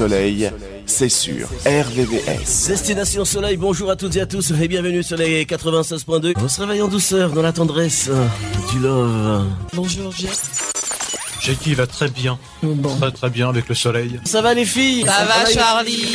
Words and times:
Soleil, 0.00 0.50
c'est 0.86 1.10
sur 1.10 1.46
RVVS. 1.66 2.68
Destination 2.68 3.26
Soleil, 3.26 3.58
bonjour 3.58 3.90
à 3.90 3.96
toutes 3.96 4.16
et 4.16 4.22
à 4.22 4.24
tous 4.24 4.50
et 4.50 4.66
bienvenue 4.66 5.02
sur 5.02 5.18
les 5.18 5.44
96.2. 5.44 6.32
On 6.42 6.48
se 6.48 6.62
réveille 6.62 6.80
en 6.80 6.88
douceur 6.88 7.32
dans 7.32 7.42
la 7.42 7.52
tendresse 7.52 8.08
euh, 8.08 8.26
du 8.72 8.78
love. 8.78 9.44
Bonjour 9.74 10.10
Jeff. 10.10 10.72
Jackie 11.42 11.74
va 11.74 11.86
très 11.86 12.08
bien. 12.08 12.38
Très 12.98 13.10
très 13.10 13.28
bien 13.28 13.50
avec 13.50 13.68
le 13.68 13.74
soleil. 13.74 14.18
Ça 14.24 14.40
va 14.40 14.54
les 14.54 14.64
filles? 14.64 15.04
Ça 15.04 15.26
va 15.26 15.44
Charlie 15.44 16.14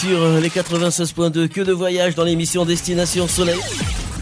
Sur 0.00 0.20
euh, 0.20 0.40
les 0.40 0.48
96.2, 0.48 1.46
que 1.46 1.60
de 1.60 1.72
voyage 1.72 2.16
dans 2.16 2.24
l'émission 2.24 2.64
Destination 2.64 3.28
Soleil. 3.28 3.60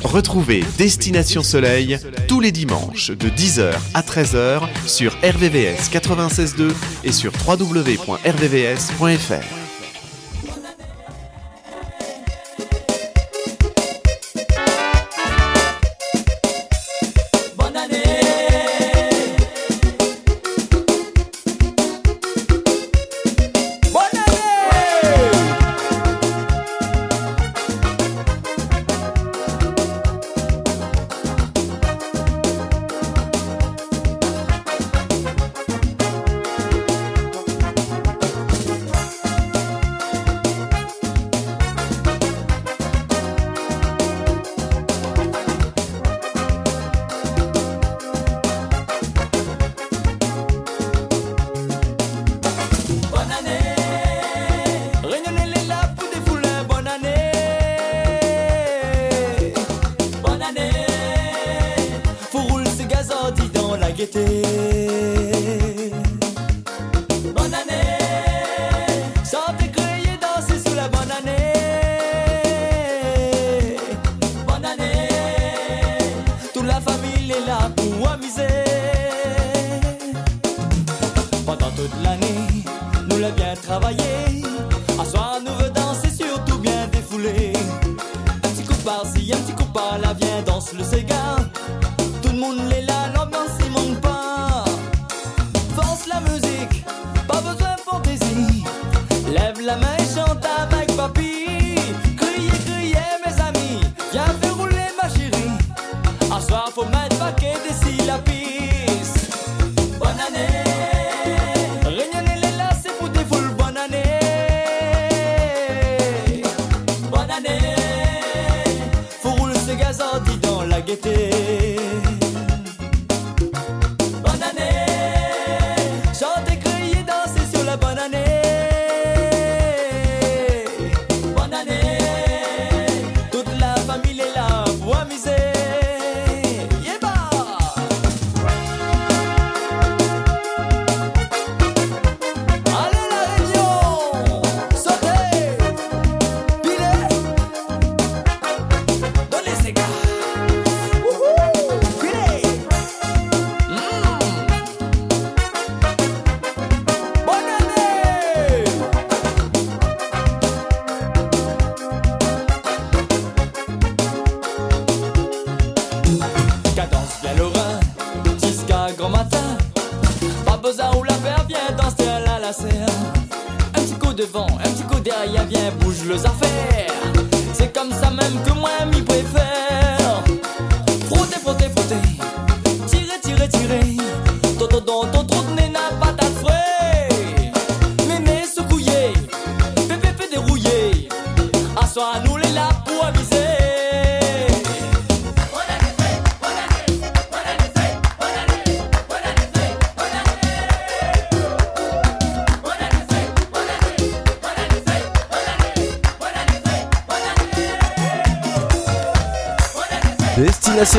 Retrouvez 0.05 0.63
Destination 0.79 1.43
Soleil 1.43 1.99
tous 2.29 2.41
les 2.41 2.53
dimanches 2.53 3.11
de 3.11 3.29
10h 3.29 3.73
à 3.95 4.03
13h 4.03 4.61
sur 4.87 5.15
RVVS 5.23 5.91
96.2 5.91 6.73
et 7.05 7.13
sur 7.13 7.33
www.rvvs.fr. 7.47 8.05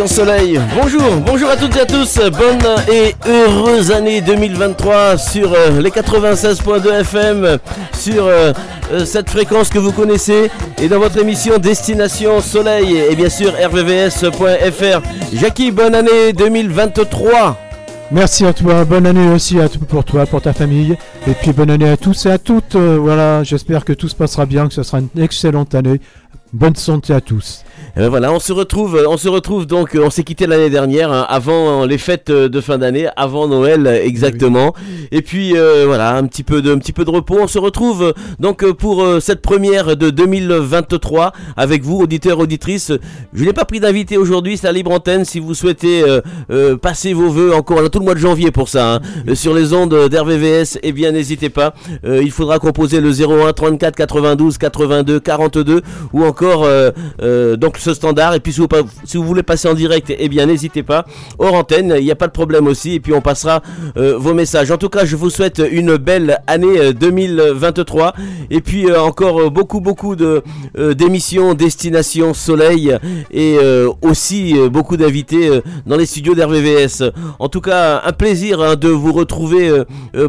Soleil, 0.08 0.60
bonjour, 0.80 1.02
bonjour 1.26 1.50
à 1.50 1.58
toutes 1.58 1.76
et 1.76 1.82
à 1.82 1.86
tous, 1.86 2.18
bonne 2.18 2.62
et 2.92 3.16
heureuse 3.28 3.92
année 3.92 4.22
2023 4.22 5.18
sur 5.18 5.52
euh, 5.54 5.82
les 5.82 5.90
96.2 5.90 7.02
FM, 7.02 7.58
sur 7.92 8.26
euh, 8.26 8.54
euh, 8.92 9.04
cette 9.06 9.30
fréquence 9.30 9.70
que 9.70 9.80
vous 9.80 9.92
connaissez 9.92 10.52
et 10.82 10.88
dans 10.88 11.00
votre 11.00 11.18
émission 11.18 11.58
Destination 11.58 12.40
Soleil 12.40 12.98
et 12.98 13.16
bien 13.16 13.30
sûr 13.30 13.52
rvvs.fr. 13.54 15.02
Jackie, 15.34 15.72
bonne 15.72 15.96
année 15.96 16.34
2023. 16.34 17.58
Merci 18.12 18.46
à 18.46 18.54
toi, 18.54 18.86
bonne 18.86 19.08
année 19.08 19.30
aussi 19.34 19.60
à 19.60 19.68
pour 19.90 20.04
toi, 20.04 20.28
pour 20.28 20.42
ta 20.42 20.54
famille, 20.54 20.98
et 21.28 21.32
puis 21.32 21.52
bonne 21.52 21.72
année 21.72 21.90
à 21.90 21.98
tous 21.98 22.28
et 22.28 22.32
à 22.32 22.38
toutes. 22.38 22.76
voilà, 22.76 23.44
j'espère 23.44 23.84
que 23.84 23.94
tout 23.94 24.08
se 24.08 24.16
passera 24.16 24.46
bien, 24.46 24.68
que 24.68 24.74
ce 24.74 24.84
sera 24.84 25.00
une 25.00 25.22
excellente 25.22 25.74
année. 25.74 26.00
Bonne 26.54 26.76
santé 26.76 27.14
à 27.14 27.22
tous. 27.22 27.65
Et 27.98 28.00
ben 28.00 28.10
voilà, 28.10 28.34
on 28.34 28.40
se 28.40 28.52
retrouve, 28.52 29.02
on 29.08 29.16
se 29.16 29.30
retrouve 29.30 29.66
donc, 29.66 29.98
on 29.98 30.10
s'est 30.10 30.26
quitté 30.26 30.48
l'année 30.48 30.70
dernière, 30.70 31.14
hein, 31.14 31.26
avant 31.30 31.86
les 31.86 31.98
fêtes 31.98 32.30
de 32.30 32.60
fin 32.60 32.78
d'année, 32.78 33.08
avant 33.16 33.48
Noël 33.48 33.88
euh, 33.88 34.04
exactement. 34.04 34.74
Et 35.12 35.22
puis 35.22 35.56
euh, 35.56 35.84
voilà, 35.86 36.16
un 36.16 36.26
petit 36.26 36.44
peu 36.44 36.62
de, 36.62 36.74
un 36.74 36.78
petit 36.78 36.94
peu 36.94 37.06
de 37.06 37.10
repos. 37.10 37.38
On 37.40 37.48
se 37.48 37.60
retrouve 37.60 38.04
euh, 38.04 38.14
donc 38.40 38.64
euh, 38.64 38.74
pour 38.74 39.06
cette 39.20 39.42
première 39.42 39.98
de 39.98 40.10
2023 40.10 41.34
avec 41.58 41.84
vous, 41.84 42.00
auditeurs, 42.00 42.40
auditrices. 42.40 42.92
Je 43.34 43.44
n'ai 43.44 43.54
pas 43.54 43.66
pris 43.66 43.80
d'invité 43.80 44.18
aujourd'hui, 44.18 44.58
c'est 44.58 44.68
la 44.68 44.74
libre 44.74 44.92
antenne. 44.92 45.26
Si 45.26 45.40
vous 45.40 45.54
souhaitez 45.54 46.04
passer 46.82 47.14
vos 47.14 47.30
vœux 47.30 47.54
encore, 47.54 47.80
on 47.82 47.86
a 47.86 47.90
tout 47.90 48.00
le 48.00 48.06
mois 48.06 48.14
de 48.14 48.20
janvier 48.20 48.52
pour 48.52 48.70
ça, 48.70 48.96
hein, 48.96 49.02
sur 49.34 49.54
les 49.54 49.74
ondes 49.74 50.10
d'RVVS, 50.10 50.80
eh 50.84 50.92
bien 50.92 51.12
n'hésitez 51.12 51.50
pas. 51.50 51.74
Il 52.04 52.32
faudra 52.32 52.60
composer 52.60 53.02
le 53.02 53.10
01 53.10 53.54
34 53.54 53.96
92 53.96 54.58
82 54.58 55.20
42 55.20 55.82
ou 56.14 56.24
encore 56.26 56.68
donc 57.58 57.78
ce 57.78 57.94
standard. 57.94 58.34
Et 58.34 58.40
puis 58.40 58.54
si 58.54 58.60
vous, 58.60 58.68
si 59.04 59.18
vous 59.18 59.24
voulez 59.24 59.44
passer 59.44 59.68
en 59.68 59.74
direct, 59.74 60.14
eh 60.18 60.30
bien 60.30 60.46
n'hésitez 60.46 60.84
pas. 60.84 61.06
Hors 61.40 61.54
antenne, 61.54 61.96
il 61.98 62.04
n'y 62.04 62.12
a 62.12 62.16
pas 62.16 62.28
de 62.28 62.34
problème 62.34 62.68
aussi. 62.68 62.94
Et 62.94 63.00
puis 63.00 63.14
on 63.14 63.22
passera 63.22 63.62
vos 63.96 64.34
messages. 64.34 64.72
En 64.72 64.78
tout 64.78 64.90
cas, 64.90 64.95
je 65.04 65.16
vous 65.16 65.30
souhaite 65.30 65.62
une 65.72 65.98
belle 65.98 66.40
année 66.48 66.94
2023. 66.94 68.14
Et 68.50 68.62
puis 68.62 68.92
encore 68.96 69.52
beaucoup, 69.52 69.82
beaucoup 69.82 70.16
de 70.16 70.44
d'émissions 70.94 71.54
Destination 71.54 72.34
Soleil 72.34 72.96
et 73.32 73.58
aussi 74.02 74.56
beaucoup 74.72 74.98
d'invités 74.98 75.50
dans 75.86 75.98
les 75.98 76.06
studios 76.06 76.36
d'RVVS. 76.36 77.12
En 77.40 77.50
tout 77.50 77.62
cas, 77.62 78.02
un 78.06 78.12
plaisir 78.12 78.62
hein, 78.62 78.76
de 78.76 78.88
vous 78.88 79.12
retrouver 79.12 79.72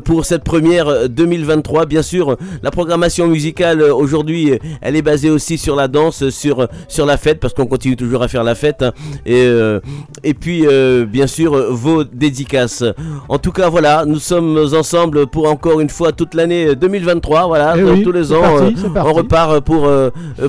pour 0.04 0.24
cette 0.24 0.44
première 0.44 1.08
2023. 1.08 1.86
Bien 1.86 2.02
sûr, 2.02 2.36
la 2.62 2.70
programmation 2.70 3.28
musicale 3.28 3.82
aujourd'hui, 3.82 4.58
elle 4.80 4.96
est 4.96 5.02
basée 5.02 5.30
aussi 5.30 5.58
sur 5.58 5.76
la 5.76 5.88
danse, 5.88 6.28
sur, 6.30 6.69
sur 6.88 7.06
la 7.06 7.16
fête, 7.16 7.40
parce 7.40 7.54
qu'on 7.54 7.66
continue 7.66 7.96
toujours 7.96 8.22
à 8.22 8.28
faire 8.28 8.44
la 8.44 8.54
fête. 8.54 8.82
Hein. 8.82 8.92
et, 9.24 9.44
euh, 9.44 9.80
et 10.24 10.34
puis, 10.34 10.66
euh, 10.66 11.04
bien 11.04 11.26
sûr, 11.26 11.72
vos 11.72 12.04
dédicaces. 12.04 12.84
En 13.28 13.38
tout 13.38 13.52
cas, 13.52 13.69
voilà, 13.69 14.04
nous 14.06 14.19
sommes 14.19 14.56
ensemble 14.58 15.26
pour 15.26 15.49
encore 15.50 15.81
une 15.81 15.88
fois 15.88 16.12
toute 16.12 16.35
l'année 16.35 16.75
2023. 16.75 17.47
Voilà, 17.47 17.75
eh 17.76 18.03
tous 18.03 18.12
les 18.12 18.32
ans, 18.32 18.43
euh, 18.43 18.70
on 18.97 19.12
repart 19.12 19.61
pour, 19.61 19.88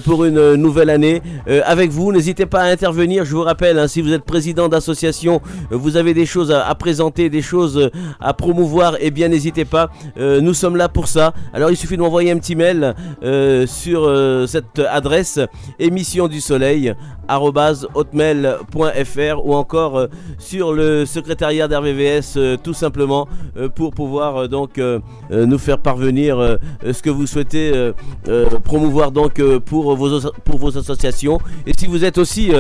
pour 0.06 0.26
une 0.26 0.56
nouvelle 0.56 0.90
année 0.90 1.22
avec 1.66 1.92
vous. 1.92 2.12
N'hésitez 2.12 2.46
pas 2.46 2.62
à 2.62 2.66
intervenir. 2.66 3.26
Je 3.26 3.36
vous 3.36 3.44
rappelle, 3.44 3.80
hein, 3.80 3.88
si 3.88 4.02
vous 4.02 4.14
êtes 4.14 4.24
président 4.24 4.70
d'association, 4.70 5.42
vous 5.72 5.98
avez 5.98 6.14
des 6.14 6.26
choses 6.26 6.52
à, 6.52 6.74
présenter, 6.76 7.30
des 7.30 7.42
choses 7.42 7.90
à 8.20 8.34
promouvoir, 8.34 8.96
et 8.96 9.08
eh 9.08 9.12
bien 9.12 9.28
n'hésitez 9.28 9.66
pas. 9.66 9.90
nous 10.18 10.54
sommes 10.54 10.76
là 10.76 10.90
pour 10.90 11.08
ça. 11.08 11.34
Alors, 11.54 11.70
il 11.70 11.78
suffit 11.78 11.98
de 11.98 12.02
m'envoyer 12.02 12.32
un 12.32 12.38
petit 12.38 12.56
mail 12.56 12.96
sur 13.68 14.12
cette 14.48 14.80
adresse 14.80 15.40
émission 15.80 16.28
du 16.28 16.42
soleil 16.42 16.94
hotmail.fr 17.94 19.46
ou 19.46 19.54
encore 19.54 19.98
euh, 20.00 20.08
sur 20.38 20.74
le 20.74 21.06
secrétariat 21.06 21.68
d'RVVS 21.68 22.38
euh, 22.38 22.58
tout 22.62 22.74
simplement 22.74 23.28
euh, 23.58 23.70
pour 23.70 23.94
pouvoir 23.98 24.48
donc 24.48 24.80
nous 25.32 25.58
faire 25.58 25.80
parvenir 25.80 26.60
ce 26.84 27.02
que 27.02 27.10
vous 27.10 27.26
souhaitez 27.26 27.66
promouvoir 28.64 29.12
donc 29.12 29.42
pour 29.72 29.96
vos 29.96 30.20
pour 30.46 30.58
vos 30.60 30.78
associations. 30.78 31.40
Et 31.66 31.74
si 31.78 31.88
vous 31.88 32.06
êtes 32.06 32.20
aussi 32.20 32.52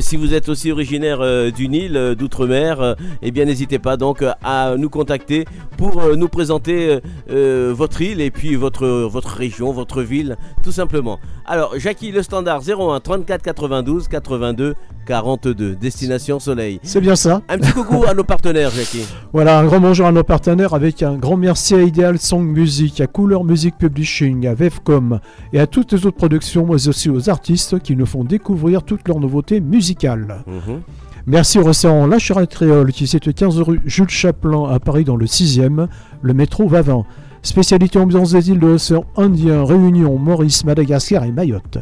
si 0.00 0.16
vous 0.16 0.34
êtes 0.34 0.48
aussi 0.50 0.70
originaire 0.70 1.20
d'une 1.52 1.74
île 1.74 2.14
d'outre-mer 2.18 2.96
eh 3.22 3.30
bien 3.30 3.46
n'hésitez 3.46 3.78
pas 3.78 3.96
donc 3.96 4.22
à 4.42 4.74
nous 4.76 4.90
contacter 4.90 5.46
pour 5.78 6.02
nous 6.16 6.28
présenter 6.28 6.98
votre 7.28 8.02
île 8.02 8.20
et 8.20 8.30
puis 8.30 8.54
votre 8.54 8.86
votre 9.16 9.32
région 9.44 9.72
votre 9.72 10.02
ville 10.02 10.36
tout 10.62 10.72
simplement. 10.72 11.18
Alors 11.46 11.78
Jackie 11.78 12.12
le 12.12 12.22
standard 12.22 12.60
01 12.68 13.00
34 13.00 13.42
92 13.42 14.08
82 14.08 14.74
42. 15.04 15.76
Destination 15.76 16.38
Soleil. 16.40 16.80
C'est 16.82 17.00
bien 17.00 17.16
ça. 17.16 17.42
Un 17.48 17.58
petit 17.58 17.72
coucou 17.72 18.04
à 18.06 18.14
nos 18.14 18.24
partenaires, 18.24 18.70
Jackie. 18.70 19.04
Voilà, 19.32 19.58
un 19.58 19.64
grand 19.64 19.80
bonjour 19.80 20.06
à 20.06 20.12
nos 20.12 20.22
partenaires 20.22 20.74
avec 20.74 21.02
un 21.02 21.16
grand 21.16 21.36
merci 21.36 21.74
à 21.74 21.82
Ideal 21.82 22.18
Song 22.18 22.44
Music, 22.44 23.00
à 23.00 23.06
Couleur 23.06 23.42
Music 23.44 23.76
Publishing, 23.76 24.46
à 24.46 24.54
Vevcom 24.54 25.18
et 25.52 25.58
à 25.58 25.66
toutes 25.66 25.92
les 25.92 26.06
autres 26.06 26.16
productions, 26.16 26.66
mais 26.66 26.88
aussi 26.88 27.10
aux 27.10 27.28
artistes 27.28 27.80
qui 27.80 27.96
nous 27.96 28.06
font 28.06 28.22
découvrir 28.24 28.82
toutes 28.82 29.08
leurs 29.08 29.18
nouveautés 29.18 29.60
musicales. 29.60 30.44
Mhm. 30.46 30.80
Merci 31.26 31.58
au 31.58 31.64
restaurant 31.64 32.06
La 32.06 32.18
Charrette 32.18 32.54
Réole 32.54 32.92
qui 32.92 33.04
est 33.04 33.08
situé 33.08 33.32
15 33.32 33.60
rue 33.62 33.80
Jules 33.86 34.10
Chaplin 34.10 34.70
à 34.70 34.78
Paris 34.78 35.04
dans 35.04 35.16
le 35.16 35.26
6e, 35.26 35.88
le 36.22 36.34
métro 36.34 36.68
Vavant. 36.68 37.06
Spécialité 37.42 37.98
ambiance 37.98 38.32
des 38.32 38.50
îles 38.50 38.58
de 38.58 38.66
l'océan 38.66 39.04
Indien, 39.16 39.64
Réunion, 39.64 40.18
Maurice, 40.18 40.64
Madagascar 40.64 41.24
et 41.24 41.32
Mayotte. 41.32 41.78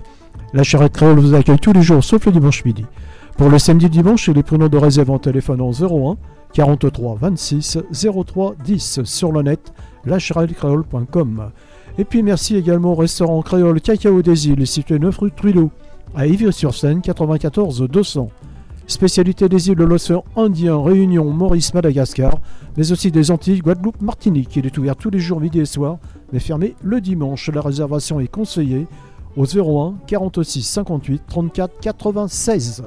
La 0.54 0.62
charrette 0.62 0.92
créole 0.92 1.18
vous 1.18 1.34
accueille 1.34 1.58
tous 1.58 1.72
les 1.72 1.82
jours 1.82 2.04
sauf 2.04 2.26
le 2.26 2.32
dimanche 2.32 2.64
midi. 2.64 2.84
Pour 3.36 3.48
le 3.48 3.58
samedi 3.58 3.88
dimanche, 3.88 4.28
les 4.28 4.42
preneurs 4.42 4.70
de 4.70 4.76
réserve 4.76 5.10
en 5.10 5.18
téléphonant 5.18 5.70
01 5.72 6.16
43 6.52 7.16
26 7.20 7.78
03 8.26 8.54
10 8.64 9.00
sur 9.04 9.32
le 9.32 9.42
net 9.42 9.72
lacharretteCréole.com. 10.04 11.50
Et 11.98 12.04
puis 12.04 12.22
merci 12.22 12.56
également 12.56 12.92
au 12.92 12.94
restaurant 12.94 13.42
créole 13.42 13.80
Cacao 13.80 14.22
des 14.22 14.48
Îles, 14.48 14.66
situé 14.66 14.98
9 14.98 15.16
rue 15.18 15.30
Trudeau, 15.32 15.70
à 16.14 16.26
Ivry-sur-Seine, 16.26 17.00
94 17.00 17.82
200. 17.82 18.28
Spécialité 18.86 19.48
des 19.48 19.68
îles 19.68 19.76
de 19.76 19.84
l'océan 19.84 20.24
Indien, 20.36 20.80
Réunion, 20.82 21.30
Maurice, 21.30 21.72
Madagascar, 21.72 22.34
mais 22.76 22.92
aussi 22.92 23.10
des 23.10 23.30
Antilles, 23.30 23.60
Guadeloupe, 23.60 24.00
Martinique. 24.02 24.54
Il 24.56 24.66
est 24.66 24.76
ouvert 24.76 24.96
tous 24.96 25.10
les 25.10 25.20
jours 25.20 25.40
midi 25.40 25.60
et 25.60 25.64
soir, 25.64 25.98
mais 26.32 26.40
fermé 26.40 26.74
le 26.82 27.00
dimanche. 27.00 27.48
La 27.48 27.60
réservation 27.60 28.20
est 28.20 28.28
conseillée 28.28 28.86
au 29.36 29.46
01 29.46 29.94
46 30.06 30.62
58 30.62 31.22
34 31.26 31.80
96. 31.80 32.84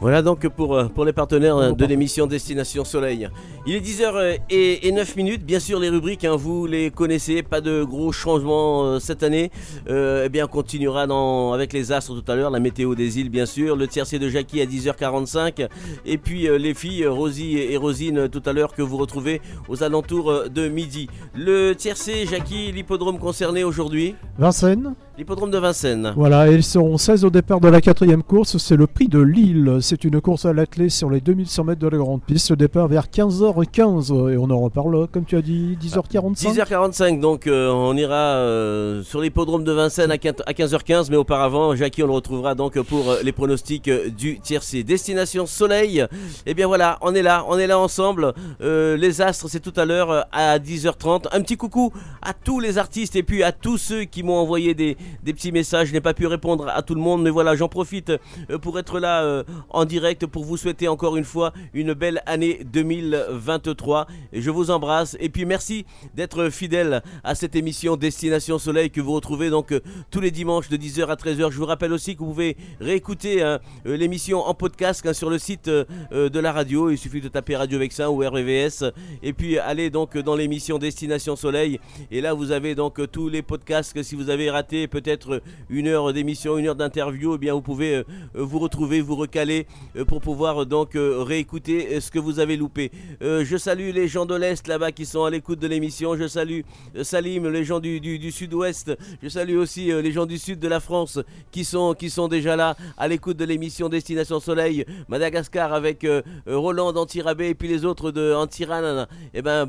Voilà 0.00 0.22
donc 0.22 0.46
pour, 0.48 0.76
euh, 0.76 0.88
les 1.04 1.12
partenaires 1.12 1.56
euh, 1.56 1.72
de 1.72 1.84
l'émission 1.86 2.26
Destination 2.26 2.84
Soleil. 2.84 3.28
Il 3.66 3.74
est 3.74 3.80
10h 3.80 4.12
euh, 4.14 4.36
et, 4.50 4.90
9 4.90 5.16
minutes. 5.16 5.44
Bien 5.44 5.60
sûr, 5.60 5.78
les 5.78 5.88
rubriques, 5.88 6.24
hein, 6.24 6.36
vous 6.36 6.66
les 6.66 6.90
connaissez. 6.90 7.42
Pas 7.42 7.60
de 7.60 7.84
gros 7.84 8.12
changements 8.12 8.98
cette 8.98 9.22
année. 9.22 9.50
eh 9.88 10.28
bien, 10.28 10.44
on 10.44 10.48
continuera 10.48 11.06
dans, 11.06 11.52
avec 11.52 11.72
les 11.72 11.92
astres 11.92 12.20
tout 12.20 12.30
à 12.30 12.34
l'heure. 12.34 12.50
La 12.50 12.60
météo 12.60 12.94
des 12.94 13.18
îles, 13.20 13.30
bien 13.30 13.46
sûr. 13.46 13.76
Le 13.76 13.86
tiercé 13.86 14.18
de 14.18 14.28
Jackie 14.28 14.60
à 14.60 14.66
10h45. 14.66 15.68
Et 16.04 16.18
puis 16.18 16.48
les 16.58 16.74
filles, 16.74 17.06
Rosie 17.06 17.58
et 17.58 17.76
Rosine, 17.76 18.28
tout 18.28 18.42
à 18.46 18.52
l'heure, 18.52 18.74
que 18.74 18.82
vous 18.82 18.96
retrouvez 18.96 19.40
aux 19.68 19.82
alentours 19.82 20.50
de 20.50 20.68
midi. 20.68 21.08
Le 21.34 21.72
tiercé, 21.74 22.26
Jackie, 22.26 22.72
l'hippodrome 22.72 23.18
concerné 23.18 23.64
aujourd'hui? 23.64 24.14
Vincennes. 24.38 24.94
L'hippodrome 25.16 25.52
de 25.52 25.58
Vincennes. 25.58 26.12
Voilà, 26.16 26.50
ils 26.50 26.64
seront 26.64 26.98
16 26.98 27.24
au 27.24 27.30
départ 27.30 27.60
de 27.60 27.68
la 27.68 27.80
quatrième 27.80 28.24
course. 28.24 28.56
C'est 28.58 28.74
le 28.74 28.88
prix 28.88 29.06
de 29.06 29.20
Lille. 29.20 29.78
C'est 29.80 30.02
une 30.02 30.20
course 30.20 30.44
à 30.44 30.52
l'athlète 30.52 30.90
sur 30.90 31.08
les 31.08 31.20
2100 31.20 31.62
mètres 31.62 31.80
de 31.80 31.86
la 31.86 31.98
grande 31.98 32.20
piste. 32.20 32.50
Le 32.50 32.56
départ 32.56 32.88
vers 32.88 33.06
15h15. 33.06 34.32
Et 34.32 34.36
on 34.36 34.50
en 34.50 34.58
reparle, 34.58 35.06
comme 35.06 35.24
tu 35.24 35.36
as 35.36 35.40
dit, 35.40 35.78
10h45. 35.80 36.56
10h45, 36.56 37.20
donc 37.20 37.46
euh, 37.46 37.70
on 37.70 37.96
ira 37.96 38.16
euh, 38.16 39.04
sur 39.04 39.20
l'hippodrome 39.20 39.62
de 39.62 39.70
Vincennes 39.70 40.10
à 40.10 40.16
15h15. 40.16 41.06
Mais 41.10 41.16
auparavant, 41.16 41.76
Jackie, 41.76 42.02
on 42.02 42.08
le 42.08 42.14
retrouvera 42.14 42.56
donc 42.56 42.80
pour 42.80 43.08
euh, 43.08 43.20
les 43.22 43.30
pronostics 43.30 43.88
du 44.16 44.40
tiercé. 44.40 44.82
Destination 44.82 45.46
Soleil. 45.46 46.00
Et 46.00 46.06
eh 46.46 46.54
bien 46.54 46.66
voilà, 46.66 46.98
on 47.02 47.14
est 47.14 47.22
là, 47.22 47.44
on 47.48 47.56
est 47.56 47.68
là 47.68 47.78
ensemble. 47.78 48.34
les 48.60 49.20
astres, 49.20 49.48
c'est 49.48 49.60
tout 49.60 49.74
à 49.76 49.84
l'heure 49.84 50.26
à 50.32 50.58
10h30. 50.58 51.26
Un 51.30 51.40
petit 51.40 51.56
coucou 51.56 51.92
à 52.20 52.32
tous 52.32 52.58
les 52.58 52.78
artistes 52.78 53.14
et 53.14 53.22
puis 53.22 53.44
à 53.44 53.52
tous 53.52 53.78
ceux 53.78 54.02
qui 54.02 54.24
m'ont 54.24 54.38
envoyé 54.38 54.74
des, 54.74 54.96
des 55.22 55.32
petits 55.32 55.52
messages. 55.52 55.88
Je 55.88 55.92
n'ai 55.92 56.00
pas 56.00 56.14
pu 56.14 56.26
répondre 56.26 56.68
à 56.68 56.82
tout 56.82 56.94
le 56.94 57.00
monde, 57.00 57.22
mais 57.22 57.30
voilà, 57.30 57.56
j'en 57.56 57.68
profite 57.68 58.10
euh, 58.50 58.58
pour 58.58 58.78
être 58.78 58.98
là 58.98 59.22
euh, 59.22 59.44
en 59.70 59.84
direct 59.84 60.26
pour 60.26 60.44
vous 60.44 60.56
souhaiter 60.56 60.88
encore 60.88 61.16
une 61.16 61.24
fois 61.24 61.52
une 61.72 61.94
belle 61.94 62.22
année 62.26 62.60
2023. 62.72 64.06
je 64.32 64.50
vous 64.50 64.70
embrasse 64.70 65.16
et 65.20 65.28
puis 65.28 65.44
merci 65.44 65.86
d'être 66.14 66.50
fidèle 66.50 67.02
à 67.22 67.34
cette 67.34 67.56
émission 67.56 67.96
Destination 67.96 68.58
Soleil 68.58 68.90
que 68.90 69.00
vous 69.00 69.12
retrouvez 69.12 69.50
donc 69.50 69.72
euh, 69.72 69.80
tous 70.10 70.20
les 70.20 70.30
dimanches 70.30 70.68
de 70.68 70.76
10h 70.76 71.06
à 71.06 71.14
13h. 71.14 71.50
Je 71.50 71.58
vous 71.58 71.66
rappelle 71.66 71.92
aussi 71.92 72.14
que 72.14 72.20
vous 72.20 72.26
pouvez 72.26 72.56
réécouter 72.80 73.42
hein, 73.42 73.60
l'émission 73.84 74.40
en 74.40 74.54
podcast 74.54 75.04
hein, 75.06 75.12
sur 75.12 75.30
le 75.30 75.38
site 75.38 75.68
de 75.68 76.38
la 76.38 76.52
radio. 76.52 76.90
Il 76.90 76.98
suffit 76.98 77.20
de 77.20 77.28
taper 77.28 77.56
Radio 77.56 77.78
Vexin 77.78 78.08
ou 78.08 78.18
RVVS 78.18 78.92
et 79.22 79.32
puis 79.32 79.58
aller 79.58 79.90
donc 79.90 80.16
dans 80.18 80.34
l'émission 80.34 80.78
Destination 80.78 81.36
Soleil. 81.36 81.80
Et 82.10 82.20
là, 82.20 82.34
vous 82.34 82.50
avez 82.50 82.74
donc 82.74 83.00
tous 83.10 83.28
les 83.28 83.42
podcasts 83.42 83.92
que 83.92 84.02
si 84.02 84.14
vous 84.14 84.30
avez 84.30 84.50
raté 84.50 84.86
peut-être 84.94 85.42
une 85.70 85.88
heure 85.88 86.12
d'émission, 86.12 86.56
une 86.56 86.68
heure 86.68 86.76
d'interview, 86.76 87.34
eh 87.34 87.38
bien 87.38 87.52
vous 87.52 87.62
pouvez 87.62 87.96
euh, 87.96 88.04
vous 88.34 88.60
retrouver, 88.60 89.00
vous 89.00 89.16
recaler 89.16 89.66
euh, 89.96 90.04
pour 90.04 90.20
pouvoir 90.20 90.66
donc 90.66 90.94
euh, 90.94 91.20
réécouter 91.20 92.00
ce 92.00 92.12
que 92.12 92.20
vous 92.20 92.38
avez 92.38 92.56
loupé. 92.56 92.92
je 93.20 93.56
salue 93.56 93.90
les 93.92 94.06
gens 94.06 94.24
de 94.24 94.36
l'Est 94.36 94.68
là-bas 94.68 94.92
qui 94.92 95.04
sont 95.04 95.24
à 95.24 95.30
l'écoute 95.30 95.58
de 95.58 95.66
l'émission. 95.66 96.16
Je 96.16 96.28
salue 96.28 96.60
Salim, 97.02 97.48
les 97.48 97.64
gens 97.64 97.80
du, 97.80 98.30
Sud-Ouest. 98.30 98.96
Je 99.20 99.28
salue 99.28 99.56
aussi 99.56 99.86
les 99.86 100.12
gens 100.12 100.26
du 100.26 100.38
Sud 100.38 100.60
de 100.60 100.68
la 100.68 100.78
France 100.78 101.18
qui 101.50 101.64
sont, 101.64 101.94
qui 101.94 102.08
sont 102.08 102.28
déjà 102.28 102.54
là 102.54 102.76
à 102.96 103.08
l'écoute 103.08 103.36
de 103.36 103.44
l'émission 103.44 103.88
Destination 103.88 104.38
Soleil. 104.38 104.84
Madagascar 105.08 105.72
avec 105.72 106.06
Roland 106.46 106.92
d'Antirabé 106.92 107.48
et 107.48 107.54
puis 107.54 107.68
les 107.68 107.84
autres 107.84 108.12
de 108.12 108.32
Antiran. 108.32 109.06
Eh 109.32 109.42
ben, 109.42 109.66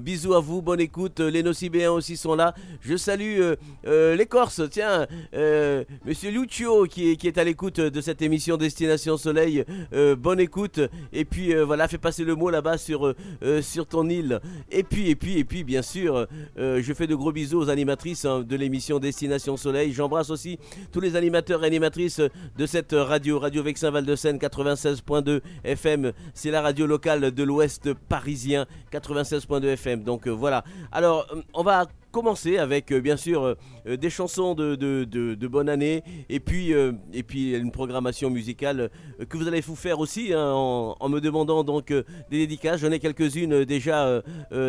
bisous 0.00 0.34
à 0.34 0.40
vous, 0.40 0.62
bonne 0.62 0.80
écoute. 0.80 1.18
Les 1.18 1.42
Nocibéens 1.42 1.90
aussi 1.92 2.16
sont 2.16 2.36
là. 2.36 2.54
Je 2.80 2.96
salue 2.96 3.40
les 3.84 4.26
Corses 4.26 4.67
tiens, 4.68 5.06
euh, 5.34 5.84
Monsieur 6.04 6.30
Lucio 6.30 6.84
qui 6.84 7.10
est, 7.10 7.38
à 7.38 7.44
l'écoute 7.44 7.80
de 7.80 8.00
cette 8.00 8.22
émission 8.22 8.56
Destination 8.56 9.16
Soleil, 9.16 9.64
euh, 9.92 10.16
bonne 10.16 10.40
écoute. 10.40 10.80
Et 11.12 11.24
puis 11.24 11.54
euh, 11.54 11.64
voilà, 11.64 11.88
fais 11.88 11.98
passer 11.98 12.24
le 12.24 12.34
mot 12.34 12.50
là-bas 12.50 12.78
sur, 12.78 13.14
sur 13.62 13.86
ton 13.86 14.08
île. 14.08 14.40
Et 14.70 14.82
puis, 14.82 15.10
et 15.10 15.16
puis, 15.16 15.38
et 15.38 15.44
puis, 15.44 15.64
bien 15.64 15.82
sûr, 15.82 16.26
je 16.56 16.92
fais 16.94 17.06
de 17.06 17.14
gros 17.14 17.32
bisous 17.32 17.58
aux 17.58 17.70
animatrices 17.70 18.24
hein, 18.24 18.40
de 18.40 18.56
l'émission 18.56 18.98
Destination 18.98 19.56
Soleil. 19.56 19.92
J'embrasse 19.92 20.30
aussi 20.30 20.58
tous 20.92 21.00
les 21.00 21.16
animateurs 21.16 21.64
et 21.64 21.66
animatrices 21.66 22.20
de 22.56 22.66
cette 22.66 22.92
radio, 22.92 23.38
Radio 23.38 23.62
Vexin 23.62 23.90
Val 23.90 24.04
de 24.04 24.16
Seine 24.16 24.38
96.2 24.38 25.40
FM. 25.64 26.12
C'est 26.34 26.50
la 26.50 26.62
radio 26.62 26.86
locale 26.86 27.32
de 27.32 27.42
l'Ouest 27.42 27.92
parisien 28.08 28.66
96.2 28.92 29.64
FM. 29.64 30.04
Donc 30.04 30.28
voilà. 30.28 30.64
Alors, 30.92 31.26
on 31.54 31.62
va 31.62 31.86
commencer 32.10 32.58
avec 32.58 32.92
bien 32.92 33.16
sûr 33.16 33.56
des 33.96 34.10
chansons 34.10 34.54
de, 34.54 35.46
bonne 35.46 35.68
année 35.68 36.02
et 36.28 36.40
puis, 36.40 36.72
et 36.72 37.22
puis 37.22 37.54
une 37.54 37.70
programmation 37.70 38.30
musicale 38.30 38.90
que 39.28 39.36
vous 39.36 39.48
allez 39.48 39.60
vous 39.60 39.76
faire 39.76 39.98
aussi 39.98 40.32
hein, 40.32 40.52
en, 40.52 41.08
me 41.08 41.20
demandant 41.20 41.64
donc 41.64 41.88
des 41.88 42.04
dédicaces. 42.30 42.80
J'en 42.80 42.92
ai 42.92 42.98
quelques-unes 42.98 43.64
déjà 43.64 44.22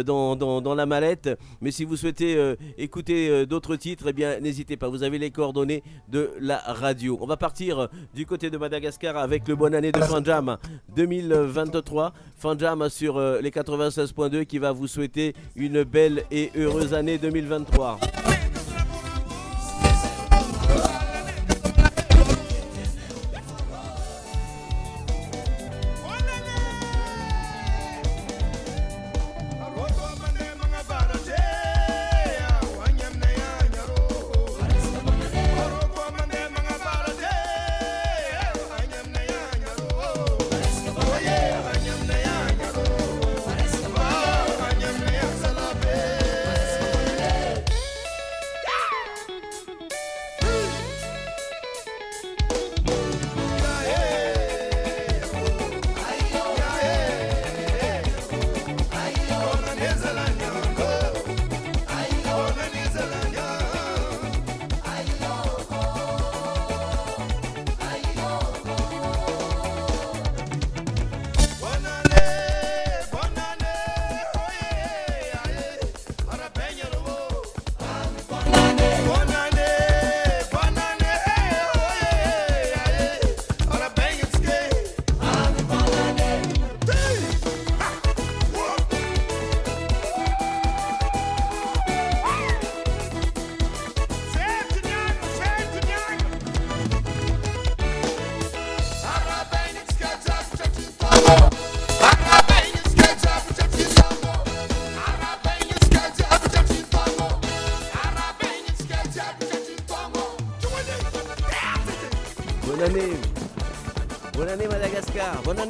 dans, 0.05 0.75
la 0.75 0.85
mallette, 0.85 1.29
mais 1.61 1.71
si 1.71 1.83
vous 1.83 1.97
souhaitez 1.97 2.55
écouter 2.77 3.45
d'autres 3.45 3.75
titres, 3.75 4.05
eh 4.09 4.13
bien 4.13 4.39
n'hésitez 4.39 4.77
pas. 4.77 4.88
Vous 4.88 5.03
avez 5.03 5.17
les 5.17 5.31
coordonnées 5.31 5.83
de 6.07 6.31
la 6.39 6.57
radio. 6.57 7.17
On 7.21 7.27
va 7.27 7.38
partir 7.38 7.89
du 8.13 8.25
côté 8.25 8.49
de 8.49 8.57
Madagascar 8.57 9.17
avec 9.17 9.47
le 9.47 9.55
bon 9.55 9.73
année 9.73 9.91
de 9.91 9.99
Fanjam 9.99 10.57
2023. 10.95 12.13
Fanjam 12.38 12.89
sur 12.89 13.19
les 13.19 13.51
96.2 13.51 14.45
qui 14.45 14.57
va 14.57 14.71
vous 14.71 14.88
souhaiter 14.88 15.33
une 15.55 15.83
belle 15.83 16.23
et 16.31 16.51
heureuse 16.55 16.93
année 16.93 17.17
2023. 17.17 17.99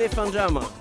Fanjama. 0.10 0.79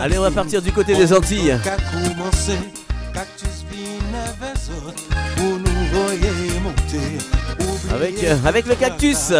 Allez, 0.00 0.16
on 0.18 0.22
va 0.22 0.30
partir 0.30 0.62
du 0.62 0.72
côté 0.72 0.94
des 0.94 1.12
Antilles. 1.12 1.58
Avec, 7.92 8.24
euh, 8.24 8.36
avec 8.46 8.66
le 8.66 8.74
cactus. 8.76 9.32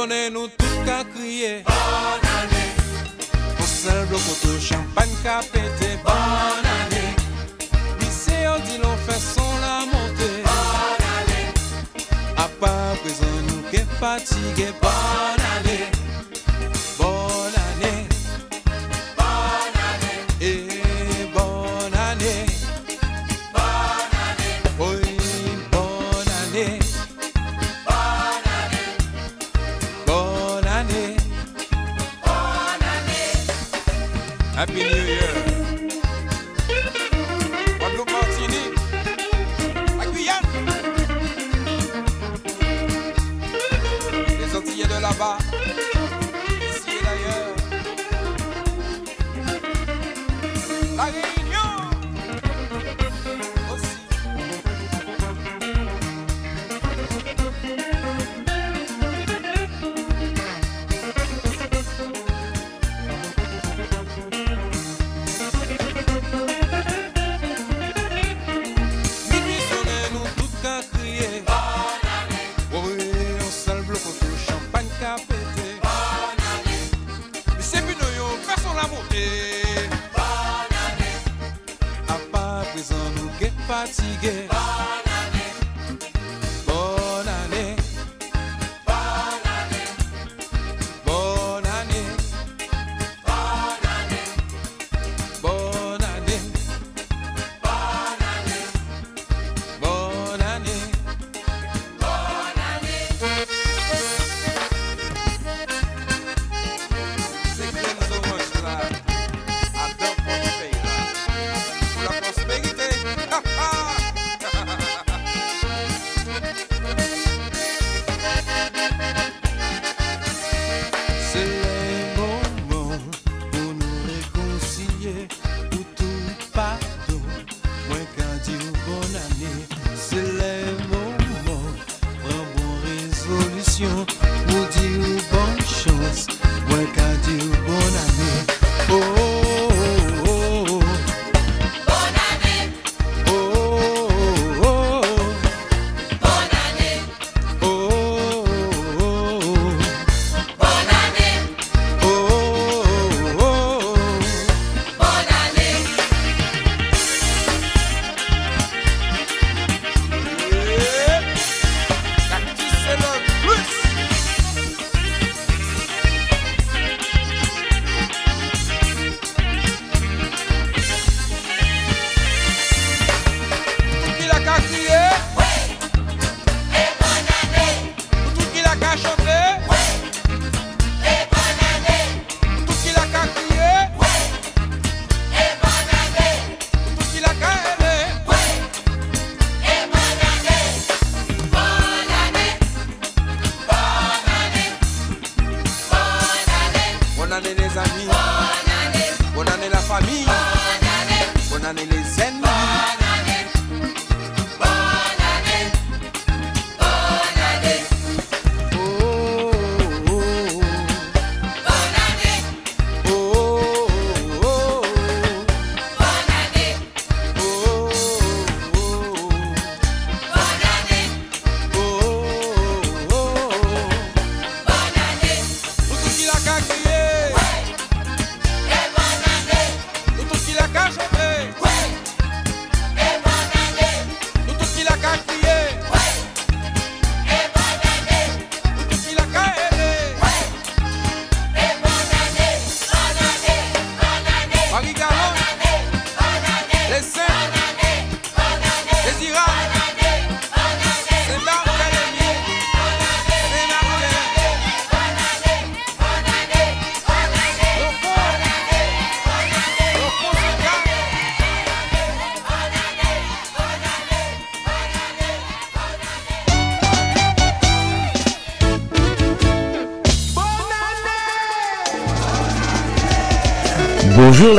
konen 0.00 0.32
nou 0.32 0.48
tout 0.56 0.76
ka 0.86 1.02
kriye. 1.12 1.60
Bon 1.68 2.24
ane 2.38 2.64
Konsel 3.58 4.06
blok 4.08 4.22
koto 4.24 4.56
champagne 4.64 5.16
ka 5.22 5.40
pete 5.52 5.90
Bon 6.04 6.68
ane 6.76 7.04
Lise 8.00 8.36
yo 8.46 8.56
di 8.64 8.80
lon 8.80 8.96
feson 9.04 9.52
la 9.60 9.76
monte 9.92 10.30
Bon 10.48 11.06
ane 11.16 11.40
A 12.40 12.48
pa 12.60 12.74
prezen 13.02 13.40
nou 13.50 13.60
ke 13.68 13.84
fatige 14.00 14.72
Bon 14.80 15.48
ane 15.56 15.99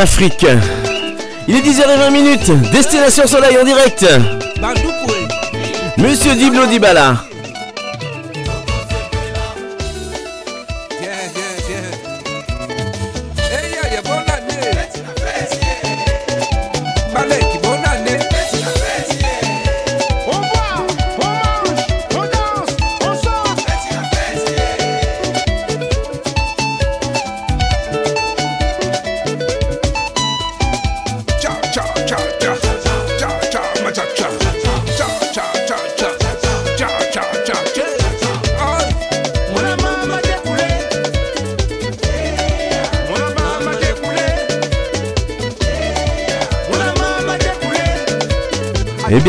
Afrique. 0.02 0.48
Il 1.48 1.56
est 1.56 1.62
10h20 1.62 2.12
minutes, 2.12 2.52
destination 2.72 3.28
soleil 3.28 3.56
en 3.62 3.64
direct. 3.64 4.04
Monsieur 6.00 6.34
Diblo 6.34 6.66
Dibala. 6.66 7.24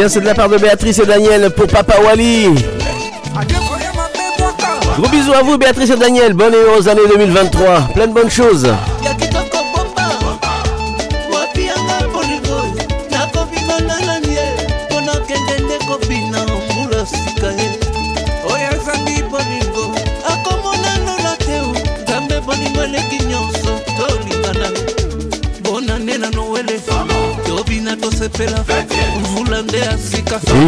bien, 0.03 0.09
c'est 0.09 0.21
de 0.21 0.27
la 0.27 0.35
part 0.35 0.49
de 0.49 0.59
Béatrice 0.59 0.99
et 0.99 1.07
Daniel 1.07 1.51
pour 1.51 1.69
Papa 1.69 1.95
Wally. 2.03 2.49
Gros 4.99 5.09
bisous 5.09 5.33
à 5.33 5.43
vous, 5.45 5.57
Béatrice 5.57 5.91
et 5.91 5.97
Daniel. 5.97 6.33
Bonne 6.33 6.55
et 6.55 6.57
heureuse 6.57 6.89
année 6.89 7.03
2023. 7.09 7.91
Plein 7.95 8.09
de 8.09 8.13
bonnes 8.13 8.31
choses. 8.31 8.67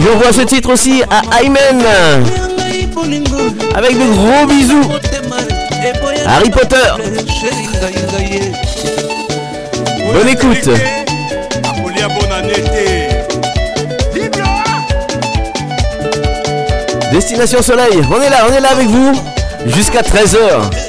Je 0.05 0.11
J'envoie 0.11 0.33
ce 0.33 0.43
titre 0.43 0.71
aussi 0.71 1.03
à 1.11 1.23
Aymen. 1.41 1.83
Avec 3.75 3.93
de 3.93 4.13
gros 4.13 4.47
bisous. 4.47 4.85
Harry 6.27 6.51
Potter. 6.51 6.77
Bonne 10.13 10.29
écoute. 10.29 10.69
Destination 17.11 17.63
Soleil, 17.63 18.03
on 18.11 18.21
est 18.21 18.29
là, 18.29 18.37
on 18.49 18.53
est 18.53 18.61
là 18.61 18.73
avec 18.73 18.89
vous 18.89 19.13
jusqu'à 19.67 20.03
13h. 20.03 20.84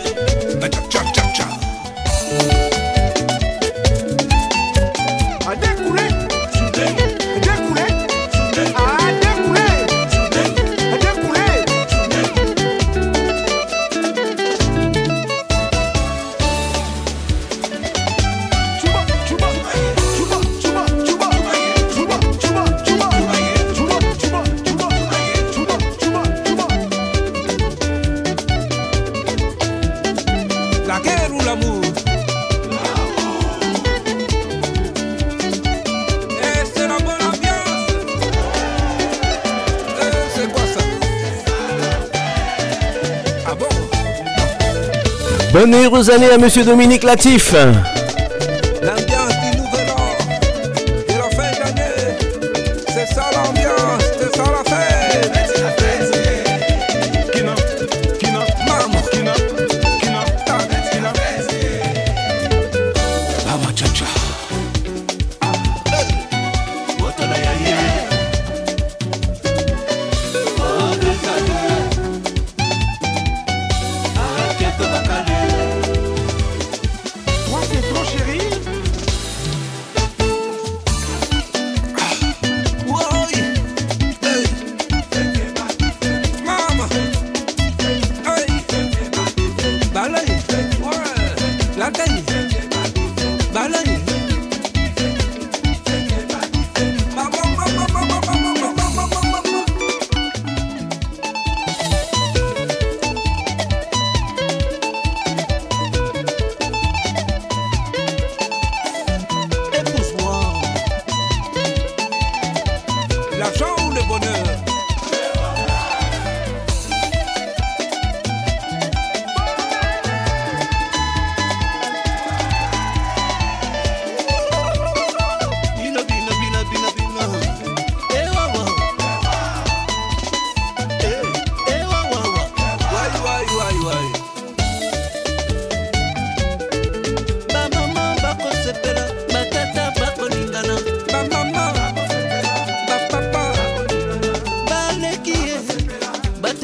Bonne 45.58 45.74
heureuse 45.74 46.10
année 46.10 46.30
à 46.30 46.38
Monsieur 46.38 46.66
Dominique 46.66 47.06
Latif. 47.06 47.56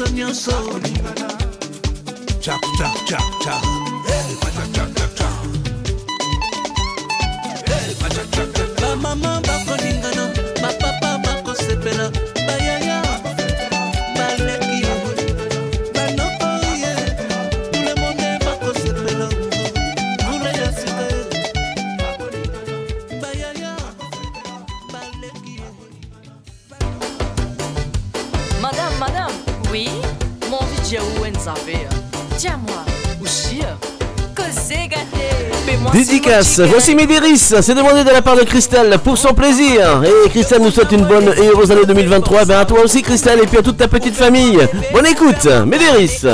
on 0.02 0.16
your 0.16 0.34
soul. 0.34 0.80
Chop, 2.40 2.60
chop, 2.78 2.96
chop, 3.06 3.42
chop. 3.42 3.62
Hey, 4.06 4.36
chop, 4.40 4.72
chop, 4.74 4.96
chop. 4.96 5.01
Dédicace, 35.92 36.58
voici 36.60 36.94
Médéris, 36.94 37.38
c'est 37.38 37.74
demandé 37.74 38.02
de 38.02 38.10
la 38.10 38.22
part 38.22 38.36
de 38.36 38.44
Christelle 38.44 38.96
pour 39.04 39.18
son 39.18 39.34
plaisir. 39.34 40.02
Et 40.04 40.30
Christelle 40.30 40.62
nous 40.62 40.70
souhaite 40.70 40.90
une 40.92 41.04
bonne 41.04 41.28
et 41.36 41.48
heureuse 41.48 41.70
année 41.70 41.84
2023. 41.86 42.46
Ben 42.46 42.60
à 42.60 42.64
toi 42.64 42.80
aussi 42.82 43.02
Christelle 43.02 43.40
et 43.42 43.46
puis 43.46 43.58
à 43.58 43.62
toute 43.62 43.76
ta 43.76 43.88
petite 43.88 44.14
famille. 44.14 44.58
Bonne 44.92 45.06
écoute, 45.06 45.46
Médéris. 45.66 46.24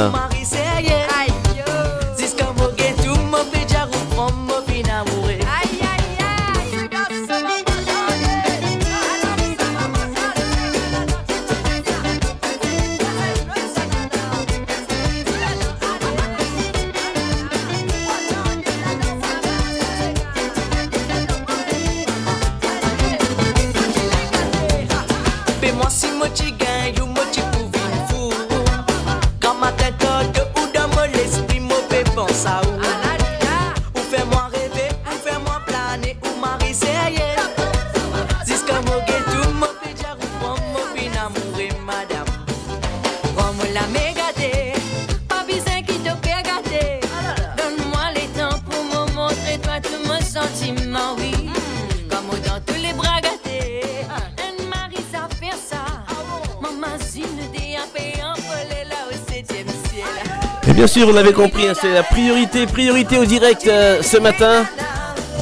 Sûr, 60.99 61.07
vous 61.07 61.15
l'avez 61.15 61.33
compris, 61.33 61.69
hein, 61.69 61.75
c'est 61.81 61.93
la 61.93 62.03
priorité, 62.03 62.67
priorité 62.67 63.19
au 63.19 63.25
direct 63.25 63.67
euh, 63.69 64.03
ce 64.03 64.19
matin. 64.19 64.65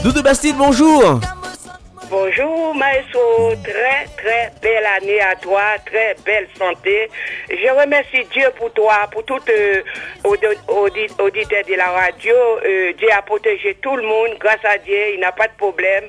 Doudou 0.02 0.22
Bastide, 0.22 0.56
bonjour. 0.56 1.18
Bonjour 2.10 2.74
Maestro, 2.74 3.52
très 3.64 4.04
très 4.22 4.52
belle 4.62 4.84
année 4.98 5.20
à 5.20 5.34
toi, 5.36 5.62
très 5.86 6.14
belle 6.26 6.46
santé. 6.58 7.08
Je 7.48 7.68
remercie 7.80 8.24
Dieu 8.32 8.48
pour 8.58 8.70
toi, 8.74 9.08
pour 9.10 9.24
tout 9.24 9.40
euh, 9.48 9.82
audi- 10.24 10.58
audi- 10.68 11.08
auditeur 11.18 11.62
de 11.68 11.74
la 11.74 11.86
radio. 11.88 12.34
Euh, 12.64 12.92
Dieu 12.98 13.08
a 13.16 13.22
protégé 13.22 13.76
tout 13.80 13.96
le 13.96 14.02
monde, 14.02 14.36
grâce 14.38 14.64
à 14.64 14.76
Dieu, 14.78 15.14
il 15.14 15.20
n'a 15.20 15.32
pas 15.32 15.48
de 15.48 15.56
problème. 15.56 16.04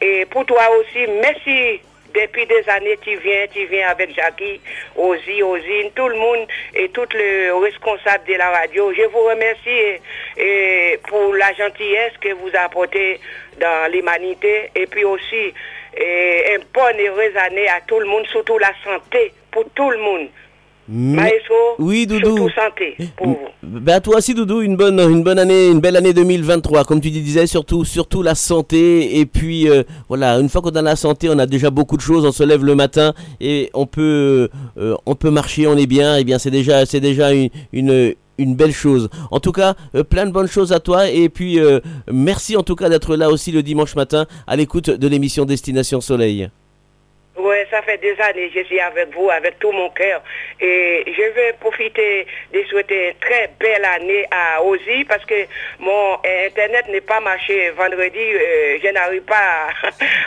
Et 0.00 0.24
pour 0.26 0.46
toi 0.46 0.62
aussi, 0.78 1.04
merci. 1.20 1.80
Depuis 2.14 2.46
des 2.46 2.68
années, 2.68 2.96
tu 3.02 3.16
viens, 3.16 3.46
tu 3.52 3.66
viens 3.66 3.88
avec 3.88 4.14
Jackie, 4.14 4.60
Ozzy, 4.96 5.42
Ozine, 5.42 5.90
tout 5.94 6.08
le 6.08 6.16
monde 6.16 6.46
et 6.74 6.88
tout 6.90 7.06
le 7.12 7.54
responsable 7.54 8.24
de 8.28 8.34
la 8.34 8.50
radio. 8.50 8.92
Je 8.92 9.02
vous 9.08 9.24
remercie 9.24 10.00
pour 11.08 11.34
la 11.34 11.52
gentillesse 11.54 12.12
que 12.20 12.32
vous 12.34 12.50
apportez 12.54 13.20
dans 13.58 13.90
l'humanité 13.90 14.70
et 14.74 14.86
puis 14.86 15.04
aussi 15.04 15.52
et, 15.96 16.54
une 16.56 16.64
bonne 16.72 17.00
heureuse 17.00 17.36
année 17.36 17.68
à 17.68 17.80
tout 17.80 17.98
le 17.98 18.06
monde, 18.06 18.26
surtout 18.26 18.58
la 18.58 18.72
santé 18.82 19.32
pour 19.50 19.64
tout 19.74 19.90
le 19.90 19.98
monde. 19.98 20.28
Maestro, 20.88 21.54
Oui, 21.78 22.06
Doudou. 22.06 22.36
surtout 22.36 22.50
santé 22.54 22.96
pour 23.16 23.26
vous. 23.28 23.38
Ben 23.62 24.00
toi 24.00 24.18
aussi 24.18 24.34
Doudou, 24.34 24.60
une 24.60 24.76
bonne, 24.76 25.00
une 25.00 25.22
bonne 25.22 25.38
année, 25.38 25.68
une 25.68 25.80
belle 25.80 25.96
année 25.96 26.12
2023, 26.12 26.84
comme 26.84 27.00
tu 27.00 27.10
disais, 27.10 27.46
surtout, 27.46 27.84
surtout 27.84 28.22
la 28.22 28.34
santé. 28.34 29.18
Et 29.18 29.26
puis 29.26 29.68
euh, 29.68 29.82
voilà, 30.08 30.38
une 30.38 30.48
fois 30.48 30.60
qu'on 30.60 30.70
a 30.70 30.82
la 30.82 30.96
santé, 30.96 31.28
on 31.30 31.38
a 31.38 31.46
déjà 31.46 31.70
beaucoup 31.70 31.96
de 31.96 32.02
choses. 32.02 32.24
On 32.26 32.32
se 32.32 32.42
lève 32.42 32.64
le 32.64 32.74
matin 32.74 33.14
et 33.40 33.70
on 33.74 33.86
peut, 33.86 34.48
euh, 34.76 34.94
on 35.06 35.14
peut 35.14 35.30
marcher, 35.30 35.66
on 35.66 35.76
est 35.76 35.86
bien. 35.86 36.16
Et 36.16 36.24
bien 36.24 36.38
c'est 36.38 36.50
déjà, 36.50 36.84
c'est 36.84 37.00
déjà 37.00 37.32
une, 37.32 37.48
une, 37.72 38.14
une 38.36 38.54
belle 38.54 38.72
chose. 38.72 39.08
En 39.30 39.40
tout 39.40 39.52
cas, 39.52 39.74
euh, 39.94 40.04
plein 40.04 40.26
de 40.26 40.32
bonnes 40.32 40.48
choses 40.48 40.72
à 40.72 40.80
toi. 40.80 41.08
Et 41.08 41.28
puis 41.30 41.58
euh, 41.60 41.80
merci 42.12 42.56
en 42.58 42.62
tout 42.62 42.76
cas 42.76 42.88
d'être 42.90 43.16
là 43.16 43.30
aussi 43.30 43.52
le 43.52 43.62
dimanche 43.62 43.96
matin 43.96 44.26
à 44.46 44.54
l'écoute 44.56 44.90
de 44.90 45.08
l'émission 45.08 45.44
Destination 45.46 46.00
Soleil. 46.02 46.50
Oui, 47.36 47.56
ça 47.68 47.82
fait 47.82 47.98
des 47.98 48.14
années 48.20 48.48
je 48.54 48.62
suis 48.62 48.78
avec 48.78 49.12
vous, 49.12 49.28
avec 49.28 49.58
tout 49.58 49.72
mon 49.72 49.90
cœur. 49.90 50.22
Et 50.60 51.02
je 51.06 51.22
vais 51.34 51.52
profiter 51.54 52.26
de 52.52 52.62
souhaiter 52.70 53.08
une 53.08 53.14
très 53.18 53.50
belle 53.58 53.84
année 53.84 54.24
à 54.30 54.62
Ozzy 54.62 55.02
parce 55.04 55.24
que 55.24 55.34
mon 55.80 56.14
Internet 56.46 56.86
n'est 56.88 57.00
pas 57.00 57.18
marché 57.18 57.70
vendredi. 57.70 58.20
euh, 58.20 58.78
je 58.80 58.88
n'arrive 58.90 59.22
pas 59.22 59.68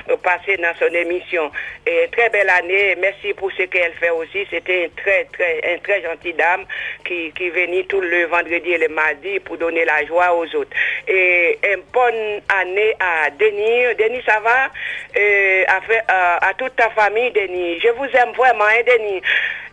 à 0.09 0.17
passer 0.21 0.57
dans 0.57 0.73
son 0.77 0.93
émission. 0.93 1.49
Et 1.85 2.09
très 2.11 2.29
belle 2.29 2.49
année. 2.49 2.95
Merci 2.99 3.33
pour 3.33 3.53
ce 3.53 3.63
qu'elle 3.63 3.93
fait 3.93 4.09
aussi. 4.09 4.45
C'était 4.49 4.83
une 4.85 4.91
très, 4.91 5.23
très, 5.31 5.61
une 5.75 5.79
très 5.79 6.01
gentille 6.01 6.33
dame 6.33 6.65
qui, 7.05 7.31
venait 7.49 7.83
tout 7.83 8.01
le 8.01 8.25
vendredi 8.25 8.73
et 8.73 8.77
le 8.77 8.89
mardi 8.89 9.39
pour 9.39 9.57
donner 9.57 9.85
la 9.85 10.05
joie 10.05 10.33
aux 10.35 10.53
autres. 10.57 10.75
Et 11.07 11.57
une 11.73 11.83
bonne 11.93 12.41
année 12.49 12.93
à 12.99 13.29
Denis. 13.29 13.95
Denis, 13.97 14.21
ça 14.27 14.41
va? 14.41 14.69
Euh, 15.17 15.63
à- 16.09 16.45
à 16.49 16.53
toute 16.55 16.75
ta 16.75 16.89
famille, 16.97 17.31
Denis. 17.31 17.79
Je 17.79 17.89
vous 17.89 18.05
aime 18.05 18.31
vraiment, 18.35 18.65
hein, 18.65 18.81
Denis. 18.85 19.21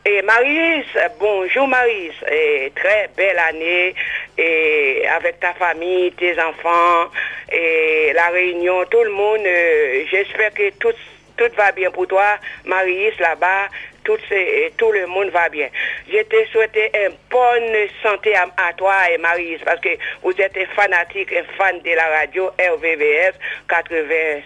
Et 0.05 0.21
Maris, 0.21 0.85
bonjour 1.19 1.67
Maris. 1.67 2.13
Et 2.31 2.71
très 2.77 3.09
belle 3.17 3.39
année 3.39 3.95
et 4.37 5.07
avec 5.09 5.41
ta 5.41 5.55
famille, 5.55 6.13
tes 6.13 6.39
enfants 6.39 7.11
et 7.51 8.13
la 8.15 8.29
réunion, 8.29 8.85
tout 8.91 9.03
le 9.03 9.11
monde. 9.11 9.41
euh, 9.47 10.05
J'espère 10.11 10.53
que 10.53 10.69
tout, 10.79 10.93
tout 11.39 11.51
va 11.57 11.73
bien 11.73 11.91
pour 11.91 12.07
toi, 12.07 12.37
Maris, 12.67 13.13
là-bas. 13.19 13.69
Tout, 14.05 14.93
le 14.93 15.07
monde 15.07 15.31
va 15.31 15.49
bien. 15.49 15.69
Je 16.11 16.23
te 16.23 16.47
souhaite 16.51 16.77
une 16.77 17.15
bonne 17.31 17.89
santé 18.03 18.35
à, 18.35 18.73
toi 18.75 19.11
et 19.11 19.19
Maris 19.19 19.59
parce 19.65 19.81
que 19.81 19.91
vous 20.23 20.33
êtes 20.39 20.57
un 20.57 20.67
fanatique, 20.75 21.33
un 21.33 21.45
fan 21.57 21.81
de 21.81 21.91
la 21.91 22.07
radio 22.19 22.51
RVVS 22.59 23.35
96.2. 23.69 24.43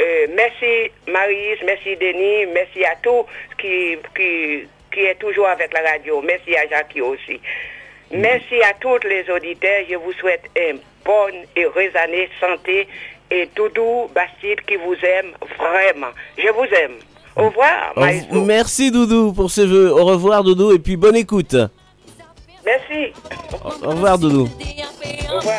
Euh, 0.00 0.26
merci 0.34 0.90
Maris, 1.06 1.58
merci 1.64 1.96
Denis, 1.96 2.46
merci 2.46 2.84
à 2.84 2.96
tous 3.02 3.24
qui, 3.58 3.96
qui, 4.14 4.68
qui 4.92 5.00
est 5.04 5.18
toujours 5.18 5.48
avec 5.48 5.72
la 5.72 5.80
radio. 5.80 6.20
Merci 6.22 6.56
à 6.56 6.66
Jackie 6.68 7.00
aussi. 7.00 7.40
Merci 8.12 8.62
à 8.62 8.74
tous 8.74 8.98
les 9.08 9.28
auditeurs. 9.30 9.84
Je 9.88 9.96
vous 9.96 10.12
souhaite 10.12 10.44
une 10.54 10.80
bonne 11.04 11.46
et 11.56 11.64
heureuse 11.64 11.96
année, 11.96 12.28
santé 12.38 12.86
et 13.30 13.46
Doudou 13.56 14.10
Bastide 14.14 14.60
qui 14.66 14.76
vous 14.76 14.96
aime 15.02 15.32
vraiment. 15.58 16.10
Je 16.36 16.48
vous 16.50 16.64
aime. 16.64 16.98
Au 17.36 17.44
revoir, 17.48 17.92
maestro. 17.96 18.44
Merci 18.44 18.90
Doudou 18.90 19.32
pour 19.32 19.50
ce 19.50 19.66
jeu. 19.66 19.92
Au 19.92 20.04
revoir 20.04 20.44
Doudou 20.44 20.72
et 20.72 20.78
puis 20.78 20.96
bonne 20.96 21.16
écoute. 21.16 21.56
Merci. 22.64 23.12
Au 23.82 23.88
revoir 23.90 24.18
Doudou. 24.18 24.48
Au 25.32 25.36
revoir. 25.36 25.54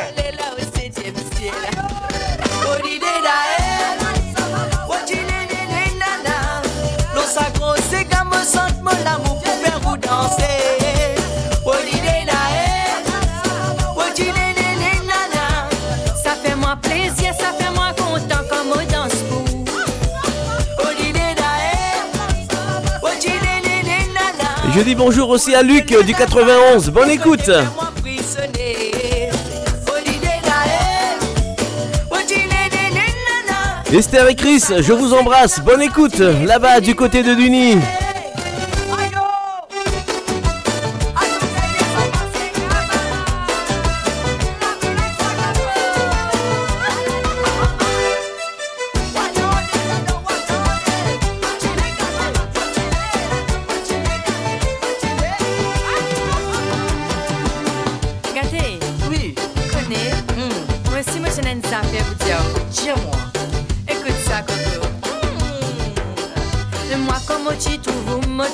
Los 7.16 7.38
agrosés 7.40 8.06
comme 8.06 8.34
sente 8.44 8.82
mon 8.82 8.92
amour 8.92 9.42
pour 9.42 9.54
faire 9.54 9.80
vous 9.82 9.98
danser. 9.98 10.83
Je 24.76 24.82
dis 24.82 24.96
bonjour 24.96 25.30
aussi 25.30 25.54
à 25.54 25.62
Luc 25.62 25.96
du 26.04 26.14
91. 26.14 26.90
Bonne 26.90 27.12
écoute. 27.12 27.50
Esther 33.94 34.28
et 34.30 34.36
Chris, 34.36 34.64
je 34.80 34.94
vous 34.94 35.14
embrasse. 35.14 35.60
Bonne 35.60 35.84
écoute 35.84 36.18
là-bas 36.18 36.80
du 36.80 36.96
côté 36.96 37.22
de 37.22 37.36
Duny. 37.36 37.78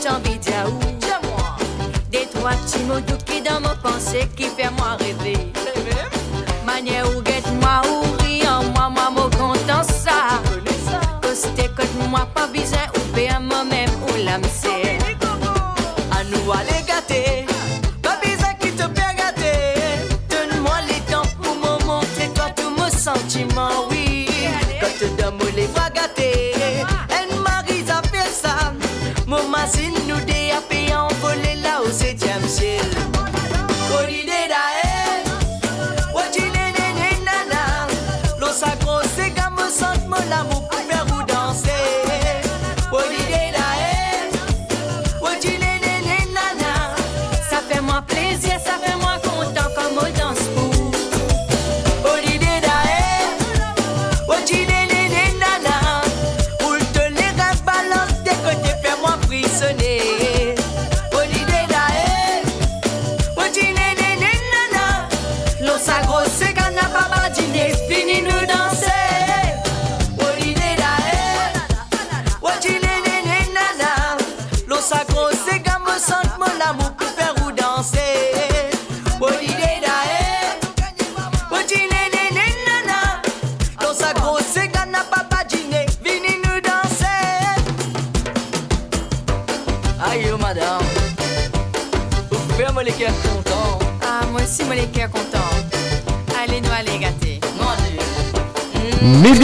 J'ai 0.02 0.10
envie 0.10 0.40
de. 0.40 0.50
Des 2.12 2.26
trois 2.34 2.52
petits 2.52 2.84
mots 2.86 3.00
doux 3.00 3.18
qui 3.26 3.42
dans 3.42 3.60
mon 3.62 3.76
pensée 3.84 4.28
qui 4.36 4.46
fait 4.46 4.72
moi 4.72 4.98
rêver. 4.98 5.49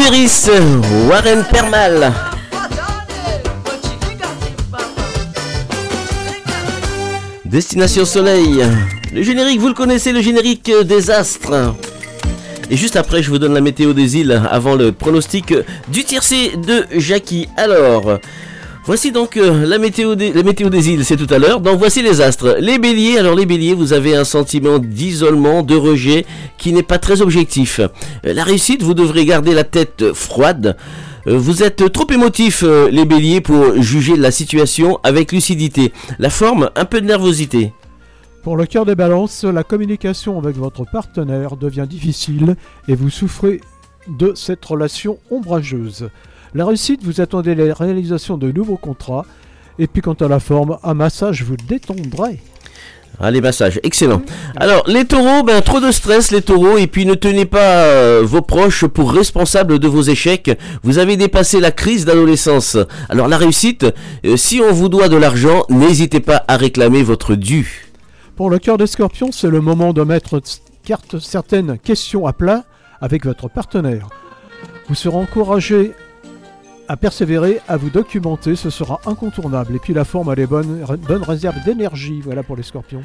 Warren 0.06 1.44
Permal. 1.52 2.14
Destination 7.44 8.06
Soleil. 8.06 8.64
Le 9.12 9.24
générique, 9.24 9.60
vous 9.60 9.70
le 9.70 9.74
connaissez, 9.74 10.12
le 10.12 10.22
générique 10.22 10.72
des 10.84 11.10
astres. 11.10 11.74
Et 12.70 12.78
juste 12.78 12.98
après, 12.98 13.24
je 13.24 13.32
vous 13.32 13.40
donne 13.40 13.56
la 13.56 13.62
météo 13.62 13.94
des 13.94 14.18
îles 14.18 14.40
avant 14.52 14.76
le 14.76 14.92
pronostic 14.92 15.56
du 15.88 16.04
tiercé 16.04 16.52
de 16.56 16.86
Jackie. 17.00 17.48
Alors, 17.58 18.20
voici 18.86 19.12
donc 19.12 19.38
euh, 19.38 19.66
la, 19.66 19.78
météo 19.78 20.16
des, 20.16 20.90
îles, 20.90 21.06
c'est 21.06 21.18
tout 21.18 21.32
à 21.34 21.40
l'heure. 21.40 21.60
Donc 21.60 21.78
voici 21.78 22.02
les 22.02 22.22
astres. 22.22 22.58
Les 22.60 22.80
béliers, 22.80 23.18
alors 23.18 23.36
les 23.36 23.46
béliers, 23.46 23.74
vous 23.74 23.94
avez 23.94 24.16
un 24.16 24.24
sentiment 24.24 24.80
d'isolement, 24.80 25.64
de 25.64 25.76
rejet 25.76 26.26
qui 26.58 26.74
n'est 26.74 26.84
pas 26.84 27.00
très 27.00 27.22
objectif. 27.22 27.80
Euh, 27.80 27.88
La 28.34 28.44
réussite, 28.44 28.82
vous 28.84 28.94
devrez 28.94 29.26
garder 29.26 29.54
la 29.54 29.64
tête 29.64 30.14
froide. 30.14 30.78
Euh, 31.28 31.38
Vous 31.38 31.64
êtes 31.64 31.92
trop 31.92 32.08
émotifs, 32.12 32.64
euh, 32.64 32.90
les 32.90 33.06
béliers, 33.06 33.42
pour 33.42 33.82
juger 33.82 34.16
la 34.16 34.32
situation 34.32 35.00
avec 35.04 35.32
lucidité. 35.32 35.92
La 36.20 36.30
forme, 36.30 36.70
un 36.76 36.86
peu 36.86 37.02
de 37.02 37.08
nervosité. 37.08 37.74
Pour 38.44 38.58
le 38.58 38.68
cœur 38.68 38.86
des 38.86 38.94
balances, 38.94 39.44
la 39.44 39.64
communication 39.64 40.38
avec 40.38 40.56
votre 40.56 40.86
partenaire 40.86 41.58
devient 41.58 41.88
difficile 41.90 42.56
et 42.88 42.94
vous 42.94 43.10
souffrez 43.10 43.60
de 44.08 44.34
cette 44.36 44.64
relation 44.64 45.18
ombrageuse. 45.32 46.10
La 46.56 46.66
réussite, 46.66 47.04
vous 47.04 47.20
attendez 47.20 47.54
la 47.54 47.74
réalisation 47.74 48.38
de 48.38 48.50
nouveaux 48.50 48.78
contrats. 48.78 49.26
Et 49.78 49.88
puis 49.88 50.02
quant 50.02 50.14
à 50.14 50.30
la 50.30 50.40
forme, 50.40 50.78
un 50.84 50.94
massage 50.94 51.44
vous 51.44 51.58
détendrait. 51.58 52.40
Ah, 53.20 53.30
les 53.30 53.42
massages, 53.42 53.82
excellent. 53.84 54.22
Alors, 54.56 54.84
les 54.88 55.04
taureaux, 55.04 55.44
ben, 55.44 55.62
trop 55.62 55.82
de 55.82 55.92
stress, 55.92 56.32
les 56.32 56.42
taureaux, 56.42 56.78
et 56.78 56.88
puis 56.88 57.06
ne 57.06 57.14
tenez 57.14 57.44
pas 57.44 57.84
euh, 57.84 58.22
vos 58.24 58.42
proches 58.42 58.86
pour 58.86 59.12
responsables 59.12 59.80
de 59.80 59.88
vos 59.90 60.04
échecs. 60.04 60.58
Vous 60.82 60.98
avez 60.98 61.18
dépassé 61.18 61.60
la 61.60 61.72
crise 61.72 62.06
d'adolescence. 62.06 62.78
Alors, 63.10 63.28
la 63.28 63.38
réussite, 63.38 63.86
euh, 64.26 64.38
si 64.38 64.62
on 64.62 64.72
vous 64.72 64.88
doit 64.88 65.10
de 65.10 65.18
l'argent, 65.18 65.64
n'hésitez 65.68 66.22
pas 66.22 66.46
à 66.48 66.56
réclamer 66.56 67.04
votre 67.04 67.36
dû. 67.36 67.92
Pour 68.38 68.50
le 68.50 68.60
cœur 68.60 68.78
des 68.78 68.88
scorpions, 68.88 69.34
c'est 69.34 69.50
le 69.50 69.60
moment 69.60 69.92
de 69.92 70.04
mettre 70.04 70.42
certaines 71.20 71.80
questions 71.80 72.28
à 72.28 72.32
plat 72.32 72.64
avec 73.02 73.26
votre 73.26 73.50
partenaire. 73.50 74.08
Vous 74.88 74.96
serez 74.96 75.18
encouragé 75.18 75.92
à 76.88 76.98
persévérer, 76.98 77.60
à 77.68 77.78
vous 77.78 77.90
documenter, 77.90 78.56
ce 78.56 78.70
sera 78.70 79.00
incontournable. 79.06 79.76
Et 79.76 79.80
puis 79.80 79.94
la 79.94 80.06
forme, 80.06 80.32
elle 80.32 80.40
est 80.42 80.48
bonne, 80.48 80.84
ré- 80.84 80.98
bonne 80.98 81.24
réserve 81.24 81.56
d'énergie, 81.66 82.22
voilà 82.24 82.44
pour 82.44 82.56
les 82.56 82.64
scorpions. 82.64 83.02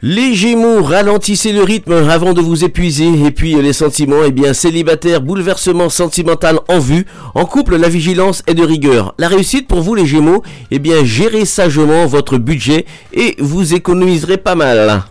Les 0.00 0.34
gémeaux, 0.34 0.82
ralentissez 0.82 1.52
le 1.52 1.62
rythme 1.62 1.92
avant 1.92 2.32
de 2.32 2.40
vous 2.40 2.64
épuiser. 2.64 3.08
Et 3.26 3.30
puis, 3.32 3.54
les 3.60 3.72
sentiments, 3.72 4.22
eh 4.24 4.30
bien, 4.30 4.52
célibataire, 4.54 5.20
bouleversement 5.20 5.88
sentimental 5.88 6.60
en 6.68 6.78
vue. 6.78 7.04
En 7.34 7.44
couple, 7.44 7.76
la 7.76 7.88
vigilance 7.88 8.42
est 8.46 8.54
de 8.54 8.62
rigueur. 8.64 9.14
La 9.18 9.26
réussite 9.28 9.66
pour 9.66 9.80
vous, 9.80 9.94
les 9.96 10.06
gémeaux, 10.06 10.42
eh 10.70 10.78
bien, 10.78 11.04
gérez 11.04 11.44
sagement 11.44 12.06
votre 12.06 12.38
budget 12.38 12.86
et 13.12 13.34
vous 13.40 13.74
économiserez 13.74 14.36
pas 14.36 14.54
mal. 14.54 15.02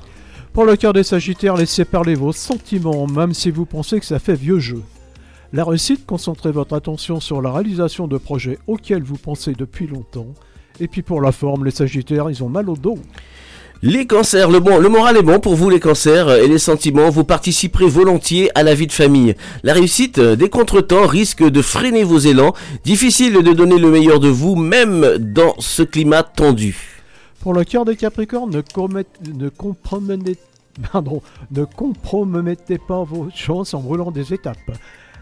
Pour 0.54 0.66
le 0.66 0.76
cœur 0.78 0.94
des 0.94 1.04
sagittaires, 1.04 1.56
laissez 1.58 1.84
parler 1.86 2.16
vos 2.16 2.32
sentiments, 2.32 3.06
même 3.08 3.34
si 3.34 3.52
vous 3.52 3.66
pensez 3.66 4.00
que 4.00 4.06
ça 4.06 4.20
fait 4.20 4.36
vieux 4.36 4.60
jeu. 4.60 4.82
La 5.54 5.64
réussite, 5.64 6.06
concentrez 6.06 6.52
votre 6.52 6.76
attention 6.76 7.20
sur 7.20 7.42
la 7.42 7.52
réalisation 7.52 8.08
de 8.08 8.18
projets 8.18 8.60
auxquels 8.68 9.04
vous 9.04 9.18
pensez 9.18 9.54
depuis 9.54 9.88
longtemps. 9.88 10.28
Et 10.80 10.88
puis 10.88 11.02
pour 11.02 11.22
la 11.22 11.32
forme, 11.32 11.66
les 11.66 11.72
sagittaires, 11.72 12.30
ils 12.30 12.44
ont 12.44 12.50
mal 12.50 12.70
au 12.70 12.76
dos. 12.76 13.00
Les 13.84 14.08
cancers, 14.08 14.50
le, 14.50 14.60
bon, 14.60 14.80
le 14.80 14.90
moral 14.90 15.18
est 15.18 15.22
bon 15.24 15.40
pour 15.40 15.56
vous 15.56 15.70
les 15.70 15.80
cancers 15.80 16.28
euh, 16.28 16.42
et 16.42 16.48
les 16.48 16.58
sentiments, 16.58 17.10
vous 17.12 17.24
participerez 17.24 17.88
volontiers 17.88 18.50
à 18.58 18.64
la 18.64 18.74
vie 18.74 18.88
de 18.88 18.92
famille. 18.92 19.36
La 19.62 19.74
réussite 19.74 20.18
euh, 20.18 20.36
des 20.36 20.50
contretemps 20.50 21.06
risque 21.06 21.44
de 21.44 21.62
freiner 21.62 22.04
vos 22.04 22.18
élans, 22.18 22.54
difficile 22.84 23.34
de 23.34 23.54
donner 23.54 23.78
le 23.78 23.92
meilleur 23.92 24.20
de 24.20 24.30
vous 24.30 24.56
même 24.56 25.18
dans 25.20 25.54
ce 25.60 25.84
climat 25.84 26.24
tendu. 26.24 27.04
Pour 27.40 27.54
le 27.54 27.64
cœur 27.64 27.86
des 27.86 27.96
Capricornes, 27.96 28.50
ne, 28.50 28.62
commet- 28.62 29.06
ne 29.32 29.48
compromettez, 29.50 30.38
pardon, 30.92 31.22
ne 31.52 31.64
compromettez 31.64 32.80
pas 32.80 33.04
vos 33.04 33.28
chances 33.36 33.76
en 33.76 33.80
brûlant 33.82 34.10
des 34.10 34.34
étapes. 34.34 34.58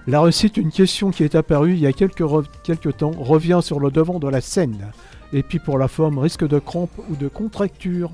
La 0.08 0.22
réussite, 0.22 0.58
une 0.58 0.72
question 0.72 1.10
qui 1.10 1.24
est 1.24 1.34
apparue 1.34 1.74
il 1.74 1.80
y 1.80 1.88
a 1.88 1.92
quelques, 1.92 2.98
temps, 2.98 3.12
revient 3.18 3.60
sur 3.64 3.80
le 3.80 3.90
devant 3.90 4.20
de 4.20 4.28
la 4.28 4.40
scène. 4.40 4.92
Et 5.34 5.42
puis 5.42 5.58
pour 5.58 5.80
la 5.80 5.88
forme, 5.88 6.20
risque 6.20 6.48
de 6.48 6.60
crampe 6.60 6.92
ou 7.10 7.16
de 7.16 7.28
contracture. 7.28 8.12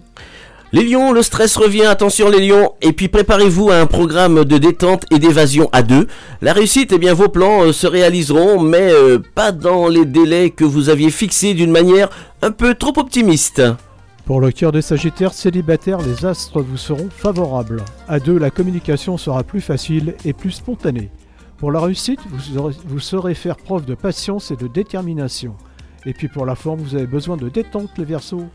Les 0.72 0.84
lions, 0.84 1.12
le 1.12 1.22
stress 1.22 1.58
revient, 1.58 1.84
attention 1.84 2.30
les 2.30 2.48
lions, 2.48 2.72
et 2.82 2.94
puis 2.94 3.10
préparez-vous 3.10 3.72
à 3.72 3.76
un 3.76 3.88
programme 3.88 4.46
de 4.46 4.58
détente 4.58 5.04
et 5.12 5.20
d'évasion 5.20 5.68
à 5.74 5.84
deux. 5.84 6.08
La 6.42 6.54
réussite, 6.54 6.94
eh 6.94 6.98
bien 6.98 7.14
vos 7.14 7.28
plans 7.28 7.64
euh, 7.64 7.74
se 7.74 7.88
réaliseront, 7.88 8.62
mais 8.62 8.90
euh, 8.90 9.20
pas 9.36 9.52
dans 9.52 9.90
les 9.90 10.06
délais 10.06 10.50
que 10.50 10.64
vous 10.64 10.88
aviez 10.88 11.10
fixés 11.10 11.54
d'une 11.54 11.72
manière 11.72 12.10
un 12.42 12.52
peu 12.52 12.74
trop 12.74 12.94
optimiste. 12.98 13.62
Pour 14.24 14.40
le 14.40 14.52
cœur 14.52 14.72
des 14.72 14.82
Sagittaires 14.82 15.34
célibataires, 15.34 16.00
les 16.00 16.26
astres 16.26 16.62
vous 16.62 16.78
seront 16.78 17.10
favorables. 17.10 17.84
À 18.08 18.22
deux, 18.22 18.38
la 18.38 18.50
communication 18.50 19.18
sera 19.18 19.44
plus 19.44 19.60
facile 19.60 20.16
et 20.24 20.32
plus 20.32 20.52
spontanée. 20.52 21.10
Pour 21.62 21.72
la 21.72 21.80
réussite, 21.80 22.20
vous, 22.30 22.58
aurez- 22.58 22.76
vous 22.86 23.00
saurez 23.00 23.36
faire 23.36 23.56
preuve 23.56 23.86
de 23.86 23.96
patience 23.96 24.50
et 24.52 24.56
de 24.58 24.68
détermination. 24.68 25.54
Et 26.08 26.14
puis 26.14 26.28
pour 26.28 26.46
la 26.46 26.56
forme, 26.56 26.80
vous 26.82 26.96
avez 26.96 27.06
besoin 27.06 27.38
de 27.38 27.48
détente, 27.50 27.92
les 27.98 28.04
Verseaux. 28.04 28.48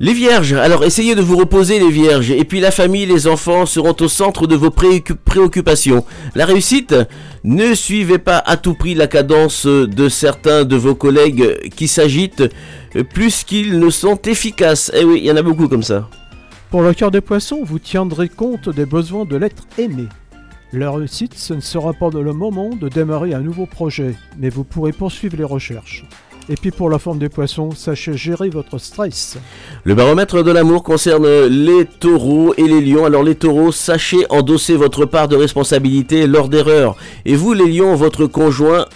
Les 0.00 0.12
vierges, 0.12 0.52
alors 0.54 0.82
essayez 0.84 1.14
de 1.14 1.20
vous 1.22 1.36
reposer 1.36 1.78
les 1.78 1.90
vierges, 1.92 2.32
et 2.32 2.42
puis 2.44 2.58
la 2.58 2.72
famille, 2.72 3.06
les 3.06 3.28
enfants 3.28 3.64
seront 3.64 3.94
au 4.00 4.08
centre 4.08 4.48
de 4.48 4.56
vos 4.56 4.70
préoccu- 4.70 5.14
préoccupations. 5.14 6.04
La 6.34 6.44
réussite, 6.46 6.96
ne 7.44 7.72
suivez 7.74 8.18
pas 8.18 8.38
à 8.38 8.56
tout 8.56 8.74
prix 8.74 8.96
la 8.96 9.06
cadence 9.06 9.64
de 9.66 10.08
certains 10.08 10.64
de 10.64 10.74
vos 10.74 10.96
collègues 10.96 11.68
qui 11.76 11.86
s'agitent 11.86 12.42
plus 13.12 13.44
qu'ils 13.44 13.78
ne 13.78 13.88
sont 13.90 14.20
efficaces. 14.22 14.90
Eh 14.96 15.04
oui, 15.04 15.20
il 15.22 15.26
y 15.26 15.30
en 15.30 15.36
a 15.36 15.42
beaucoup 15.42 15.68
comme 15.68 15.84
ça. 15.84 16.08
Pour 16.70 16.82
le 16.82 16.92
cœur 16.92 17.12
des 17.12 17.20
poissons, 17.20 17.60
vous 17.62 17.78
tiendrez 17.78 18.28
compte 18.28 18.68
des 18.68 18.86
besoins 18.86 19.24
de 19.24 19.36
l'être 19.36 19.62
aimé. 19.78 20.06
La 20.76 20.90
réussite, 20.90 21.34
ce 21.34 21.54
ne 21.54 21.60
sera 21.60 21.92
pas 21.92 22.10
le 22.10 22.32
moment 22.32 22.70
de 22.70 22.88
démarrer 22.88 23.32
un 23.32 23.38
nouveau 23.38 23.64
projet, 23.64 24.16
mais 24.36 24.48
vous 24.48 24.64
pourrez 24.64 24.90
poursuivre 24.90 25.36
les 25.36 25.44
recherches. 25.44 26.04
Et 26.48 26.56
puis 26.56 26.72
pour 26.72 26.90
la 26.90 26.98
forme 26.98 27.20
des 27.20 27.28
poissons, 27.28 27.70
sachez 27.70 28.16
gérer 28.16 28.48
votre 28.48 28.78
stress. 28.78 29.38
Le 29.84 29.94
baromètre 29.94 30.42
de 30.42 30.50
l'amour 30.50 30.82
concerne 30.82 31.46
les 31.46 31.84
taureaux 31.84 32.54
et 32.56 32.64
les 32.64 32.80
lions. 32.80 33.04
Alors 33.04 33.22
les 33.22 33.36
taureaux, 33.36 33.70
sachez 33.70 34.26
endosser 34.30 34.74
votre 34.74 35.06
part 35.06 35.28
de 35.28 35.36
responsabilité 35.36 36.26
lors 36.26 36.48
d'erreurs. 36.48 36.96
Et 37.24 37.36
vous 37.36 37.52
les 37.52 37.70
lions, 37.70 37.94
votre 37.94 38.26
conjoint 38.26 38.86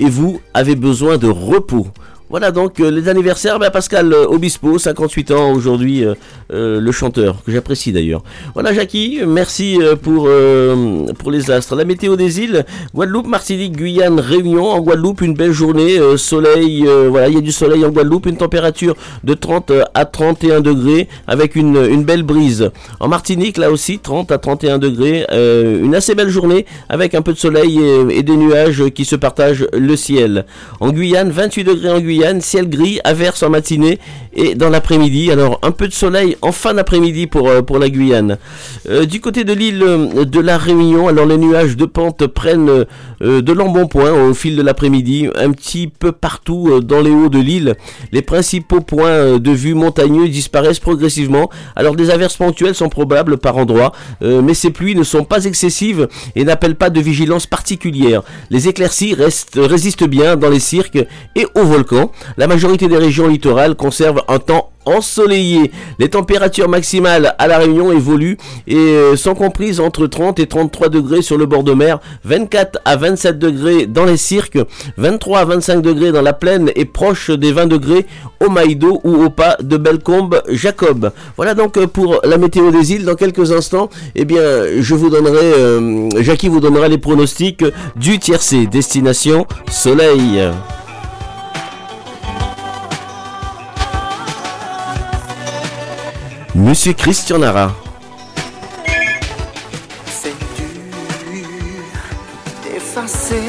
et 0.00 0.10
vous 0.10 0.40
avez 0.54 0.74
besoin 0.74 1.18
de 1.18 1.28
repos. 1.28 1.86
Voilà 2.30 2.50
donc 2.50 2.78
euh, 2.80 2.90
les 2.90 3.08
anniversaires, 3.08 3.58
ben, 3.58 3.70
Pascal 3.70 4.12
euh, 4.12 4.26
Obispo, 4.26 4.78
58 4.78 5.30
ans 5.30 5.52
aujourd'hui, 5.52 6.04
euh, 6.04 6.78
le 6.78 6.92
chanteur, 6.92 7.42
que 7.42 7.50
j'apprécie 7.50 7.90
d'ailleurs. 7.90 8.22
Voilà 8.52 8.74
Jackie, 8.74 9.20
merci 9.26 9.78
pour, 10.02 10.28
les 10.28 11.50
astres. 11.50 11.74
La 11.74 11.84
météo 11.84 12.16
des 12.16 12.40
îles, 12.40 12.66
Guadeloupe, 12.94 13.26
Martinique, 13.26 13.76
Guyane, 13.76 14.20
Réunion. 14.20 14.68
En 14.68 14.80
Guadeloupe, 14.80 15.22
une 15.22 15.34
belle 15.34 15.52
journée, 15.52 15.96
soleil, 16.16 16.86
voilà, 17.08 17.28
il 17.28 17.34
y 17.34 17.38
a 17.38 17.40
du 17.40 17.52
soleil 17.52 17.84
en 17.84 17.90
Guadeloupe, 17.90 18.26
une 18.26 18.36
température 18.36 18.94
de 19.24 19.34
30 19.34 19.72
à 19.94 20.04
31 20.04 20.60
degrés 20.60 21.08
avec 21.26 21.56
une, 21.56 22.02
belle 22.04 22.22
brise. 22.22 22.70
En 23.00 23.08
Martinique, 23.08 23.56
là 23.56 23.70
aussi, 23.70 23.98
30 23.98 24.32
à 24.32 24.38
31 24.38 24.78
degrés, 24.78 25.26
une 25.32 25.94
assez 25.94 26.14
belle 26.14 26.30
journée 26.30 26.66
avec 26.88 27.14
un 27.14 27.22
peu 27.22 27.32
de 27.32 27.38
soleil 27.38 27.78
et, 27.78 28.18
et 28.18 28.22
des 28.22 28.36
nuages 28.36 28.84
qui 28.94 29.04
se 29.04 29.16
partagent 29.16 29.66
le 29.72 29.96
ciel. 29.96 30.46
En 30.80 30.90
Guyane, 30.90 31.30
28 31.30 31.64
degrés 31.64 31.90
en 31.90 32.00
Guyane, 32.00 32.17
ciel 32.40 32.68
gris, 32.68 33.00
averse 33.04 33.42
en 33.42 33.50
matinée 33.50 33.98
et 34.34 34.54
dans 34.54 34.70
l'après-midi. 34.70 35.30
Alors 35.30 35.58
un 35.62 35.70
peu 35.70 35.88
de 35.88 35.92
soleil 35.92 36.36
en 36.42 36.52
fin 36.52 36.74
d'après-midi 36.74 37.26
pour, 37.26 37.48
euh, 37.48 37.62
pour 37.62 37.78
la 37.78 37.88
Guyane. 37.90 38.38
Euh, 38.88 39.04
du 39.04 39.20
côté 39.20 39.44
de 39.44 39.52
l'île 39.52 39.82
euh, 39.82 40.24
de 40.24 40.40
la 40.40 40.58
Réunion, 40.58 41.08
alors 41.08 41.26
les 41.26 41.38
nuages 41.38 41.76
de 41.76 41.84
pente 41.84 42.26
prennent 42.26 42.84
de 43.20 43.52
l'embonpoint 43.52 44.12
au 44.12 44.32
fil 44.32 44.56
de 44.56 44.62
l'après-midi, 44.62 45.28
un 45.34 45.50
petit 45.50 45.88
peu 45.88 46.12
partout 46.12 46.80
dans 46.80 47.00
les 47.00 47.10
hauts 47.10 47.28
de 47.28 47.40
l'île. 47.40 47.74
Les 48.12 48.22
principaux 48.22 48.80
points 48.80 49.38
de 49.38 49.50
vue 49.50 49.74
montagneux 49.74 50.28
disparaissent 50.28 50.78
progressivement. 50.78 51.50
Alors 51.74 51.96
des 51.96 52.10
averses 52.10 52.36
ponctuelles 52.36 52.76
sont 52.76 52.88
probables 52.88 53.38
par 53.38 53.56
endroits, 53.56 53.92
mais 54.20 54.54
ces 54.54 54.70
pluies 54.70 54.94
ne 54.94 55.02
sont 55.02 55.24
pas 55.24 55.46
excessives 55.46 56.06
et 56.36 56.44
n'appellent 56.44 56.76
pas 56.76 56.90
de 56.90 57.00
vigilance 57.00 57.46
particulière. 57.46 58.22
Les 58.50 58.68
éclaircies 58.68 59.14
restent, 59.14 59.58
résistent 59.60 60.08
bien 60.08 60.36
dans 60.36 60.50
les 60.50 60.60
cirques 60.60 61.04
et 61.34 61.46
aux 61.54 61.64
volcans. 61.64 62.07
La 62.36 62.46
majorité 62.46 62.88
des 62.88 62.96
régions 62.96 63.28
littorales 63.28 63.74
conservent 63.74 64.22
un 64.28 64.38
temps 64.38 64.70
ensoleillé. 64.88 65.70
Les 65.98 66.08
températures 66.08 66.68
maximales 66.68 67.34
à 67.38 67.46
la 67.46 67.58
Réunion 67.58 67.92
évoluent 67.92 68.38
et 68.66 68.76
euh, 68.76 69.16
sont 69.16 69.34
comprises 69.34 69.80
entre 69.80 70.06
30 70.06 70.38
et 70.38 70.46
33 70.46 70.88
degrés 70.88 71.22
sur 71.22 71.36
le 71.36 71.46
bord 71.46 71.62
de 71.62 71.72
mer, 71.72 71.98
24 72.24 72.80
à 72.84 72.96
27 72.96 73.38
degrés 73.38 73.86
dans 73.86 74.04
les 74.04 74.16
cirques, 74.16 74.58
23 74.96 75.40
à 75.40 75.44
25 75.44 75.82
degrés 75.82 76.12
dans 76.12 76.22
la 76.22 76.32
plaine 76.32 76.70
et 76.74 76.84
proche 76.84 77.30
des 77.30 77.52
20 77.52 77.66
degrés 77.66 78.06
au 78.44 78.50
Maïdo 78.50 79.00
ou 79.04 79.24
au 79.24 79.30
pas 79.30 79.56
de 79.60 79.76
Bellecombe 79.76 80.42
Jacob. 80.48 81.12
Voilà 81.36 81.54
donc 81.54 81.76
euh, 81.76 81.86
pour 81.86 82.20
la 82.24 82.38
météo 82.38 82.70
des 82.70 82.92
îles. 82.92 83.04
Dans 83.04 83.14
quelques 83.14 83.52
instants, 83.52 83.90
eh 84.14 84.24
bien, 84.24 84.40
je 84.78 84.94
vous 84.94 85.10
donnerai, 85.10 85.52
euh, 85.56 86.08
Jackie 86.20 86.48
vous 86.48 86.60
donnera 86.60 86.88
les 86.88 86.98
pronostics 86.98 87.64
du 87.96 88.18
tiercé 88.18 88.66
destination 88.66 89.46
Soleil. 89.70 90.50
Monsieur 96.58 96.92
Christian 96.92 97.38
Nara. 97.38 97.70
C'est 100.06 100.34
dur 100.56 101.44
d'effacer 102.64 103.42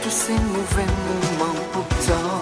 tous 0.00 0.10
ces 0.10 0.32
mauvais 0.34 0.86
moments 1.08 1.58
pourtant. 1.72 2.40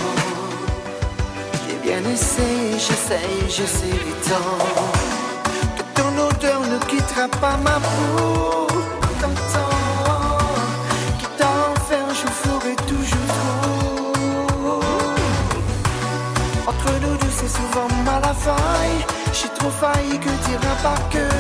J'ai 1.67 1.79
bien 1.89 2.03
essayé, 2.13 2.73
j'essaye, 2.73 3.49
j'essaye 3.49 4.13
tant. 4.29 4.59
Que 5.77 5.83
ton 5.95 6.13
odeur 6.29 6.61
ne 6.61 6.79
quittera 6.85 7.27
pas 7.41 7.57
ma 7.65 7.81
peau. 7.81 8.67
Quitte 11.19 11.41
à 11.41 11.45
en 11.47 11.75
faire, 11.89 12.11
je 12.11 12.29
ferai 12.43 12.75
toujours 12.87 13.31
trop. 13.41 14.83
Entre 16.67 16.93
nous 17.01 17.17
deux, 17.17 17.35
c'est 17.35 17.49
souvent 17.49 17.89
mal 18.05 18.23
à 18.23 18.35
faille. 18.35 19.20
J'ai 19.41 19.49
trop 19.55 19.71
failli, 19.71 20.19
que 20.19 20.29
dire 20.49 20.61
un 20.61 20.83
par 20.83 21.09
cœur. 21.09 21.31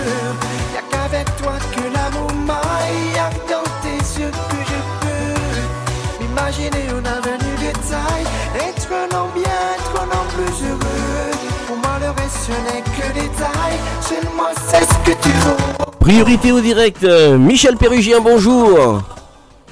Y'a 0.75 0.81
qu'avec 0.91 1.27
toi 1.37 1.53
que 1.75 1.83
l'amour 1.93 2.33
m'aille 2.47 3.13
Y'a 3.15 3.29
que 3.29 3.53
dans 3.53 3.71
tes 3.83 4.21
yeux 4.21 4.31
que 4.31 4.57
je 4.71 4.79
peux 5.03 6.25
M'imaginer 6.25 6.89
un 6.89 7.05
avenir 7.05 7.57
de 7.59 7.73
taille. 7.91 8.27
Être 8.57 8.89
un 8.91 9.17
homme 9.17 9.31
bien, 9.35 9.59
être 9.77 10.01
un 10.01 10.05
homme 10.05 10.31
plus 10.35 10.67
heureux. 10.67 11.31
Pour 11.67 11.77
moi 11.77 11.99
le 12.01 12.09
reste 12.11 12.39
ce 12.47 12.53
n'est 12.53 12.83
que 12.83 13.13
détail 13.13 13.75
Seulement 14.01 14.51
c'est 14.67 14.85
ce 14.85 14.99
que 15.05 15.23
tu 15.23 15.29
veux. 15.29 15.97
Priorité 16.01 16.53
au 16.53 16.61
direct, 16.61 17.05
euh, 17.05 17.37
Michel 17.37 17.77
Pérugien, 17.77 18.21
bonjour. 18.21 19.03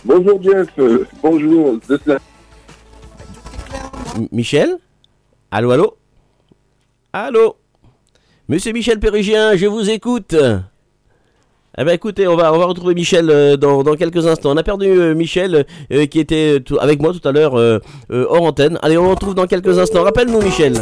Bonjour 0.04 0.42
Jeff, 0.42 0.68
euh, 0.78 1.06
bonjour 1.22 1.78
Michel? 4.30 4.76
Allô, 5.50 5.70
allô? 5.70 5.96
Allô? 7.12 7.56
Monsieur 8.50 8.72
Michel 8.72 8.98
Pérugien, 8.98 9.56
je 9.56 9.66
vous 9.66 9.90
écoute. 9.90 10.34
Eh 11.76 11.84
ben 11.84 11.92
écoutez, 11.92 12.26
on 12.26 12.34
va, 12.34 12.50
on 12.54 12.66
retrouver 12.66 12.94
Michel 12.94 13.28
euh, 13.28 13.58
dans, 13.58 13.82
dans 13.82 13.94
quelques 13.94 14.26
instants. 14.26 14.52
On 14.52 14.56
a 14.56 14.62
perdu 14.62 14.86
euh, 14.86 15.14
Michel 15.14 15.66
euh, 15.92 16.06
qui 16.06 16.18
était 16.18 16.64
avec 16.80 17.02
moi 17.02 17.12
tout 17.12 17.28
à 17.28 17.32
l'heure 17.32 17.52
hors 18.08 18.42
antenne. 18.42 18.78
Allez, 18.80 18.96
on 18.96 19.04
le 19.04 19.10
retrouve 19.10 19.34
dans 19.34 19.46
quelques 19.46 19.78
instants. 19.78 20.02
Rappelle-nous 20.02 20.40
Michel. 20.40 20.72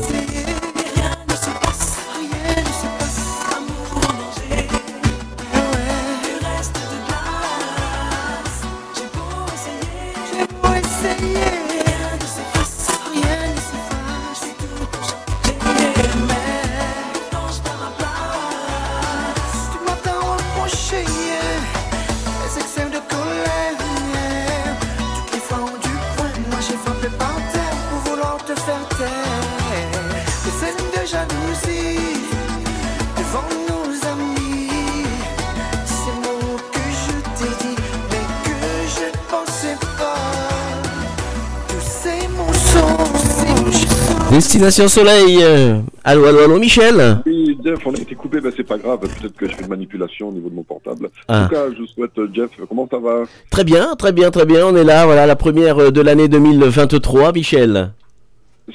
Destination 44.56 44.88
Soleil. 44.88 45.36
euh, 45.42 45.80
Allô, 46.02 46.24
allô, 46.24 46.38
allô, 46.38 46.58
Michel. 46.58 47.18
Oui, 47.26 47.58
Jeff, 47.62 47.86
on 47.86 47.92
a 47.92 47.98
été 47.98 48.14
coupé, 48.14 48.40
ben, 48.40 48.50
c'est 48.56 48.66
pas 48.66 48.78
grave, 48.78 49.00
peut-être 49.00 49.36
que 49.36 49.46
je 49.46 49.54
fais 49.54 49.64
de 49.64 49.68
manipulation 49.68 50.30
au 50.30 50.32
niveau 50.32 50.48
de 50.48 50.54
mon 50.54 50.62
portable. 50.62 51.10
Ah. 51.28 51.42
En 51.42 51.48
tout 51.48 51.54
cas, 51.54 51.70
je 51.74 51.78
vous 51.80 51.86
souhaite, 51.86 52.18
euh, 52.18 52.26
Jeff, 52.32 52.48
comment 52.66 52.88
ça 52.90 52.98
va? 52.98 53.24
Très 53.50 53.64
bien, 53.64 53.94
très 53.96 54.12
bien, 54.12 54.30
très 54.30 54.46
bien. 54.46 54.66
On 54.66 54.74
est 54.74 54.82
là, 54.84 55.04
voilà, 55.04 55.26
la 55.26 55.36
première 55.36 55.78
euh, 55.78 55.90
de 55.90 56.00
l'année 56.00 56.28
2023, 56.28 57.32
Michel. 57.34 57.92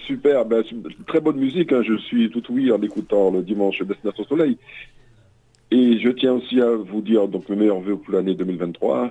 Super, 0.05 0.45
ben, 0.45 0.63
une 0.71 0.83
très 1.07 1.19
bonne 1.19 1.37
musique, 1.37 1.73
hein, 1.73 1.81
je 1.83 1.97
suis 1.97 2.29
tout 2.29 2.43
oui 2.51 2.71
en 2.71 2.79
écoutant 2.83 3.31
le 3.31 3.41
dimanche 3.41 3.81
Destination 3.81 4.23
Soleil. 4.25 4.57
Et 5.71 5.99
je 5.99 6.09
tiens 6.09 6.33
aussi 6.33 6.61
à 6.61 6.75
vous 6.75 7.01
dire 7.01 7.27
donc 7.27 7.49
mes 7.49 7.55
meilleurs 7.55 7.79
vœux 7.79 7.95
pour 7.95 8.13
l'année 8.13 8.35
2023. 8.35 9.09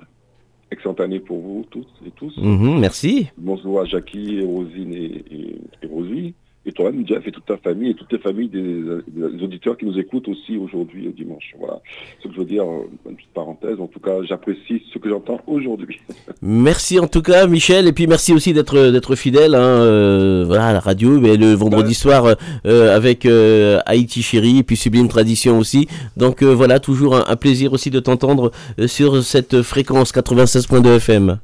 Excellente 0.71 1.01
année 1.01 1.19
pour 1.19 1.41
vous 1.41 1.65
tous 1.69 1.85
et 2.07 2.11
tous. 2.11 2.33
Mhm, 2.37 2.79
merci. 2.79 3.27
Bonjour 3.37 3.81
à 3.81 3.85
Jackie, 3.85 4.37
et 4.37 4.45
Rosine 4.45 4.93
et, 4.93 5.25
et, 5.29 5.55
et 5.83 5.87
Rosie. 5.91 6.33
Et 6.65 6.71
toi-même, 6.71 7.07
Jeff, 7.07 7.27
et 7.27 7.31
toute 7.31 7.45
ta 7.45 7.57
famille, 7.57 7.91
et 7.91 7.95
toutes 7.95 8.11
les 8.11 8.19
familles 8.19 8.49
des, 8.49 8.83
des 9.07 9.43
auditeurs 9.43 9.77
qui 9.77 9.85
nous 9.85 9.97
écoutent 9.97 10.27
aussi 10.27 10.57
aujourd'hui, 10.57 11.07
euh, 11.07 11.11
dimanche. 11.11 11.53
Voilà. 11.57 11.81
Ce 12.21 12.27
que 12.27 12.33
je 12.33 12.39
veux 12.39 12.45
dire, 12.45 12.63
euh, 12.63 12.87
une 13.09 13.15
petite 13.15 13.33
parenthèse. 13.33 13.79
En 13.79 13.87
tout 13.87 13.99
cas, 13.99 14.21
j'apprécie 14.23 14.83
ce 14.93 14.99
que 14.99 15.09
j'entends 15.09 15.39
aujourd'hui. 15.47 15.99
Merci 16.41 16.99
en 16.99 17.07
tout 17.07 17.21
cas, 17.21 17.47
Michel, 17.47 17.87
et 17.87 17.93
puis 17.93 18.07
merci 18.07 18.33
aussi 18.33 18.53
d'être 18.53 18.89
d'être 18.91 19.15
fidèle, 19.15 19.55
hein, 19.55 19.59
euh, 19.59 20.43
voilà, 20.45 20.67
à 20.67 20.73
la 20.73 20.79
radio, 20.79 21.19
mais 21.19 21.37
le 21.37 21.53
vendredi 21.53 21.93
soir 21.93 22.25
euh, 22.25 22.33
euh, 22.65 22.95
avec 22.95 23.25
euh, 23.25 23.79
Haïti 23.85 24.21
Chérie, 24.21 24.59
et 24.59 24.63
puis 24.63 24.75
Sublime 24.75 25.07
Tradition 25.07 25.57
aussi. 25.57 25.87
Donc 26.17 26.41
euh, 26.41 26.53
voilà, 26.53 26.79
toujours 26.79 27.15
un, 27.15 27.25
un 27.27 27.35
plaisir 27.35 27.73
aussi 27.73 27.89
de 27.89 27.99
t'entendre 27.99 28.51
euh, 28.79 28.87
sur 28.87 29.23
cette 29.23 29.61
fréquence 29.61 30.13
96.2 30.13 30.95
FM. 30.97 31.39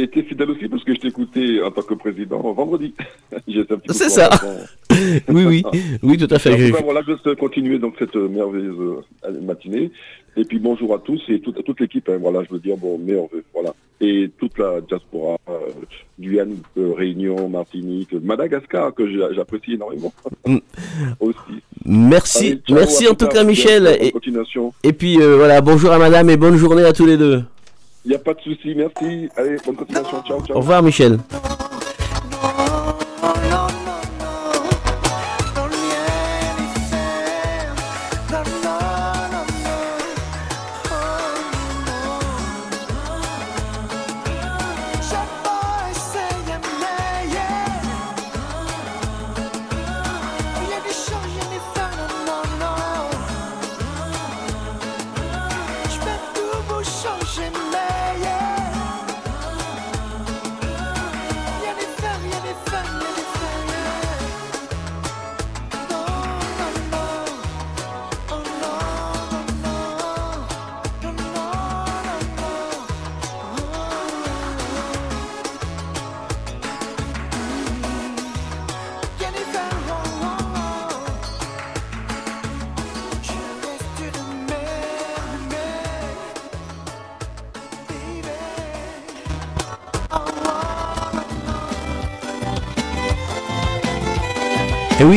Et 0.00 0.06
t'es 0.06 0.22
fidèle 0.22 0.50
aussi 0.50 0.68
parce 0.68 0.84
que 0.84 0.94
je 0.94 1.00
t'écoutais 1.00 1.60
en 1.60 1.70
tant 1.72 1.82
que 1.82 1.94
président 1.94 2.40
vendredi. 2.52 2.94
C'est 3.90 4.08
ça. 4.08 4.30
Oui, 5.28 5.44
oui, 5.44 5.62
oui, 6.02 6.16
tout 6.16 6.26
à 6.34 6.38
fait. 6.40 6.50
En 6.50 6.56
tout 6.56 6.60
J'ai- 6.62 6.72
cas, 6.72 6.80
voilà, 6.82 7.02
je 7.06 7.12
vais 7.30 7.36
continuer 7.36 7.78
donc 7.78 7.94
cette 8.00 8.16
euh, 8.16 8.26
merveilleuse 8.28 9.02
euh, 9.26 9.40
matinée. 9.42 9.92
Et 10.36 10.44
puis 10.44 10.58
bonjour 10.58 10.92
à 10.94 10.98
tous 10.98 11.22
et 11.28 11.38
toute, 11.40 11.56
à 11.58 11.62
toute 11.62 11.78
l'équipe. 11.80 12.08
hein, 12.08 12.18
voilà, 12.20 12.42
je 12.42 12.52
veux 12.52 12.58
dire 12.58 12.76
bon 12.76 12.98
vœux, 12.98 13.44
voilà. 13.54 13.74
Et 14.00 14.28
toute 14.38 14.58
la 14.58 14.80
diaspora, 14.80 15.36
euh, 15.48 15.52
Guyane, 16.18 16.56
euh, 16.78 16.94
Réunion, 16.96 17.48
Martinique, 17.48 18.12
Madagascar 18.12 18.92
que 18.94 19.04
j'apprécie 19.34 19.74
énormément 19.74 20.12
aussi. 21.20 21.36
Merci, 21.84 22.46
Allez, 22.46 22.60
merci 22.70 23.06
en 23.08 23.14
tout 23.14 23.26
cas, 23.28 23.44
Michel. 23.44 23.86
Et, 24.00 24.12
et 24.82 24.92
puis 24.92 25.20
euh, 25.20 25.36
voilà, 25.36 25.60
bonjour 25.60 25.92
à 25.92 25.98
madame 25.98 26.28
et 26.30 26.36
bonne 26.36 26.56
journée 26.56 26.82
à 26.84 26.92
tous 26.92 27.06
les 27.06 27.16
deux. 27.16 27.42
Il 28.08 28.12
n'y 28.12 28.16
a 28.16 28.20
pas 28.20 28.32
de 28.32 28.40
souci, 28.40 28.74
merci. 28.74 29.28
Allez, 29.36 29.58
bonne 29.66 29.76
continuation. 29.76 30.22
Ciao, 30.26 30.40
ciao. 30.46 30.56
Au 30.56 30.60
revoir, 30.60 30.82
Michel. 30.82 31.18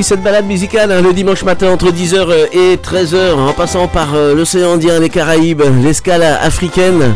Cette 0.03 0.21
balade 0.21 0.45
musicale, 0.45 0.91
hein, 0.91 1.01
le 1.01 1.13
dimanche 1.13 1.43
matin 1.43 1.71
entre 1.71 1.91
10h 1.91 2.49
et 2.53 2.77
13h, 2.77 3.33
en 3.33 3.53
passant 3.53 3.87
par 3.87 4.15
euh, 4.15 4.33
l'océan 4.33 4.73
Indien, 4.73 4.99
les 4.99 5.09
Caraïbes, 5.09 5.63
l'escale 5.83 6.23
africaine. 6.23 7.15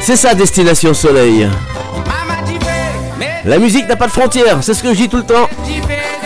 C'est 0.00 0.16
ça, 0.16 0.34
Destination 0.34 0.94
Soleil. 0.94 1.48
La 3.44 3.58
musique 3.58 3.88
n'a 3.88 3.96
pas 3.96 4.06
de 4.06 4.12
frontières, 4.12 4.58
c'est 4.62 4.74
ce 4.74 4.82
que 4.82 4.92
je 4.92 4.98
dis 4.98 5.08
tout 5.08 5.18
le 5.18 5.24
temps. 5.24 5.48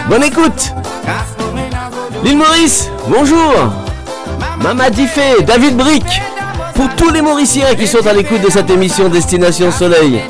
Bonne 0.09 0.25
écoute 0.25 0.73
L'île 2.25 2.39
Maurice, 2.39 2.91
bonjour 3.09 3.55
Mama 4.63 4.91
Diffé, 4.91 5.43
David 5.47 5.77
Brick, 5.77 6.05
pour 6.75 6.89
tous 6.97 7.11
les 7.11 7.23
Mauriciens 7.23 7.75
qui 7.75 7.87
sont 7.87 8.07
à 8.07 8.13
l'écoute 8.13 8.43
de 8.43 8.51
cette 8.51 8.71
émission 8.71 9.09
Destination 9.09 9.71
Soleil. 9.71 10.21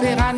Ça 0.00 0.37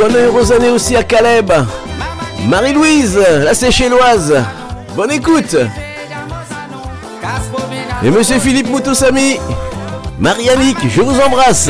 Bonne 0.00 0.16
et 0.16 0.22
heureuse 0.22 0.50
année 0.50 0.70
aussi 0.70 0.96
à 0.96 1.02
Caleb. 1.02 1.52
Marie-Louise, 2.48 3.20
la 3.42 3.52
Seychelloise. 3.52 4.34
Bonne 4.96 5.10
écoute. 5.10 5.54
Et 8.02 8.10
monsieur 8.10 8.38
Philippe 8.38 8.70
Moutoussami, 8.70 9.36
Marie-Annick, 10.18 10.78
je 10.88 11.02
vous 11.02 11.20
embrasse. 11.20 11.68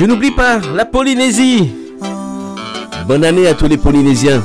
Je 0.00 0.06
n'oublie 0.06 0.30
pas 0.30 0.58
la 0.74 0.86
Polynésie. 0.86 1.72
Bonne 3.06 3.22
année 3.22 3.46
à 3.46 3.52
tous 3.52 3.68
les 3.68 3.76
Polynésiens. 3.76 4.42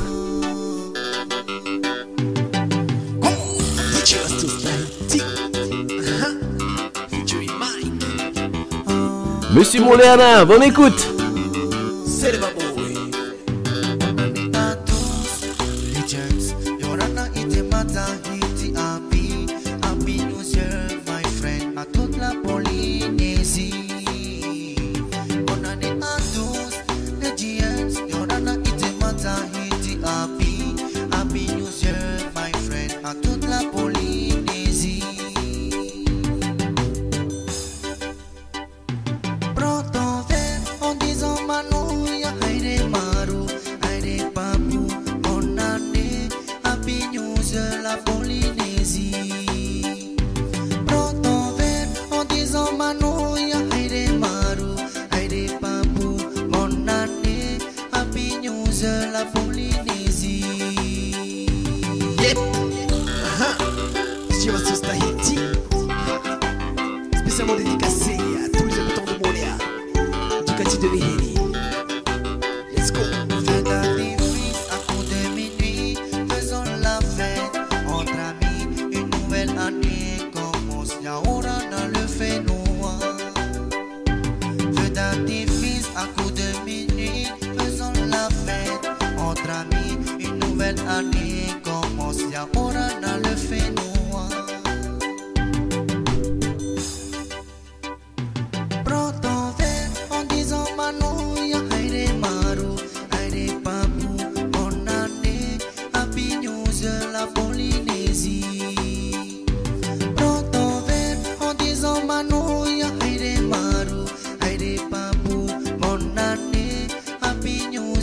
Monsieur 9.54 9.80
Moléana, 9.80 10.44
bonne 10.44 10.62
écoute 10.62 11.15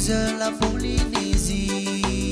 de 0.07 0.37
la 0.37 0.51
Polynésie. 0.51 2.22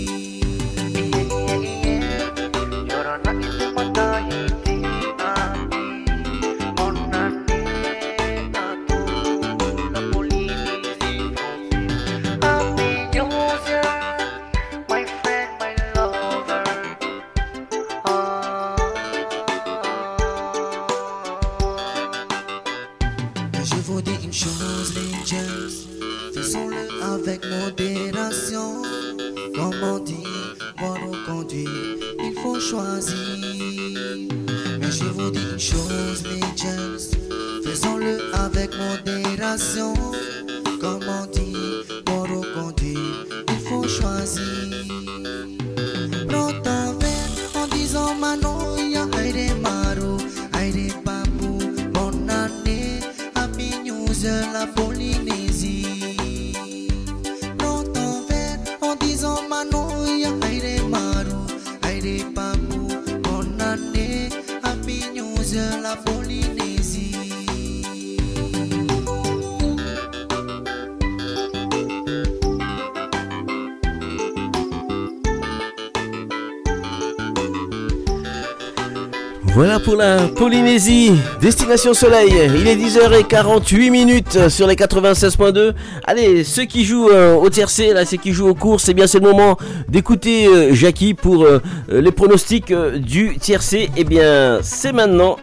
Polynésie, 80.41 81.11
destination 81.39 81.93
soleil. 81.93 82.33
Il 82.55 82.67
est 82.67 82.75
10h48 82.75 83.91
minutes 83.91 84.49
sur 84.49 84.65
les 84.65 84.73
96.2. 84.73 85.73
Allez, 86.05 86.43
ceux 86.43 86.65
qui 86.65 86.83
jouent 86.83 87.11
euh, 87.11 87.35
au 87.35 87.47
tiercé, 87.51 87.93
là, 87.93 88.05
ceux 88.05 88.17
qui 88.17 88.33
jouent 88.33 88.47
aux 88.47 88.55
courses, 88.55 88.85
c'est 88.85 88.95
bien 88.95 89.05
c'est 89.05 89.19
le 89.19 89.29
moment 89.29 89.55
d'écouter 89.87 90.47
euh, 90.47 90.73
Jackie 90.73 91.13
pour 91.13 91.43
euh, 91.43 91.61
les 91.89 92.11
pronostics 92.11 92.73
du 92.73 93.37
tiercé. 93.37 93.91
Eh 93.95 94.03
bien, 94.03 94.57
c'est 94.63 94.93
maintenant. 94.93 95.37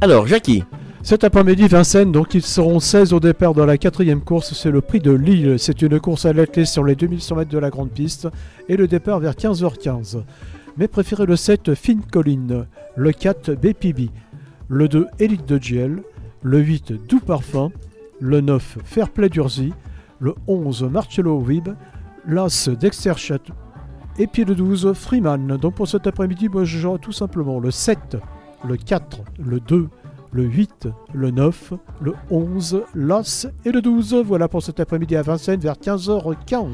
Alors, 0.00 0.26
Jackie. 0.26 0.64
Cet 1.04 1.22
après-midi, 1.22 1.68
Vincennes, 1.68 2.10
donc 2.10 2.34
ils 2.34 2.42
seront 2.42 2.80
16 2.80 3.12
au 3.12 3.20
départ 3.20 3.54
dans 3.54 3.66
la 3.66 3.78
quatrième 3.78 4.20
course, 4.20 4.52
c'est 4.52 4.70
le 4.72 4.80
prix 4.80 4.98
de 4.98 5.12
Lille. 5.12 5.54
C'est 5.58 5.80
une 5.80 6.00
course 6.00 6.26
à 6.26 6.32
l'athlète 6.32 6.66
sur 6.66 6.82
les 6.82 6.96
2100 6.96 7.36
mètres 7.36 7.50
de 7.50 7.58
la 7.58 7.70
grande 7.70 7.90
piste 7.90 8.26
et 8.68 8.76
le 8.76 8.88
départ 8.88 9.20
vers 9.20 9.32
15h15. 9.32 10.18
Mais 10.80 10.88
préférez 10.88 11.26
le 11.26 11.36
7 11.36 11.74
Fine 11.74 12.00
Colline, 12.10 12.66
le 12.96 13.12
4 13.12 13.52
BPB, 13.52 14.08
le 14.68 14.88
2 14.88 15.08
Elite 15.18 15.44
de 15.44 15.58
GL, 15.58 16.02
le 16.42 16.58
8 16.58 17.06
Doux 17.06 17.20
Parfum, 17.20 17.70
le 18.18 18.40
9 18.40 18.78
Fairplay 18.82 19.28
d'Urzy, 19.28 19.74
le 20.20 20.34
11 20.46 20.84
Marcello 20.84 21.38
Wib, 21.38 21.68
l'As 22.26 22.70
Dexter 22.70 23.12
Chat 23.18 23.42
et 24.18 24.26
puis 24.26 24.46
le 24.46 24.54
12 24.54 24.94
Freeman. 24.94 25.58
Donc 25.58 25.74
pour 25.74 25.86
cet 25.86 26.06
après-midi, 26.06 26.48
moi 26.48 26.64
je 26.64 26.96
tout 26.96 27.12
simplement 27.12 27.60
le 27.60 27.70
7, 27.70 28.16
le 28.66 28.78
4, 28.78 29.20
le 29.38 29.60
2, 29.60 29.86
le 30.32 30.44
8, 30.44 30.88
le 31.12 31.30
9, 31.32 31.72
le 32.00 32.12
11, 32.30 32.82
l'As 32.94 33.48
et 33.64 33.72
le 33.72 33.80
12. 33.82 34.22
Voilà 34.24 34.46
pour 34.46 34.62
cet 34.62 34.78
après-midi 34.78 35.16
à 35.16 35.22
Vincennes 35.22 35.58
vers 35.60 35.74
15h15. 35.74 36.66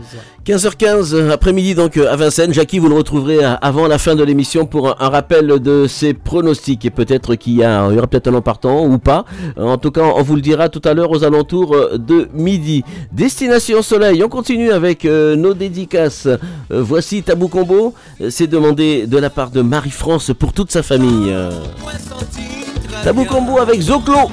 15h15 0.44 1.30
après-midi 1.30 1.74
donc 1.74 1.96
euh, 1.96 2.12
à 2.12 2.16
Vincennes. 2.16 2.52
Jackie, 2.52 2.78
vous 2.78 2.88
le 2.88 2.94
retrouverez 2.94 3.44
euh, 3.44 3.54
avant 3.62 3.86
la 3.86 3.96
fin 3.98 4.14
de 4.14 4.22
l'émission 4.22 4.66
pour 4.66 5.00
un, 5.02 5.08
rappel 5.08 5.46
de 5.60 5.86
ses 5.86 6.12
pronostics 6.12 6.84
et 6.84 6.90
peut-être 6.90 7.34
qu'il 7.34 7.54
y, 7.54 7.64
a- 7.64 7.88
il 7.90 7.94
y 7.94 7.98
aura 7.98 8.06
peut-être 8.06 8.28
un 8.28 8.32
nom 8.32 8.42
partant 8.42 8.84
ou 8.86 8.98
pas. 8.98 9.24
Euh, 9.58 9.62
En 9.64 9.78
tout 9.78 9.90
cas, 9.90 10.02
on 10.14 10.22
vous 10.22 10.36
le 10.36 10.42
dira 10.42 10.68
tout 10.68 10.82
à 10.84 10.92
l'heure 10.94 11.10
aux 11.10 11.24
alentours 11.24 11.74
de 11.98 12.28
midi. 12.34 12.84
Destination 13.12 13.80
Soleil, 13.82 14.22
on 14.22 14.28
continue 14.28 14.70
avec 14.70 15.04
nos 15.04 15.54
dédicaces. 15.54 16.28
Voici 16.70 17.22
Tabou 17.22 17.48
Combo. 17.48 17.94
C'est 18.28 18.46
demandé 18.46 19.06
de 19.06 19.16
la 19.18 19.30
part 19.30 19.50
de 19.50 19.62
Marie-France 19.62 20.32
pour 20.38 20.52
toute 20.52 20.70
sa 20.70 20.82
famille. 20.82 21.32
Tabou 23.04 23.24
Combo 23.24 23.58
avec 23.58 23.80
Zoclo. 23.80 24.30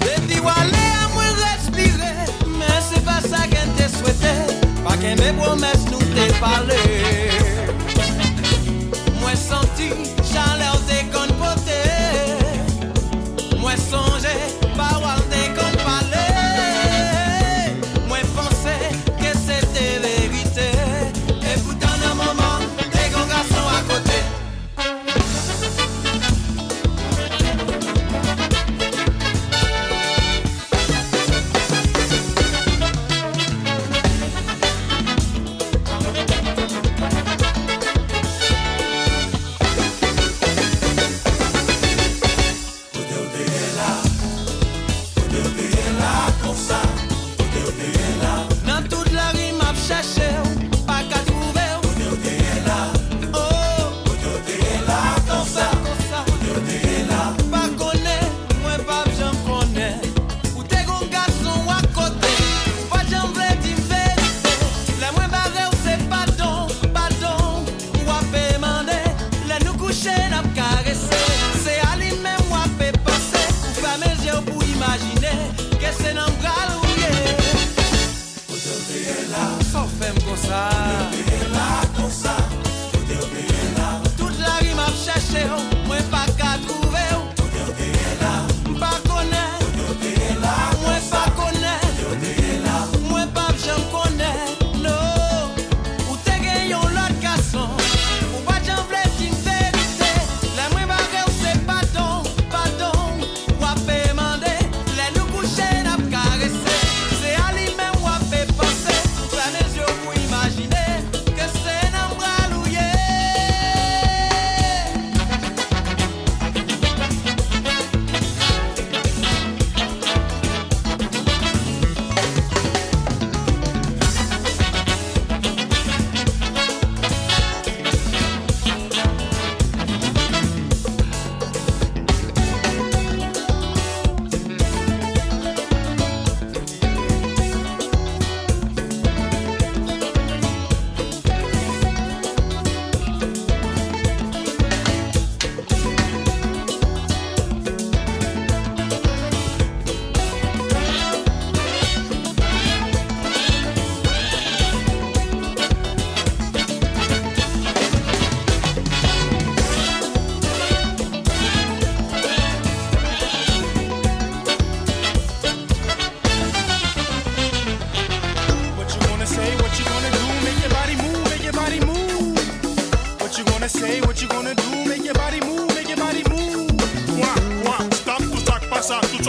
Depi 0.00 0.40
wale 0.40 0.84
a 1.02 1.08
mwen 1.14 1.34
respire 1.44 2.12
Men 2.58 2.82
se 2.88 3.00
pa 3.00 3.20
sa 3.20 3.46
gen 3.48 3.68
te 3.76 3.88
swete 3.88 4.54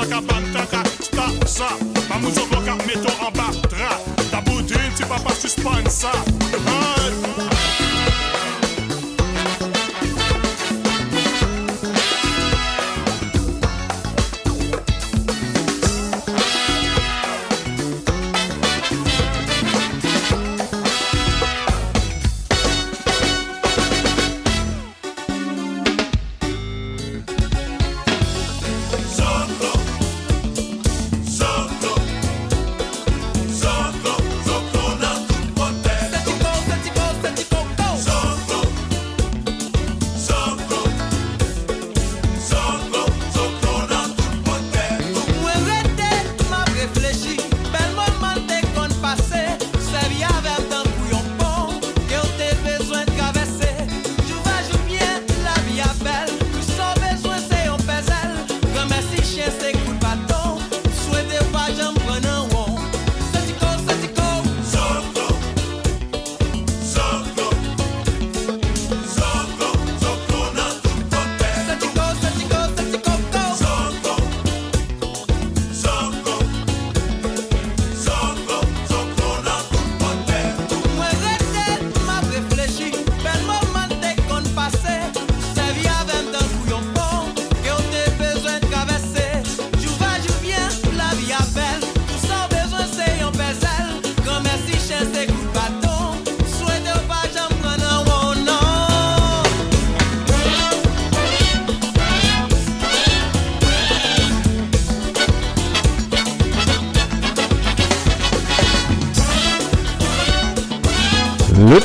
passe, 0.10 0.12
tout 0.12 0.12
ça 0.12 0.20
qui 0.20 0.26
bat, 0.28 0.60
taka, 0.60 0.84
stop 1.02 1.48
ça. 1.48 1.68
Ma 2.10 2.18
mousse 2.18 2.38
au 2.38 2.46
bloc, 2.48 2.64
mettons 2.86 3.26
en 3.26 3.32
bas, 3.32 3.52
dra. 3.70 4.00
Ta 4.32 4.42
beauté, 4.42 4.76
tu 4.96 5.04
vas 5.04 5.20
pas 5.20 5.34
suspendre 5.34 5.90
ça. 5.90 6.12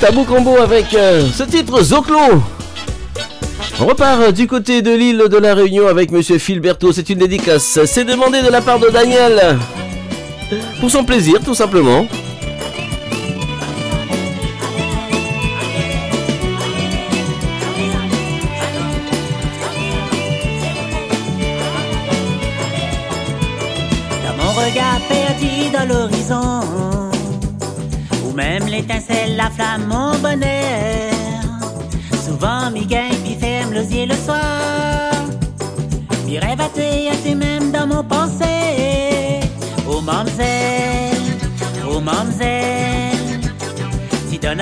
Tabou 0.01 0.24
combo 0.24 0.57
avec 0.57 0.94
euh, 0.94 1.28
ce 1.30 1.42
titre 1.42 1.82
Zoclo. 1.82 2.42
On 3.80 3.86
repart 3.86 4.20
euh, 4.22 4.32
du 4.32 4.46
côté 4.46 4.80
de 4.80 4.92
l'île 4.92 5.24
de 5.30 5.36
la 5.36 5.55
Réunion 5.55 5.88
avec 5.88 6.11
Monsieur 6.11 6.38
Philberto. 6.38 6.90
C'est 6.92 7.11
une 7.11 7.18
dédicace. 7.18 7.80
C'est 7.84 8.05
demandé 8.05 8.40
de 8.40 8.48
la 8.48 8.62
part 8.62 8.78
de 8.78 8.88
Daniel. 8.88 9.59
Pour 10.80 10.90
son 10.90 11.05
plaisir, 11.05 11.40
tout 11.44 11.55
simplement. 11.55 12.07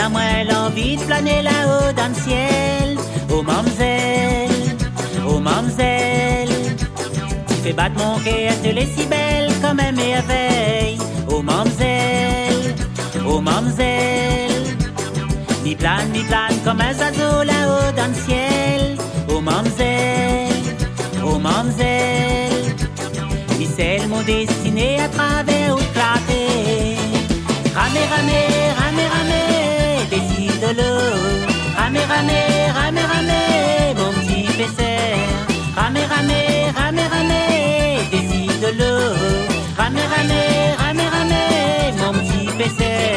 À 0.09 0.11
moi 0.11 0.45
l'envie 0.51 0.97
de 0.97 1.03
planer 1.03 1.43
là-haut 1.43 1.93
dans 1.93 2.09
le 2.09 2.15
ciel. 2.15 2.99
Oh 3.31 3.43
mamzelle, 3.43 4.77
oh 5.27 5.39
mamzelle. 5.39 6.49
Tu 7.49 7.55
fais 7.63 7.73
battre 7.73 7.97
mon 7.99 8.19
cœur, 8.21 8.53
tu 8.63 8.73
l'es 8.73 8.89
si 8.97 9.05
belle 9.07 9.51
comme 9.63 9.81
un 9.81 9.93
merveille. 9.93 10.99
Oh 11.31 11.43
mamzelle, 11.43 12.75
oh 13.27 13.41
mamzelle. 13.41 14.77
Mi 15.65 15.75
plane, 15.75 16.09
mi 16.13 16.23
plane 16.25 16.59
comme 16.65 16.81
un 16.81 16.95
oiseau 17.05 17.43
là-haut 17.51 17.93
dans 17.99 18.09
le 18.13 18.19
ciel. 18.27 18.83
Oh 19.31 19.41
mamzelle, 19.41 20.77
oh 21.25 21.39
mamzelle. 21.39 22.75
Mi 23.59 23.67
celle 23.77 24.09
mon 24.09 24.23
destiné 24.23 25.01
à 25.01 25.09
travers 25.09 25.75
ou 25.75 25.83
clarté. 25.95 26.97
Ramé, 27.75 28.01
ramé, 28.13 28.43
de 30.69 30.83
l'eau. 30.83 31.49
Ramé, 31.77 32.01
ramé, 32.13 32.41
ramé, 32.75 33.03
ramé, 33.13 33.95
mon 33.97 34.13
petit 34.19 34.47
pesseur. 34.59 35.19
Ramé, 35.77 36.01
ramé, 36.13 36.71
ramé, 36.77 37.03
ramé, 37.15 37.43
décide 38.11 38.61
de 38.61 38.71
l'eau. 38.79 39.15
Ramé, 39.77 40.01
ramé, 40.15 40.43
ramé, 40.79 41.05
ramé, 41.17 41.43
mon 42.01 42.13
petit 42.13 42.47
pesseur. 42.59 43.17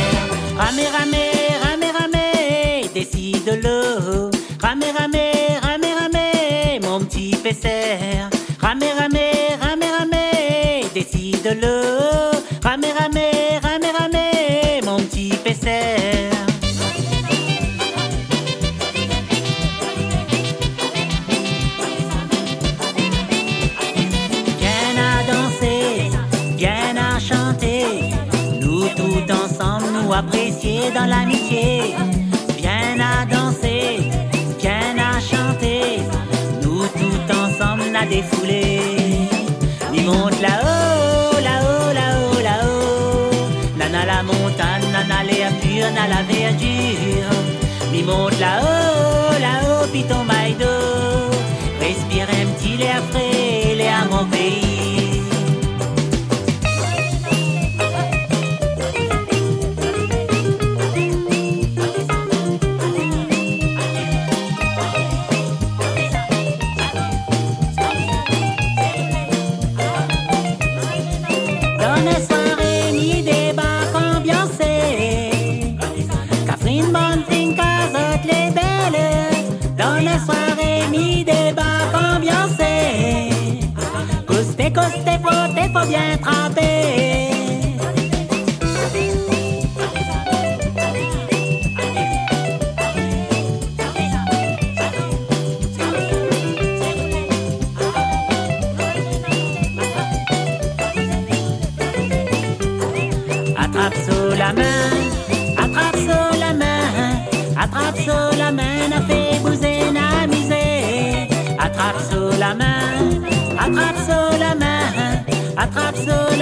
Ramé, 0.57 0.83
ramé, 0.97 1.23
ramé, 1.63 1.87
ramé, 1.99 2.89
décide 2.93 3.43
de 3.45 3.55
l'eau. 3.63 4.31
Ramé, 4.61 4.85
ramé, 4.97 5.31
ramé, 5.61 5.87
ramé, 5.99 6.79
mon 6.81 6.99
petit 7.01 7.35
pesseur. 7.43 8.29
Ramé, 8.61 8.87
ramé, 8.97 9.25
ramé, 9.61 9.85
ramé, 9.97 10.85
décide 10.93 11.43
de 11.43 11.61
l'eau. 11.61 12.30
Dans 31.01 31.07
l'amitié. 31.07 31.95
Viens 32.57 32.99
à 32.99 33.25
danser, 33.25 34.09
viens 34.59 34.95
à 35.09 35.19
chanter. 35.19 36.01
Nous 36.61 36.83
tout 36.99 37.23
ensemble 37.43 37.85
n'a 37.91 38.05
défoulé. 38.05 38.79
Il 39.93 40.05
monte 40.05 40.39
là-haut, 40.47 41.39
là-haut, 41.47 41.91
là-haut, 41.99 42.41
là-haut. 42.49 43.31
Nana 43.77 44.05
la 44.13 44.21
montagne, 44.23 44.85
nana 44.95 45.19
les 45.29 45.45
pure, 45.61 45.89
nana 45.95 46.05
la 46.13 46.21
verdure. 46.31 47.33
Mi 47.91 48.03
monte 48.03 48.39
là-haut, 48.39 49.39
là-haut, 49.47 49.87
puis 49.91 50.03
ton 50.03 50.23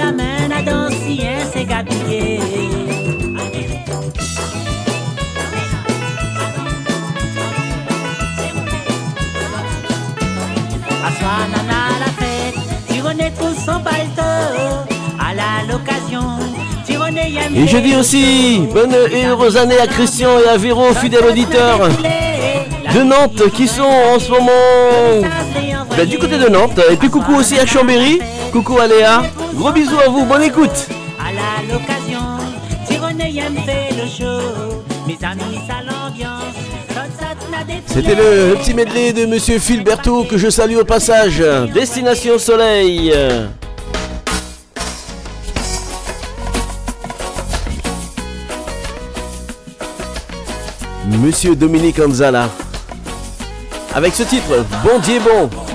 sous 0.00 0.06
la 0.06 0.12
main, 0.12 0.48
n'a 0.48 0.62
dansé, 0.62 1.20
c'est 1.52 1.64
gabillé. 1.64 2.40
Assoir, 11.04 11.48
nana, 11.50 11.98
la 11.98 12.12
fête, 12.18 12.54
Tironet 12.88 13.32
trouve 13.32 13.54
son 13.54 13.80
paletot, 13.80 14.20
à 15.18 15.34
la 15.34 15.60
aime 17.18 17.56
Et 17.56 17.66
je 17.66 17.78
dis 17.78 17.96
aussi 17.96 18.68
bonne 18.72 18.94
et 19.12 19.26
heureuse 19.26 19.56
année 19.56 19.78
à 19.80 19.86
Christian 19.86 20.30
et 20.44 20.48
à 20.48 20.56
Véro, 20.56 20.92
fidèles 20.94 21.24
auditeurs 21.24 21.88
de 22.94 23.02
Nantes 23.02 23.50
qui 23.54 23.68
sont 23.68 23.82
en 23.82 24.18
ce 24.18 24.30
moment 24.30 25.28
ben, 25.96 26.08
du 26.08 26.18
côté 26.18 26.38
de 26.38 26.48
Nantes. 26.48 26.80
Et 26.90 26.96
puis 26.96 27.08
coucou 27.08 27.36
aussi 27.36 27.58
à 27.58 27.66
Chambéry, 27.66 28.20
coucou 28.50 28.78
à 28.78 28.86
Léa. 28.86 29.22
Gros 29.54 29.72
bisous 29.72 29.98
à 30.04 30.08
vous, 30.08 30.24
bonne 30.24 30.42
écoute. 30.42 30.88
à 31.18 31.32
la 31.32 31.72
l'occasion, 31.72 32.20
Tironet 32.86 33.32
aime 33.36 33.56
fait 33.64 33.94
le 33.94 34.08
show, 34.08 34.82
mes 35.06 35.18
amis, 35.26 35.58
ça 35.68 35.76
l'ambiance, 35.84 36.54
ça, 36.88 37.02
ça, 37.18 37.26
n'a 37.50 37.64
défilé. 37.64 37.82
C'était 37.86 38.14
le, 38.14 38.50
le 38.50 38.54
petit 38.56 38.74
medley 38.74 39.12
de 39.12 39.26
Monsieur 39.26 39.58
Philberto 39.58 40.24
que 40.24 40.36
je 40.36 40.50
salue 40.50 40.76
au 40.76 40.84
passage. 40.84 41.42
Destination 41.72 42.38
Soleil. 42.38 43.14
Monsieur 51.06 51.54
Dominique 51.56 51.98
Anzala. 51.98 52.48
Avec 53.94 54.14
ce 54.14 54.22
titre, 54.22 54.64
Bon 54.84 54.98
Dieu 55.00 55.18
bon. 55.20 55.46
Bon 55.46 55.69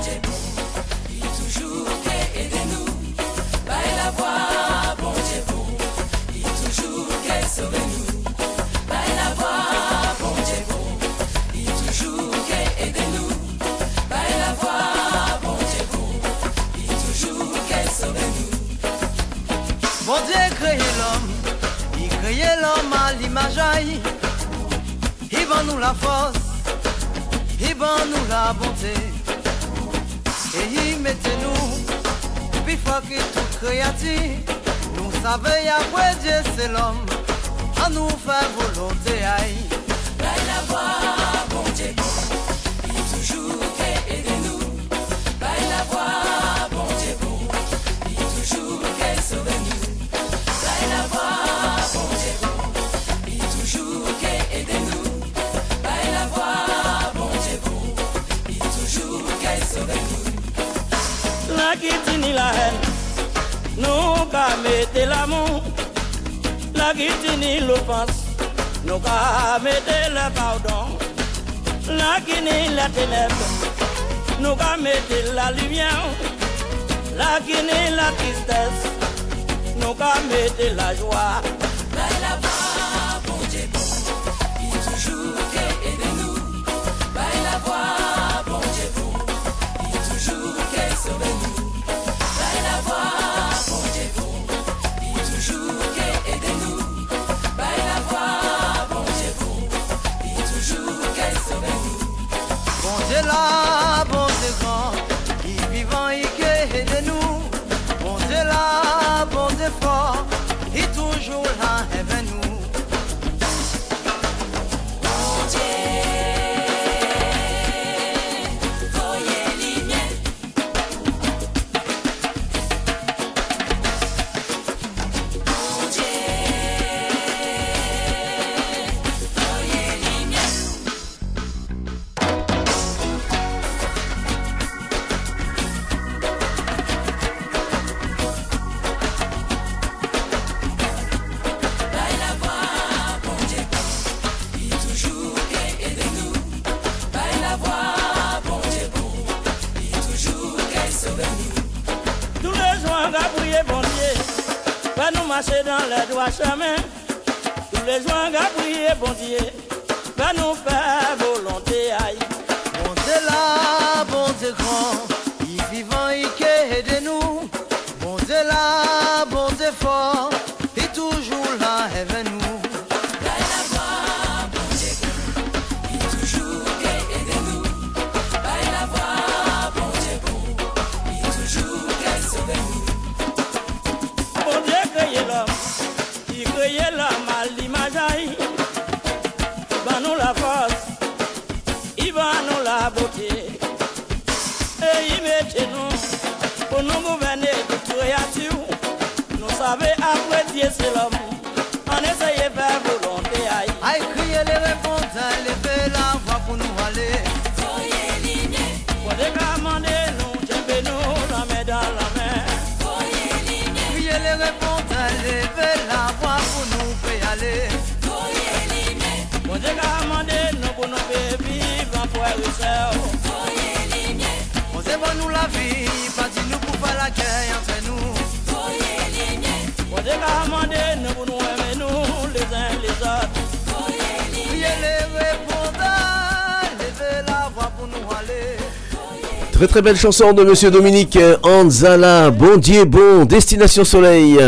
très 239.75 239.81
belle 239.81 239.97
chanson 239.97 240.31
de 240.31 240.41
Monsieur 240.45 240.71
Dominique 240.71 241.19
Anzala, 241.43 242.31
Bon 242.31 242.55
Dieu 242.55 242.85
bon, 242.85 243.25
Destination 243.25 243.83
Soleil. 243.83 244.39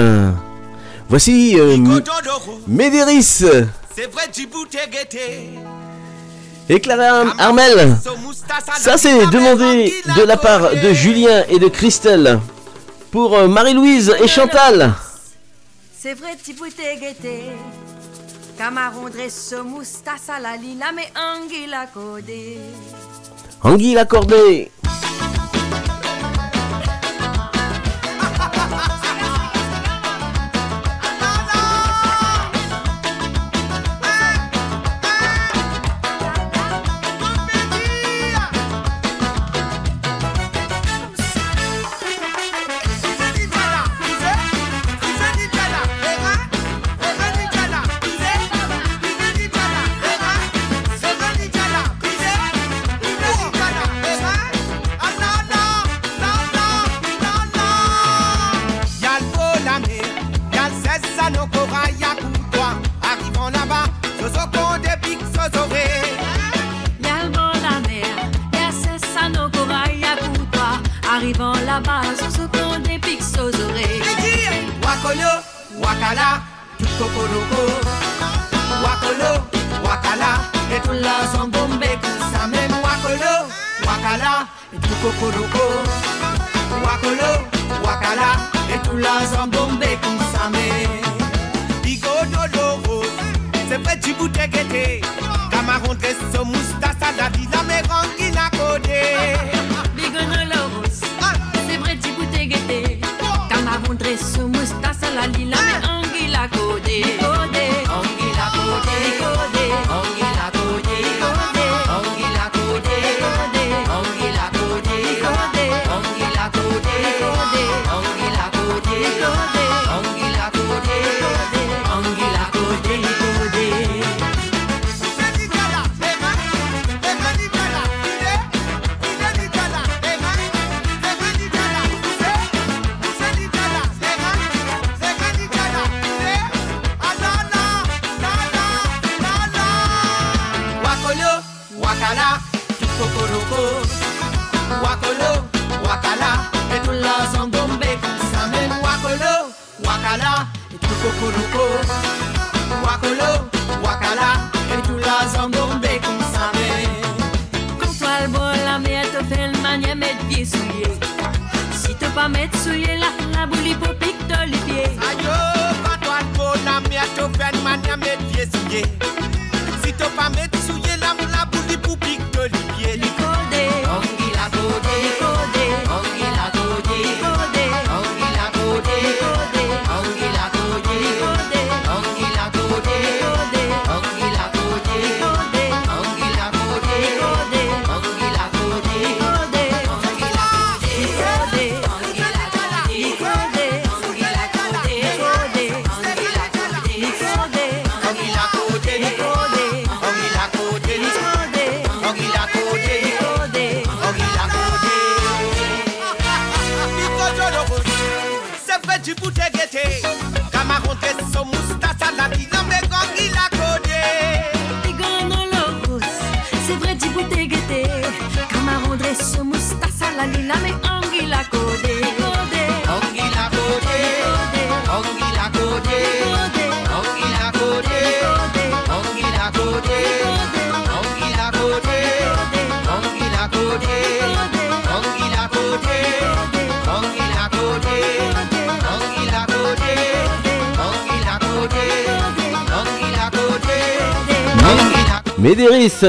Voici 1.09 1.59
euh, 1.59 1.75
Médéris. 2.65 3.43
Et 6.69 6.79
Clara 6.79 7.25
Armel. 7.39 7.97
Ça 8.79 8.97
c'est 8.97 9.27
demandé 9.27 9.93
de 10.17 10.23
la 10.23 10.37
part 10.37 10.69
de 10.69 10.93
Julien 10.93 11.43
et 11.49 11.59
de 11.59 11.67
Christelle. 11.67 12.39
Pour 13.11 13.35
euh, 13.35 13.49
Marie-Louise 13.49 14.15
et 14.23 14.29
Chantal. 14.29 14.93
C'est 15.99 16.13
vrai, 16.13 16.37
Camaron 18.57 19.09
dresse 19.09 19.53
moustache 19.65 20.29
à 20.29 20.39
la 20.39 20.55
lila, 20.55 20.93
mais 20.95 21.11
anguille 21.19 21.73
accordée. 21.73 22.59
Anguille 23.61 23.97
accordée. 23.97 24.66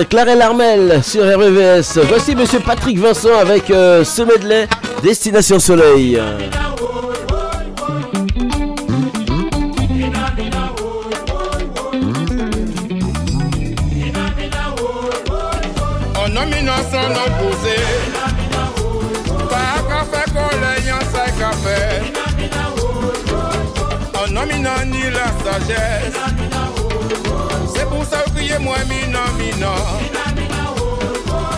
Clarel 0.05 0.43
Armel 0.43 1.03
sur 1.03 1.23
RVVS. 1.23 1.99
Voici 2.09 2.35
Monsieur 2.35 2.61
Patrick 2.61 2.99
Vincent 2.99 3.37
avec 3.39 3.71
euh, 3.71 4.05
ce 4.05 4.23
medley 4.23 4.69
Destination 5.03 5.59
Soleil. 5.59 6.21
mwen 28.59 28.89
minan 28.89 29.31
minan 29.39 29.79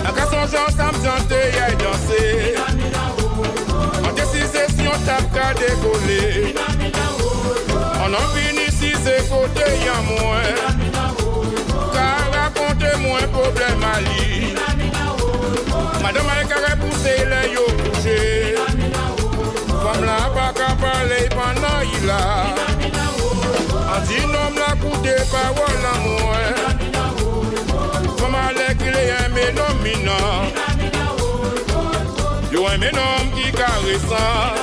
An 0.06 0.12
ka 0.14 0.24
son 0.30 0.46
jan 0.52 0.68
sa 0.76 0.86
m 0.92 0.96
jante 1.04 1.40
yay 1.56 1.74
danse. 1.82 2.22
An 4.06 4.12
desise 4.16 4.62
si 4.74 4.84
yon 4.84 4.98
tap 5.06 5.24
ka 5.34 5.46
dekole. 5.60 6.54
An 8.02 8.14
an 8.20 8.26
vini 8.34 8.66
si 8.78 8.90
se 9.04 9.16
kote 9.30 9.68
yon 9.86 10.00
mwen. 10.08 10.56
Ka 11.94 12.06
rakonte 12.34 12.90
mwen 13.04 13.26
problem 13.34 13.84
a 13.92 13.94
li. 14.06 14.54
Madame 16.02 16.30
a 16.32 16.34
yon 16.40 16.48
ka 16.50 16.58
repouse 16.64 17.14
le 17.30 17.40
yo 17.54 17.64
kouche 17.80 18.20
Fom 19.82 20.00
la 20.08 20.18
pa 20.34 20.46
ka 20.58 20.70
pale 20.80 21.20
panan 21.36 21.80
yi 21.90 21.98
la. 22.08 23.19
Nom 24.08 24.50
la 24.54 24.72
coûté 24.76 25.14
parole 25.30 25.84
à 25.84 25.98
moi. 26.06 26.40
Femme 28.18 28.34
à 28.34 28.52
l'écrit 28.52 29.10
un 29.10 29.28
ménominant. 29.28 30.42
Yo 32.52 32.66
un 32.66 32.78
ménom 32.78 33.30
qui 33.34 33.50
caressant. 33.52 34.54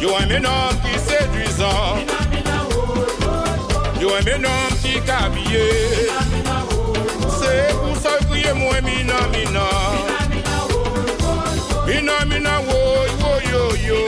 Yo 0.00 0.10
un 0.16 0.26
ménom 0.26 0.70
qui 0.82 0.94
séduisant. 0.98 1.96
Yo 4.00 4.08
un 4.14 4.22
ménom 4.22 4.68
qui 4.82 5.00
cabillé. 5.02 5.68
C'est 7.40 7.74
pour 7.74 7.96
ça 7.96 8.18
que 8.18 8.52
moi 8.54 8.80
mina 8.82 9.20
mina. 9.32 9.68
Mina 11.86 12.24
mina 12.26 12.60
woy 12.60 13.10
woy 13.20 13.42
yo 13.50 13.64
yo. 13.86 14.00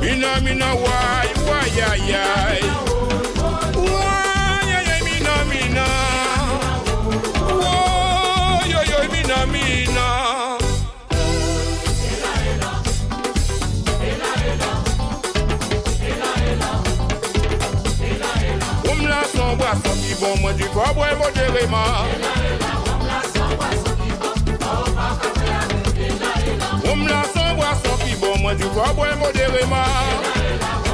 Mina 0.00 0.40
mina 0.40 0.74
why 0.74 1.27
why 1.68 1.82
ay 1.82 2.14
ay. 2.14 2.60
Why 3.76 4.68
ay 4.78 4.88
ay 4.88 5.00
mina 5.04 5.34
mina. 5.50 5.86
Woy 7.60 8.70
yo 8.72 8.80
yo 8.88 8.98
mina 9.12 9.38
mina. 9.52 10.06
Oum 18.88 19.00
la 19.06 19.22
son 19.34 19.56
boisson 19.56 19.94
qui 20.00 20.14
bon 20.20 20.36
moi 20.40 20.52
du 20.52 20.64
corps 20.68 20.94
bois 20.94 21.14
modérément. 21.16 21.92
Oum 26.84 27.06
la 27.06 27.22
son 27.24 27.54
boisson 27.56 27.94
qui 28.04 28.14
bon 28.16 28.38
moi 28.40 28.54
du 28.54 28.64
corps 28.68 28.94
bois 28.94 29.14
modérément. 29.16 30.87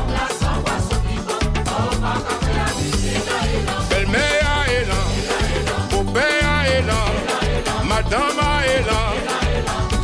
Nanma 8.15 8.63
elan, 8.65 9.17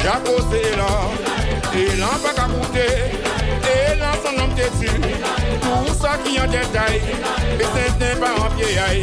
jako 0.05 0.43
se 0.51 0.61
elan, 0.73 1.11
elan 1.75 2.17
pa 2.23 2.33
ka 2.35 2.47
koute, 2.53 2.87
elan 3.75 4.15
san 4.23 4.35
nom 4.37 4.51
te 4.57 4.67
tu, 4.81 4.91
tout 5.63 5.95
sa 6.01 6.17
ki 6.25 6.33
an 6.43 6.51
detay, 6.51 6.99
pe 7.59 7.65
senten 7.75 8.19
pa 8.19 8.31
an 8.45 8.51
pie 8.57 8.75
ay. 8.89 8.99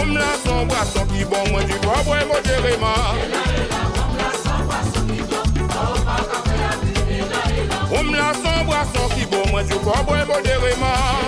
Oum 0.00 0.16
la 0.16 0.32
san 0.42 0.66
brason 0.66 1.06
ki 1.12 1.22
bon, 1.30 1.46
mwen 1.52 1.66
di 1.70 1.78
kwa 1.84 2.02
bwe 2.08 2.18
moje 2.32 2.56
reman. 2.66 3.22
Oum 3.22 4.10
la 4.18 4.30
san 4.42 4.60
brason 4.66 5.06
ki 5.14 5.22
bon, 5.30 5.46
mwen 5.54 6.02
pa 6.10 6.18
ka 6.30 6.38
koute, 6.48 6.90
Oum 7.94 8.14
la 8.18 8.28
san 8.42 8.66
brason 8.66 9.08
ki 9.14 9.30
bon, 9.30 9.46
mwen 9.52 9.66
di 9.70 9.78
kwa 9.86 10.02
bwe 10.02 10.24
moje 10.32 10.54
reman. 10.66 11.27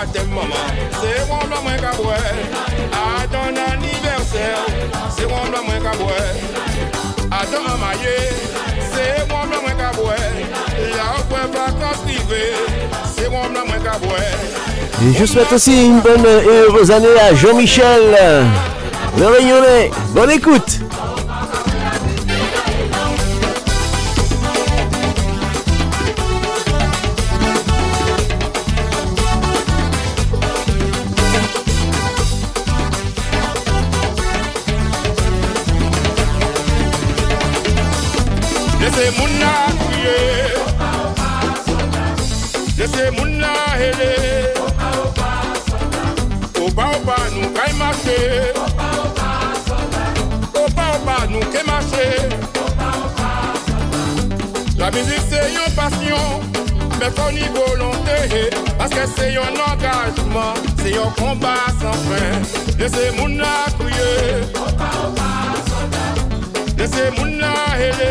C'est 0.00 0.26
mon. 0.30 0.40
À 0.40 0.44
ton 3.26 3.48
anniversaire, 3.48 4.64
c'est 5.14 5.26
mon. 5.26 5.36
À 7.30 7.44
ton 7.44 7.64
c'est 8.92 9.18
mon. 13.28 13.50
Et 15.02 15.12
je 15.18 15.24
souhaite 15.26 15.52
aussi 15.52 15.84
une 15.86 16.00
bonne 16.00 16.24
et 16.24 16.48
heureuse 16.48 16.90
année 16.90 17.06
à 17.20 17.34
Jean-Michel. 17.34 18.16
Le 19.18 19.26
Réunionnais. 19.26 19.90
Bonne 20.14 20.30
écoute. 20.30 20.80
Komba 61.18 61.54
san 61.80 61.94
fen 62.06 62.42
Dese 62.78 63.10
moun 63.16 63.38
la 63.38 63.66
kouye 63.78 64.08
Opa 64.54 64.88
opa 65.06 65.28
san 65.68 65.90
fen 65.92 66.76
Dese 66.76 67.10
moun 67.16 67.38
la 67.40 67.52
hele 67.80 68.10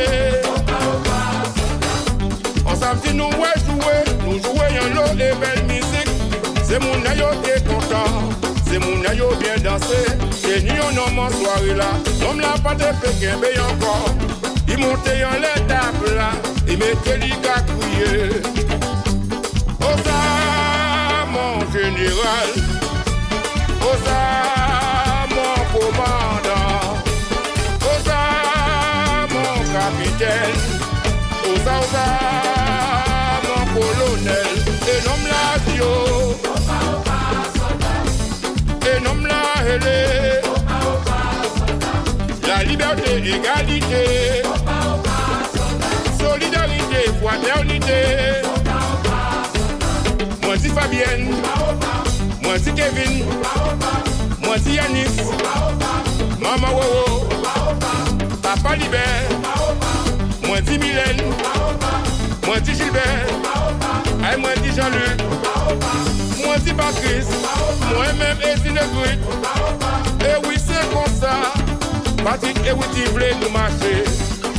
Opa 0.55 0.77
opa 0.93 1.19
san 1.55 1.77
fen 1.83 2.67
An 2.67 2.75
samdi 2.81 3.13
nou 3.17 3.29
we 3.41 3.51
jowe 3.65 3.95
Nou 4.23 4.39
jowe 4.43 4.69
yon 4.75 4.93
lo 4.95 5.05
e 5.13 5.31
bel 5.41 5.61
mizik 5.69 6.09
Se 6.63 6.79
moun 6.79 7.03
na 7.03 7.13
yo 7.19 7.29
te 7.43 7.59
kontan 7.67 8.31
Se 8.69 8.79
moun 8.79 9.01
na 9.03 9.13
yo 9.13 9.31
bien 9.41 9.61
danse 9.63 10.01
Se 10.41 10.61
ni 10.63 10.75
yon 10.77 10.95
nom 10.95 11.19
an 11.25 11.31
soare 11.39 11.75
la 11.81 11.91
Nom 12.21 12.39
la 12.39 12.55
pate 12.63 12.93
peken 13.01 13.41
be 13.41 13.53
yon 13.57 13.79
kon 13.83 14.27
I 14.69 14.77
monte 14.77 15.17
yon 15.17 15.39
le 15.41 15.53
tap 15.67 16.01
la 16.15 16.31
I 16.69 16.77
mette 16.77 17.17
li 17.23 17.33
ka 17.45 17.61
kouye 17.71 18.41
Osa 19.89 20.19
mon 21.33 21.65
general 21.73 22.68
mon 25.35 25.55
commandant, 25.73 26.97
ça, 28.05 28.21
mon 29.29 29.55
capitaine, 29.73 30.61
ça, 31.63 31.75
oh 31.75 31.83
ça, 31.91 32.07
mon 33.47 33.63
colonel, 33.73 34.55
et 34.87 34.99
l'homme 35.05 35.27
là, 35.27 35.45
Dio, 35.67 35.93
et 38.87 38.99
l'homme 39.03 39.25
là, 39.27 39.43
Hélé, 39.67 40.41
la 42.47 42.63
liberté, 42.63 43.11
égalité, 43.17 44.05
solidarité, 46.19 47.01
fraternité. 47.21 48.01
Moi 50.43 50.57
dis 50.57 50.69
Fabienne, 50.69 51.35
moi 52.49 52.57
dis 52.57 52.73
Kevin, 52.73 53.25
moi 54.43 54.57
dis 54.57 54.73
Yanis, 54.73 55.21
Maman 56.39 56.73
Wowo, 56.73 57.27
Papa 58.41 58.75
Libert, 58.75 59.29
moi 60.47 60.59
dis 60.61 60.79
Mylène, 60.79 61.31
moi 62.47 62.59
dis 62.59 62.73
Gilbert, 62.73 63.27
et 64.33 64.37
moi 64.37 64.49
dis 64.63 64.75
Jean-Luc, 64.75 65.21
moi 66.43 66.57
dis 66.65 66.73
Patrice, 66.73 67.29
moi-même 67.93 68.39
Ezine 68.41 68.79
Gruit. 68.93 69.19
Et 70.21 70.47
oui 70.47 70.55
c'est 70.57 70.89
comme 70.91 71.21
ça, 71.21 71.53
Patrick 72.23 72.57
et 72.65 72.71
Witty 72.71 73.11
voulaient 73.11 73.35
nous 73.43 73.49
marcher. 73.51 74.03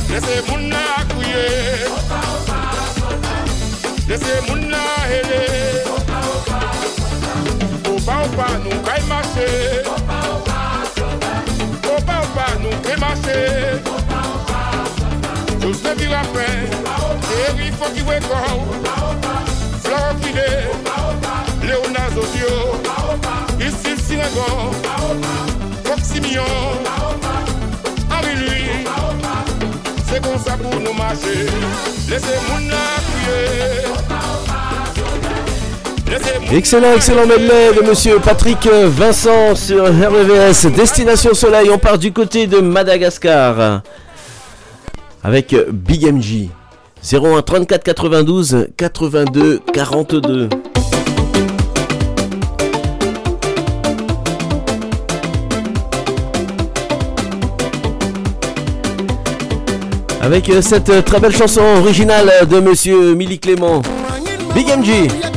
Laissez 0.09 0.41
mon 0.47 0.59
na 0.59 0.77
crier, 1.09 1.87
laissez 4.07 4.39
mon 4.47 4.55
na 4.55 4.77
hélé. 5.09 5.90
Opa 8.01 8.15
opa 8.25 8.47
nou 8.65 8.77
kay 8.81 9.01
mase 9.05 9.47
Opa 9.85 10.17
opa 10.33 10.59
sotan 10.89 11.43
Opa 11.85 12.15
opa 12.25 12.45
nou 12.57 12.73
kay 12.81 12.97
mase 12.97 13.35
Opa 13.85 14.21
opa 14.25 14.61
sotan 14.97 15.59
Jous 15.61 15.83
de 15.85 15.91
virapè 15.99 16.47
Opa 16.79 16.95
opa 17.11 17.35
Eri 17.45 17.69
Fokiwekon 17.77 18.57
Opa 18.73 18.95
opa 19.05 19.35
Florent 19.85 20.17
Pile 20.23 20.47
Opa 20.73 20.95
opa 21.11 21.35
Leonard 21.61 22.17
Zosio 22.17 22.55
Opa 22.73 22.95
opa 23.13 23.35
Isil 23.61 24.01
Sirengon 24.01 24.73
Opa 24.73 24.95
opa 25.05 25.35
Bob 25.85 26.01
Simion 26.01 26.81
Opa 26.81 26.95
opa 27.05 27.35
Henri 28.15 28.33
Louis 28.41 28.89
Opa 28.89 29.05
opa 29.13 29.85
Se 30.09 30.23
kon 30.25 30.41
sa 30.41 30.57
pou 30.57 30.81
nou 30.81 30.97
mase 30.97 31.37
Lese 32.09 32.33
moun 32.49 32.65
la 32.73 32.81
kouye. 33.05 33.37
Opa 33.93 34.23
opa 34.33 34.50
Excellent, 36.51 36.93
excellent 36.95 37.25
medley 37.25 37.73
de 37.73 37.87
monsieur 37.87 38.19
Patrick 38.19 38.67
Vincent 38.67 39.55
sur 39.55 39.85
RVVS 39.85 40.67
Destination 40.75 41.33
Soleil. 41.33 41.69
On 41.69 41.77
part 41.77 41.97
du 41.97 42.11
côté 42.11 42.47
de 42.47 42.59
Madagascar 42.59 43.81
avec 45.23 45.55
Big 45.71 46.11
MJ 46.11 46.49
01 47.11 47.41
34 47.41 47.83
92 47.83 48.67
82 48.77 49.59
42. 49.73 50.49
Avec 60.21 60.49
euh, 60.49 60.61
cette 60.61 60.89
euh, 60.89 61.01
très 61.01 61.19
belle 61.19 61.35
chanson 61.35 61.61
originale 61.79 62.31
de 62.47 62.59
monsieur 62.59 63.15
Milly 63.15 63.39
Clément. 63.39 63.81
Big 64.53 64.67
MJ. 64.67 65.30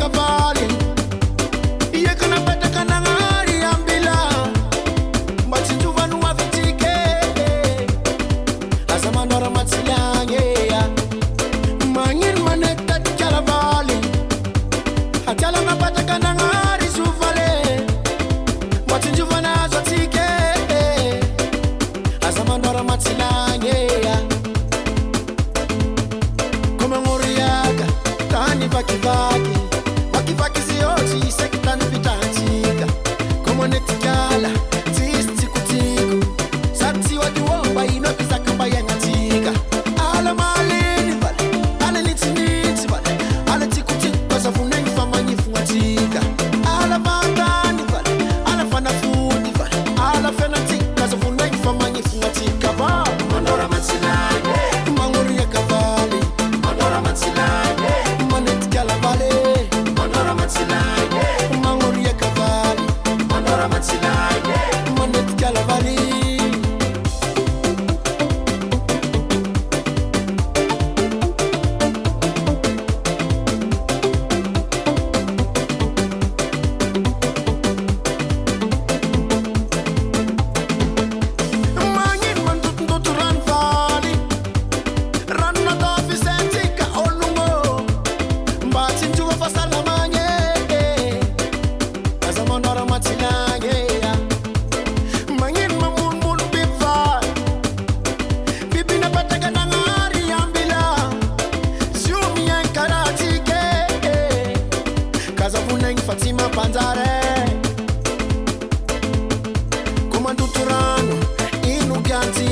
can't 112.14 112.43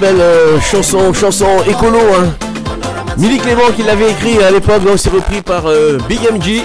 belle 0.00 0.20
euh, 0.20 0.58
chanson, 0.60 1.12
chanson 1.12 1.46
écolo. 1.68 1.98
Hein. 1.98 2.34
Milly 3.18 3.38
Clément 3.38 3.70
qui 3.76 3.82
l'avait 3.82 4.10
écrit 4.10 4.42
à 4.42 4.50
l'époque, 4.50 4.82
donc 4.82 4.98
c'est 4.98 5.10
repris 5.10 5.42
par 5.42 5.66
euh, 5.66 5.98
Big 6.08 6.20
MG. 6.20 6.62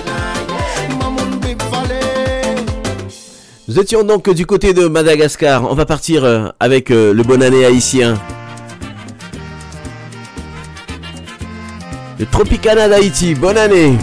Nous 3.67 3.79
étions 3.79 4.03
donc 4.03 4.29
du 4.29 4.45
côté 4.45 4.73
de 4.73 4.87
Madagascar. 4.87 5.69
On 5.69 5.75
va 5.75 5.85
partir 5.85 6.23
euh, 6.23 6.47
avec 6.59 6.89
le 6.89 7.21
bon 7.23 7.41
année 7.43 7.65
haïtien. 7.65 8.15
Le 12.17 12.25
Tropicana 12.25 12.87
d'Haïti, 12.87 13.35
bonne 13.35 13.57
année. 13.57 13.97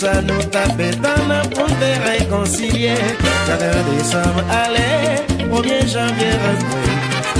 Ça 0.00 0.22
nous 0.22 0.42
tapé 0.44 0.92
dans 0.92 1.28
la 1.28 1.42
pompe 1.42 1.78
des 1.78 1.96
réconciliés. 2.10 2.94
Quand 3.46 3.58
décembre 3.92 4.42
allez, 4.48 5.20
1er 5.52 5.86
janvier 5.92 6.32
rentré. 6.42 6.84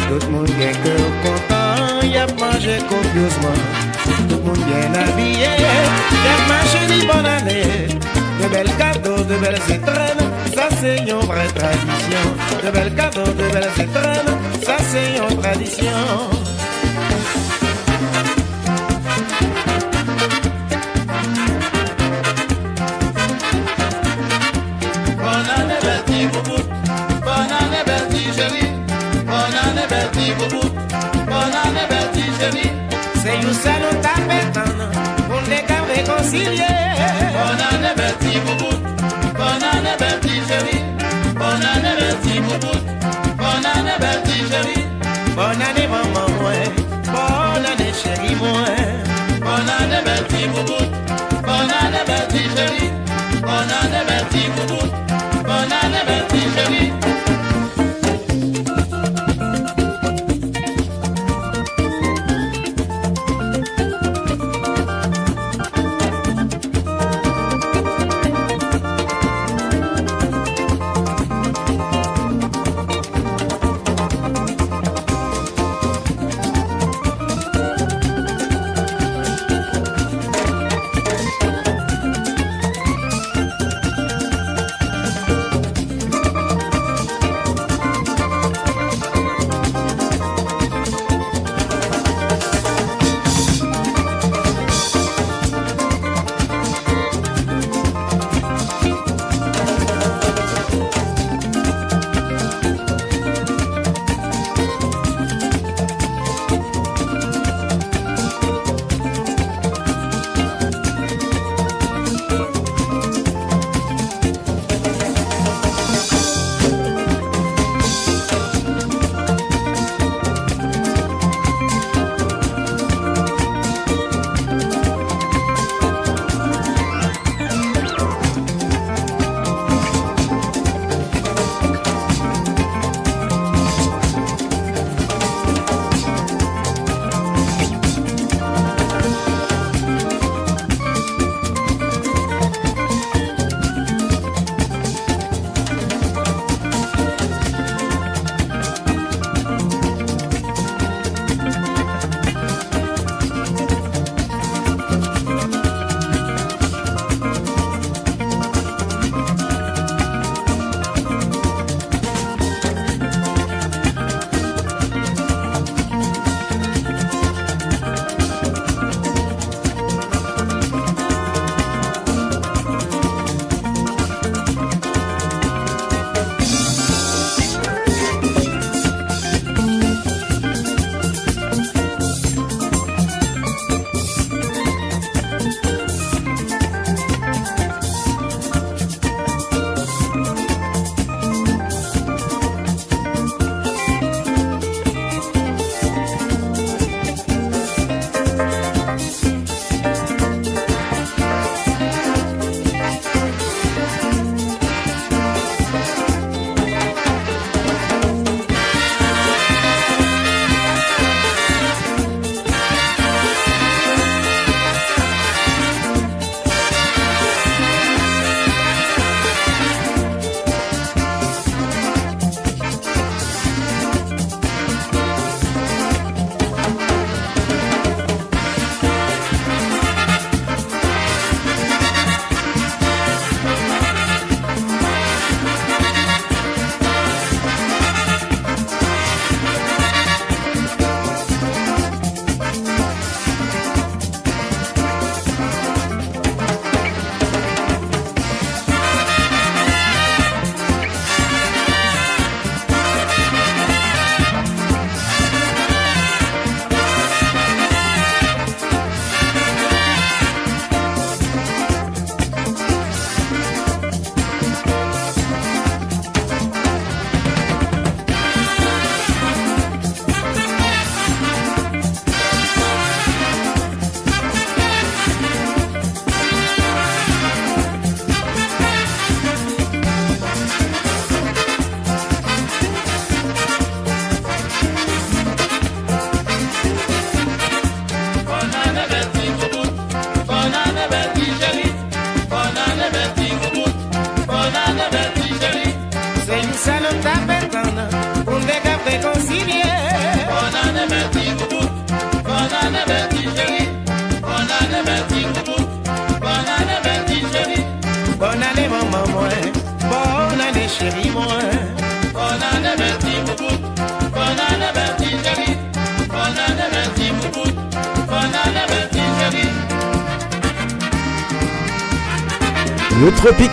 Tout 0.08 0.26
le 0.26 0.30
monde 0.30 0.50
est 0.60 0.76
cœur 0.84 1.06
content, 1.24 2.06
y 2.06 2.18
a 2.18 2.26
mangé 2.26 2.76
copieusement. 2.86 3.58
Tout 4.28 4.36
le 4.36 4.42
monde 4.44 4.62
bien 4.68 4.92
habillé, 5.00 5.52
y'a 6.24 6.36
ma 6.50 6.60
chérie 6.70 7.06
bonne 7.06 7.24
année. 7.24 7.88
De 8.42 8.48
belles 8.48 8.76
cadeaux, 8.76 9.24
de 9.24 9.36
belles 9.36 9.76
étrennes, 9.76 10.26
ça 10.54 10.68
c'est 10.80 10.98
une 10.98 11.26
vraie 11.30 11.52
tradition. 11.54 12.24
De 12.62 12.70
belles 12.70 12.94
cadeaux, 12.94 13.32
de 13.40 13.52
belles 13.54 13.72
étrennes, 13.78 14.36
ça 14.62 14.76
c'est 14.90 15.16
une 15.16 15.40
tradition. 15.40 16.49
Cas 36.30 36.38
réconciliés. 36.38 37.10
Bonne 37.32 37.60
année, 37.70 37.94
Betty 37.96 38.38
Boubou. 38.40 38.76
Bonne 39.36 39.64
année, 39.72 39.96
Betty 39.98 40.34
chérie. 40.46 40.84
Bonne 41.34 41.64
année, 41.64 41.94
Betty 41.98 42.40
Boubou. 42.40 42.74
Bonne 43.36 43.66
année, 43.66 43.98
Betty 43.98 44.38
chérie. 44.48 44.79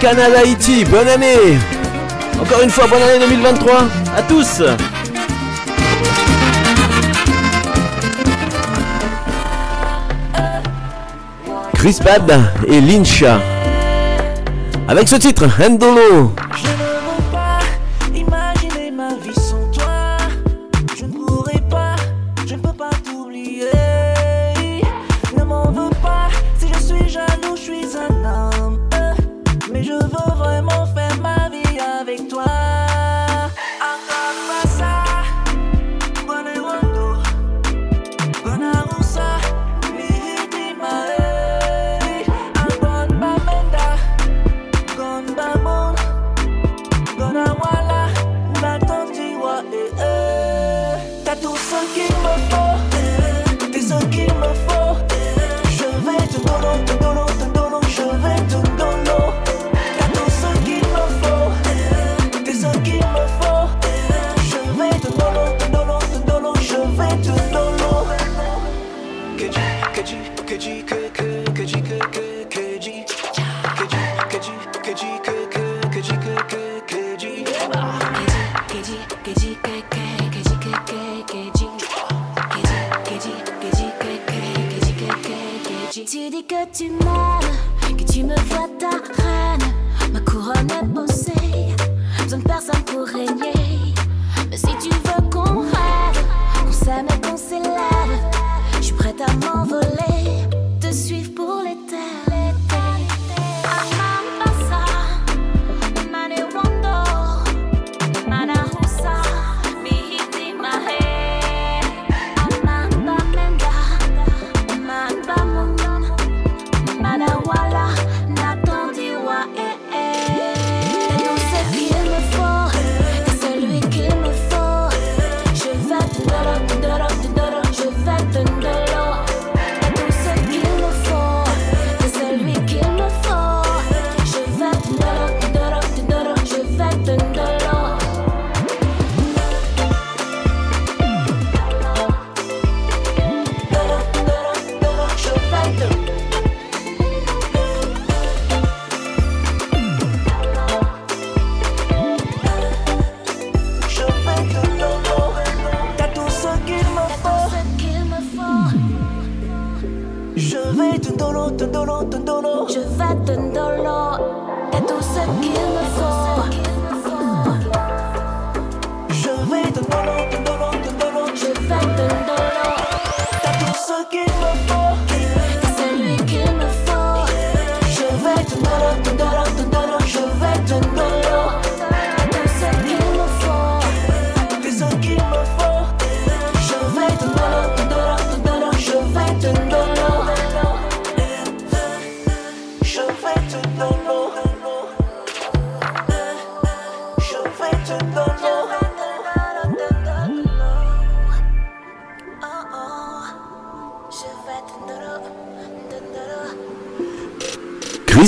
Canada 0.09 0.39
Haïti, 0.39 0.85
bonne 0.85 1.09
année. 1.09 1.57
Encore 2.41 2.61
une 2.63 2.69
fois, 2.69 2.87
bonne 2.87 3.01
année 3.01 3.19
2023 3.19 3.75
à 4.15 4.21
tous. 4.21 4.63
Chris 11.73 11.97
Bad 12.05 12.41
et 12.67 12.79
Lynch. 12.79 13.25
Avec 14.87 15.09
ce 15.09 15.17
titre, 15.17 15.45
Endolo 15.61 16.33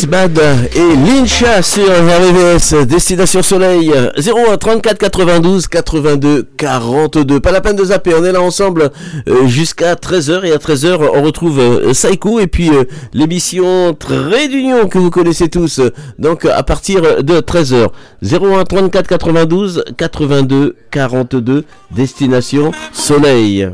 Bad 0.10 0.42
et 0.76 0.96
Lyncha 0.96 1.62
sur 1.62 1.84
RVS, 1.86 2.88
Destination 2.88 3.44
Soleil, 3.44 3.92
01 4.18 4.58
34 4.58 4.98
92 4.98 5.68
82 5.68 6.48
42. 6.58 7.40
Pas 7.40 7.52
la 7.52 7.62
peine 7.62 7.76
de 7.76 7.84
zapper, 7.86 8.16
on 8.20 8.26
est 8.26 8.32
là 8.32 8.42
ensemble 8.42 8.90
euh, 9.28 9.46
jusqu'à 9.46 9.94
13h 9.94 10.46
et 10.46 10.52
à 10.52 10.58
13h 10.58 11.08
on 11.14 11.22
retrouve 11.22 11.60
euh, 11.60 11.94
Saiko 11.94 12.40
et 12.40 12.48
puis 12.48 12.70
euh, 12.70 12.86
l'émission 13.14 13.94
Très 13.94 14.48
d'Union 14.48 14.88
que 14.88 14.98
vous 14.98 15.12
connaissez 15.12 15.48
tous, 15.48 15.80
donc 16.18 16.46
à 16.46 16.64
partir 16.64 17.24
de 17.24 17.40
13h. 17.40 17.90
01 18.24 18.64
34 18.64 19.08
92 19.08 19.84
82 19.96 20.76
42, 20.90 21.66
Destination 21.92 22.72
Soleil. 22.94 23.70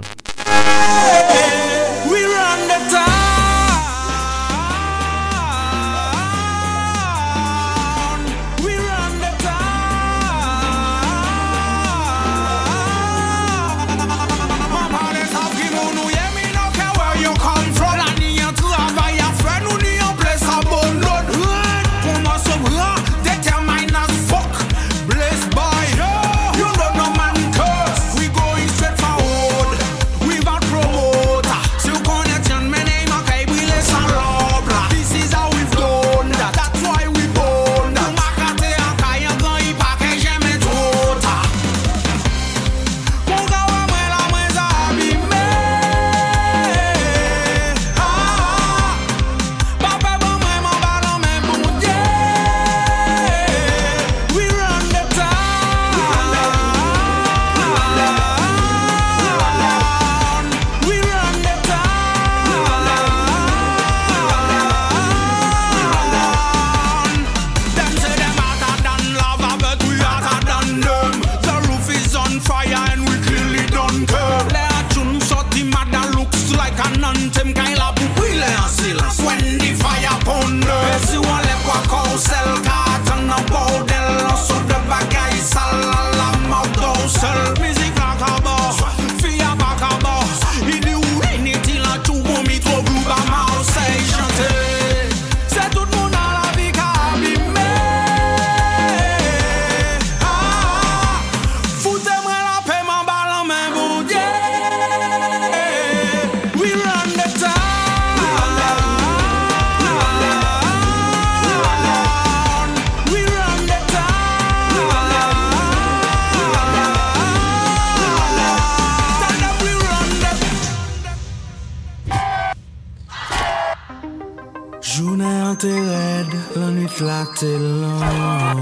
te 125.66 125.74
red, 125.90 126.30
la 126.60 126.68
nwit 126.76 127.00
la 127.00 127.22
te 127.40 127.52
lan 127.82 128.62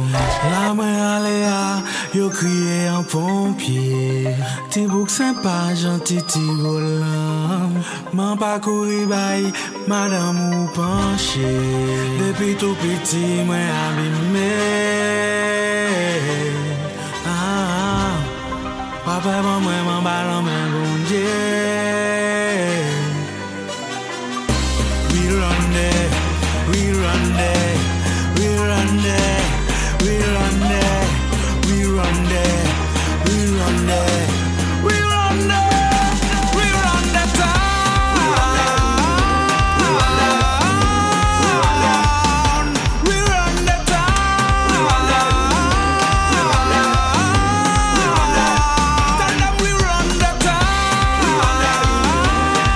La 0.52 0.64
mwen 0.78 1.00
ale 1.14 1.36
a, 1.52 1.64
yo 2.18 2.30
kriye 2.38 2.88
an 2.96 3.04
pompye 3.12 4.36
Ti 4.72 4.86
bouk 4.92 5.10
sempa, 5.18 5.58
janti 5.82 6.18
ti 6.32 6.46
bolan 6.62 7.84
Man 8.16 8.38
pa 8.42 8.54
kouri 8.64 9.04
bay, 9.14 9.52
madan 9.88 10.36
mou 10.38 10.68
panche. 10.76 11.54
Depi 12.20 12.56
tou 12.62 12.76
piti 12.82 13.26
mwen 13.48 13.70
abime. 13.84 14.52
Ah, 17.26 17.34
ah, 17.34 17.94
ah. 18.00 18.16
Pape 19.06 19.34
mwen 19.46 19.64
mwen 19.66 19.82
mwen 19.88 20.04
balan 20.08 20.44
mwen 20.46 20.68
bonje. 20.74 21.83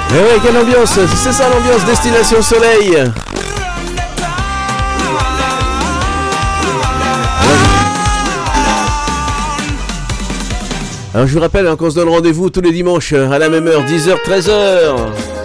Eh 0.09 0.19
ouais, 0.19 0.39
quelle 0.41 0.57
ambiance 0.57 0.97
C'est 1.15 1.34
ça 1.34 1.49
l'ambiance 1.49 1.85
Destination 1.85 2.41
Soleil. 2.41 2.97
Alors 11.13 11.27
je 11.27 11.34
vous 11.34 11.39
rappelle 11.39 11.67
hein, 11.67 11.75
qu'on 11.75 11.89
se 11.89 11.95
donne 11.95 12.09
rendez-vous 12.09 12.49
tous 12.49 12.61
les 12.61 12.71
dimanches 12.71 13.13
à 13.13 13.39
la 13.39 13.49
même 13.49 13.67
heure, 13.67 13.84
10h, 13.84 14.23
13h 14.23 15.36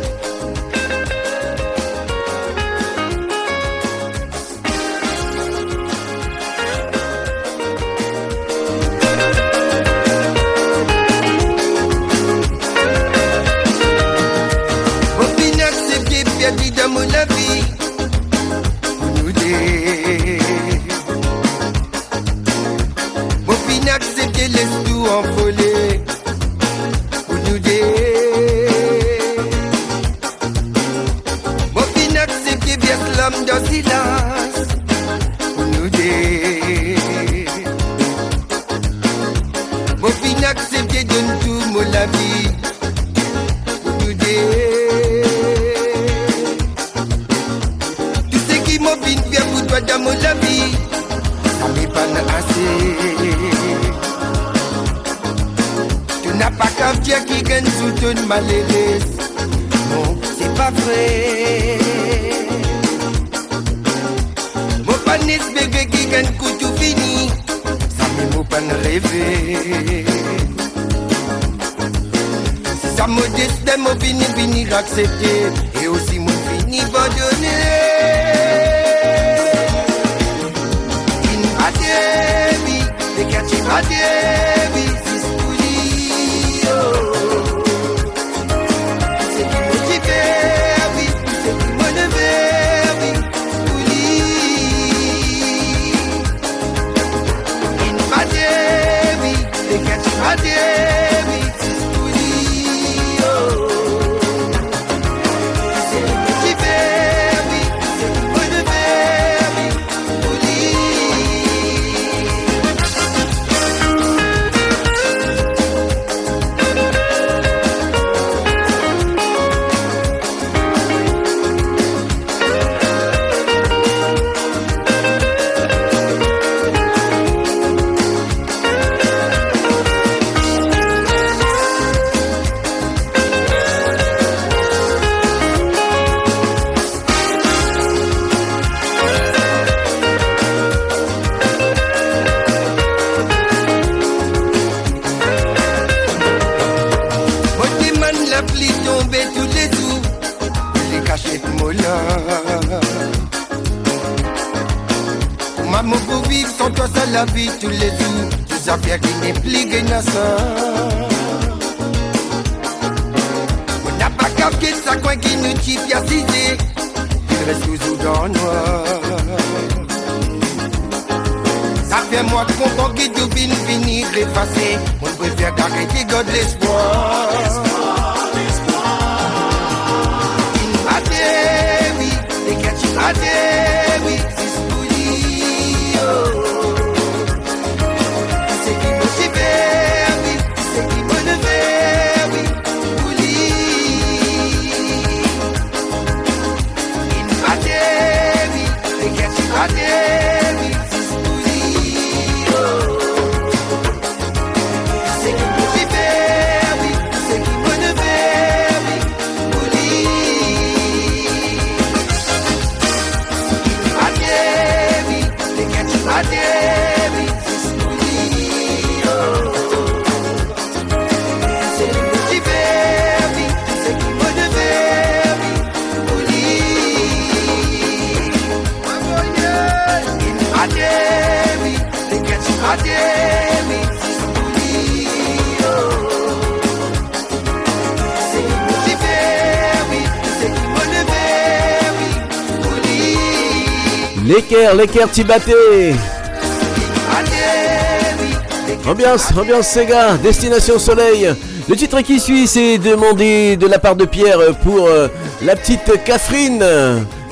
Ambiance, 248.89 249.33
ambiance 249.39 249.69
Sega, 249.69 250.17
destination 250.17 250.79
soleil. 250.79 251.29
Le 251.69 251.77
titre 251.77 252.01
qui 252.01 252.19
suit, 252.19 252.49
c'est 252.49 252.79
demandé 252.79 253.57
de 253.57 253.67
la 253.69 253.79
part 253.79 253.95
de 253.95 254.05
Pierre 254.05 254.39
pour 254.63 254.87
euh, 254.89 255.07
la 255.43 255.55
petite 255.55 256.03
Catherine. 256.05 256.65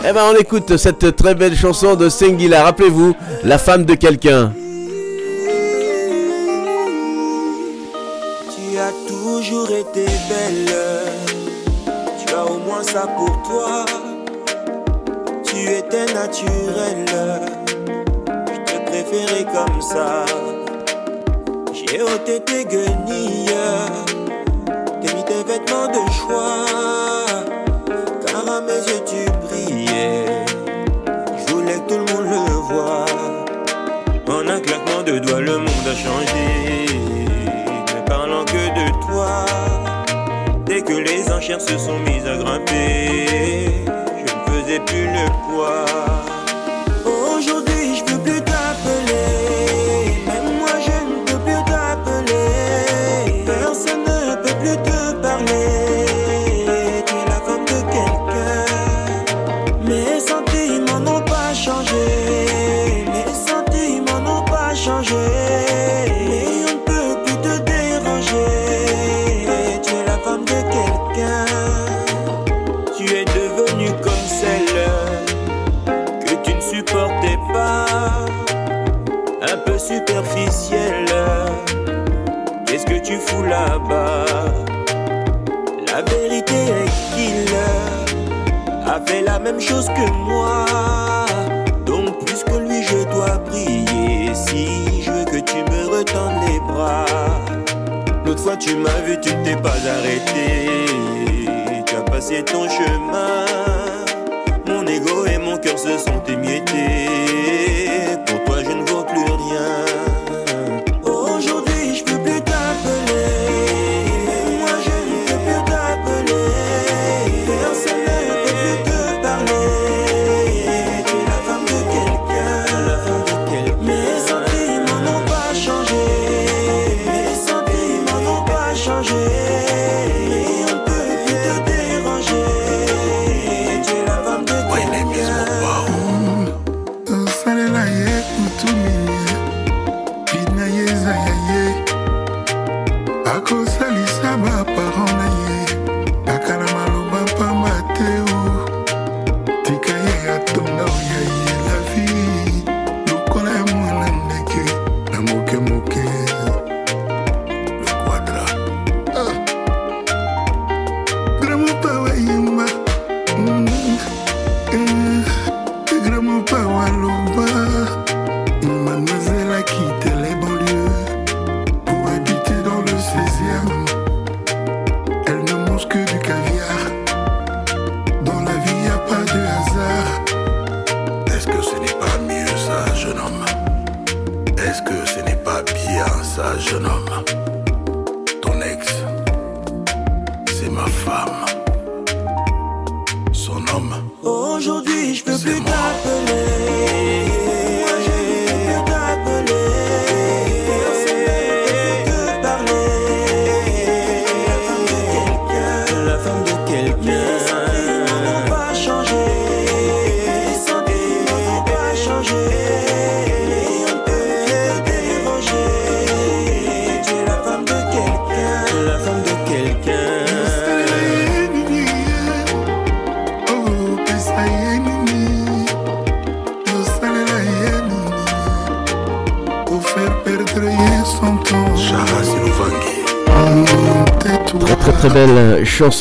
Eh 0.03 0.13
ben, 0.13 0.23
on 0.33 0.37
écoute 0.37 0.77
cette 0.77 1.17
très 1.17 1.35
belle 1.35 1.57
chanson 1.57 1.97
de 1.97 2.09
Sengila. 2.09 2.63
Rappelez-vous, 2.63 3.15
la 3.43 3.59
femme 3.59 3.85
de 3.85 3.95
quelqu'un. 3.95 4.53
Tu 8.55 8.79
as 8.79 8.93
toujours 9.09 9.71
été 9.71 10.05
belle. 10.05 10.75
Tu 12.25 12.35
as 12.35 12.45
au 12.45 12.59
moins 12.59 12.83
ça 12.83 13.09
pour 13.17 13.43
toi. 13.43 13.85
Tu 15.45 15.57
étais 15.57 16.07
naturelle 16.15 17.00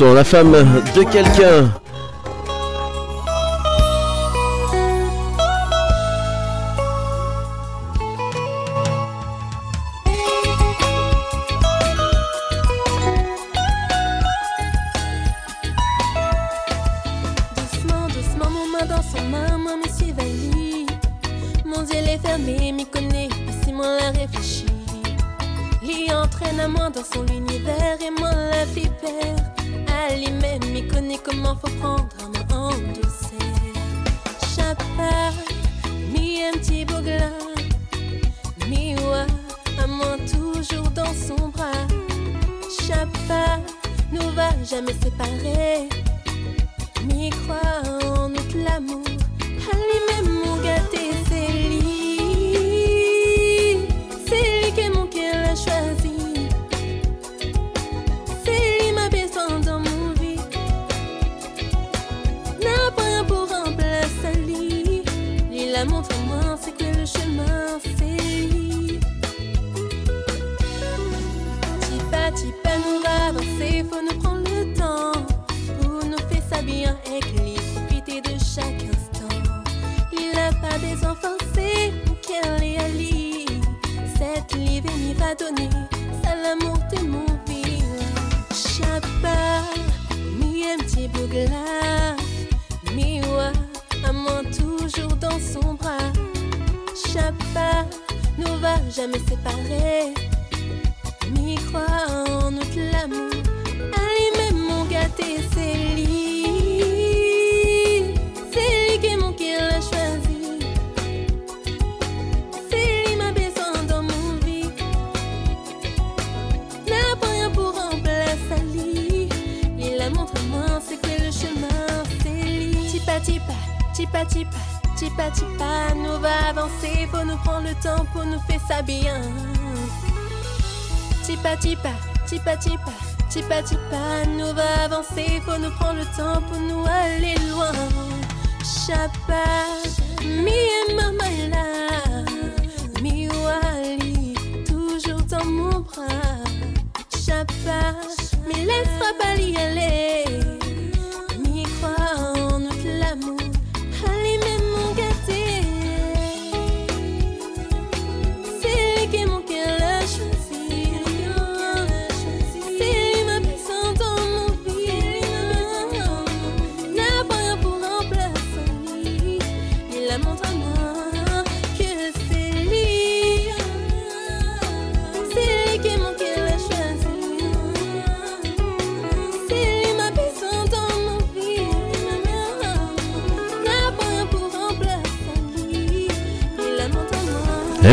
la 0.01 0.23
femme 0.23 0.55
de 0.95 1.03
quelqu'un. 1.03 1.69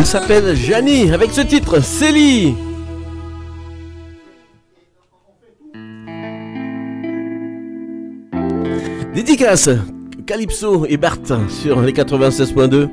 S'appelle 0.07 0.55
Janie 0.55 1.11
avec 1.11 1.33
ce 1.33 1.41
titre, 1.41 1.83
Célie. 1.83 2.55
Dédicace 9.13 9.69
Calypso 10.25 10.87
et 10.89 10.97
Bart 10.97 11.19
sur 11.49 11.81
les 11.81 11.93
96.2. 11.93 12.89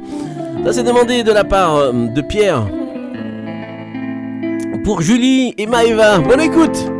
Ça 0.65 0.73
s'est 0.73 0.81
demandé 0.81 1.21
de 1.21 1.31
la 1.31 1.43
part 1.43 1.75
euh, 1.75 1.91
de 2.07 2.21
Pierre. 2.21 2.67
Pour 4.83 5.01
Julie 5.01 5.53
et 5.59 5.67
Maeva. 5.67 6.17
bonne 6.17 6.41
écoute 6.41 6.92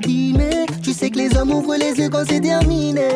Tu 0.00 0.92
sais 0.92 1.10
que 1.10 1.18
les 1.18 1.36
hommes 1.36 1.52
ouvrent 1.52 1.76
les 1.76 1.92
yeux 2.00 2.08
quand 2.08 2.24
c'est 2.26 2.40
terminé. 2.40 3.08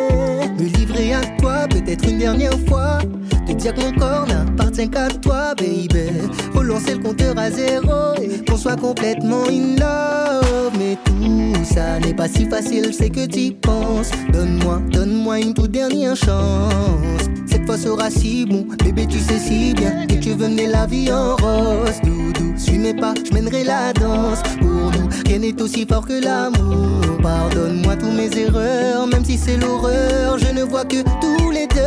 Me 0.58 0.64
livrer 0.76 1.14
à 1.14 1.20
toi, 1.38 1.66
peut-être 1.68 2.08
une 2.08 2.18
dernière 2.18 2.58
fois. 2.68 2.98
Te 3.46 3.52
dire 3.52 3.74
que 3.74 3.80
mon 3.80 3.92
corps 3.92 4.26
n'appartient 4.26 4.90
qu'à 4.90 5.08
toi, 5.08 5.54
baby. 5.54 6.10
Relancer 6.54 6.94
le 6.94 7.02
compteur 7.02 7.38
à 7.38 7.50
zéro 7.50 8.14
et 8.20 8.44
qu'on 8.44 8.56
soit 8.56 8.76
complètement 8.76 9.44
in 9.48 9.76
love. 9.76 10.72
Mais 10.78 10.98
tout 11.04 11.64
ça 11.64 11.98
n'est 12.00 12.14
pas 12.14 12.28
si 12.28 12.46
facile, 12.46 12.92
c'est 12.92 13.10
que 13.10 13.26
t'y 13.26 13.52
penses. 13.52 14.10
Donne-moi, 14.32 14.80
donne-moi 14.90 15.40
une 15.40 15.54
toute 15.54 15.70
dernière 15.70 16.16
chance 16.16 17.26
fois 17.66 17.76
sera 17.76 18.10
si 18.10 18.46
bon. 18.46 18.64
Bébé, 18.84 19.06
tu 19.06 19.18
sais 19.18 19.38
si 19.38 19.74
bien 19.74 20.06
que 20.06 20.14
tu 20.14 20.30
veux 20.30 20.48
mener 20.48 20.68
la 20.68 20.86
vie 20.86 21.12
en 21.12 21.36
rose. 21.36 22.00
Doudou, 22.02 22.54
suis 22.56 22.78
mes 22.78 22.94
pas, 22.94 23.12
je 23.24 23.34
mènerai 23.34 23.64
la 23.64 23.92
danse. 23.92 24.42
Pour 24.58 24.92
nous, 24.92 25.08
rien 25.26 25.40
n'est 25.40 25.60
aussi 25.60 25.84
fort 25.86 26.06
que 26.06 26.22
l'amour. 26.24 27.18
Pardonne-moi 27.22 27.96
tous 27.96 28.12
mes 28.12 28.30
erreurs, 28.38 29.06
même 29.08 29.24
si 29.24 29.36
c'est 29.36 29.56
l'horreur. 29.56 30.38
Je 30.38 30.52
ne 30.52 30.62
vois 30.62 30.84
que 30.84 31.02
tous 31.20 31.50
les 31.50 31.66
deux. 31.66 31.82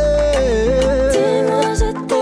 Dis-moi, 1.12 1.74
je 1.74 1.90
t'aime. 2.06 2.20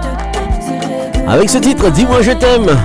Te 0.00 0.08
désirais. 0.56 1.28
Avec 1.28 1.50
ce 1.50 1.58
titre, 1.58 1.88
Dis-moi 1.90 2.22
je 2.22 2.32
t'aime. 2.32 2.76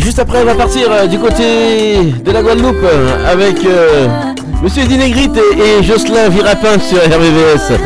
Et 0.00 0.02
juste 0.02 0.18
après, 0.18 0.38
on 0.40 0.46
va 0.46 0.54
partir 0.54 0.90
euh, 0.90 1.06
du 1.06 1.18
côté 1.18 2.00
de 2.24 2.30
la 2.32 2.40
Guadeloupe 2.42 2.74
euh, 2.82 3.30
avec 3.30 3.62
euh, 3.66 4.08
Monsieur 4.62 4.86
Dinégrit 4.86 5.28
et, 5.58 5.60
et 5.60 5.82
Jocelyn 5.82 6.30
Virapin 6.30 6.78
sur 6.78 6.96
RVVS. 6.96 7.78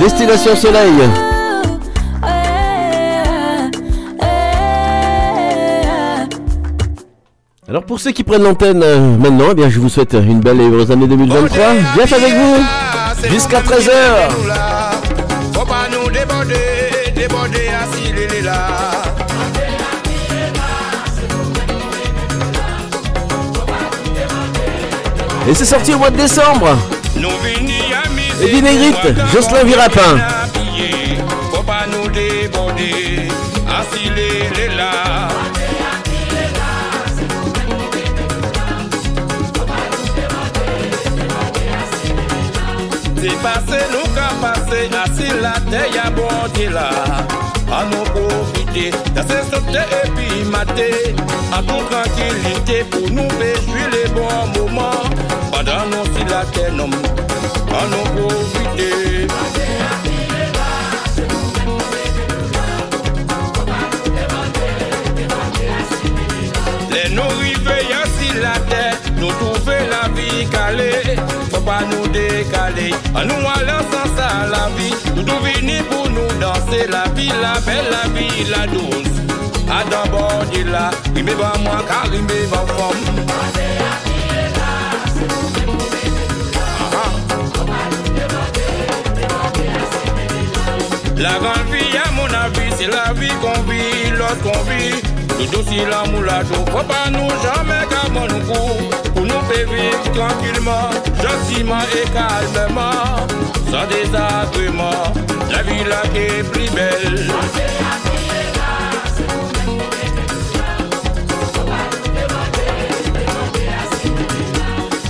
Destination 0.00 0.56
Soleil. 0.56 0.90
Alors 7.68 7.84
pour 7.84 8.00
ceux 8.00 8.10
qui 8.10 8.24
prennent 8.24 8.42
l'antenne 8.42 8.82
euh, 8.82 9.16
maintenant, 9.16 9.50
eh 9.52 9.54
bien 9.54 9.70
je 9.70 9.78
vous 9.78 9.88
souhaite 9.88 10.14
une 10.14 10.40
belle 10.40 10.60
et 10.60 10.68
heureuse 10.68 10.90
année 10.90 11.06
2023. 11.06 11.58
Jeff 11.94 12.12
avec 12.12 12.34
vous 12.34 13.28
jusqu'à 13.30 13.60
13h. 13.60 14.81
Et 25.52 25.54
c'est 25.54 25.66
sorti 25.66 25.92
au 25.92 25.98
mois 25.98 26.08
de 26.08 26.16
décembre. 26.16 26.78
Et 28.40 28.48
Dinégrit, 28.48 28.94
Jocelyn 29.34 29.64
Virapin. 29.64 30.16
Faut 31.52 31.62
pas 31.62 31.84
nous 31.92 32.08
déborder 32.08 33.28
les 34.16 34.68
là. 34.74 35.28
C'est 43.20 43.42
passé, 43.42 43.84
nous 43.92 44.08
qu'a 44.14 44.30
passé, 44.40 44.88
assis 45.04 45.32
la 45.42 45.60
terre, 45.70 45.94
y'a 45.94 46.08
bon 46.08 46.28
là. 46.72 46.88
À 47.70 47.84
nous 47.84 48.04
profiter, 48.04 48.90
d'asser 49.14 49.42
sauter 49.50 49.84
et 50.02 50.08
puis 50.16 50.44
mater. 50.44 51.14
En 51.54 51.62
toute 51.62 51.90
tranquillité 51.90 52.84
pour 52.90 53.10
nous 53.10 53.28
réjouir 53.28 53.90
les 53.92 54.08
bons 54.08 54.46
moments. 54.58 55.01
Pendant 55.64 55.86
nous 55.86 56.04
si 56.16 56.24
la 56.24 56.44
terre 56.46 56.72
nomme, 56.72 56.90
à 56.90 57.86
nous 57.86 58.20
profiter. 58.20 59.28
Les 66.90 67.14
nous 67.14 67.22
river 67.38 67.86
ainsi 67.94 68.40
la 68.40 68.58
terre, 68.68 68.96
nous 69.18 69.28
trouver 69.28 69.86
la 69.88 70.08
vie 70.08 70.48
calée. 70.48 71.16
Faut 71.52 71.60
pas 71.60 71.82
nous 71.88 72.08
décaler, 72.08 72.92
à 73.14 73.24
nous 73.24 73.34
aller 73.34 73.84
sans 73.92 74.16
ça 74.16 74.48
la 74.50 74.68
vie. 74.76 74.92
Nous 75.14 75.22
tout 75.22 75.44
venir 75.44 75.84
pour 75.84 76.10
nous 76.10 76.26
danser 76.40 76.88
la 76.88 77.04
vie, 77.14 77.30
la 77.40 77.60
belle, 77.60 77.86
la 77.88 78.08
vie, 78.08 78.50
la 78.50 78.66
douce. 78.66 79.14
À 79.70 79.84
d'abord 79.88 80.42
là, 80.72 80.90
il 81.14 81.22
me 81.22 81.32
va 81.34 81.52
moi 81.62 81.84
car 81.86 82.06
il 82.12 82.22
me 82.22 82.46
va 82.46 82.64
femme. 82.66 84.11
La 91.22 91.38
grande 91.38 91.70
vie, 91.70 91.96
à 91.96 92.10
mon 92.10 92.24
avis, 92.24 92.74
c'est 92.76 92.88
la 92.88 93.12
vie 93.12 93.30
qu'on 93.40 93.62
vit 93.70 94.10
lorsqu'on 94.18 94.60
vit. 94.64 95.00
Tout 95.28 95.56
aussi 95.56 95.76
l'amour, 95.88 96.22
la 96.22 96.42
joie, 96.42 96.66
faut 96.66 96.82
pas 96.82 97.10
nous 97.12 97.28
jamais 97.44 97.86
qu'à 97.88 98.08
nous 98.10 98.40
coup. 98.40 98.90
Pour 99.14 99.22
nous 99.22 99.42
faire 99.48 99.68
vivre 99.70 100.02
tranquillement, 100.12 100.90
gentiment 101.22 101.78
et 101.94 102.08
calmement, 102.10 103.24
sans 103.70 103.86
désagrément. 103.86 105.12
La 105.48 105.62
vie 105.62 105.84
là 105.84 106.02
est 106.12 106.42
plus 106.42 106.68
belle. 106.70 107.30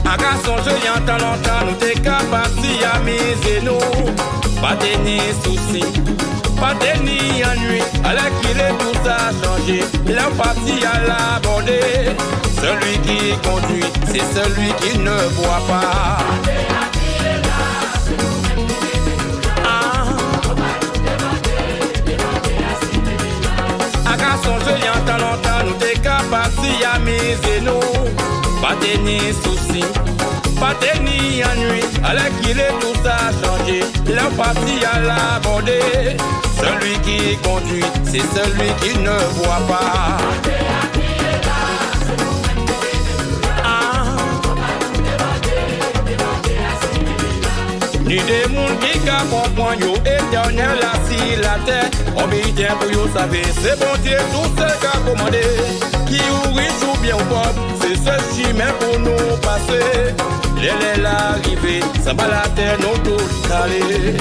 Un 0.05 0.16
garçon, 0.18 0.56
je 0.62 0.86
y 0.86 0.90
entends 0.90 1.24
longtemps, 1.24 1.64
nous 1.66 1.76
t'es 1.76 1.94
capable 1.94 2.51
à 2.84 2.98
miser 2.98 3.62
nous. 3.62 4.31
Pas 4.62 4.76
de 4.76 4.97
ni 5.05 5.18
soucis, 5.43 5.93
pas 6.60 6.74
de 6.74 6.93
ni 7.02 7.43
ennui. 7.44 7.82
Alors 8.05 8.30
qu'il 8.40 8.60
est 8.60 8.74
tout 8.78 8.97
ça 9.05 9.16
changé, 9.43 9.80
parti 10.39 10.74
à 10.86 11.01
l'aborder. 11.09 12.14
Celui 12.60 12.94
qui 13.01 13.18
conduit, 13.43 13.90
c'est 14.06 14.26
celui 14.32 14.72
qui 14.74 14.98
ne 14.98 15.16
voit 15.34 15.62
pas. 15.66 16.18
Ah. 19.66 20.05
Garçon, 24.16 24.55
je 24.64 24.70
y 24.70 24.89
entends 24.89 25.18
longtemps, 25.18 25.62
nous 25.66 25.74
t'es 25.80 25.98
capable 25.98 26.52
à 26.94 26.98
miser 27.01 27.60
nous. 27.62 27.80
Pas 28.60 28.76
de 28.76 28.93
ni 29.02 29.18
soucis, 29.43 29.84
pas 30.62 30.74
de 30.74 30.93
ni 31.02 31.43
ennui. 31.43 31.82
Alors 32.05 32.30
qu'il 32.40 32.59
est 32.60 32.74
tout 32.80 32.94
ça 33.05 33.16
changé, 33.40 33.80
il 34.06 34.12
est 34.12 34.36
parti 34.36 34.74
à 34.93 35.01
l'aborder. 35.01 36.16
Celui 36.60 36.94
qui 37.06 37.36
conduit, 37.39 37.84
c'est 38.05 38.26
celui 38.36 38.70
qui 38.80 38.97
ne 38.98 39.16
voit 39.36 39.62
pas. 39.68 40.18
Ah. 43.64 44.05
Ni 48.05 48.18
des 48.18 48.47
moun 48.55 48.78
qui 48.80 48.93
comprend 49.30 49.72
yo 49.80 49.94
éternel 50.05 50.80
si 51.06 51.36
la 51.36 51.56
terre 51.66 51.90
On 52.16 52.26
bien 52.28 52.74
pour 52.78 52.90
yo 52.90 53.06
savoir 53.14 53.51
c'est 53.62 53.78
bon 53.78 53.94
Dieu 54.02 54.18
tout 54.32 54.51
ce 54.56 54.66
qu'a 54.82 54.98
commandé 55.06 55.40
Qui 56.06 56.20
ou 56.30 56.55
riche 56.55 56.82
ou 56.82 56.98
bien 57.01 57.14
ou 57.14 57.24
pauvre 57.30 57.55
C'est 57.80 57.97
ce 57.97 58.14
chemin 58.34 58.72
pour 58.80 58.98
nous 58.98 59.36
passer 59.40 60.14
L'elle 60.62 60.80
est 60.94 61.02
l'arrivée 61.02 61.80
Ça 62.05 62.12
va 62.12 62.28
la 62.28 62.48
terre 62.55 62.78
nous 62.78 62.97
tous 62.98 63.48
calés 63.48 64.14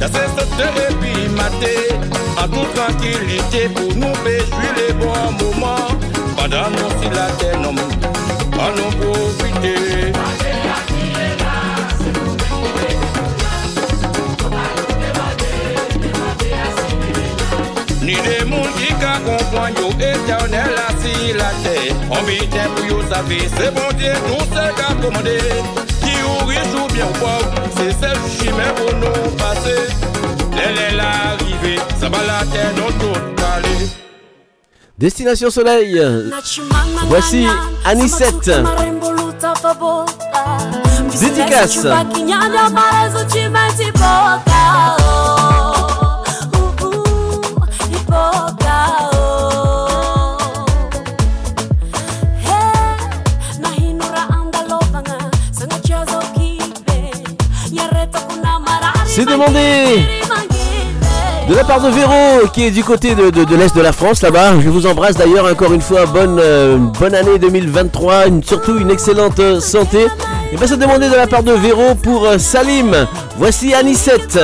danser, 0.00 0.28
et 0.90 0.94
puis 1.00 1.28
mater. 1.28 1.94
En 2.40 2.48
toute 2.48 2.72
tranquillité 2.74 3.68
pour 3.74 3.94
nous 3.96 4.12
péchuer 4.24 4.72
les 4.76 4.92
bons 4.94 5.32
moments. 5.40 5.88
Pendant 6.36 6.70
nous 6.70 7.02
si 7.02 7.08
la 7.10 7.28
terre 7.38 7.58
nous 7.60 7.74
profiter. 9.00 10.12
Ni 18.02 18.14
des 18.14 18.44
monde 18.44 18.72
qui 18.76 18.88
ka 18.94 19.18
comprendre 19.24 19.78
yo 19.80 19.90
éternel 19.90 20.74
assis 20.88 21.32
la 21.34 21.50
terre. 21.62 21.94
On 22.10 22.22
vit 22.24 22.48
pour 22.74 22.86
yo 22.86 23.02
savoir, 23.02 23.48
c'est 23.56 23.74
bon 23.74 23.96
Dieu 23.98 24.12
tout 24.26 24.44
ce 24.54 24.64
qu'a 24.76 24.94
commandé. 25.02 25.38
Riche 26.48 26.74
ou 26.74 26.92
bien 26.92 27.06
pauvre, 27.20 27.52
c'est 27.76 27.92
celle 28.00 28.18
chimère 28.38 28.74
pour 28.74 28.92
nous 28.94 29.30
passer. 29.36 29.86
Elle 30.52 30.78
est 30.78 30.96
l'arrivée, 30.96 31.78
ça 32.00 32.08
va 32.08 32.18
la 32.26 32.44
terre 32.50 32.72
dans 32.74 32.92
tout 32.98 33.20
calé. 33.36 33.88
Destination 34.98 35.50
Soleil. 35.50 36.00
Voici 37.08 37.46
Anisette. 37.84 38.50
Dédicace. 41.20 41.86
C'est 59.18 59.24
demandé 59.24 60.04
de 61.48 61.52
la 61.56 61.64
part 61.64 61.80
de 61.80 61.88
Véro 61.88 62.46
qui 62.52 62.66
est 62.66 62.70
du 62.70 62.84
côté 62.84 63.16
de, 63.16 63.56
l'Est 63.56 63.74
de 63.74 63.80
la 63.80 63.90
France 63.90 64.22
là-bas. 64.22 64.60
Je 64.62 64.68
vous 64.68 64.86
embrasse 64.86 65.16
d'ailleurs 65.16 65.50
encore 65.50 65.72
une 65.72 65.80
fois. 65.80 66.06
Bonne, 66.06 66.38
euh, 66.40 66.76
bonne 67.00 67.16
année 67.16 67.36
2023, 67.40 68.28
une- 68.28 68.44
surtout 68.44 68.78
une 68.78 68.92
excellente 68.92 69.40
euh, 69.40 69.58
santé. 69.58 70.06
Et 70.52 70.56
bien 70.56 70.68
c'est 70.68 70.76
demandé 70.76 71.08
de 71.08 71.16
la 71.16 71.26
part 71.26 71.42
de 71.42 71.50
Véro 71.50 71.96
pour 71.96 72.26
euh, 72.26 72.38
Salim. 72.38 72.94
Voici 73.38 73.74
Anisette. 73.74 74.38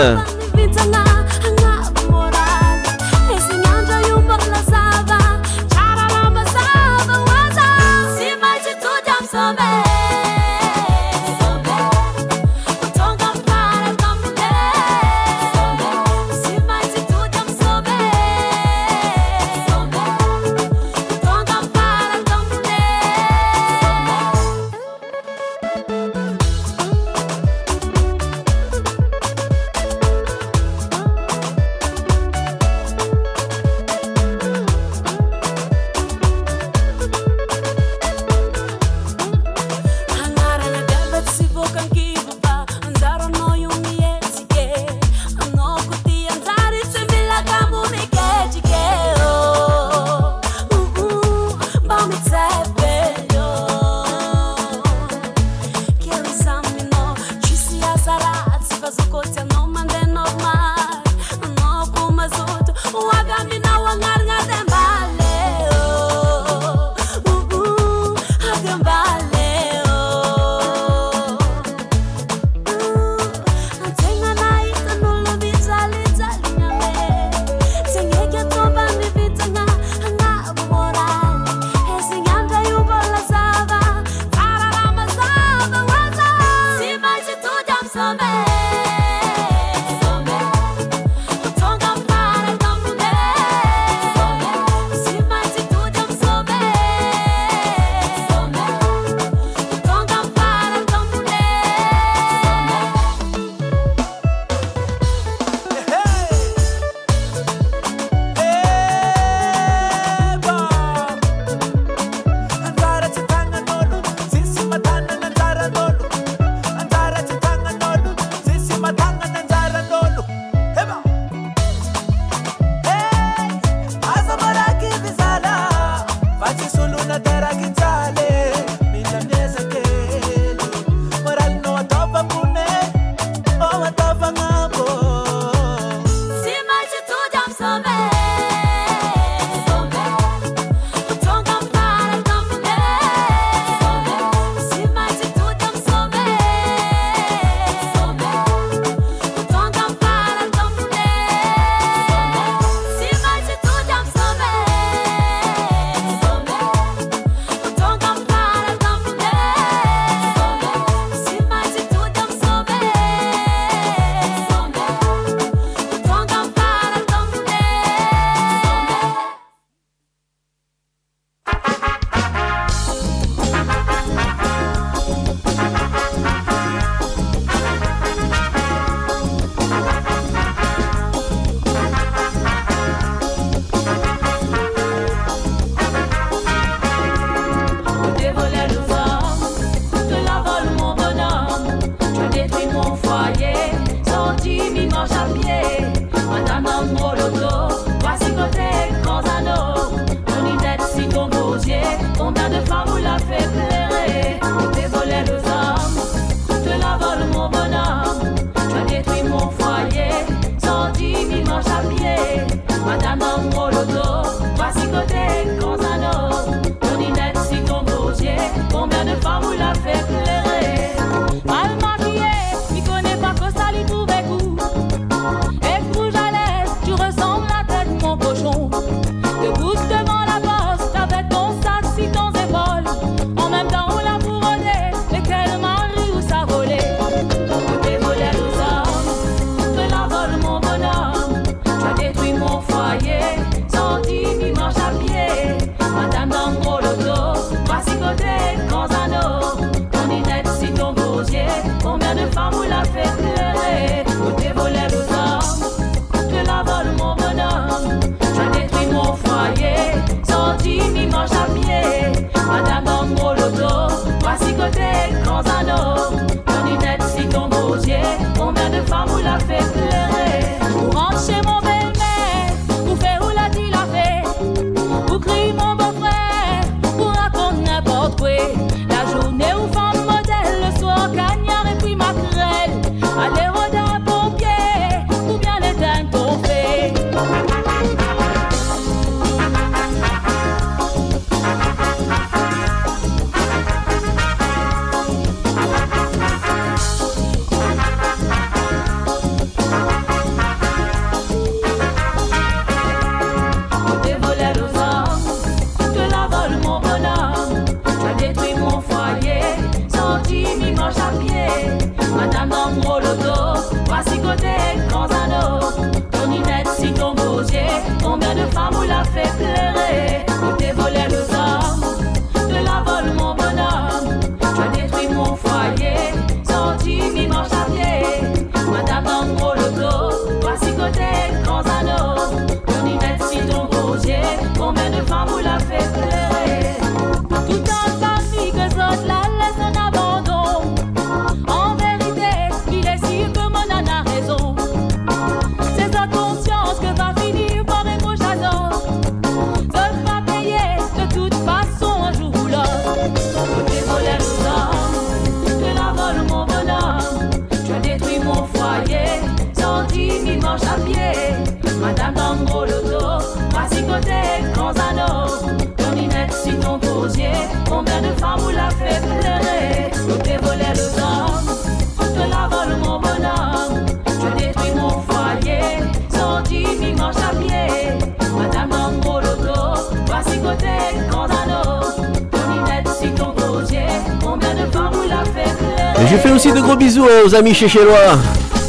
Aux 387.25 387.35
amis 387.35 387.55
chéchélois. 387.55 388.19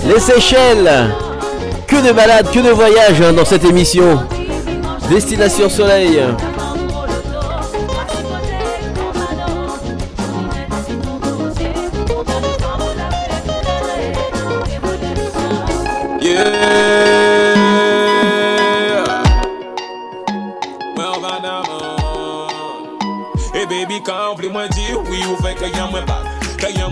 Les 0.07 0.19
Seychelles. 0.19 1.09
Que 1.87 2.07
de 2.07 2.13
balades, 2.13 2.49
que 2.51 2.59
de 2.59 2.69
voyages 2.69 3.21
hein, 3.21 3.33
dans 3.33 3.45
cette 3.45 3.65
émission. 3.65 4.19
Destination 5.09 5.69
Soleil. 5.69 6.21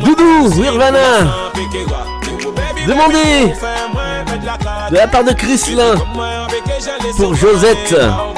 Doudou, 0.04 0.62
Nirvana. 0.62 1.43
Demandez 2.94 3.56
de 4.92 4.96
la 4.96 5.08
part 5.08 5.24
de 5.24 5.32
Chrislin 5.32 5.96
pour 7.18 7.34
Josette. 7.34 7.96
Oh 7.98 8.34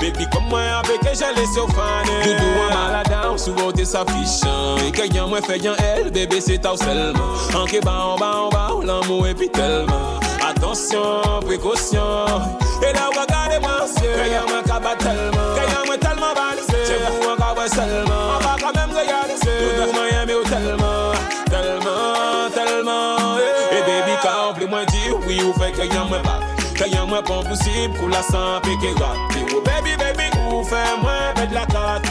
baby, 0.00 0.26
comme 0.32 0.44
moi 0.48 0.60
avec 0.60 1.00
elle, 1.04 1.18
j'allais 1.18 1.46
sur 1.52 1.66
fan. 1.70 2.06
Doudou 2.22 2.44
en 2.70 2.74
maladin, 2.74 3.36
souvent 3.36 3.72
t'es 3.72 3.84
sa 3.84 4.04
fiche. 4.06 4.48
Et 4.86 4.92
que 4.92 5.12
y'a 5.12 5.26
moins 5.26 5.42
fait 5.42 5.58
y'a 5.58 5.74
elle, 5.78 6.12
bébé, 6.12 6.40
c'est 6.40 6.58
ta 6.58 6.76
seulement. 6.76 7.18
En 7.52 7.64
que 7.64 7.84
bas, 7.84 8.14
en 8.14 8.16
bas, 8.16 8.36
en 8.44 8.48
bas, 8.48 8.70
l'amour 8.84 9.26
est 9.26 9.34
puis 9.34 9.50
tellement. 9.50 10.20
Attention, 10.48 11.40
précaution. 11.44 12.26
Et 12.88 12.92
là, 12.92 13.10
regardez-moi, 13.10 13.86
c'est 13.92 14.57
que 14.96 15.04
y'a 15.04 15.04
moins 15.04 15.04
qu'à 15.04 15.04
battre 15.04 15.04
tellement. 15.04 15.54
Que 15.54 15.72
y'a 15.72 15.84
moins 15.86 15.98
tellement 15.98 16.34
balisé. 16.34 16.84
C'est 16.84 17.04
pour 17.06 17.32
encore 17.32 17.56
ouais 17.58 17.68
seulement. 17.68 18.36
On 18.36 18.42
va 18.42 18.56
quand 18.60 18.74
même 18.74 18.96
réaliser. 18.96 19.56
Doudou 19.60 19.92
m'a 19.92 20.22
aimé 20.22 20.32
oh, 20.36 20.48
tellement, 20.48 21.12
tellement, 21.50 22.50
tellement. 22.54 23.38
Et 23.72 23.80
baby, 23.80 24.12
quand 24.22 24.50
oublie-moi 24.52 24.84
dire 24.86 25.14
oui 25.26 25.42
ou 25.42 25.52
fait 25.58 25.72
que 25.72 25.82
y'a 25.82 26.04
moins 26.04 26.20
pas. 26.20 26.40
Que 26.74 26.88
y'a 26.88 27.04
moins 27.04 27.22
pas 27.22 27.42
possible 27.42 27.94
pour 27.98 28.08
la 28.08 28.22
sans 28.22 28.60
piquer 28.62 28.92
raté. 28.92 29.44
Oh 29.54 29.62
baby, 29.64 29.96
baby, 29.96 30.30
ou 30.50 30.64
fait 30.64 30.96
moins 31.02 31.34
de 31.34 31.54
la 31.54 31.66
carte. 31.66 32.06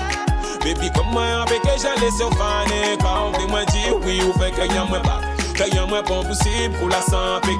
Baby, 0.63 0.91
comme 0.93 1.11
moi 1.11 1.23
avec 1.47 1.61
elle, 1.63 1.79
j'allais 1.79 2.11
sur 2.11 2.29
faner. 2.31 2.97
Quand 2.99 3.29
oublie-moi 3.29 3.65
dire 3.65 3.95
oui 4.05 4.21
ou 4.21 4.33
fait 4.39 4.51
que 4.51 4.73
y'a 4.73 4.83
moins 4.83 4.99
pas. 4.99 5.21
Que 5.55 5.73
y'a 5.73 5.85
moins 5.85 6.03
pas 6.03 6.21
possible 6.27 6.75
pour 6.77 6.89
la 6.89 6.97
raté. 6.97 7.51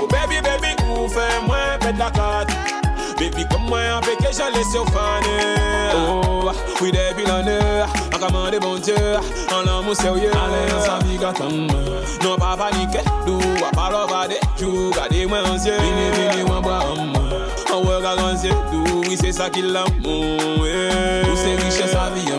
Oh 0.00 0.08
baby, 0.08 0.40
baby, 0.40 0.74
ou 0.90 1.08
fait 1.08 1.40
moins 1.46 1.78
de 1.92 1.98
la 1.98 2.10
carte. 2.10 2.50
Baby, 3.18 3.46
comme 3.50 3.66
moi 3.68 3.78
avec 3.78 4.18
elle, 4.20 4.34
j'allais 4.34 4.64
sur 4.64 4.84
faner. 4.86 5.94
Oh, 5.94 6.50
oui, 6.80 6.90
depuis 6.92 7.26
l'année, 7.26 7.58
en 8.14 8.18
commande 8.18 8.56
bon 8.60 8.78
Dieu, 8.78 8.94
en 9.52 9.62
l'amour 9.62 9.94
sérieux. 9.94 10.30
Allez, 10.32 10.72
on 10.76 10.80
s'amigue 10.80 11.24
à 11.24 11.32
Non, 12.24 12.36
pas 12.36 12.56
paniquer, 12.56 13.04
d'où, 13.26 13.38
à 13.66 13.70
pas 13.74 13.90
l'ovader, 13.90 14.40
jou, 14.58 14.90
gardez-moi 14.94 15.38
en 15.38 15.54
yeux. 15.54 15.76
Vini, 15.78 16.10
vini, 16.30 16.44
moi, 16.46 16.60
bois, 16.60 16.80
en 17.72 17.80
regard 17.80 18.18
en 18.18 18.32
yeux, 18.32 18.50
d'où, 18.72 19.02
oui, 19.08 19.16
c'est 19.20 19.32
ça 19.32 19.50
qui 19.50 19.62
l'amour. 19.62 19.86
Tout 20.02 21.36
c'est 21.36 21.54
richesse 21.64 21.94
à 21.94 22.10
vie, 22.10 22.32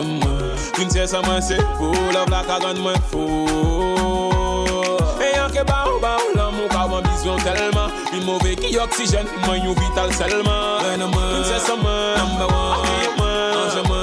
Princesse 0.72 1.14
à 1.14 1.22
moi, 1.22 1.40
c'est 1.40 1.56
love 1.58 2.28
la 2.30 2.42
cagane, 2.42 2.78
moi, 2.78 2.94
fou. 3.10 3.46
Et 5.20 5.40
en 5.40 5.48
que 5.48 5.64
bao, 5.64 6.00
bao, 6.00 6.20
l'amour, 6.34 6.68
car 6.68 6.88
ma 6.88 7.00
vision 7.08 7.36
tellement, 7.36 7.83
il 8.16 8.24
mauvais 8.24 8.56
qui 8.56 8.76
oxygène, 8.78 9.26
moi, 9.46 9.56
you 9.56 9.74
vital 9.74 10.12
seulement. 10.12 10.78
Princesse 10.78 11.70
à 11.70 11.76
moi, 11.76 12.14
number 12.16 12.48
one, 12.48 12.80
ange 13.56 13.88
moi. 13.88 13.98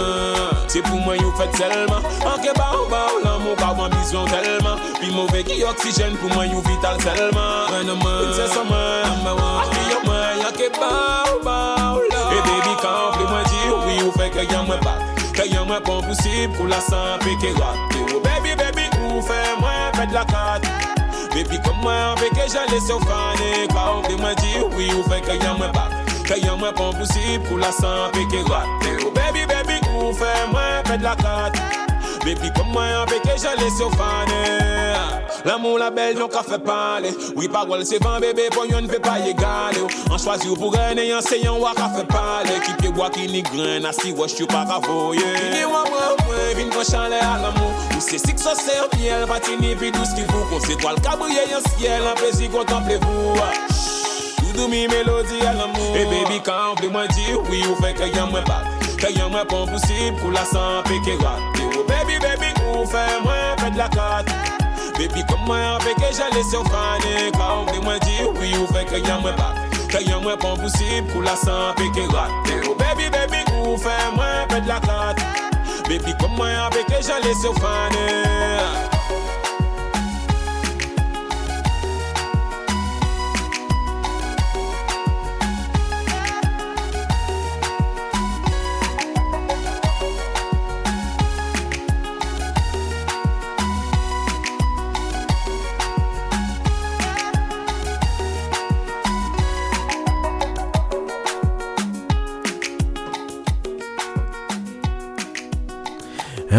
C'est 0.67 0.81
pour 0.81 0.99
moi, 0.99 1.15
you 1.17 1.33
fait 1.37 1.55
seulement. 1.57 2.01
En 2.25 2.37
que 2.41 2.53
bao, 2.57 2.87
bao, 2.89 3.19
l'amour, 3.23 3.55
car 3.57 3.75
ma 3.75 3.89
vision 3.97 4.25
tellement, 4.25 4.77
il 5.01 5.11
mauvais 5.11 5.43
qui 5.43 5.63
oxygène, 5.63 6.15
pour 6.17 6.29
moi, 6.33 6.45
you 6.45 6.61
vital 6.61 6.97
à 8.57 8.63
moi, 8.63 9.03
number 9.03 9.35
one, 9.35 9.69
baby, 12.43 12.73
quand 12.81 13.13
oublie 13.13 13.29
moi 13.29 13.43
dire 13.43 13.75
oui, 13.85 13.95
ou 14.03 14.11
possible 16.01 16.53
pour 16.53 16.67
la 16.67 16.77
piquer 17.19 17.53
raté. 17.53 17.99
Oh 18.13 18.19
baby, 18.19 18.55
baby, 18.55 18.89
ou 19.03 19.21
moins, 19.59 19.91
fait 19.93 20.07
de 20.07 20.13
la 20.13 20.25
carte. 20.25 20.70
Baby, 21.33 21.59
comme 21.63 21.77
moi 21.81 21.93
avec 22.17 22.31
elle, 22.35 22.51
j'allais 22.51 22.81
sur 22.81 22.99
faner. 23.01 23.67
Quand 23.69 23.99
oublie 23.99 24.15
moi 24.19 24.33
dire 24.35 24.67
oui, 24.75 24.89
ou 24.93 25.09
fait 25.09 25.21
que 25.21 25.43
y'a 25.43 25.53
moins 25.53 25.69
pas. 25.69 25.89
Que 26.25 26.39
y'a 26.39 26.55
moins 26.55 26.73
pas 26.73 26.91
possible 26.91 27.43
pour 27.47 27.57
la 27.57 27.71
sans 27.71 28.09
piquer 28.11 28.41
raté. 28.41 29.05
Oh 29.05 29.11
baby, 29.11 29.45
baby, 29.45 29.79
ou 29.89 30.11
moins, 30.51 30.83
fait 30.85 30.97
de 30.97 31.03
la 31.03 31.15
carte. 31.15 31.55
Baby, 32.25 32.51
comme 32.55 32.71
moi 32.71 32.83
avec 33.07 33.21
elle, 33.25 33.39
j'allais 33.39 33.69
sur 33.71 33.89
faner. 33.91 34.91
L'amour, 35.43 35.79
la 35.79 35.89
belle, 35.89 36.17
non, 36.17 36.27
qu'a 36.27 36.43
fait 36.43 36.59
parler. 36.59 37.09
Oui, 37.35 37.47
parole, 37.47 37.83
c'est 37.83 38.03
vent, 38.03 38.19
bébé, 38.19 38.43
pour 38.51 38.65
yon 38.65 38.81
ne 38.81 38.87
fait 38.87 38.99
pas 38.99 39.19
égaler. 39.19 39.87
En 40.11 40.17
choisir 40.17 40.53
pour 40.53 40.71
gagner, 40.71 41.15
en 41.15 41.21
seyant, 41.21 41.57
ou 41.57 41.63
qu'a 41.63 41.89
fait 41.89 42.05
parler. 42.05 42.59
Qui 42.63 42.73
peut 42.73 42.91
boire, 42.91 43.09
qui 43.09 43.27
ni 43.27 43.41
grain, 43.41 43.83
assis, 43.83 44.13
pas 44.13 44.79
voyer. 44.83 45.21
Ni 45.51 45.63
wa, 45.63 45.71
moi, 45.71 45.85
moi, 45.89 46.20
vin 46.69 46.83
chale 46.83 47.13
à 47.13 47.37
l'amour. 47.37 47.71
Ou 47.97 48.01
six, 48.01 48.19
ça, 48.35 48.53
c'est 48.55 48.97
miel, 48.97 49.25
patini, 49.27 49.75
puis 49.75 49.91
tout 49.91 50.05
ce 50.05 50.15
qu'il 50.15 50.25
faut. 50.25 50.45
Qu'on 50.49 50.59
s'étoile, 50.59 50.99
cabrier, 51.01 51.39
en 51.55 51.79
ciel, 51.79 52.01
en 52.09 52.15
plaisir, 52.15 52.51
contemplez-vous. 52.51 53.35
Doudou, 54.41 54.67
mi 54.67 54.87
baby, 54.87 56.41
quand 56.43 56.75
on 56.83 56.91
moi 56.91 57.07
dire 57.07 57.39
oui, 57.49 57.63
ou 57.67 57.81
moins 57.81 58.43
pas. 58.43 58.63
Que 58.97 59.11
y'a 59.11 59.27
moins 59.27 59.45
pas 59.45 59.65
possible 59.65 60.17
pour 60.19 60.31
la 60.31 60.41
piquer 60.83 61.17
raté. 61.23 61.63
Oh 61.73 62.81
ou 62.81 62.85
fait 62.85 63.21
moins, 63.23 63.55
fait 63.57 63.71
de 63.71 63.77
la 63.77 63.89
carte. 63.89 64.27
Baby, 64.97 65.23
comme 65.27 65.45
moi 65.45 65.57
avec 65.79 65.95
elle, 65.97 66.15
j'allais 66.15 66.43
sur 66.43 66.63
faner. 66.65 67.31
Quand 67.33 67.65
on 67.67 67.83
moi 67.83 67.97
dire 67.99 68.29
oui, 68.39 68.53
ou 68.57 68.67
pour 71.11 71.21
la 74.67 74.79
carte. 74.79 75.50
Baby, 75.91 76.15
comme 76.21 76.35
moi 76.37 76.47
avec 76.47 76.85
elle, 76.89 77.03
j'allais 77.03 77.33
sur 77.33 77.53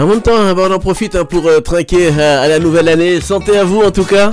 en 0.03 0.07
même 0.07 0.21
temps, 0.21 0.33
on 0.35 0.73
en 0.73 0.79
profite 0.81 1.23
pour 1.25 1.47
euh, 1.47 1.61
trinquer 1.61 2.11
euh, 2.19 2.43
à 2.43 2.49
la 2.49 2.59
nouvelle 2.59 2.89
année. 2.89 3.21
Santé 3.21 3.57
à 3.57 3.65
vous 3.65 3.83
en 3.83 3.91
tout 3.93 4.05
cas. 4.05 4.33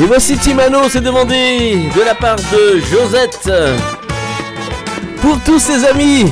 Et 0.00 0.04
voici 0.06 0.36
Timano, 0.36 0.88
c'est 0.88 1.00
demandé 1.00 1.88
de 1.96 2.02
la 2.04 2.14
part 2.14 2.36
de 2.36 2.78
Josette 2.80 3.50
pour 5.22 5.40
tous 5.44 5.58
ses 5.58 5.84
amis. 5.84 6.30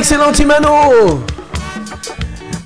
excellent 0.00 0.32
Imano 0.32 1.20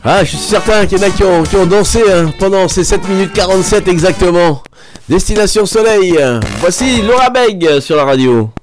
Ah, 0.04 0.22
je 0.22 0.28
suis 0.30 0.38
certain 0.38 0.86
qu'il 0.86 0.98
y 0.98 1.04
en 1.04 1.08
a 1.08 1.10
qui 1.10 1.24
ont, 1.24 1.66
dansé 1.66 2.00
hein, 2.08 2.30
pendant 2.38 2.68
ces 2.68 2.84
7 2.84 3.08
minutes 3.08 3.32
47 3.32 3.88
exactement. 3.88 4.62
Destination 5.08 5.66
Soleil, 5.66 6.16
voici 6.60 7.02
Laura 7.02 7.30
Beg 7.30 7.80
sur 7.80 7.96
la 7.96 8.04
radio. 8.04 8.53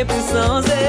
sempre 0.00 0.22
são 0.22 0.62
zero. 0.62 0.79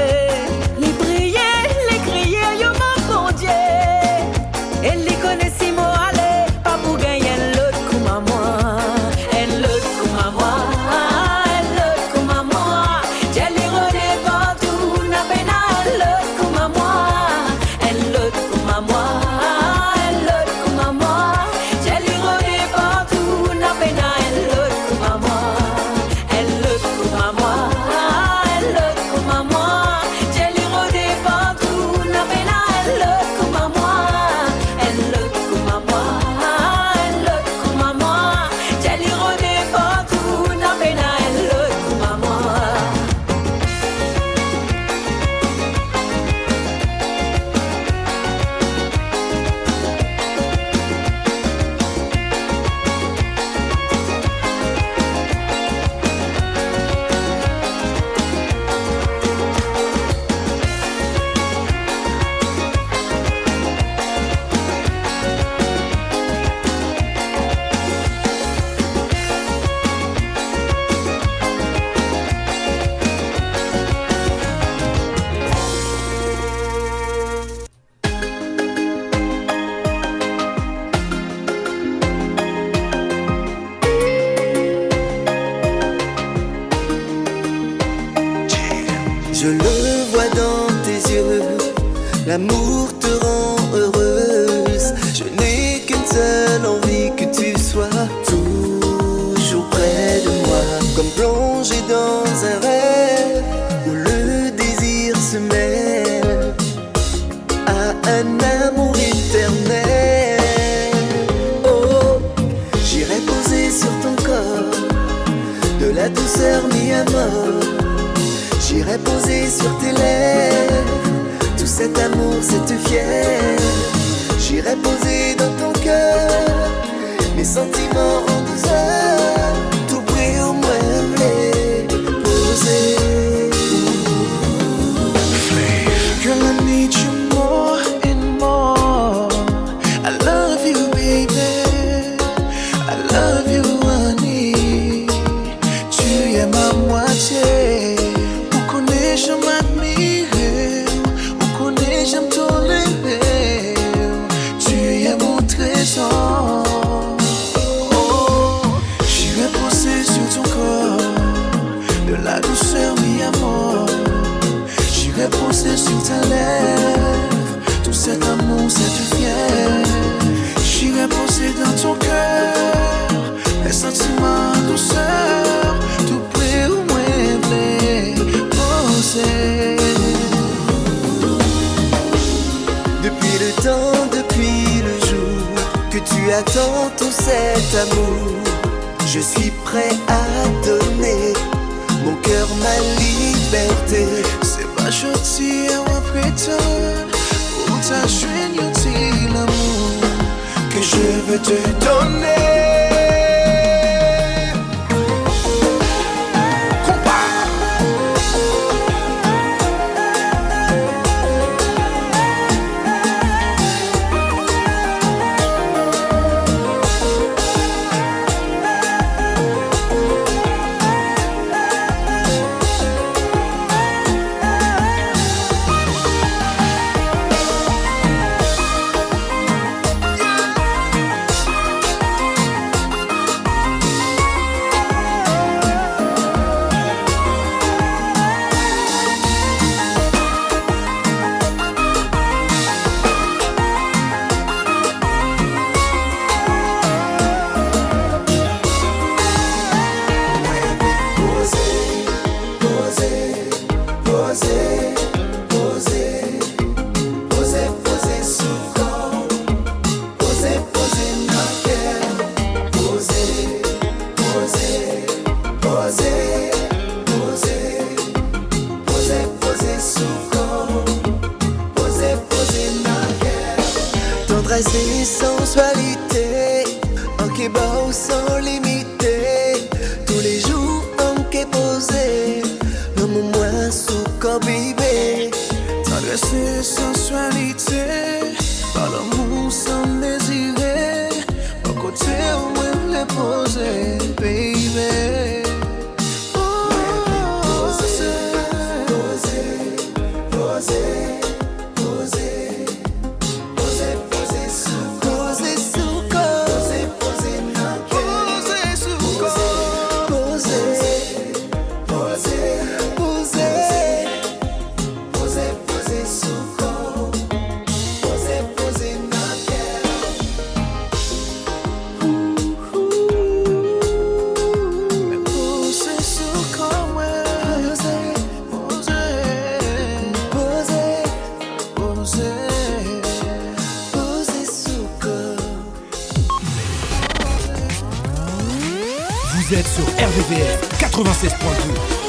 Êtes 339.54 339.68
sur 339.68 339.84
RVVS 339.84 340.58
96.2. 340.78 342.01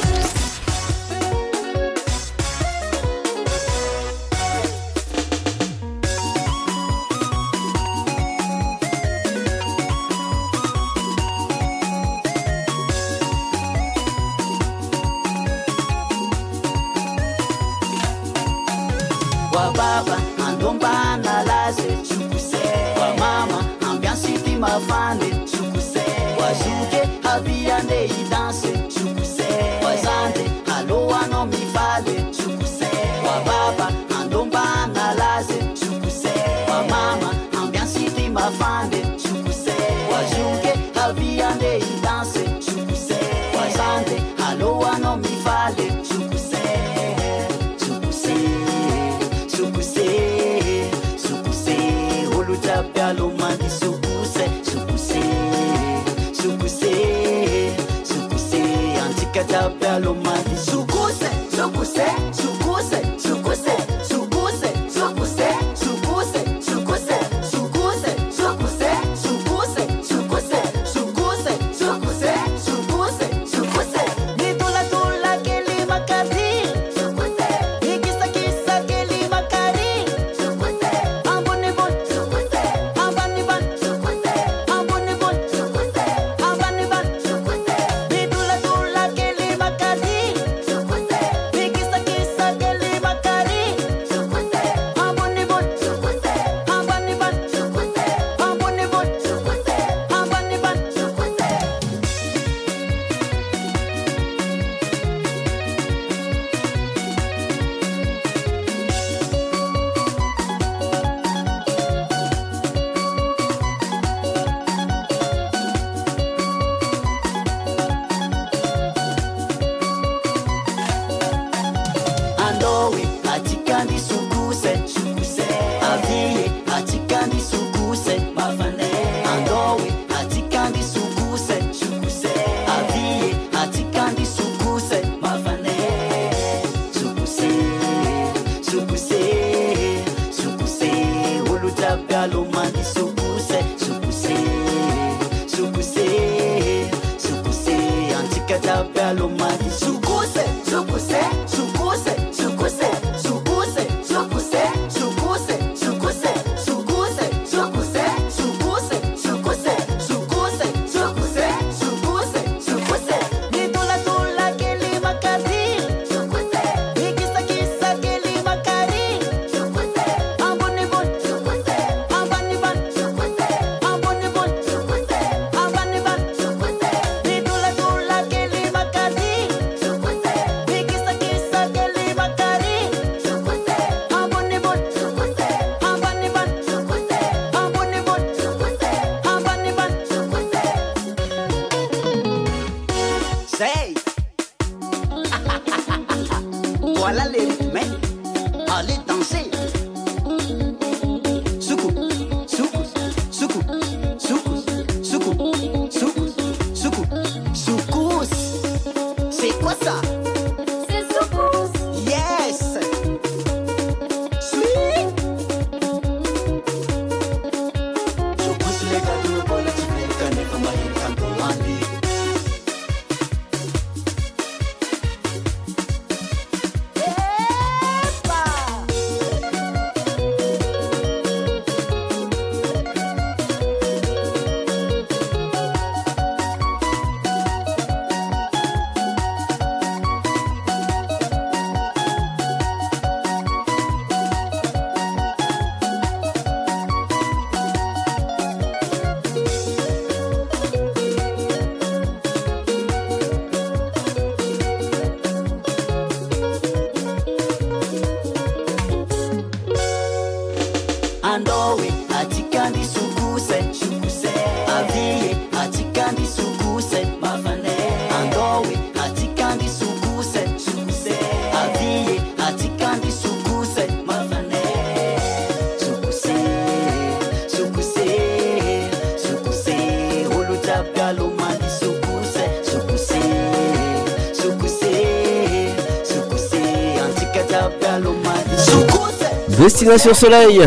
Destination 289.64 290.14
Soleil. 290.14 290.60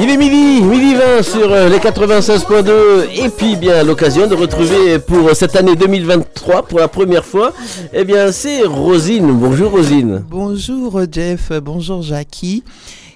Il 0.00 0.10
est 0.10 0.16
midi, 0.16 0.62
midi 0.62 0.96
20 0.96 1.22
sur 1.22 1.52
euh, 1.52 1.68
les 1.68 1.78
96.2 1.78 3.24
et 3.24 3.28
puis 3.28 3.54
bien 3.54 3.84
l'occasion 3.84 4.26
de 4.26 4.34
retrouver 4.34 4.98
pour 4.98 5.30
cette 5.36 5.54
année 5.54 5.76
2023 5.76 6.66
pour 6.66 6.80
la 6.80 6.88
première 6.88 7.24
fois, 7.24 7.52
eh 7.92 8.04
bien 8.04 8.32
c'est 8.32 8.62
Rosine. 8.62 9.30
Bonjour 9.38 9.70
Rosine. 9.70 10.24
Bonjour 10.28 11.02
Jeff, 11.08 11.52
bonjour 11.62 12.02
Jackie. 12.02 12.64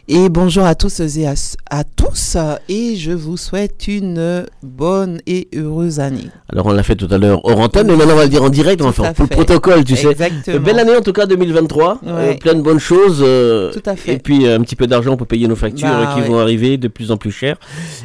Et 0.06 0.28
bonjour 0.28 0.64
à 0.64 0.76
tous 0.76 1.00
et 1.00 1.26
à, 1.26 1.82
tous 1.82 2.36
et 2.68 2.94
je 2.94 3.10
vous 3.10 3.36
souhaite 3.36 3.88
une 3.88 4.46
bonne 4.62 5.20
et 5.26 5.48
heureuse 5.56 5.98
année. 5.98 6.30
Alors 6.50 6.64
on 6.66 6.72
l'a 6.72 6.82
fait 6.82 6.96
tout 6.96 7.08
à 7.10 7.18
l'heure 7.18 7.44
hors 7.44 7.60
antenne, 7.60 7.88
mais 7.88 7.96
maintenant 7.96 8.14
on 8.14 8.16
va 8.16 8.22
le 8.24 8.30
dire 8.30 8.42
en 8.42 8.48
direct, 8.48 8.80
on 8.80 8.86
va 8.86 8.92
faire 8.92 9.12
pour 9.12 9.24
le 9.24 9.28
protocole, 9.28 9.84
tu 9.84 9.92
Exactement. 9.92 10.40
sais. 10.44 10.58
Belle 10.58 10.78
année 10.78 10.96
en 10.96 11.02
tout 11.02 11.12
cas 11.12 11.26
2023, 11.26 11.98
Ouais. 12.02 12.10
euh, 12.10 12.34
plein 12.34 12.54
de 12.54 12.62
bonnes 12.62 12.78
choses. 12.78 13.22
euh, 13.22 13.70
Tout 13.72 13.82
à 13.84 13.96
fait. 13.96 14.14
Et 14.14 14.18
puis 14.18 14.46
euh, 14.46 14.56
un 14.56 14.62
petit 14.62 14.74
peu 14.76 14.86
d'argent 14.86 15.18
pour 15.18 15.26
payer 15.26 15.46
nos 15.46 15.56
factures 15.56 15.86
Bah, 15.88 16.12
qui 16.14 16.22
ouais. 16.22 16.26
vont 16.28 16.38
arriver 16.38 16.78
de 16.78 16.88
plus 16.88 17.10
en 17.10 17.18
plus 17.18 17.32
chères. 17.32 17.56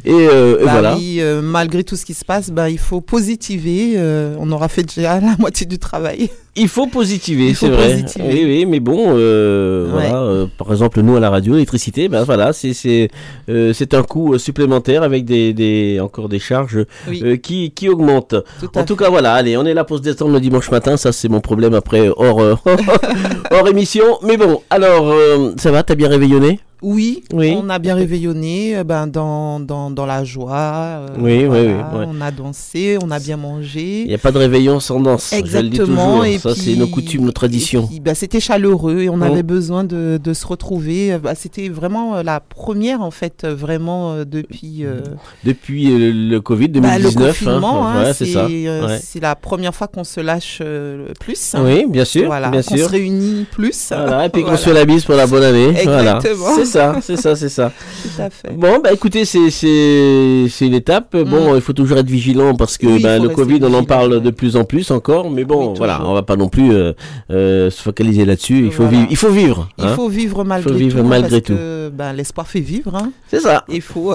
Et, 0.06 0.11
euh, 0.11 0.59
et 0.59 0.65
Bah 0.65 0.72
voilà. 0.73 0.95
oui, 0.98 1.17
euh, 1.19 1.41
malgré 1.41 1.83
tout 1.83 1.95
ce 1.95 2.06
qui 2.06 2.14
se 2.14 2.25
passe, 2.25 2.49
bah, 2.51 2.69
il 2.69 2.77
faut 2.80 2.99
positiver. 3.01 3.93
euh, 3.95 4.35
on 4.40 4.51
aura 4.51 4.67
fait 4.67 4.83
déjà 4.83 5.19
la 5.22 5.35
moitié 5.40 5.65
du 5.65 5.80
travail. 5.80 6.30
Il 6.56 6.67
faut 6.67 6.85
positiver, 6.85 7.53
c'est 7.56 7.67
vrai. 7.69 7.90
positiver. 7.93 8.25
Oui, 8.32 8.41
oui, 8.45 8.65
mais 8.67 8.80
bon, 8.80 9.06
euh, 9.17 9.85
Ouais. 9.95 10.07
voilà, 10.09 10.45
par 10.57 10.72
exemple, 10.72 11.01
nous 11.01 11.15
à 11.15 11.19
la 11.19 11.30
radio, 11.32 11.53
l'électricité, 11.53 12.09
ben 12.09 12.23
voilà, 12.23 12.53
c'est 12.53 12.73
c'est 12.73 13.93
un 13.93 14.03
coût 14.03 14.38
supplémentaire 14.38 15.01
avec 15.03 15.25
des, 15.25 15.53
des 15.53 15.99
encore 15.99 16.30
des 16.30 16.38
charges 16.40 16.85
Oui. 17.07 17.40
qui 17.41 17.72
qui 17.72 17.90
augmentent. 17.90 18.35
Tout 18.59 18.77
en 18.77 18.83
tout 18.83 18.95
cas, 18.95 19.09
voilà, 19.09 19.33
allez, 19.33 19.57
on 19.57 19.65
est 19.65 19.73
là 19.73 19.83
pour 19.83 19.98
se 19.98 20.03
détendre 20.03 20.32
le 20.33 20.40
dimanche 20.40 20.69
matin. 20.69 20.95
Ça, 20.95 21.11
c'est 21.11 21.30
mon 21.30 21.41
problème 21.41 21.73
après 21.73 22.09
hors 22.15 22.40
hors 23.51 23.67
émission. 23.73 24.03
Mais 24.23 24.38
bon, 24.38 24.61
alors, 24.69 25.11
ça 25.57 25.72
va, 25.72 25.82
t'as 25.82 25.95
bien 25.95 26.09
réveillonné? 26.09 26.59
Oui, 26.84 27.24
Oui. 27.34 27.56
on 27.58 27.70
a 27.70 27.80
bien 27.80 27.95
réveillonné 27.95 28.78
euh, 28.78 28.84
ben, 28.84 29.08
dans, 29.08 29.60
dans, 29.60 29.90
dans 29.90 30.06
la 30.06 30.24
joie. 30.26 30.53
euh, 30.53 31.08
Oui, 31.18 31.32
oui, 31.40 31.45
voilà, 31.48 31.64
oui, 31.94 32.00
ouais. 32.00 32.06
On 32.10 32.22
a 32.22 32.30
dansé, 32.32 32.98
on 33.02 33.10
a 33.10 33.20
bien 33.20 33.38
mangé. 33.38 34.02
Il 34.02 34.08
n'y 34.10 34.14
a 34.14 34.18
pas 34.18 34.32
de 34.34 34.38
réveillon 34.38 34.80
sans 34.82 35.00
danse. 35.00 35.30
Je 35.32 35.38
le 35.38 35.42
dis 35.44 35.48
Exactement, 35.48 36.06
toujours. 36.20 36.26
et 36.26 36.38
ça, 36.40 36.53
c'est 36.56 36.76
nos 36.76 36.88
coutumes, 36.88 37.26
nos 37.26 37.32
traditions. 37.32 37.90
Bah, 38.02 38.16
c'était 38.16 38.42
chaleureux 38.42 39.00
et 39.00 39.10
on 39.10 39.20
Oh. 39.22 39.24
avait 39.24 39.44
besoin 39.44 39.86
de, 39.86 40.20
de 40.22 40.34
se 40.34 40.45
retrouver. 40.45 41.14
Euh, 41.14 41.20
bah, 41.20 41.36
c'était 41.36 41.70
vraiment 41.70 42.22
la 42.22 42.42
première, 42.42 43.02
en 43.02 43.12
fait, 43.12 43.45
vraiment 43.48 44.18
depuis 44.26 44.84
euh, 44.84 45.00
Depuis 45.45 45.90
euh, 45.90 46.12
le 46.14 46.40
Covid 46.42 46.68
bah, 46.68 46.98
2019. 47.00 47.16
le 47.16 47.28
confinement. 47.30 47.88
hein, 47.88 48.03
ouais, 48.03 48.14
c'est 48.14 48.26
ça. 48.26 48.45
ouais. 48.45 49.00
c'est 49.02 49.22
la 49.22 49.36
première 49.36 49.74
fois 49.74 49.88
qu'on 49.88 50.03
se 50.03 50.20
lâche 50.20 50.62
plus. 51.22 51.56
Oui, 51.58 51.86
bien 51.88 52.03
sûr, 52.06 52.26
Voilà, 52.26 52.50
bien 52.50 52.62
qu'on 52.62 52.76
sûr. 52.76 52.86
se 52.88 52.92
réunit 52.92 53.45
plus. 53.52 53.90
Voilà, 53.92 54.26
et 54.26 54.30
puis 54.30 54.42
qu'on 54.44 54.48
Voilà. 54.48 54.58
se 54.58 54.66
fait 54.66 54.74
la 54.74 54.86
bise 54.86 55.06
pour 55.06 55.16
la 55.16 55.28
bonne 55.28 55.44
année. 55.44 55.72
Voilà. 55.86 56.18
Exactement. 56.18 56.56
C'est 56.56 56.66
ça, 56.74 56.95
c'est 57.02 57.16
ça, 57.18 57.35
c'est 57.35 57.50
ça. 57.50 57.72
Tout 58.03 58.22
à 58.22 58.30
fait. 58.30 58.52
Bon, 58.56 58.80
bah 58.84 58.92
écoutez, 58.93 59.26
c'est 59.26 59.50
c'est 59.50 60.45
c'est 60.50 60.66
une 60.68 60.74
étape. 60.74 61.16
Bon, 61.18 61.56
il 61.56 61.61
faut 61.61 61.74
toujours 61.74 61.98
être 61.98 62.10
vigilant 62.10 62.56
parce 62.56 62.77
que 62.77 62.85
Mm. 62.85 62.90
Oui, 62.90 62.95
il 63.00 63.03
bah, 63.03 63.18
le 63.18 63.30
Covid, 63.30 63.60
on 63.64 63.74
en 63.74 63.84
parle 63.84 64.22
de 64.22 64.30
plus 64.30 64.56
en 64.58 64.66
plus 64.66 64.92
encore. 64.92 65.30
Mais 65.32 65.45
bon, 65.45 65.74
voilà, 65.74 66.02
on 66.06 66.14
va 66.14 66.22
pas 66.24 66.35
non 66.35 66.50
plus 66.50 66.72
euh, 66.74 66.92
euh, 67.32 67.69
se 67.69 67.82
focaliser 67.82 68.26
là-dessus. 68.26 68.66
Il 68.66 68.72
faut 68.72 68.84
Voilà. 68.84 68.98
vivre. 68.98 69.08
Il 69.11 69.18
faut 69.18 69.30
vivre. 69.30 69.69
Il 69.77 69.85
hein. 69.85 69.93
faut 69.95 70.10
vivre 70.10 70.43
malgré 70.43 70.69
faut 70.72 70.77
vivre 70.77 71.00
tout. 71.00 71.06
malgré 71.08 71.30
parce 71.42 71.43
tout. 71.43 71.53
que, 71.53 71.90
ben, 71.93 72.11
l'espoir 72.14 72.48
fait 72.48 72.60
vivre. 72.60 72.93
hein. 72.95 73.11
C'est 73.30 73.40
ça. 73.40 73.64
Il 73.69 73.82
faut. 73.82 74.14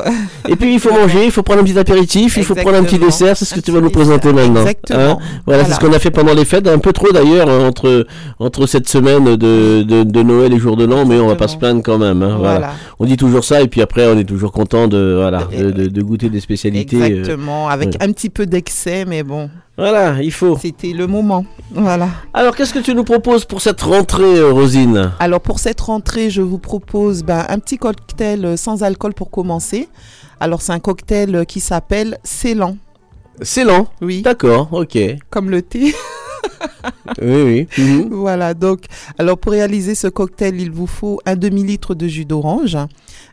Et 0.48 0.56
puis 0.56 0.74
il 0.74 0.80
faut 0.80 0.92
manger, 1.00 1.24
il 1.24 1.30
faut 1.30 1.42
prendre 1.42 1.60
un 1.60 1.64
petit 1.64 1.78
apéritif, 1.78 2.36
il 2.36 2.44
faut 2.44 2.54
prendre 2.54 2.76
un 2.76 2.82
petit 2.84 2.96
Exactement. 2.96 3.06
dessert, 3.06 3.36
c'est 3.36 3.44
ce 3.46 3.54
que 3.54 3.60
tu 3.60 3.70
vas 3.72 3.80
nous 3.80 3.90
présenter 3.90 4.32
maintenant. 4.32 4.60
Exactement. 4.60 4.98
Hein 5.00 5.18
voilà, 5.46 5.64
c'est 5.64 5.72
ce 5.74 5.80
qu'on 5.80 5.92
a 5.92 5.98
fait 5.98 6.10
pendant 6.10 6.34
les 6.34 6.44
fêtes, 6.44 6.66
un 6.68 6.78
peu 6.78 6.92
trop 6.92 7.10
d'ailleurs, 7.12 7.48
hein, 7.48 7.66
entre, 7.68 8.06
entre 8.38 8.66
cette 8.66 8.88
semaine 8.88 9.36
de, 9.36 9.82
de, 9.82 10.02
de 10.02 10.22
Noël 10.22 10.52
et 10.52 10.58
jour 10.58 10.76
de 10.76 10.84
l'an, 10.84 11.06
mais 11.06 11.18
on 11.20 11.26
va 11.28 11.36
pas 11.36 11.48
se 11.48 11.56
plaindre 11.56 11.82
quand 11.82 11.98
même. 11.98 12.22
hein, 12.22 12.38
voilà. 12.50 12.58
Voilà. 12.58 12.74
On 12.98 13.06
dit 13.06 13.16
toujours 13.16 13.44
ça, 13.44 13.60
et 13.62 13.68
puis 13.68 13.80
après 13.82 14.06
on 14.06 14.18
est 14.18 14.24
toujours 14.24 14.52
content 14.52 14.88
de, 14.88 15.16
voilà, 15.20 15.44
de, 15.56 15.70
de- 15.70 15.88
de 15.88 16.02
goûter 16.02 16.28
des 16.28 16.40
spécialités. 16.40 17.00
euh, 17.00 17.06
Exactement, 17.06 17.68
avec 17.68 17.90
ouais. 17.90 18.02
un 18.02 18.12
petit 18.12 18.30
peu 18.30 18.46
d'excès, 18.46 19.04
mais 19.04 19.22
bon. 19.22 19.50
Voilà, 19.76 20.20
il 20.20 20.32
faut. 20.32 20.56
C'était 20.60 20.92
le 20.92 21.06
moment. 21.06 21.44
Voilà. 21.72 22.08
Alors 22.34 22.56
qu'est-ce 22.56 22.74
que 22.74 22.80
tu 22.80 22.94
nous 22.94 23.04
proposes 23.04 23.44
pour 23.44 23.60
cette 23.60 23.80
rentrée, 23.82 24.38
euh, 24.38 24.50
Rosine? 24.50 25.12
Alors 25.20 25.40
pour 25.40 25.58
cette 25.60 25.80
rentrée, 25.80 26.30
je 26.30 26.42
vous 26.42 26.58
propose 26.58 27.22
ben, 27.22 27.44
un 27.48 27.58
petit 27.60 27.78
cocktail 27.78 28.44
euh, 28.44 28.56
sans 28.56 28.82
alcool 28.82 29.14
pour 29.14 29.30
commencer. 29.30 29.88
Alors 30.40 30.62
c'est 30.62 30.72
un 30.72 30.80
cocktail 30.80 31.44
qui 31.46 31.60
s'appelle 31.60 32.18
Célan. 32.24 32.76
Célan 33.42 33.86
Oui. 34.02 34.22
D'accord, 34.22 34.68
ok. 34.72 34.98
Comme 35.30 35.48
le 35.50 35.62
thé. 35.62 35.94
Oui, 37.20 37.42
oui. 37.42 37.68
Mhm. 37.78 38.08
Voilà, 38.10 38.54
donc, 38.54 38.84
alors 39.18 39.38
pour 39.38 39.52
réaliser 39.52 39.94
ce 39.94 40.06
cocktail, 40.08 40.60
il 40.60 40.70
vous 40.70 40.86
faut 40.86 41.20
un 41.26 41.36
demi-litre 41.36 41.94
de 41.94 42.06
jus 42.06 42.24
d'orange, 42.24 42.76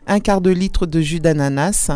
un 0.06 0.20
quart 0.20 0.40
de 0.40 0.50
litre 0.50 0.86
de 0.86 1.00
jus 1.00 1.20
d'ananas, 1.20 1.90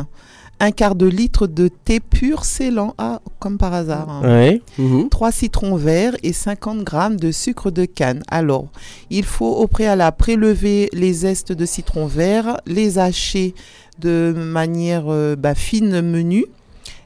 un 0.61 0.71
quart 0.73 0.95
de 0.95 1.07
litre 1.07 1.47
de 1.47 1.69
thé 1.69 2.01
pur 2.01 2.45
Célan, 2.45 2.95
ah, 2.99 3.21
comme 3.39 3.57
par 3.59 3.73
hasard. 3.73 4.09
hein. 4.11 4.21
Ouais. 4.23 4.63
mhm. 4.79 5.09
3 5.09 5.33
citrons 5.33 5.77
verts 5.77 6.17
et 6.23 6.33
50 6.35 6.85
grammes 6.85 7.17
de 7.17 7.33
sucre 7.33 7.71
de 7.71 7.87
canne. 7.87 8.23
Alors, 8.31 8.67
il 9.09 9.25
faut 9.25 9.51
au 9.57 9.67
préalable 9.67 10.17
prélever 10.19 10.91
les 10.93 11.13
zestes 11.13 11.53
de 11.53 11.65
citron 11.65 12.07
vert, 12.07 12.59
les 12.67 12.99
hacher 12.99 13.55
de 13.99 14.35
manière 14.37 15.05
euh, 15.09 15.35
bah, 15.37 15.55
fine 15.55 16.01
menue, 16.03 16.45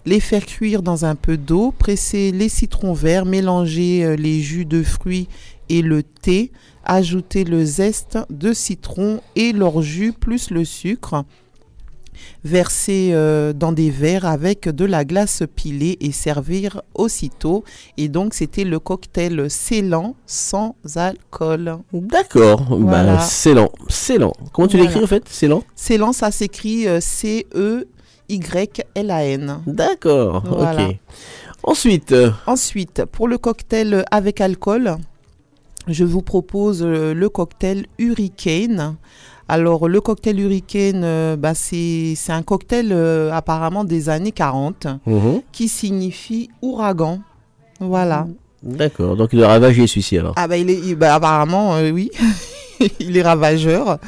les 0.07 0.21
faire 0.21 0.45
cuire 0.47 0.83
dans 0.83 1.05
un 1.05 1.15
peu 1.15 1.37
d'eau, 1.37 1.73
presser 1.77 2.31
les 2.33 2.49
citrons 2.49 2.93
verts, 2.93 3.25
mélanger 3.27 4.05
euh, 4.05 4.17
les 4.17 4.41
jus 4.41 4.65
de 4.65 4.83
fruits 4.83 5.29
et 5.69 5.83
le 5.83 6.03
thé, 6.03 6.53
ajouter 6.85 7.45
le 7.45 7.65
zeste 7.65 8.19
de 8.31 8.53
citron 8.53 9.21
et 9.37 9.53
leur 9.53 9.81
jus 9.83 10.13
plus 10.13 10.51
le 10.51 10.65
sucre 10.65 11.25
verser 12.45 13.11
euh, 13.13 13.53
dans 13.53 13.73
des 13.73 13.91
verres 13.91 14.25
avec 14.27 14.69
de 14.69 14.85
la 14.85 15.05
glace 15.05 15.43
pilée 15.57 15.97
et 16.01 16.13
servir 16.13 16.83
aussitôt. 16.95 17.65
Et 17.97 18.09
donc, 18.09 18.35
c'était 18.35 18.65
le 18.65 18.79
cocktail 18.79 19.51
Célan 19.51 20.15
sans 20.27 20.77
alcool. 20.95 21.79
D'accord, 21.93 22.77
Voilà. 22.79 23.17
bah, 23.17 23.21
Célan. 23.21 23.71
Célan. 23.89 24.33
Comment 24.53 24.69
tu 24.69 24.77
Voilà. 24.77 24.91
l'écris 24.91 25.05
en 25.05 25.09
fait? 25.09 25.29
Célan 25.29 25.63
Célan, 25.75 26.13
ça 26.13 26.31
s'écrit 26.31 26.87
euh, 26.87 27.01
C-E-Y-L-A-N. 28.29 29.61
D'accord, 29.67 30.43
Voilà. 30.47 30.89
ok. 30.89 30.97
Ensuite, 31.63 32.13
euh, 32.13 32.31
Ensuite, 32.47 33.05
pour 33.11 33.27
le 33.29 33.39
cocktail 33.39 34.05
avec 34.11 34.41
alcool, 34.41 34.97
je 35.89 36.05
vous 36.05 36.23
propose 36.23 36.83
euh, 36.83 37.15
le 37.15 37.29
cocktail 37.29 37.87
Hurricane. 37.99 38.97
Alors, 39.49 39.89
le 39.89 40.01
cocktail 40.01 40.41
Hurricane, 40.41 41.03
euh, 41.05 41.37
bah, 41.37 41.55
c'est 41.55 42.15
un 42.29 42.43
cocktail 42.43 42.89
euh, 42.93 43.31
apparemment 43.33 43.85
des 43.85 44.09
années 44.09 44.33
40 44.33 44.87
Mhm. 45.07 45.43
qui 45.53 45.69
signifie 45.69 46.51
ouragan. 46.63 47.21
Voilà. 47.81 48.27
d'accord, 48.63 49.17
donc 49.17 49.31
il 49.33 49.41
est 49.41 49.45
ravagé 49.47 49.87
celui-ci 49.87 50.17
alors. 50.19 50.33
Ah 50.37 50.49
bah, 50.49 50.57
il 50.57 50.71
est, 50.71 50.95
bah, 50.95 51.15
apparemment, 51.15 51.77
oui. 51.93 52.11
il 53.01 53.17
est 53.17 53.23
ravageur. 53.23 53.99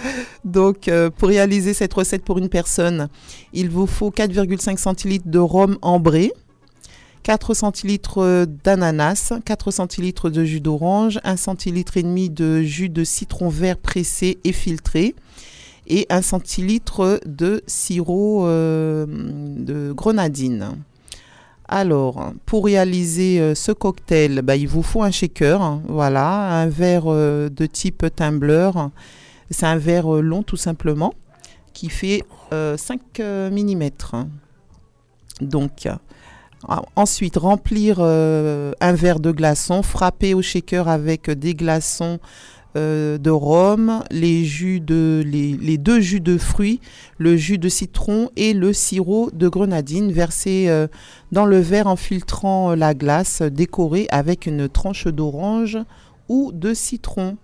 Donc, 0.45 0.89
euh, 0.89 1.11
pour 1.11 1.29
réaliser 1.29 1.75
cette 1.75 1.95
recette 1.95 2.25
pour 2.25 2.39
une 2.39 2.49
personne, 2.49 3.09
il 3.53 3.71
vous 3.71 3.87
faut 3.87 4.11
4,5 4.11 4.77
centilitres 4.79 5.29
de 5.29 5.39
rhum 5.39 5.79
ambré, 5.83 6.33
4 7.23 7.55
centilitres 7.55 8.19
euh, 8.19 8.47
d'ananas, 8.47 9.33
4 9.45 9.71
centilitres 9.71 10.31
de 10.31 10.45
jus 10.45 10.61
d'orange, 10.61 11.19
1 11.25 11.37
centilitre 11.37 11.97
et 11.97 12.03
demi 12.03 12.31
de 12.31 12.63
jus 12.63 12.89
de 12.89 13.05
citron 13.05 13.49
vert 13.49 13.79
pressé 13.79 14.39
et 14.45 14.53
filtré 14.53 15.15
et 15.89 16.07
1 16.11 16.23
centilitre 16.23 17.21
de 17.27 17.63
sirop 17.67 18.47
euh, 18.47 19.07
de 19.09 19.93
grenadine. 19.93 20.77
Alors, 21.69 22.33
pour 22.45 22.67
réaliser 22.67 23.41
euh, 23.41 23.55
ce 23.57 23.73
cocktail, 23.73 24.43
bah, 24.43 24.55
il 24.55 24.69
vous 24.69 24.83
faut 24.83 25.03
un 25.03 25.11
shaker, 25.11 25.81
voilà, 25.89 26.61
un 26.61 26.69
verre 26.69 27.05
euh, 27.07 27.49
de 27.49 27.67
type 27.67 28.07
tumbler. 28.15 28.71
C'est 29.51 29.67
un 29.67 29.77
verre 29.77 30.15
euh, 30.15 30.21
long 30.21 30.43
tout 30.43 30.57
simplement, 30.57 31.13
qui 31.73 31.89
fait 31.89 32.23
euh, 32.53 32.77
5 32.77 33.01
mm. 33.19 33.89
Donc, 35.41 35.87
euh, 35.87 35.97
ensuite, 36.95 37.37
remplir 37.37 38.01
un 38.01 38.93
verre 38.93 39.21
de 39.21 39.31
glaçons, 39.33 39.83
frapper 39.83 40.35
au 40.35 40.43
shaker 40.43 40.89
avec 40.89 41.31
des 41.31 41.55
glaçons 41.55 42.19
euh, 42.77 43.19
de 43.19 43.31
rhum, 43.31 44.05
les, 44.11 44.45
jus 44.45 44.81
de, 44.81 45.23
les, 45.27 45.57
les 45.61 45.79
deux 45.79 46.01
jus 46.01 46.21
de 46.21 46.37
fruits, 46.39 46.81
le 47.19 47.37
jus 47.37 47.59
de 47.59 47.69
citron 47.69 48.31
et 48.37 48.53
le 48.53 48.73
sirop 48.73 49.31
de 49.33 49.49
grenadine 49.49 50.13
versé 50.13 50.67
euh, 50.69 50.87
dans 51.33 51.47
le 51.47 51.59
verre 51.59 51.87
en 51.87 51.97
filtrant 51.97 52.75
la 52.75 52.95
glace, 52.95 53.43
décoré 53.43 54.07
avec 54.11 54.47
une 54.47 54.69
tranche 54.69 55.07
d'orange 55.07 55.79
ou 56.29 56.53
de 56.53 56.75
citron. 56.75 57.37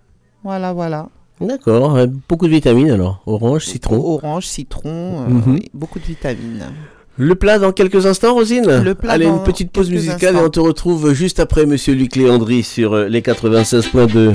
Voilà, 0.43 0.71
voilà. 0.73 1.09
D'accord, 1.41 1.95
euh, 1.95 2.05
beaucoup 2.29 2.45
de 2.47 2.51
vitamines 2.51 2.91
alors. 2.91 3.21
Orange, 3.25 3.65
citron. 3.65 3.95
Orange, 3.97 4.45
citron, 4.45 5.23
euh, 5.23 5.29
Mhm. 5.29 5.53
oui, 5.55 5.69
beaucoup 5.73 5.99
de 5.99 6.05
vitamines. 6.05 6.65
Le 7.17 7.35
plat 7.35 7.59
dans 7.59 7.71
quelques 7.71 8.07
instants, 8.07 8.33
Rosine 8.33 8.65
Le 8.83 8.95
plat 8.95 9.13
Allez, 9.13 9.27
une 9.27 9.43
petite 9.43 9.71
pause 9.71 9.91
musicale 9.91 10.35
et 10.35 10.39
on 10.39 10.49
te 10.49 10.59
retrouve 10.59 11.13
juste 11.13 11.39
après 11.39 11.67
Monsieur 11.67 11.93
Luc 11.93 12.15
Léandry 12.15 12.63
sur 12.63 12.95
les 12.95 13.21
96.2. 13.21 14.33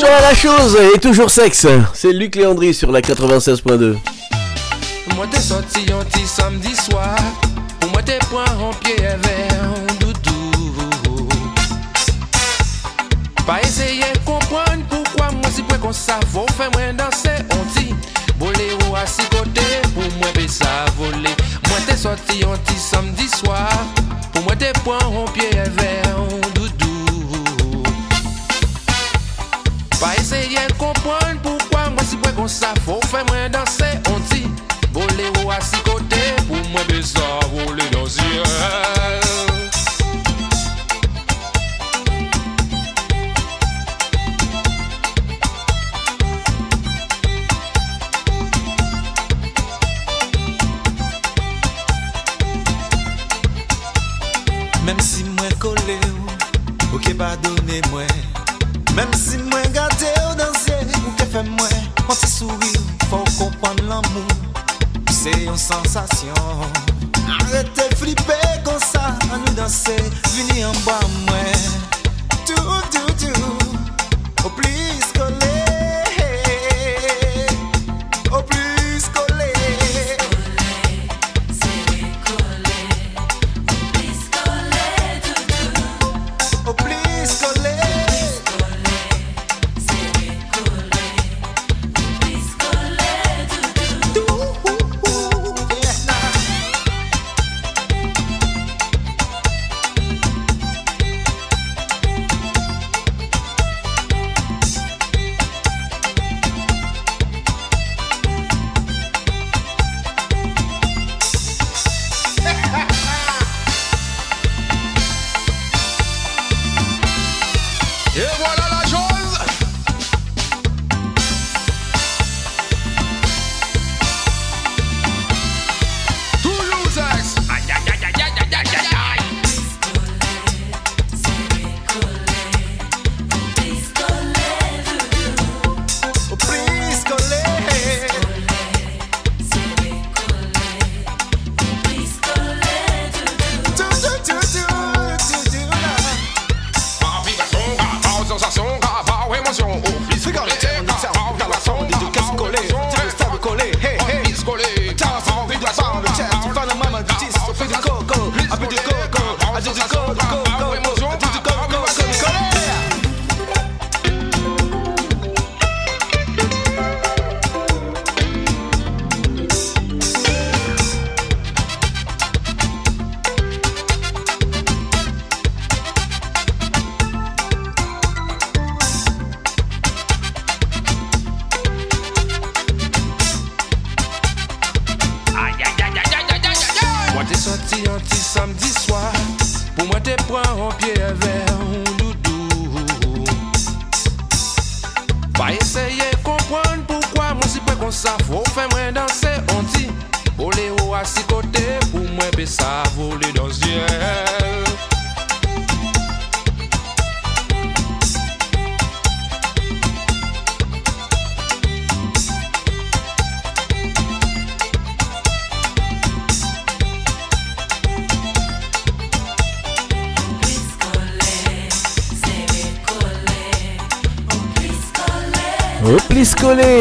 voilà 0.00 0.20
la 0.20 0.34
chose. 0.34 0.76
et 0.94 0.98
toujours 0.98 1.30
sexe. 1.30 1.66
C'est 1.94 2.12
Luc 2.12 2.34
Léandry 2.34 2.72
sur 2.72 2.90
la 2.90 3.00
96.2. 3.00 3.96
Moi 5.16 5.26
t'es 5.30 5.40
sorti 5.40 5.80
un 5.92 6.04
petit 6.04 6.26
samedi 6.26 6.74
soir 6.74 7.16
Pour 7.78 7.90
moi 7.90 8.02
t'es 8.02 8.18
point 8.30 8.44
en 8.58 8.72
pied 8.72 8.96
vers 8.96 9.98
doudou 9.98 11.28
Pas 13.46 13.60
essayer 13.62 14.04
de 14.14 14.18
comprendre 14.24 14.82
pourquoi 14.88 15.30
moi 15.32 15.50
si 15.52 15.62
près 15.62 15.78
qu'on 15.78 15.92
ça 15.92 16.18
Faut 16.32 16.46
faire 16.56 16.70
moi 16.72 16.92
danser 16.96 17.44
on 17.52 17.78
dit 17.78 17.94
Boléro 18.38 18.96
à 18.96 19.04
six 19.04 19.26
côtés 19.28 19.82
pour 19.94 20.04
moi 20.18 20.28
ben 20.34 20.48
ça 20.48 20.86
voler 20.96 21.34
Moi 21.68 21.78
t'es 21.86 21.96
sorti 21.96 22.42
un 22.44 22.56
petit 22.56 22.78
samedi 22.78 23.28
soir 23.28 23.68
Pour 24.32 24.44
moi 24.44 24.54
t'es 24.56 24.72
point 24.84 24.98
en 25.04 25.26
pied 25.32 25.50
vers 25.52 26.10
Je 30.00 30.06
vais 30.06 30.16
essayer 30.18 30.66
de 30.66 30.72
comprendre 30.78 31.38
pourquoi 31.42 31.80
je 31.98 32.04
suis 32.04 32.16
si 32.16 32.16
bon 32.16 32.32
pour 32.34 32.48
ça. 32.48 32.72
Faut 32.86 33.00
faire 33.08 33.24
moi 33.26 33.50
danser. 33.50 33.98
On 34.08 34.18
dit: 34.34 34.46
Volez-vous 34.94 35.50
à 35.50 35.60
pour 36.48 36.56
moi 36.70 36.80
des 36.88 37.16
arbres. 37.18 37.66
Volez-vous 37.66 37.90
danser. 37.92 38.22
Même 54.86 55.00
si 55.00 55.24
je 55.24 55.44
suis 55.46 55.58
collé, 55.58 55.98
je 56.80 56.86
ne 56.86 56.98
peux 56.98 57.14
pas 57.14 57.36
donner. 57.36 57.82
Même 58.96 59.12
si 59.12 59.36
je. 59.36 59.59
fè 61.30 61.42
mwen, 61.46 61.82
mwen 62.06 62.16
ti 62.18 62.26
souril, 62.26 62.80
fò 63.06 63.22
kompon 63.38 63.84
l'amou, 63.86 64.26
se 65.14 65.30
yon 65.44 65.58
sensasyon 65.58 66.89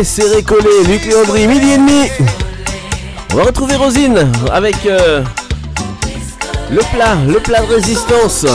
serré 0.09 0.41
collé, 0.41 0.83
Luc 0.87 1.05
Léandry, 1.05 1.47
midi 1.47 1.69
et 1.69 1.77
demi. 1.77 2.09
On 3.31 3.35
va 3.35 3.43
retrouver 3.43 3.75
Rosine 3.75 4.27
avec 4.51 4.87
euh, 4.87 5.23
le 6.71 6.79
plat, 6.91 7.15
le 7.27 7.39
plat 7.39 7.61
de 7.61 7.67
résistance. 7.67 8.47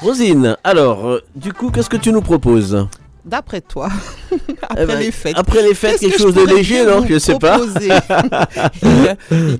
Rosine, 0.00 0.56
alors, 0.62 1.08
euh, 1.08 1.24
du 1.34 1.52
coup, 1.52 1.70
qu'est-ce 1.70 1.90
que 1.90 1.96
tu 1.96 2.12
nous 2.12 2.22
proposes? 2.22 2.86
D'après 3.24 3.60
toi, 3.60 3.88
après 4.74 4.86
ben, 4.86 4.98
les 5.00 5.10
fêtes. 5.10 5.34
après 5.36 5.62
les 5.62 5.74
fêtes, 5.74 5.98
quelque 6.00 6.16
que 6.16 6.22
chose 6.22 6.34
de 6.34 6.44
léger, 6.46 6.84
non 6.84 7.04
Je 7.08 7.18
sais 7.18 7.38
pas. 7.38 7.60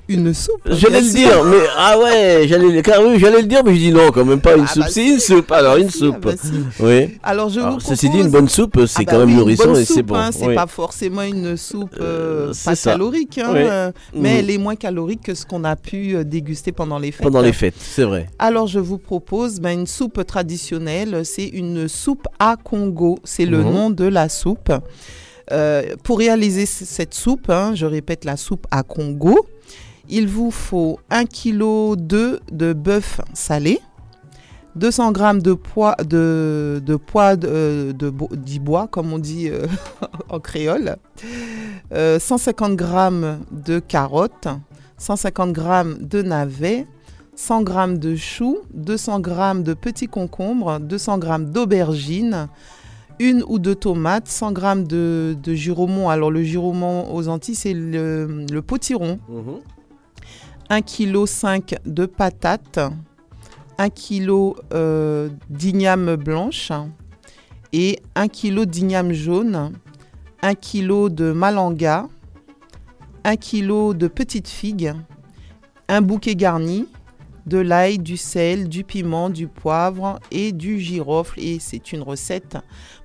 Une 0.08 0.32
soupe. 0.34 0.60
J'allais 0.66 1.00
le 1.00 1.10
dire, 1.10 1.44
mais 1.44 1.56
ah 1.76 1.98
ouais, 1.98 2.46
j'allais 2.48 2.70
le, 2.70 2.82
car 2.82 3.02
oui, 3.04 3.18
j'allais 3.18 3.42
le 3.42 3.46
dire, 3.48 3.62
mais 3.64 3.74
je 3.74 3.78
dis 3.78 3.92
non, 3.92 4.10
quand 4.10 4.24
même 4.24 4.40
pas 4.40 4.56
une 4.56 4.64
Ah 4.64 4.72
soupe. 4.72 4.82
bah 4.82 4.88
c'est 4.90 5.02
si. 5.04 5.10
une 5.12 5.20
soupe, 5.20 5.52
alors 5.52 5.76
une 5.76 5.90
soupe. 5.90 6.20
bah 6.20 6.32
si. 6.40 6.52
Oui. 6.80 7.18
Alors 7.22 7.48
je 7.48 7.60
vous 7.60 7.80
Ceci 7.80 8.08
dit, 8.08 8.18
propose- 8.18 8.26
une 8.26 8.30
bonne 8.32 8.48
soupe, 8.48 8.80
c'est 8.86 9.00
Ah 9.00 9.02
bah 9.04 9.12
quand 9.12 9.18
même 9.18 9.26
oui, 9.28 9.32
une 9.34 9.38
nourrissant 9.40 9.74
et 9.74 9.84
c'est 9.84 10.02
bon. 10.02 10.14
hein, 10.16 10.30
c'est 10.32 10.46
oui. 10.46 10.54
pas 10.54 10.66
forcément 10.66 11.22
une 11.22 11.56
soupe 11.56 11.96
euh, 12.00 12.52
c'est 12.52 12.70
pas 12.70 12.76
ça. 12.76 12.92
calorique, 12.92 13.38
hein, 13.38 13.52
euh, 13.54 13.92
mais 14.14 14.34
Mhm. 14.34 14.38
elle 14.38 14.50
est 14.50 14.58
moins 14.58 14.76
calorique 14.76 15.22
que 15.22 15.34
ce 15.34 15.44
qu'on 15.46 15.64
a 15.64 15.76
pu 15.76 16.16
euh, 16.16 16.24
déguster 16.24 16.72
pendant 16.72 16.98
les 16.98 17.12
fêtes. 17.12 17.22
Pendant 17.22 17.40
les 17.40 17.52
fêtes, 17.52 17.74
c'est 17.78 18.04
vrai. 18.04 18.28
Alors 18.38 18.66
je 18.66 18.78
vous 18.78 18.98
propose 18.98 19.60
ben, 19.60 19.70
une 19.80 19.86
soupe 19.86 20.24
traditionnelle, 20.26 21.22
c'est 21.24 21.46
une 21.46 21.88
soupe 21.88 22.26
à 22.38 22.56
Congo, 22.62 23.18
c'est 23.24 23.46
le 23.46 23.58
Mhm. 23.58 23.72
nom 23.72 23.90
de 23.90 24.04
la 24.04 24.28
soupe. 24.28 24.72
Euh, 25.52 25.94
pour 26.02 26.18
réaliser 26.18 26.66
cette 26.66 27.14
soupe, 27.14 27.50
hein, 27.50 27.74
je 27.74 27.86
répète 27.86 28.24
la 28.24 28.36
soupe 28.36 28.66
à 28.70 28.82
Congo, 28.82 29.46
il 30.08 30.28
vous 30.28 30.50
faut 30.50 30.98
1 31.10 31.24
kg 31.26 31.96
de, 31.96 32.72
bœuf 32.72 33.20
salé, 33.32 33.80
200 34.76 35.14
g 35.14 35.40
de 35.40 35.52
pois 35.54 35.96
de, 35.96 36.82
de, 36.84 36.98
euh, 37.46 38.86
comme 38.90 39.12
on 39.12 39.18
dit 39.18 39.48
euh, 39.48 39.66
en 40.28 40.40
créole, 40.40 40.96
euh, 41.92 42.18
150 42.18 42.78
g 42.78 42.86
de 43.50 43.78
carottes, 43.78 44.48
150 44.98 45.56
g 45.56 45.62
de 46.00 46.22
navets, 46.22 46.86
100 47.36 47.66
g 47.66 47.98
de 47.98 48.16
choux, 48.16 48.58
200 48.74 49.22
g 49.22 49.62
de 49.62 49.74
petits 49.74 50.08
concombres, 50.08 50.80
200 50.80 51.20
g 51.20 51.28
d'aubergines, 51.46 52.48
une 53.18 53.44
ou 53.46 53.58
deux 53.58 53.74
tomates, 53.74 54.28
100 54.28 54.54
g 54.54 54.82
de, 54.84 55.36
de 55.40 55.54
giromont. 55.54 56.08
Alors 56.08 56.30
le 56.30 56.42
giromont 56.42 57.14
aux 57.14 57.28
Antilles, 57.28 57.54
c'est 57.54 57.74
le, 57.74 58.44
le 58.50 58.62
potiron. 58.62 59.18
1 60.70 60.82
kg 60.82 61.26
5 61.26 61.74
de 61.84 62.06
patates, 62.06 62.80
1 63.78 63.90
kg 63.90 64.54
euh, 64.72 65.28
d'igname 65.50 66.16
blanche 66.16 66.72
et 67.72 68.00
1 68.14 68.28
kg 68.28 68.64
d'igname 68.64 69.12
jaune, 69.12 69.72
1 70.42 70.54
kg 70.54 71.08
de 71.10 71.32
malanga, 71.32 72.08
1 73.24 73.36
kg 73.36 73.94
de 73.94 74.08
petites 74.08 74.48
figues, 74.48 74.94
un 75.88 76.00
bouquet 76.00 76.34
garni, 76.34 76.86
de 77.46 77.58
l'ail, 77.58 77.98
du 77.98 78.16
sel, 78.16 78.68
du 78.68 78.84
piment, 78.84 79.28
du 79.30 79.48
poivre 79.48 80.18
et 80.30 80.52
du 80.52 80.78
girofle. 80.80 81.38
Et 81.40 81.58
c'est 81.60 81.92
une 81.92 82.02
recette 82.02 82.56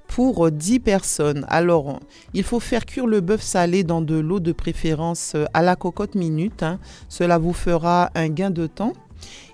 pour 0.10 0.52
10 0.52 0.80
personnes. 0.80 1.46
Alors, 1.48 2.00
il 2.34 2.44
faut 2.44 2.60
faire 2.60 2.86
cuire 2.86 3.06
le 3.08 3.22
bœuf 3.22 3.42
salé 3.42 3.84
dans 3.84 4.02
de 4.02 4.16
l'eau 4.16 4.40
de 4.40 4.52
préférence 4.52 5.34
euh, 5.36 5.46
à 5.54 5.62
la 5.62 5.76
cocotte 5.76 6.16
minute. 6.16 6.64
hein. 6.64 6.80
Cela 7.08 7.38
vous 7.38 7.54
fera 7.54 8.10
un 8.16 8.28
gain 8.28 8.50
de 8.50 8.68
temps. 8.68 8.94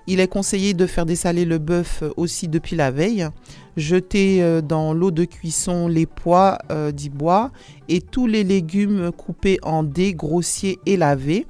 Il 0.06 0.18
est 0.20 0.28
conseillé 0.28 0.72
de 0.74 0.86
faire 0.86 1.04
dessaler 1.04 1.44
le 1.44 1.58
bœuf 1.58 2.02
euh, 2.02 2.10
aussi 2.16 2.48
depuis 2.48 2.74
la 2.74 2.90
veille. 2.90 3.28
Jeter 3.76 4.42
euh, 4.42 4.62
dans 4.62 4.94
l'eau 4.94 5.10
de 5.10 5.24
cuisson 5.24 5.88
les 5.88 6.06
pois 6.06 6.58
euh, 6.70 6.90
d'ibois 6.90 7.50
et 7.88 8.00
tous 8.00 8.26
les 8.26 8.42
légumes 8.42 9.10
coupés 9.12 9.58
en 9.62 9.82
dés 9.82 10.14
grossiers 10.14 10.78
et 10.86 10.96
lavés. 10.96 11.46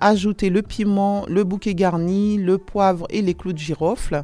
Ajouter 0.00 0.50
le 0.50 0.62
piment, 0.62 1.24
le 1.28 1.44
bouquet 1.44 1.74
garni, 1.74 2.36
le 2.36 2.58
poivre 2.58 3.06
et 3.10 3.22
les 3.22 3.34
clous 3.34 3.52
de 3.52 3.58
girofle. 3.58 4.22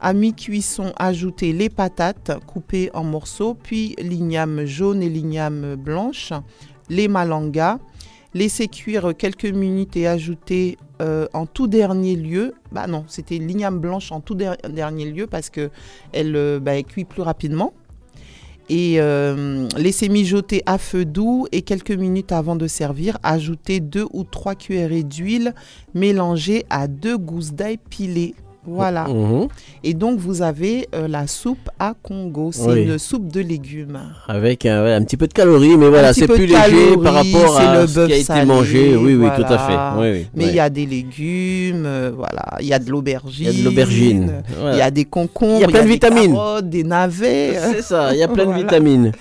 À 0.00 0.12
mi-cuisson, 0.12 0.92
ajouter 0.98 1.52
les 1.52 1.70
patates 1.70 2.32
coupées 2.46 2.90
en 2.92 3.02
morceaux, 3.02 3.54
puis 3.54 3.94
l'igname 3.98 4.64
jaune 4.66 5.02
et 5.02 5.08
l'igname 5.08 5.74
blanche, 5.76 6.32
les 6.90 7.08
malangas. 7.08 7.78
Laisser 8.34 8.68
cuire 8.68 9.14
quelques 9.16 9.46
minutes 9.46 9.96
et 9.96 10.06
ajouter 10.06 10.76
euh, 11.00 11.26
en 11.32 11.46
tout 11.46 11.68
dernier 11.68 12.16
lieu, 12.16 12.52
bah 12.70 12.86
non, 12.86 13.04
c'était 13.08 13.38
l'igname 13.38 13.78
blanche 13.78 14.12
en 14.12 14.20
tout 14.20 14.34
der- 14.34 14.58
dernier 14.68 15.10
lieu 15.10 15.26
parce 15.26 15.48
que 15.48 15.70
elle, 16.12 16.36
euh, 16.36 16.60
bah, 16.60 16.82
cuit 16.82 17.06
plus 17.06 17.22
rapidement. 17.22 17.72
Et 18.68 18.96
euh, 18.98 19.66
laisser 19.78 20.10
mijoter 20.10 20.62
à 20.66 20.76
feu 20.76 21.06
doux 21.06 21.46
et 21.52 21.62
quelques 21.62 21.92
minutes 21.92 22.32
avant 22.32 22.56
de 22.56 22.66
servir, 22.66 23.16
ajouter 23.22 23.80
deux 23.80 24.06
ou 24.12 24.24
trois 24.24 24.54
cuillerées 24.54 25.04
d'huile 25.04 25.54
mélangées 25.94 26.66
à 26.68 26.88
deux 26.88 27.16
gousses 27.16 27.52
d'ail 27.52 27.78
pilées. 27.78 28.34
Voilà. 28.66 29.04
Mhm. 29.08 29.48
Et 29.84 29.94
donc 29.94 30.18
vous 30.18 30.42
avez 30.42 30.88
euh, 30.94 31.06
la 31.08 31.26
soupe 31.26 31.70
à 31.78 31.94
Congo. 32.02 32.50
C'est 32.52 32.66
Oui. 32.68 32.82
une 32.82 32.98
soupe 32.98 33.28
de 33.28 33.40
légumes. 33.40 33.98
Avec 34.28 34.66
un, 34.66 35.02
petit 35.02 35.16
peu 35.16 35.26
de 35.26 35.32
calories, 35.32 35.76
mais 35.76 35.88
voilà, 35.88 36.12
c'est 36.12 36.26
plus 36.26 36.46
léger 36.46 36.96
par 37.02 37.14
rapport 37.14 37.58
à 37.58 37.86
ce 37.86 38.06
qui 38.06 38.12
a 38.12 38.16
été 38.16 38.44
mangé. 38.44 38.96
Oui, 38.96 39.14
oui, 39.14 39.28
tout 39.36 39.44
à 39.44 39.58
fait. 39.58 40.00
Oui, 40.00 40.10
oui, 40.12 40.26
Mais 40.34 40.46
il 40.48 40.54
y 40.54 40.60
a 40.60 40.68
des 40.70 40.86
légumes, 40.86 41.84
euh, 41.86 42.10
voilà, 42.14 42.56
il 42.60 42.66
y 42.66 42.72
a 42.74 42.78
de 42.78 42.90
l'aubergine. 42.90 43.46
Il 43.50 43.54
y 43.54 43.56
a 43.56 43.58
de 43.60 43.64
l'aubergine, 43.64 44.32
Il 44.48 44.54
voilà. 44.60 44.76
y 44.76 44.82
a 44.82 44.90
des 44.90 45.04
concombres. 45.04 45.56
Il 45.56 45.60
y 45.60 45.64
a 45.64 45.68
plein 45.68 45.82
de 45.82 45.86
des 45.86 45.92
vitamines. 45.92 46.32
carottes, 46.32 46.68
des 46.68 46.84
navets. 46.84 47.54
C'est 47.72 47.82
ça, 47.82 48.12
il 48.12 48.18
y 48.18 48.22
a 48.22 48.28
plein 48.28 48.46
de 48.46 48.52
vitamines. 48.62 49.12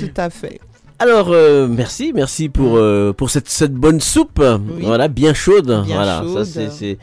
Tout 0.00 0.10
à 0.16 0.30
fait. 0.30 0.60
Alors, 1.00 1.28
euh, 1.30 1.68
merci, 1.68 2.12
merci 2.12 2.48
pour, 2.48 2.76
euh, 2.76 3.12
pour 3.12 3.30
cette, 3.30 3.48
cette 3.48 3.72
bonne 3.72 4.00
soupe. 4.00 4.42
Voilà, 4.82 5.06
bien 5.06 5.32
chaude. 5.32 5.66
Bien 5.86 5.94
voilà, 5.94 6.22
chaude. 6.24 6.44
ça 6.44 6.70
c'est. 6.70 6.98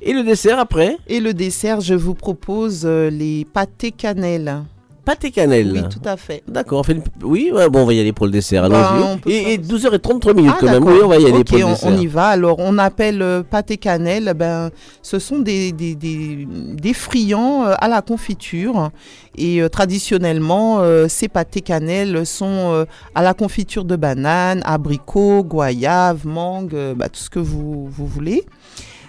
Et 0.00 0.12
le 0.12 0.22
dessert 0.22 0.58
après 0.58 0.96
Et 1.08 1.20
le 1.20 1.34
dessert, 1.34 1.80
je 1.80 1.94
vous 1.94 2.14
propose 2.14 2.82
euh, 2.84 3.10
les 3.10 3.44
pâtés 3.44 3.90
cannelle. 3.90 4.62
Pâté 5.04 5.30
cannelle. 5.30 5.72
Oui, 5.72 5.80
tout 5.88 6.06
à 6.06 6.18
fait. 6.18 6.42
D'accord, 6.46 6.80
on 6.80 6.82
fait 6.82 6.92
une... 6.92 7.02
oui, 7.22 7.50
ouais, 7.50 7.70
bon, 7.70 7.80
on 7.80 7.86
va 7.86 7.94
y 7.94 8.00
aller 8.00 8.12
pour 8.12 8.26
le 8.26 8.32
dessert. 8.32 8.68
Bah, 8.68 8.90
allons-y. 8.90 9.04
on 9.10 9.16
peut 9.18 9.30
et, 9.30 9.54
et 9.54 9.58
12h33 9.58 10.34
minutes 10.36 10.52
Ah, 10.54 10.58
quand 10.60 10.70
même. 10.70 10.84
Oui, 10.84 10.98
on 11.02 11.08
va 11.08 11.16
y 11.16 11.24
aller 11.24 11.44
pour 11.44 11.56
le 11.56 11.64
on, 11.64 11.70
dessert. 11.70 11.90
on 11.90 11.96
y 11.98 12.06
va. 12.06 12.26
Alors, 12.26 12.58
on 12.58 12.76
appelle 12.76 13.22
euh, 13.22 13.42
pâté 13.42 13.78
cannelle, 13.78 14.34
ben, 14.36 14.70
ce 15.00 15.18
sont 15.18 15.38
des, 15.38 15.72
des, 15.72 15.94
des, 15.94 16.46
des 16.46 16.92
friands 16.92 17.64
euh, 17.66 17.74
à 17.78 17.88
la 17.88 18.02
confiture. 18.02 18.90
Et 19.38 19.62
euh, 19.62 19.70
traditionnellement, 19.70 20.82
ces 21.08 21.28
pâtés 21.28 21.62
cannelle 21.62 22.26
sont 22.26 22.84
à 23.14 23.22
la 23.22 23.32
confiture 23.32 23.84
de 23.86 23.96
banane, 23.96 24.60
abricot, 24.66 25.42
goyave, 25.42 26.26
mangue, 26.26 26.76
bah, 26.96 27.08
tout 27.08 27.20
ce 27.20 27.30
que 27.30 27.38
vous, 27.38 27.86
vous 27.88 28.06
voulez. 28.06 28.44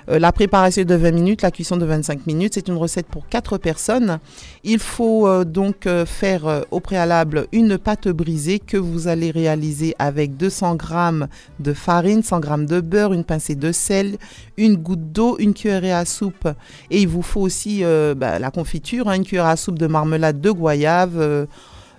Euh, 0.09 0.17
la 0.17 0.31
préparation 0.31 0.83
de 0.83 0.95
20 0.95 1.11
minutes, 1.11 1.41
la 1.41 1.51
cuisson 1.51 1.77
de 1.77 1.85
25 1.85 2.25
minutes. 2.25 2.53
C'est 2.55 2.67
une 2.67 2.77
recette 2.77 3.05
pour 3.07 3.27
4 3.27 3.57
personnes. 3.57 4.19
Il 4.63 4.79
faut 4.79 5.27
euh, 5.27 5.43
donc 5.43 5.85
euh, 5.85 6.05
faire 6.05 6.65
au 6.71 6.79
préalable 6.79 7.47
une 7.51 7.77
pâte 7.77 8.07
brisée 8.07 8.59
que 8.59 8.77
vous 8.77 9.07
allez 9.07 9.31
réaliser 9.31 9.95
avec 9.99 10.35
200 10.37 10.77
g 10.79 11.25
de 11.59 11.73
farine, 11.73 12.23
100 12.23 12.41
g 12.41 12.49
de 12.65 12.81
beurre, 12.81 13.13
une 13.13 13.23
pincée 13.23 13.55
de 13.55 13.71
sel, 13.71 14.17
une 14.57 14.75
goutte 14.77 15.11
d'eau, 15.11 15.37
une 15.39 15.53
cuillerée 15.53 15.93
à 15.93 16.05
soupe. 16.05 16.47
Et 16.89 17.01
il 17.01 17.07
vous 17.07 17.21
faut 17.21 17.41
aussi 17.41 17.83
bah, 18.15 18.39
la 18.39 18.51
confiture, 18.51 19.07
hein, 19.07 19.13
une 19.13 19.23
cuillère 19.23 19.45
à 19.45 19.55
soupe 19.55 19.77
de 19.77 19.87
marmelade 19.87 20.41
de 20.41 20.51
goyave, 20.51 21.17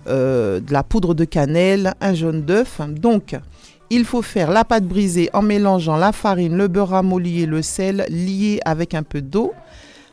de 0.07 0.73
la 0.73 0.83
poudre 0.83 1.13
de 1.13 1.25
cannelle, 1.25 1.93
un 2.01 2.13
jaune 2.13 2.41
d'œuf. 2.41 2.81
Donc, 2.89 3.35
il 3.91 4.05
faut 4.05 4.21
faire 4.21 4.51
la 4.51 4.63
pâte 4.63 4.85
brisée 4.85 5.29
en 5.33 5.41
mélangeant 5.41 5.97
la 5.97 6.13
farine, 6.13 6.55
le 6.55 6.69
beurre 6.69 6.89
ramolli 6.89 7.41
et 7.41 7.45
le 7.45 7.61
sel 7.61 8.05
liés 8.07 8.61
avec 8.63 8.93
un 8.93 9.03
peu 9.03 9.21
d'eau. 9.21 9.51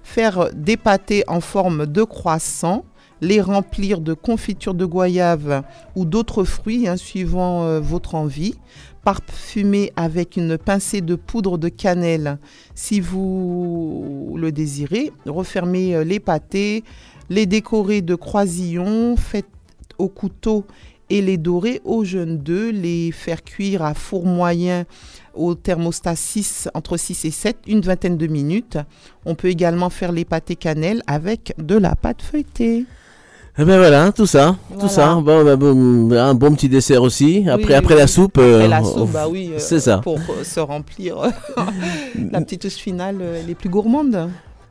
Faire 0.02 0.50
des 0.52 0.76
pâtés 0.76 1.22
en 1.28 1.40
forme 1.40 1.86
de 1.86 2.02
croissant. 2.02 2.84
Les 3.20 3.40
remplir 3.40 4.00
de 4.00 4.14
confiture 4.14 4.74
de 4.74 4.84
goyave 4.84 5.62
ou 5.94 6.04
d'autres 6.04 6.42
fruits, 6.42 6.88
hein, 6.88 6.96
suivant 6.96 7.64
euh, 7.64 7.80
votre 7.80 8.16
envie. 8.16 8.56
Parfumer 9.04 9.92
avec 9.94 10.36
une 10.36 10.58
pincée 10.58 11.00
de 11.00 11.14
poudre 11.14 11.56
de 11.56 11.68
cannelle 11.68 12.38
si 12.74 12.98
vous 13.00 14.34
le 14.36 14.50
désirez. 14.50 15.12
Refermer 15.26 15.94
euh, 15.94 16.04
les 16.04 16.18
pâtés. 16.18 16.82
Les 17.30 17.46
décorer 17.46 18.02
de 18.02 18.16
croisillons. 18.16 19.16
Faites 19.16 19.46
au 19.98 20.08
couteau 20.08 20.64
et 21.10 21.20
les 21.22 21.36
dorer 21.36 21.80
au 21.84 22.04
jeune 22.04 22.38
d'œuf, 22.38 22.72
les 22.72 23.12
faire 23.12 23.42
cuire 23.42 23.82
à 23.82 23.94
four 23.94 24.26
moyen 24.26 24.84
au 25.34 25.54
thermostat 25.54 26.16
6, 26.16 26.68
entre 26.74 26.96
6 26.96 27.24
et 27.24 27.30
7, 27.30 27.56
une 27.66 27.80
vingtaine 27.80 28.16
de 28.16 28.26
minutes. 28.26 28.78
On 29.24 29.34
peut 29.34 29.48
également 29.48 29.88
faire 29.90 30.12
les 30.12 30.24
pâtés 30.24 30.56
cannelle 30.56 31.02
avec 31.06 31.54
de 31.58 31.76
la 31.76 31.94
pâte 31.94 32.22
feuilletée. 32.22 32.84
Eh 33.60 33.64
ben 33.64 33.76
voilà, 33.78 34.12
tout 34.12 34.26
ça, 34.26 34.56
tout 34.78 34.86
ça. 34.88 35.14
Bon, 35.16 35.44
bah, 35.44 35.56
bon, 35.56 36.12
un 36.12 36.34
bon 36.34 36.54
petit 36.54 36.68
dessert 36.68 37.02
aussi. 37.02 37.44
Après, 37.48 37.66
Oui, 37.68 37.74
après 37.74 37.94
oui, 37.94 38.00
la 38.00 38.06
soupe. 38.06 38.38
Après 38.38 38.44
euh, 38.52 38.68
la 38.68 38.80
on- 38.82 38.84
soupe, 38.84 39.10
bah 39.10 39.26
oui. 39.28 39.50
euh, 39.52 39.58
C'est 39.58 39.80
ça. 39.80 39.98
Pour 39.98 40.14
euh, 40.18 40.44
se 40.44 40.60
remplir 40.60 41.16
la 42.32 42.40
petite 42.40 42.62
touche 42.62 42.74
finale, 42.74 43.16
euh, 43.20 43.42
les 43.46 43.56
plus 43.56 43.68
gourmandes. 43.68 44.30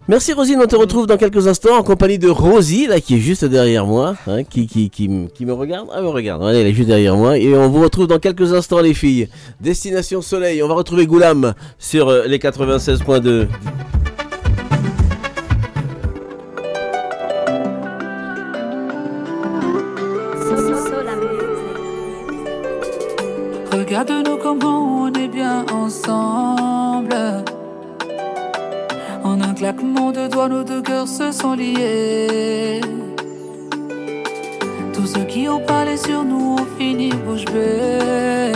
Merci 0.10 0.32
Rosine, 0.32 0.58
on 0.64 0.68
te 0.68 0.76
retrouve 0.78 1.06
dans 1.06 1.18
quelques 1.18 1.48
instants 1.48 1.78
en 1.78 1.84
compagnie 1.84 2.18
de 2.18 2.30
Rosie, 2.30 2.88
là, 2.88 3.02
qui 3.02 3.16
est 3.16 3.20
juste 3.20 3.44
derrière 3.44 3.86
moi, 3.86 4.16
hein, 4.26 4.46
qui, 4.46 4.66
qui, 4.66 4.90
qui, 4.90 5.10
me 5.10 5.52
regarde. 5.52 5.90
Ah, 5.92 6.02
me 6.02 6.08
regarde, 6.08 6.44
elle 6.44 6.66
est 6.66 6.74
juste 6.74 6.88
derrière 6.88 7.18
moi. 7.18 7.38
Et 7.38 7.54
on 7.54 7.68
vous 7.68 7.82
retrouve 7.82 8.08
dans 8.08 8.18
quelques 8.18 8.54
instants, 8.54 8.80
les 8.80 8.94
filles. 8.94 9.28
Destination 9.60 10.22
Soleil, 10.22 10.64
on 10.64 10.70
va 10.70 10.76
retrouver 10.76 11.08
Goulam 11.08 11.54
sur 11.78 12.08
euh, 12.08 12.26
les 12.26 12.38
96.2. 12.38 13.48
Regarde-nous 23.74 24.38
comment 24.38 25.04
on 25.04 25.14
est 25.14 25.28
bien 25.28 25.66
ensemble. 25.74 27.44
En 29.28 29.42
un 29.42 29.54
claquement 29.54 30.14
de 30.14 30.30
doigts, 30.30 30.48
nos 30.48 30.64
deux 30.64 30.82
cœurs 30.82 31.06
se 31.06 31.34
sont 31.34 31.54
liés. 31.54 32.80
Tous 34.94 35.06
ceux 35.06 35.26
qui 35.26 35.50
ont 35.50 35.60
parlé 35.60 35.98
sur 35.98 36.24
nous 36.24 36.56
ont 36.58 36.66
fini 36.80 37.10
bouche 37.10 37.44
bée. 37.44 38.54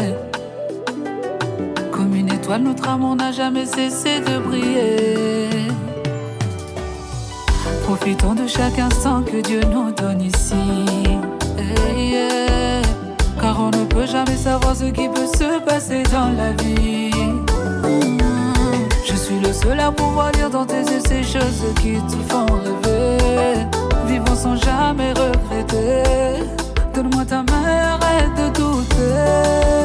Comme 1.91 2.15
une 2.15 2.31
étoile, 2.31 2.61
notre 2.61 2.87
amour 2.87 3.17
n'a 3.17 3.33
jamais 3.33 3.65
cessé 3.65 4.21
de 4.21 4.39
briller. 4.39 5.49
Profitons 7.83 8.33
de 8.33 8.47
chaque 8.47 8.79
instant 8.79 9.23
que 9.23 9.41
Dieu 9.41 9.59
nous 9.69 9.91
donne 9.91 10.21
ici. 10.21 10.55
Hey, 11.57 12.11
yeah. 12.11 12.81
Car 13.41 13.59
on 13.59 13.71
ne 13.71 13.83
peut 13.87 14.07
jamais 14.07 14.37
savoir 14.37 14.73
ce 14.73 14.85
qui 14.85 15.09
peut 15.09 15.27
se 15.37 15.59
passer 15.65 16.03
dans 16.03 16.31
la 16.31 16.53
vie. 16.63 17.11
Suis 19.31 19.39
le 19.39 19.53
seul 19.53 19.79
à 19.79 19.89
pouvoir 19.93 20.29
lire 20.33 20.49
dans 20.49 20.65
tes 20.65 20.81
yeux 20.81 20.99
ces 21.07 21.23
choses 21.23 21.63
qui 21.81 21.93
te 21.93 22.17
font 22.29 22.45
rêver. 22.47 23.65
Vivons 24.05 24.35
sans 24.35 24.57
jamais 24.57 25.13
regretter. 25.13 26.43
Donne-moi 26.93 27.23
ta 27.23 27.41
main, 27.43 27.97
arrête 28.01 28.35
de 28.35 28.59
douter. 28.59 29.80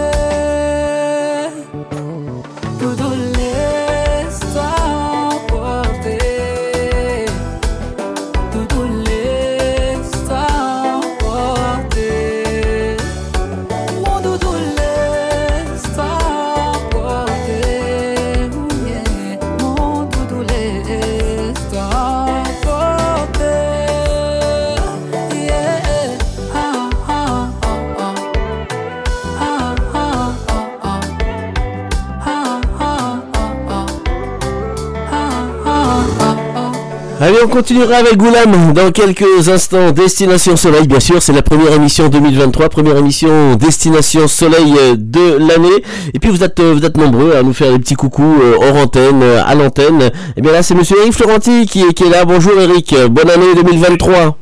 Allez, 37.27 37.39
on 37.45 37.49
continuera 37.49 37.97
avec 37.97 38.17
Goulam 38.19 38.73
dans 38.73 38.93
quelques 38.93 39.49
instants. 39.49 39.91
Destination 39.91 40.55
Soleil, 40.55 40.87
bien 40.87 41.01
sûr, 41.01 41.21
c'est 41.21 41.33
la 41.33 41.43
première 41.43 41.73
émission 41.73 42.09
2023, 42.09 42.69
première 42.69 42.97
émission 42.99 43.57
Destination 43.57 44.29
Soleil 44.29 44.75
euh, 44.79 44.95
de 44.97 45.37
l'année. 45.39 45.83
Et 46.15 46.21
puis 46.21 46.31
vous 46.31 46.45
êtes, 46.45 46.61
euh, 46.61 46.73
vous 46.75 46.85
êtes 46.85 46.97
nombreux 46.97 47.35
à 47.35 47.43
nous 47.43 47.53
faire 47.53 47.73
des 47.73 47.81
petits 47.81 47.97
coucous 47.97 48.37
euh, 48.41 48.55
hors 48.61 48.77
antenne, 48.77 49.25
à 49.25 49.57
l'antenne. 49.57 50.09
Et 50.37 50.41
bien 50.41 50.53
là, 50.53 50.63
c'est 50.63 50.77
Monsieur 50.77 50.99
Eric 51.01 51.15
Florenti 51.15 51.67
qui, 51.67 51.81
est- 51.83 51.95
qui 51.95 52.05
est 52.05 52.11
là. 52.11 52.25
Bonjour 52.25 52.61
Eric, 52.61 52.95
bonne 53.11 53.29
année 53.31 53.55
2023. 53.57 54.39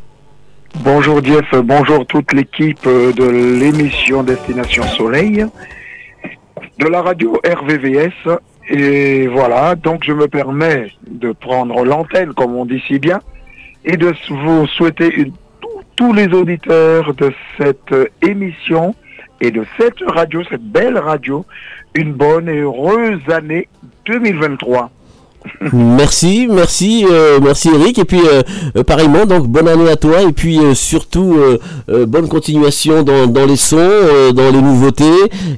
Bonjour 0.84 1.24
Jeff, 1.24 1.46
bonjour 1.64 2.04
toute 2.06 2.34
l'équipe 2.34 2.84
de 2.86 3.24
l'émission 3.24 4.22
Destination 4.24 4.82
Soleil, 4.98 5.46
de 6.80 6.86
la 6.86 7.00
radio 7.00 7.40
RVVS. 7.46 8.12
Et 8.68 9.26
voilà, 9.26 9.74
donc 9.74 10.04
je 10.04 10.12
me 10.12 10.26
permets 10.26 10.90
de 11.06 11.32
prendre 11.32 11.84
l'antenne, 11.84 12.32
comme 12.32 12.54
on 12.54 12.64
dit 12.64 12.82
si 12.86 12.98
bien, 12.98 13.20
et 13.84 13.96
de 13.96 14.12
vous 14.30 14.66
souhaiter 14.68 15.30
tous 15.96 16.12
les 16.12 16.28
auditeurs 16.28 17.14
de 17.14 17.32
cette 17.58 17.92
euh, 17.92 18.06
émission 18.22 18.94
et 19.40 19.50
de 19.50 19.64
cette 19.78 20.00
radio, 20.06 20.42
cette 20.50 20.64
belle 20.64 20.98
radio, 20.98 21.44
une 21.94 22.12
bonne 22.12 22.48
et 22.48 22.58
heureuse 22.60 23.20
année 23.28 23.68
2023. 24.06 24.90
Merci, 25.72 26.46
merci, 26.50 27.04
euh, 27.10 27.38
merci 27.42 27.68
Eric. 27.74 27.98
Et 27.98 28.04
puis 28.04 28.20
euh, 28.20 28.42
euh, 28.76 28.82
pareillement, 28.82 29.26
donc 29.26 29.46
bonne 29.46 29.68
année 29.68 29.88
à 29.90 29.96
toi. 29.96 30.22
Et 30.22 30.32
puis 30.32 30.58
euh, 30.58 30.74
surtout 30.74 31.34
euh, 31.38 31.58
euh, 31.90 32.06
bonne 32.06 32.28
continuation 32.28 33.02
dans, 33.02 33.26
dans 33.26 33.46
les 33.46 33.56
sons, 33.56 33.76
dans 34.34 34.50
les 34.50 34.62
nouveautés. 34.62 35.04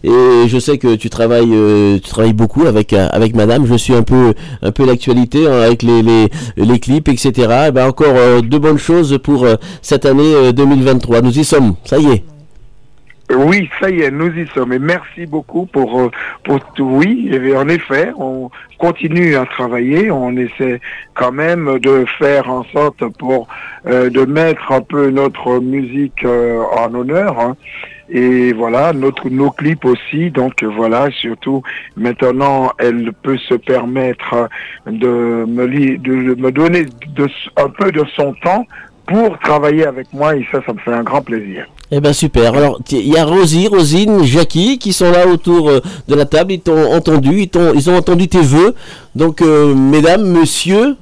Et 0.05 0.49
je 0.49 0.59
sais 0.59 0.79
que 0.79 0.95
tu 0.97 1.11
travailles, 1.11 1.55
tu 2.03 2.09
travailles 2.09 2.33
beaucoup 2.33 2.67
avec 2.67 2.93
avec 2.93 3.35
Madame. 3.35 3.67
Je 3.67 3.75
suis 3.75 3.95
un 3.95 4.03
peu 4.03 4.35
un 4.63 4.73
peu 4.73 4.85
l'actualité 4.85 5.47
hein, 5.47 5.61
avec 5.63 5.83
les, 5.83 6.03
les 6.03 6.29
les 6.57 6.79
clips, 6.79 7.09
etc. 7.09 7.67
Et 7.69 7.71
ben 7.73 7.87
encore 7.89 8.15
euh, 8.17 8.41
de 8.41 8.59
bonnes 8.59 8.79
choses 8.79 9.19
pour 9.23 9.47
cette 9.83 10.05
année 10.07 10.35
euh, 10.35 10.53
2023. 10.53 11.23
Nous 11.23 11.39
y 11.39 11.45
sommes. 11.45 11.75
Ça 11.85 11.99
y 11.99 12.07
est. 12.07 12.36
Oui, 13.35 13.69
ça 13.81 13.91
y 13.91 14.03
est, 14.03 14.11
nous 14.13 14.31
y 14.37 14.47
sommes. 14.55 14.73
Et 14.73 14.79
merci 14.79 15.27
beaucoup 15.27 15.67
pour, 15.67 16.01
euh, 16.01 16.11
pour 16.45 16.61
tout. 16.75 16.89
Oui, 16.89 17.29
en 17.57 17.69
effet, 17.69 18.13
on 18.17 18.51
continue 18.79 19.35
à 19.35 19.45
travailler. 19.47 20.13
On 20.13 20.37
essaie 20.37 20.81
quand 21.15 21.33
même 21.33 21.79
de 21.81 22.05
faire 22.19 22.49
en 22.49 22.63
sorte 22.73 23.03
pour 23.19 23.49
euh, 23.87 24.11
de 24.11 24.25
mettre 24.25 24.71
un 24.71 24.81
peu 24.81 25.11
notre 25.11 25.59
musique 25.59 26.25
euh, 26.25 26.61
en 26.77 26.95
honneur. 26.95 27.41
hein. 27.41 27.57
Et 28.09 28.53
voilà, 28.53 28.93
notre, 28.93 29.29
nos 29.29 29.51
clips 29.51 29.85
aussi. 29.85 30.31
Donc 30.31 30.63
voilà, 30.63 31.11
surtout 31.11 31.63
maintenant, 31.97 32.71
elle 32.79 33.13
peut 33.25 33.39
se 33.39 33.55
permettre 33.55 34.49
de 34.87 35.45
me, 35.49 35.65
li- 35.67 35.99
de 35.99 36.13
me 36.37 36.53
donner 36.53 36.85
de, 37.17 37.29
un 37.57 37.69
peu 37.71 37.91
de 37.91 38.05
son 38.15 38.33
temps 38.35 38.65
pour 39.09 39.37
travailler 39.41 39.85
avec 39.85 40.13
moi. 40.13 40.37
Et 40.37 40.47
ça, 40.53 40.61
ça 40.65 40.73
me 40.73 40.79
fait 40.79 40.93
un 40.93 41.03
grand 41.03 41.23
plaisir. 41.23 41.67
Eh 41.93 42.01
ben 42.01 42.13
super. 42.13 42.55
Alors 42.55 42.81
il 42.91 43.07
y 43.09 43.17
a 43.17 43.25
Rosie, 43.25 43.69
Rosine, 43.69 44.25
Jackie 44.25 44.79
qui 44.79 44.93
sont 44.93 45.11
là 45.11 45.27
autour 45.29 45.69
euh, 45.71 45.81
de 46.09 46.15
la 46.17 46.25
table. 46.25 46.53
Ils 46.53 46.61
t'ont 46.61 46.93
entendu, 46.93 47.43
ils, 47.43 47.49
t'ont- 47.49 47.73
ils 47.75 47.89
ont 47.89 47.97
entendu 47.97 48.27
tes 48.29 48.41
vœux. 48.41 48.75
Donc 49.15 49.41
euh, 49.41 49.75
mesdames, 49.75 50.25
monsieur. 50.27 50.97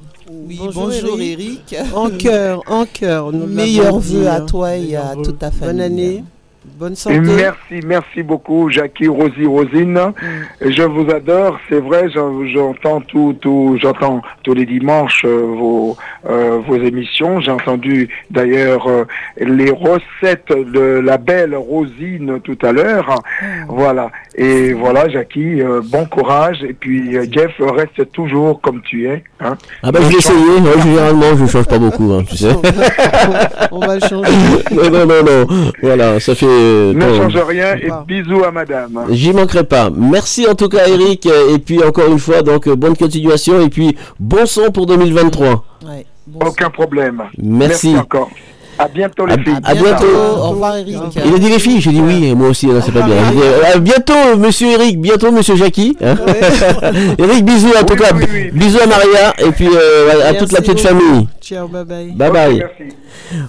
Oui, 0.47 0.59
bonjour, 0.73 1.19
Eric. 1.19 1.75
En 1.95 2.09
cœur, 2.11 2.61
en 2.67 2.85
cœur. 2.85 3.31
Meilleurs 3.31 3.97
vœux 3.99 4.27
à 4.27 4.41
toi 4.41 4.75
et 4.75 4.95
à 4.95 5.13
toute 5.23 5.39
ta 5.39 5.49
famille. 5.49 5.73
Bonne 5.73 5.81
année, 5.81 6.23
bonne 6.77 6.95
santé. 6.95 7.19
merci, 7.19 7.85
merci 7.85 8.23
beaucoup, 8.23 8.69
Jackie, 8.69 9.07
Rosie, 9.07 9.45
Rosine. 9.45 9.99
Je 10.61 10.83
vous 10.83 11.09
adore. 11.09 11.57
C'est 11.69 11.79
vrai, 11.79 12.09
j'en- 12.13 12.45
j'entends 12.45 13.01
tout, 13.01 13.35
tout, 13.39 13.77
j'entends 13.81 14.21
tous 14.43 14.53
les 14.53 14.65
dimanches 14.65 15.23
euh, 15.25 15.45
vos, 15.57 15.95
euh, 16.29 16.59
vos 16.67 16.75
émissions. 16.75 17.39
J'ai 17.39 17.51
entendu 17.51 18.09
d'ailleurs 18.31 18.87
euh, 18.87 19.05
les 19.39 19.71
recettes 19.71 20.49
de 20.49 20.99
la 21.03 21.17
belle 21.17 21.55
Rosine 21.55 22.39
tout 22.43 22.57
à 22.63 22.71
l'heure. 22.71 23.21
Voilà. 23.67 24.09
Et 24.37 24.73
voilà, 24.73 25.07
Jackie, 25.07 25.61
euh, 25.61 25.81
bon 25.83 26.05
courage. 26.05 26.63
Et 26.63 26.73
puis 26.73 27.15
euh, 27.17 27.25
Jeff, 27.31 27.51
reste 27.59 28.11
toujours 28.11 28.59
comme 28.59 28.81
tu 28.81 29.07
es. 29.07 29.23
Hein. 29.39 29.55
Ah 29.81 29.91
bah 29.91 29.99
je 30.01 30.07
vais 30.09 30.15
essayer. 30.17 30.35
Ouais, 30.61 30.81
généralement 30.81 31.35
je 31.37 31.45
change 31.45 31.67
pas 31.67 31.77
beaucoup, 31.79 32.11
hein, 32.11 32.23
tu 32.27 32.35
sais. 32.37 32.49
On 33.71 33.79
va 33.79 33.95
le 33.95 34.01
changer. 34.01 34.31
non 34.71 34.89
non 34.89 35.05
non 35.05 35.23
non. 35.23 35.71
Voilà, 35.81 36.19
ça 36.19 36.35
fait. 36.35 36.45
Euh, 36.55 36.93
Ne 36.93 37.15
change 37.15 37.37
rien 37.37 37.75
et 37.75 37.89
bisous 38.07 38.43
à 38.43 38.51
madame. 38.51 39.05
J'y 39.09 39.33
manquerai 39.33 39.63
pas. 39.63 39.89
Merci 39.95 40.47
en 40.47 40.55
tout 40.55 40.69
cas 40.69 40.87
Eric. 40.87 41.25
Et 41.25 41.59
puis 41.59 41.83
encore 41.83 42.07
une 42.11 42.19
fois, 42.19 42.41
donc 42.41 42.67
euh, 42.67 42.75
bonne 42.75 42.95
continuation 42.95 43.61
et 43.61 43.69
puis 43.69 43.95
bon 44.19 44.45
son 44.45 44.71
pour 44.71 44.85
2023. 44.85 45.65
Aucun 46.41 46.69
problème. 46.69 47.23
Merci. 47.37 47.95
encore. 47.97 48.29
À 48.77 48.87
bientôt 48.87 49.25
les 49.25 49.35
filles. 49.41 49.53
À 49.63 49.73
bientôt. 49.73 50.05
Au 50.43 50.49
revoir 50.49 50.75
Eric. 50.77 50.95
Il 51.25 51.33
a 51.33 51.37
dit 51.37 51.49
les 51.49 51.59
filles, 51.59 51.79
j'ai 51.81 51.91
dit 51.91 52.01
oui, 52.01 52.25
et 52.27 52.35
moi 52.35 52.49
aussi, 52.49 52.67
là, 52.67 52.81
c'est 52.85 52.91
pas 52.91 53.01
bien. 53.03 53.15
J'ai 53.29 53.35
dit, 53.35 53.41
euh, 53.43 53.73
à 53.75 53.77
bientôt, 53.79 54.37
monsieur 54.37 54.67
Eric, 54.71 54.99
bientôt, 54.99 55.31
monsieur 55.31 55.55
Jackie. 55.55 55.95
hein. 56.03 56.15
Eric, 57.17 57.45
bisous 57.45 57.71
en 57.79 57.83
tout 57.85 57.95
cas, 57.95 58.11
bisous 58.53 58.79
à 58.83 58.87
Maria, 58.87 59.33
et 59.39 59.51
puis 59.51 59.69
euh, 59.73 60.25
à, 60.25 60.29
à 60.29 60.33
toute 60.33 60.51
la 60.51 60.59
petite 60.61 60.83
beaucoup. 60.87 60.99
famille. 60.99 61.27
Ciao, 61.41 61.67
bye 61.67 61.85
bye. 61.85 62.11
Bye 62.11 62.31
bye. 62.31 62.65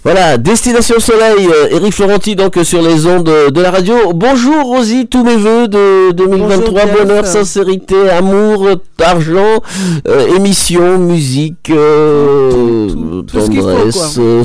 Voilà, 0.05 0.39
Destination 0.39 1.01
Soleil, 1.01 1.49
euh, 1.49 1.69
Eric 1.73 1.93
Florenti, 1.93 2.37
donc 2.37 2.57
sur 2.63 2.81
les 2.81 3.05
ondes 3.07 3.25
de, 3.53 3.61
la 3.61 3.71
radio. 3.71 4.13
Bonjour 4.15 4.65
Rosie, 4.65 5.07
tous 5.07 5.25
mes 5.25 5.37
voeux 5.37 5.67
de 5.69 6.13
2023, 6.13 6.59
Bonjour, 6.59 6.79
Jeff. 6.79 6.99
bonheur, 7.07 7.27
sincérité, 7.27 8.09
amour, 8.11 8.69
argent, 9.03 9.61
euh, 10.09 10.37
émission, 10.37 10.99
musique, 10.99 11.71
euh, 11.71 12.89
tout 12.89 13.23
tendresse, 13.41 14.19
euh, 14.19 14.45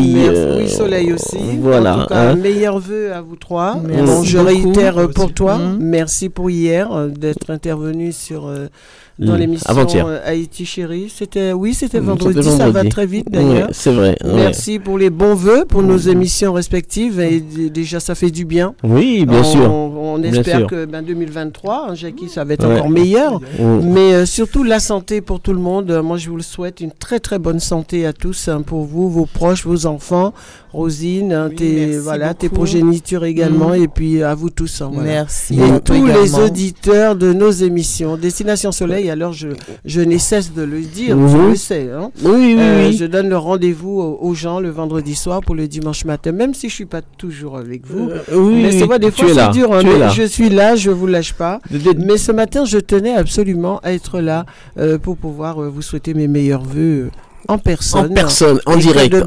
soleil. 0.00 0.14
Merci, 0.14 0.40
euh, 0.40 0.58
oui, 0.58 0.68
soleil 0.68 1.12
aussi. 1.12 1.38
Voilà. 1.60 1.96
En 1.96 2.00
tout 2.02 2.06
cas, 2.08 2.30
hein. 2.30 2.36
meilleurs 2.36 2.78
vœux 2.78 3.12
à 3.12 3.20
vous 3.20 3.36
trois. 3.36 3.76
Merci 3.82 4.04
Bon, 4.04 4.22
je 4.22 4.38
beaucoup. 4.38 4.48
réitère 4.48 5.08
pour 5.10 5.32
toi. 5.32 5.58
Mhm. 5.58 5.78
Merci 5.80 6.28
pour 6.28 6.50
hier 6.50 6.92
euh, 6.92 7.08
d'être 7.08 7.50
intervenu 7.50 8.12
sur 8.12 8.46
euh, 8.46 8.66
dans 9.20 9.34
Mm. 9.34 9.38
l'émission 9.38 9.70
Avant-hier. 9.70 10.06
euh, 10.06 10.18
Haïti 10.24 10.64
chérie. 10.66 11.12
C'était 11.14 11.52
oui, 11.52 11.74
c'était 11.74 12.00
Mm, 12.00 12.04
vendredi, 12.04 12.42
c'était 12.42 12.56
Ça 12.56 12.70
va 12.70 12.84
très 12.84 13.06
vite 13.06 13.26
Ouais, 13.32 13.38
d'ailleurs. 13.44 13.68
c'est 13.72 13.92
vrai, 13.92 14.16
ouais. 14.24 14.34
Merci 14.34 14.78
pour 14.78 14.98
les 14.98 15.10
bons 15.10 15.34
vœux 15.34 15.64
pour 15.68 15.82
nos 15.82 15.96
émissions 15.98 16.52
respectives 16.52 17.20
et 17.20 17.40
déjà 17.40 18.00
ça 18.00 18.14
fait 18.14 18.30
du 18.30 18.44
bien. 18.44 18.74
Oui, 18.82 19.24
bien 19.26 19.40
On- 19.40 19.44
sûr. 19.44 19.70
On, 19.72 20.22
espère 20.22 20.58
sûr. 20.58 20.66
que 20.66 20.84
ben, 20.86 21.02
2023, 21.02 21.86
hein, 21.90 21.94
Jackie, 21.94 22.28
ça 22.28 22.44
va 22.44 22.54
être 22.54 22.66
Ouais. 22.66 22.74
encore 22.76 22.90
meilleur. 22.90 23.40
Mm. 23.58 23.80
Mais 23.84 24.14
euh, 24.14 24.26
surtout 24.26 24.64
la 24.64 24.80
santé 24.80 25.20
pour 25.20 25.40
tout 25.40 25.52
le 25.52 25.60
monde. 25.60 26.00
Moi, 26.04 26.16
je 26.16 26.28
vous 26.30 26.36
le 26.36 26.42
souhaite 26.42 26.80
une 26.80 26.90
très 26.90 27.20
très 27.20 27.38
bonne 27.38 27.60
santé 27.60 28.06
à 28.06 28.12
tous, 28.12 28.48
hein, 28.48 28.62
pour 28.62 28.84
vous, 28.84 29.08
vos 29.10 29.26
proches, 29.26 29.64
vos 29.64 29.86
enfants, 29.86 30.32
Rosine, 30.72 31.32
hein, 31.32 31.50
tes 31.54 31.98
voilà, 31.98 32.32
tes 32.34 32.48
progénitures 32.48 33.24
également, 33.24 33.74
et 33.74 33.88
puis 33.88 34.22
à 34.22 34.34
vous 34.34 34.50
tous. 34.50 34.82
hein, 34.82 34.90
voilà. 34.92 35.08
Merci 35.10 35.54
Et 35.60 35.80
tous 35.80 36.06
les 36.06 36.34
auditeurs 36.38 37.16
de 37.16 37.32
nos 37.32 37.50
émissions, 37.50 38.16
Destination 38.16 38.70
Soleil. 38.72 39.09
Alors, 39.10 39.32
je 39.32 39.48
je 39.84 40.00
n'ai 40.00 40.18
cesse 40.18 40.52
de 40.54 40.62
le 40.62 40.80
dire, 40.80 41.16
je 41.28 41.36
le 41.36 41.56
sais. 41.56 41.90
hein. 41.92 42.10
Oui, 42.22 42.30
oui, 42.32 42.56
Euh, 42.58 42.88
oui. 42.88 42.96
Je 42.96 43.04
donne 43.04 43.28
le 43.28 43.36
rendez-vous 43.36 44.00
aux, 44.00 44.34
gens 44.34 44.60
le 44.60 44.70
vendredi 44.70 45.14
soir 45.14 45.40
pour 45.40 45.54
le 45.54 45.66
dimanche 45.68 46.04
matin, 46.04 46.32
même 46.32 46.54
si 46.54 46.68
je 46.68 46.74
suis 46.74 46.86
pas 46.86 47.02
toujours 47.02 47.56
avec 47.58 47.86
vous. 47.86 48.08
Euh, 48.10 48.20
oui, 48.36 48.62
mais 48.62 48.72
c'est 48.72 48.86
vrai, 48.86 48.98
des 48.98 49.10
fois 49.10 49.26
c'est 49.34 49.50
dur. 49.50 49.72
hein, 49.74 49.80
mais 49.84 50.10
je 50.10 50.22
suis 50.22 50.48
là, 50.48 50.76
je 50.76 50.90
vous 50.90 51.06
lâche 51.06 51.34
pas. 51.34 51.60
Mais 51.98 52.16
ce 52.16 52.32
matin, 52.32 52.64
je 52.64 52.78
tenais 52.78 53.14
absolument 53.14 53.78
à 53.82 53.92
être 53.92 54.20
là 54.20 54.46
euh, 54.78 54.98
pour 54.98 55.16
pouvoir 55.16 55.62
euh, 55.62 55.68
vous 55.68 55.82
souhaiter 55.82 56.14
mes 56.14 56.28
meilleurs 56.28 56.62
voeux. 56.62 57.10
En 57.48 57.58
personne. 57.58 58.06
En 58.06 58.14
personne, 58.14 58.60
en 58.66 58.76
direct, 58.76 59.14
en 59.14 59.18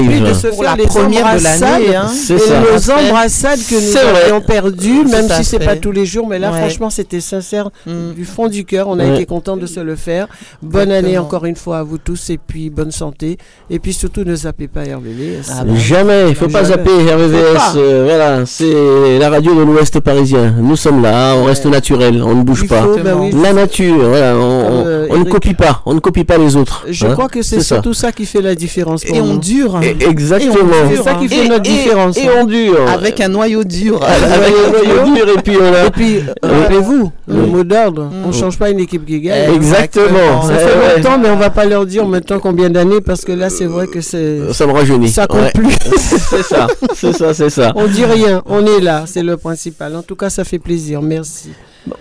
live. 0.00 0.28
de 0.28 0.34
se 0.34 0.48
Pour 0.48 0.62
faire 0.64 0.76
la 0.76 0.82
les 0.82 0.86
première 0.88 1.38
de 1.38 1.42
l'année, 1.42 1.94
hein. 1.96 2.08
C'est 2.08 2.34
et 2.34 2.38
ça. 2.38 2.60
nos 2.60 2.90
embrassades 2.90 3.60
que 3.60 3.74
nous 3.74 3.96
avions 3.96 4.40
perdues, 4.42 5.04
même 5.06 5.28
si 5.30 5.44
c'est 5.44 5.58
pas 5.64 5.76
tous 5.76 5.92
les 5.92 6.04
jours, 6.04 6.26
mais 6.26 6.38
là, 6.38 6.50
Ouais. 6.52 6.58
franchement, 6.60 6.90
c'était 6.90 7.20
sincère 7.20 7.70
du 7.86 8.24
fond 8.24 8.48
du 8.48 8.64
cœur. 8.64 8.88
On 8.88 8.98
a 8.98 9.04
Ouais. 9.06 9.14
été 9.14 9.24
content 9.26 9.56
de 9.56 9.66
se 9.66 9.80
le 9.80 9.96
faire. 9.96 10.26
Bonne 10.62 10.82
Exactement. 10.90 11.08
année 11.08 11.18
encore 11.18 11.44
une 11.46 11.56
fois 11.56 11.78
à 11.78 11.82
vous 11.82 11.96
tous, 11.98 12.30
et 12.30 12.38
puis 12.38 12.68
bonne 12.70 12.90
santé. 12.90 13.38
Et 13.70 13.78
puis 13.78 13.92
surtout, 13.92 14.24
ne 14.24 14.34
zappez 14.34 14.68
pas 14.68 14.82
RVVS. 14.82 15.50
Ah 15.50 15.64
bah. 15.64 15.72
Jamais, 15.76 16.28
il 16.28 16.34
faut 16.34 16.48
pas 16.48 16.64
Jamais. 16.64 16.84
zapper 16.84 17.12
RVVS. 17.14 17.76
euh, 17.76 18.04
voilà, 18.04 18.44
c'est 18.46 19.18
la 19.18 19.30
radio 19.30 19.54
de 19.54 19.62
l'Ouest 19.62 20.00
parisien. 20.00 20.54
Nous 20.58 20.76
sommes 20.76 21.02
là, 21.02 21.34
on 21.36 21.44
reste 21.44 21.66
naturel, 21.66 22.22
on 22.22 22.34
ne 22.34 22.42
bouge 22.42 22.60
Il 22.64 22.68
pas. 22.68 22.82
faut, 22.82 22.98
bah 22.98 23.14
oui. 23.16 23.30
La 23.42 23.52
nature, 23.52 23.96
voilà, 24.08 24.34
on, 24.36 24.84
euh, 24.86 25.06
on 25.10 25.18
ne 25.18 25.24
copie 25.24 25.54
pas, 25.54 25.82
on 25.86 25.94
ne 25.94 26.00
copie 26.00 26.24
pas 26.24 26.36
les 26.36 26.56
autres. 26.56 26.84
Je 26.90 27.06
hein. 27.06 27.12
crois 27.12 27.28
que 27.28 27.42
c'est 27.42 27.59
ça. 27.62 27.76
surtout 27.76 27.94
ça 27.94 28.12
qui 28.12 28.26
fait 28.26 28.40
la 28.42 28.54
différence 28.54 29.04
pour 29.04 29.16
Et 29.16 29.20
on 29.20 29.36
dure. 29.36 29.80
Et- 29.82 29.96
Exactement. 30.08 30.54
C'est 30.90 31.02
ça 31.02 31.14
qui 31.14 31.28
fait 31.28 31.44
Et- 31.46 31.48
notre 31.48 31.68
et- 31.68 31.72
différence. 31.72 32.16
Et 32.18 32.28
on 32.30 32.44
dure. 32.44 32.88
Avec 32.88 33.20
un 33.20 33.28
noyau 33.28 33.64
dur. 33.64 34.00
Avec 34.02 34.52
un 34.66 34.70
noyau 34.70 35.04
dur 35.14 35.28
et 35.36 35.42
puis 35.42 35.56
on 35.60 35.72
a. 35.74 35.86
Et 35.86 35.90
puis, 35.90 36.16
euh, 36.18 36.48
rappelez-vous, 36.62 37.12
le 37.28 37.46
mot 37.46 37.64
d'ordre, 37.64 38.10
on 38.26 38.32
change 38.32 38.58
pas 38.58 38.70
une 38.70 38.80
équipe 38.80 39.04
qui 39.06 39.20
gagne. 39.20 39.54
Exactement. 39.54 40.42
Ça 40.42 40.54
fait 40.54 40.64
ouais. 40.78 40.96
longtemps, 40.96 41.18
mais 41.18 41.30
on 41.30 41.36
va 41.36 41.50
pas 41.50 41.64
leur 41.64 41.86
dire 41.86 42.06
maintenant 42.06 42.38
combien 42.38 42.70
d'années, 42.70 43.00
parce 43.00 43.24
que 43.24 43.32
là, 43.32 43.50
c'est 43.50 43.66
vrai 43.66 43.86
que 43.86 44.00
c'est. 44.00 44.52
Ça 44.52 44.66
me 44.66 44.72
rajeunit. 44.72 45.08
Ça 45.08 45.26
compte 45.26 45.52
plus. 45.52 45.72
c'est 45.96 46.42
ça, 46.42 46.66
c'est 46.94 47.12
ça, 47.12 47.34
c'est 47.34 47.50
ça. 47.50 47.72
On 47.74 47.86
dit 47.86 48.04
rien, 48.04 48.42
on 48.46 48.64
est 48.66 48.80
là, 48.80 49.04
c'est 49.06 49.22
le 49.22 49.36
principal. 49.36 49.94
En 49.96 50.02
tout 50.02 50.16
cas, 50.16 50.30
ça 50.30 50.44
fait 50.44 50.58
plaisir. 50.58 51.02
Merci. 51.02 51.50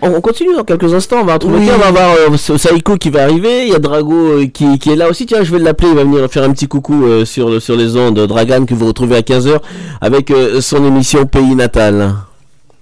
On 0.02 0.14
on 0.16 0.22
continue 0.22 0.54
dans 0.56 0.64
quelques 0.64 0.94
instants, 0.94 1.18
on 1.22 1.26
va 1.26 1.34
retrouver, 1.34 1.60
Oui. 1.60 1.66
tiens, 1.66 1.76
on 1.78 1.80
va 1.80 1.88
avoir 1.88 2.12
euh, 2.32 2.38
Saiko 2.38 2.98
qui 2.98 3.10
va 3.10 3.24
arriver, 3.24 3.64
il 3.68 3.70
y 3.72 3.76
a 3.76 3.80
Drago 3.80 4.14
euh, 4.14 4.46
qui, 4.48 4.78
qui 4.78 4.90
est 4.92 4.96
là 4.96 5.10
aussi, 5.10 5.26
tiens 5.26 5.44
je 5.44 5.52
vais 5.52 5.60
l'appeler, 5.60 5.90
il 5.90 5.96
va 5.96 6.04
venir 6.04 6.30
faire 6.30 6.44
un 6.44 6.52
petit 6.52 6.68
coucou 6.68 7.06
euh, 7.06 7.24
sur, 7.26 7.50
le- 7.50 7.60
sur 7.60 7.76
les 7.78 7.96
ondes, 7.96 8.20
Dragan 8.20 8.66
que 8.66 8.74
vous 8.74 8.86
retrouvez 8.88 9.16
à 9.16 9.22
15h 9.22 9.60
avec 10.02 10.34
son 10.60 10.86
émission 10.86 11.26
Pays 11.26 11.56
Natal. 11.56 12.14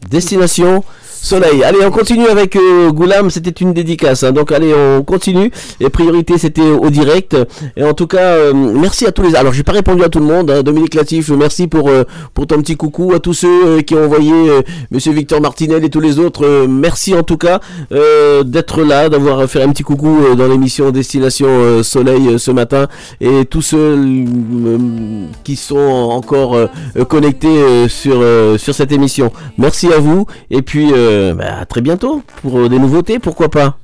Destination 0.09 0.83
Soleil. 1.27 1.61
Allez, 1.61 1.79
on 1.85 1.91
continue 1.91 2.27
avec 2.27 2.55
euh, 2.55 2.89
Goulam, 2.91 3.29
c'était 3.29 3.51
une 3.51 3.73
dédicace, 3.73 4.23
hein. 4.23 4.31
donc 4.31 4.53
allez, 4.53 4.73
on 4.73 5.03
continue. 5.03 5.51
Et 5.81 5.89
priorité, 5.89 6.37
c'était 6.37 6.61
au 6.61 6.89
direct. 6.89 7.35
Et 7.75 7.83
en 7.83 7.93
tout 7.93 8.07
cas, 8.07 8.29
euh, 8.37 8.53
merci 8.53 9.05
à 9.05 9.11
tous 9.11 9.23
les... 9.23 9.35
Alors, 9.35 9.51
j'ai 9.51 9.63
pas 9.63 9.73
répondu 9.73 10.03
à 10.05 10.07
tout 10.07 10.19
le 10.19 10.25
monde, 10.25 10.49
hein. 10.49 10.63
Dominique 10.63 10.93
Latif, 10.93 11.29
merci 11.31 11.67
pour, 11.67 11.89
euh, 11.89 12.05
pour 12.33 12.47
ton 12.47 12.61
petit 12.61 12.77
coucou 12.77 13.11
à 13.13 13.19
tous 13.19 13.33
ceux 13.33 13.65
euh, 13.65 13.81
qui 13.81 13.93
ont 13.93 14.05
envoyé 14.05 14.31
euh, 14.31 14.61
Monsieur 14.89 15.11
Victor 15.11 15.41
Martinel 15.41 15.83
et 15.83 15.89
tous 15.89 15.99
les 15.99 16.17
autres. 16.17 16.45
euh, 16.45 16.65
merci 16.65 17.13
en 17.13 17.23
tout 17.23 17.37
cas 17.37 17.59
euh, 17.91 18.43
d'être 18.43 18.81
là, 18.83 19.09
d'avoir 19.09 19.49
fait 19.49 19.61
un 19.61 19.69
petit 19.71 19.83
coucou 19.83 20.19
euh, 20.23 20.35
dans 20.35 20.47
l'émission 20.47 20.91
Destination 20.91 21.47
euh, 21.49 21.83
Soleil 21.83 22.25
euh, 22.29 22.37
ce 22.37 22.51
matin. 22.51 22.87
Et 23.19 23.43
tous 23.43 23.61
ceux 23.61 23.97
euh, 23.97 24.77
qui 25.43 25.57
sont 25.57 25.77
encore 25.77 26.55
euh, 26.55 26.67
euh, 26.95 27.03
connectés 27.03 27.47
euh, 27.49 27.89
sur, 27.89 28.15
euh, 28.21 28.57
sur 28.57 28.73
cette 28.73 28.93
émission. 28.93 29.29
Merci 29.57 29.91
à 29.91 29.99
vous. 29.99 30.25
Et 30.49 30.61
puis, 30.61 30.93
euh, 30.93 31.16
bah, 31.33 31.59
à 31.61 31.65
très 31.65 31.81
bientôt 31.81 32.21
pour 32.41 32.59
euh, 32.59 32.69
des 32.69 32.79
nouveautés, 32.79 33.19
pourquoi 33.19 33.49
pas. 33.49 33.77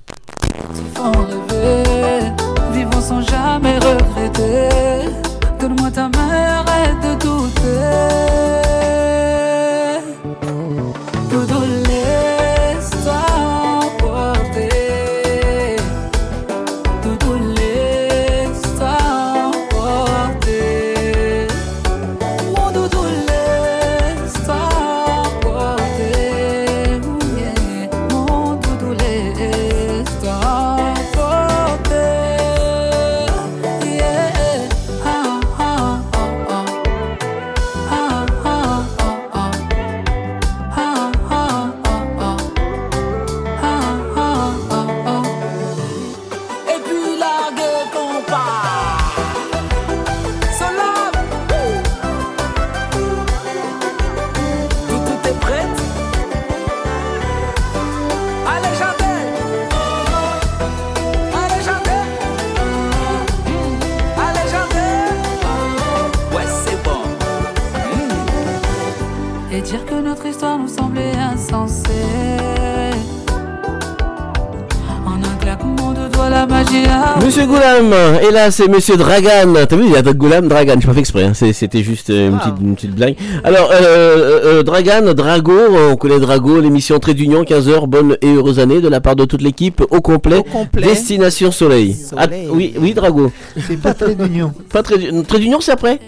Monsieur 77.24 77.46
Goulam, 77.46 77.94
et 78.22 78.32
là 78.32 78.52
c'est 78.52 78.68
Monsieur 78.68 78.98
Dragan. 78.98 79.54
T'as 79.68 79.76
vu, 79.78 79.86
il 79.86 79.92
y 79.92 79.96
a 79.96 80.02
Goulam, 80.02 80.50
Dragan, 80.50 80.76
j'ai 80.80 80.88
pas 80.88 80.94
fait 80.94 81.00
exprès, 81.00 81.24
hein. 81.24 81.34
C'était 81.34 81.82
juste 81.82 82.10
euh, 82.10 82.30
une, 82.30 82.38
petite, 82.38 82.54
une 82.60 82.76
petite 82.76 82.96
blague. 82.96 83.16
Alors, 83.46 83.72
euh, 83.72 83.76
euh, 83.82 84.40
euh, 84.60 84.64
Dragan, 84.64 85.14
Drago, 85.14 85.58
on 85.90 85.96
connaît 85.96 86.20
Drago, 86.20 86.60
l'émission 86.60 87.00
Trait 87.00 87.14
d'Union, 87.14 87.44
15h, 87.44 87.88
bonne 87.88 88.18
et 88.22 88.34
heureuse 88.34 88.60
année 88.60 88.82
de 88.82 88.90
la 88.90 89.00
part 89.00 89.16
de 89.16 89.24
toute 89.24 89.42
l'équipe, 89.42 89.82
au 89.90 90.02
complet. 90.02 90.44
Destination 90.74 91.52
Soleil. 91.52 91.96
Ah, 92.18 92.28
oui, 92.50 92.74
oui, 92.78 92.94
Drago. 92.94 93.32
C'est 93.68 93.80
pas 93.80 93.94
Trait 93.94 94.16
d'Union. 94.16 94.54
Pas 94.70 94.84
Trait 94.84 94.98
d'Union, 94.98 95.62
c'est 95.62 95.72
après 95.72 96.00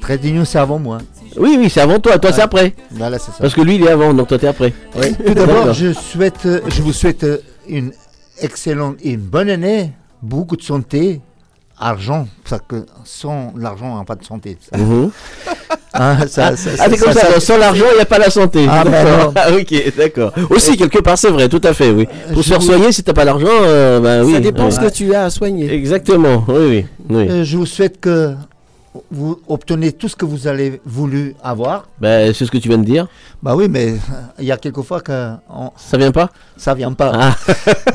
Trait 0.00 0.18
d'Union, 0.18 0.44
c'est 0.44 0.58
avant 0.58 0.80
moi. 0.80 0.98
Oui, 1.36 1.56
oui, 1.60 1.70
c'est 1.70 1.80
avant 1.80 2.00
toi, 2.00 2.18
toi 2.18 2.32
c'est 2.32 2.42
après. 2.42 2.74
Voilà, 2.90 3.18
c'est 3.20 3.30
ça. 3.30 3.38
Parce 3.40 3.54
que 3.54 3.60
lui 3.60 3.76
il 3.76 3.84
est 3.84 3.90
avant, 3.90 4.12
donc 4.14 4.28
toi 4.28 4.38
t'es 4.38 4.48
après. 4.48 4.72
Oui. 4.96 5.14
Tout 5.24 5.34
d'abord, 5.34 5.72
je 5.74 5.92
souhaite, 5.92 6.48
je 6.66 6.82
vous 6.82 6.92
souhaite 6.92 7.24
une 7.68 7.92
excellente 8.40 8.96
et 9.02 9.10
une 9.12 9.20
bonne 9.20 9.50
année, 9.50 9.92
beaucoup 10.22 10.56
de 10.56 10.62
santé, 10.62 11.20
argent, 11.78 12.26
parce 12.48 12.62
que 12.66 12.86
sans 13.04 13.52
l'argent, 13.56 13.92
on 13.94 13.98
n'a 13.98 14.04
pas 14.04 14.14
de 14.16 14.24
santé. 14.24 14.56
ça. 14.70 14.76
Mhm. 14.78 15.10
Hein, 15.98 16.26
ça- 16.28 16.48
ah, 16.52 16.56
ça- 16.56 16.70
ah, 16.78 16.86
c'est 16.90 16.98
comme 16.98 17.12
ça, 17.14 17.40
sans 17.40 17.56
l'argent, 17.56 17.86
il 17.90 17.94
n'y 17.96 18.02
a 18.02 18.04
pas 18.04 18.18
la 18.18 18.28
santé. 18.28 18.66
Ah, 18.68 18.84
bah 18.84 18.90
D'accord. 18.90 19.26
non. 19.28 19.32
Ah, 19.34 19.50
ok, 19.50 19.96
d'accord. 19.96 20.30
Aussi, 20.50 20.76
quelque 20.76 20.98
part, 20.98 21.16
c'est 21.16 21.30
vrai, 21.30 21.48
tout 21.48 21.60
à 21.64 21.72
fait, 21.72 21.90
oui. 21.90 22.06
Pour 22.34 22.42
se 22.44 22.50
faire 22.50 22.60
vous- 22.60 22.66
soigner, 22.66 22.92
si 22.92 23.02
t'as 23.02 23.14
pas 23.14 23.24
l'argent, 23.24 23.46
euh, 23.48 23.98
bah 23.98 24.22
oui. 24.22 24.34
Ça 24.34 24.40
dépend 24.40 24.70
ce 24.70 24.78
que 24.78 24.90
tu 24.90 25.14
as 25.14 25.24
à 25.24 25.30
soigner. 25.30 25.72
Exactement, 25.72 26.44
oui, 26.48 26.54
oui. 26.68 26.86
oui. 27.08 27.28
Euh, 27.30 27.44
je 27.44 27.56
vous 27.56 27.64
souhaite 27.64 27.98
que 27.98 28.34
vous 29.10 29.40
obtenez 29.48 29.92
tout 29.92 30.08
ce 30.08 30.16
que 30.16 30.24
vous 30.24 30.46
avez 30.46 30.80
voulu 30.84 31.34
avoir. 31.42 31.88
Bah, 32.00 32.32
c'est 32.34 32.44
ce 32.46 32.50
que 32.50 32.58
tu 32.58 32.68
viens 32.68 32.78
de 32.78 32.84
dire. 32.84 33.06
Bah 33.42 33.54
oui, 33.56 33.68
mais 33.68 33.92
euh, 33.92 33.96
il 34.38 34.44
y 34.44 34.52
a 34.52 34.56
quelques 34.56 34.82
fois 34.82 35.00
que 35.00 35.32
on- 35.50 35.70
Ça 35.76 35.96
vient 35.98 36.12
pas? 36.12 36.30
Ça 36.56 36.74
vient 36.74 36.92
pas. 36.92 37.12
Ah. 37.14 37.36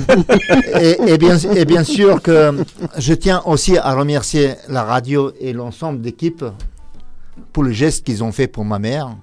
et, 0.82 0.98
et 1.14 1.18
bien, 1.18 1.38
et 1.38 1.66
bien 1.66 1.84
sûr 1.84 2.22
que 2.22 2.64
je 2.98 3.14
tiens 3.14 3.42
aussi 3.46 3.78
à 3.78 3.94
remercier 3.94 4.56
la 4.70 4.84
radio 4.84 5.32
et 5.40 5.54
l'ensemble 5.54 6.02
d'équipe 6.02 6.44
pour 7.54 7.64
le 7.64 7.72
geste 7.72 8.06
qu'ils 8.06 8.24
ont 8.24 8.32
fait 8.32 8.48
pour 8.48 8.66
ma 8.66 8.80
mère. 8.80 9.16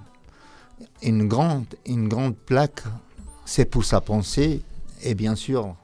Une 1.02 1.28
grande, 1.28 1.64
une 1.86 2.08
grande 2.08 2.34
plaque, 2.36 2.82
c'est 3.44 3.64
pour 3.64 3.84
sa 3.84 4.00
pensée 4.00 4.62
et 5.02 5.14
bien 5.14 5.34
sûr 5.36 5.74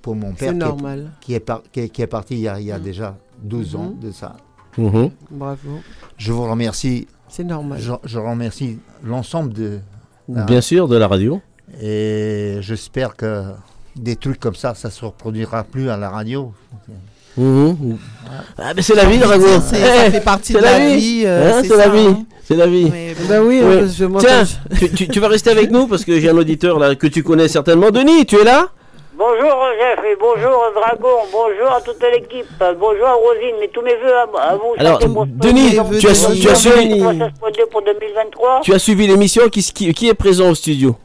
pour 0.00 0.14
mon 0.16 0.32
père 0.32 0.50
C'est 0.52 0.58
qui 0.58 0.64
est- 0.64 0.68
normal. 0.68 1.10
Qui, 1.20 1.34
est, 1.34 1.40
par- 1.40 1.62
qui 1.72 1.80
est- 1.80 1.88
qui 1.88 2.02
est 2.02 2.06
parti 2.06 2.34
il 2.34 2.40
y 2.40 2.48
a, 2.48 2.58
il 2.60 2.66
y 2.66 2.72
a 2.72 2.78
déjà 2.78 3.16
12 3.42 3.74
ans 3.76 3.92
Mhm. 3.94 4.00
de 4.00 4.12
ça. 4.12 4.36
Mhm. 4.78 5.10
Bravo. 5.30 5.80
Je 6.18 6.32
vous 6.32 6.44
remercie. 6.50 7.06
C'est 7.28 7.44
normal. 7.44 7.78
Je, 7.80 7.92
je 8.04 8.18
remercie 8.18 8.78
l'ensemble 9.04 9.52
de. 9.52 9.78
Bien 10.28 10.60
sûr, 10.60 10.88
de 10.88 10.96
la 10.96 11.06
radio. 11.08 11.40
Et 11.82 12.58
j'espère 12.60 13.16
que 13.16 13.42
des 13.96 14.16
trucs 14.16 14.38
comme 14.40 14.54
ça, 14.54 14.74
ça 14.74 14.90
se 14.90 15.04
reproduira 15.04 15.64
plus 15.64 15.90
à 15.90 15.96
la 15.96 16.08
radio. 16.10 16.52
Mhm. 17.36 17.98
Ah, 18.58 18.72
mais 18.76 18.82
c'est 18.82 18.94
la 18.94 19.06
vie, 19.06 19.18
Drago. 19.18 19.44
C'est- 19.60 19.76
ça 19.80 20.10
fait 20.10 20.20
partie 20.20 20.52
c'est 20.52 20.58
de 20.60 20.64
la 20.64 20.78
vie, 20.94 21.22
euh, 21.26 21.50
Hein, 21.52 21.58
c'est 21.62 21.68
c'est 21.68 21.76
la 21.76 21.88
vie. 21.88 22.06
hein. 22.06 22.24
C'est 22.44 22.54
la 22.56 22.66
vie. 22.68 22.90
Bah 23.28 23.42
oui, 23.42 23.60
moi, 24.08 24.20
Tiens, 24.20 24.44
tu, 24.78 24.90
tu- 24.92 25.08
tu 25.08 25.18
vas 25.20 25.28
rester 25.28 25.50
avec 25.50 25.70
nous 25.70 25.86
parce 25.88 26.04
que 26.04 26.20
j'ai 26.20 26.28
un 26.30 26.36
auditeur 26.36 26.78
là 26.78 26.94
que 26.94 27.06
tu 27.08 27.22
connais 27.24 27.48
certainement. 27.48 27.90
Denis, 27.90 28.24
tu 28.26 28.36
es 28.36 28.44
là? 28.44 28.68
Bonjour 29.16 29.56
Jeff 29.78 30.04
et 30.04 30.16
bonjour 30.18 30.60
Dragon, 30.74 31.18
bonjour 31.30 31.70
à 31.72 31.80
toute 31.80 32.02
l'équipe, 32.02 32.46
bonjour 32.80 33.06
à 33.06 33.12
Rosine, 33.14 33.54
mais 33.60 33.68
tous 33.68 33.82
mes 33.82 33.94
voeux 33.94 34.12
à, 34.12 34.22
à 34.50 34.56
vous. 34.56 34.74
Alors, 34.76 34.98
Denis, 35.26 35.78
tu 36.00 36.08
as- 36.08 36.32
tu 36.40 36.48
as 36.48 36.54
suivi- 36.56 36.98
96.2 37.00 37.66
pour 37.70 37.82
2023. 37.82 38.60
Tu 38.64 38.74
as 38.74 38.78
suivi 38.80 39.06
l'émission. 39.06 39.48
Qui, 39.48 39.62
qui, 39.62 39.94
qui 39.94 40.08
est 40.08 40.14
présent 40.14 40.50
au 40.50 40.54
studio 40.56 40.96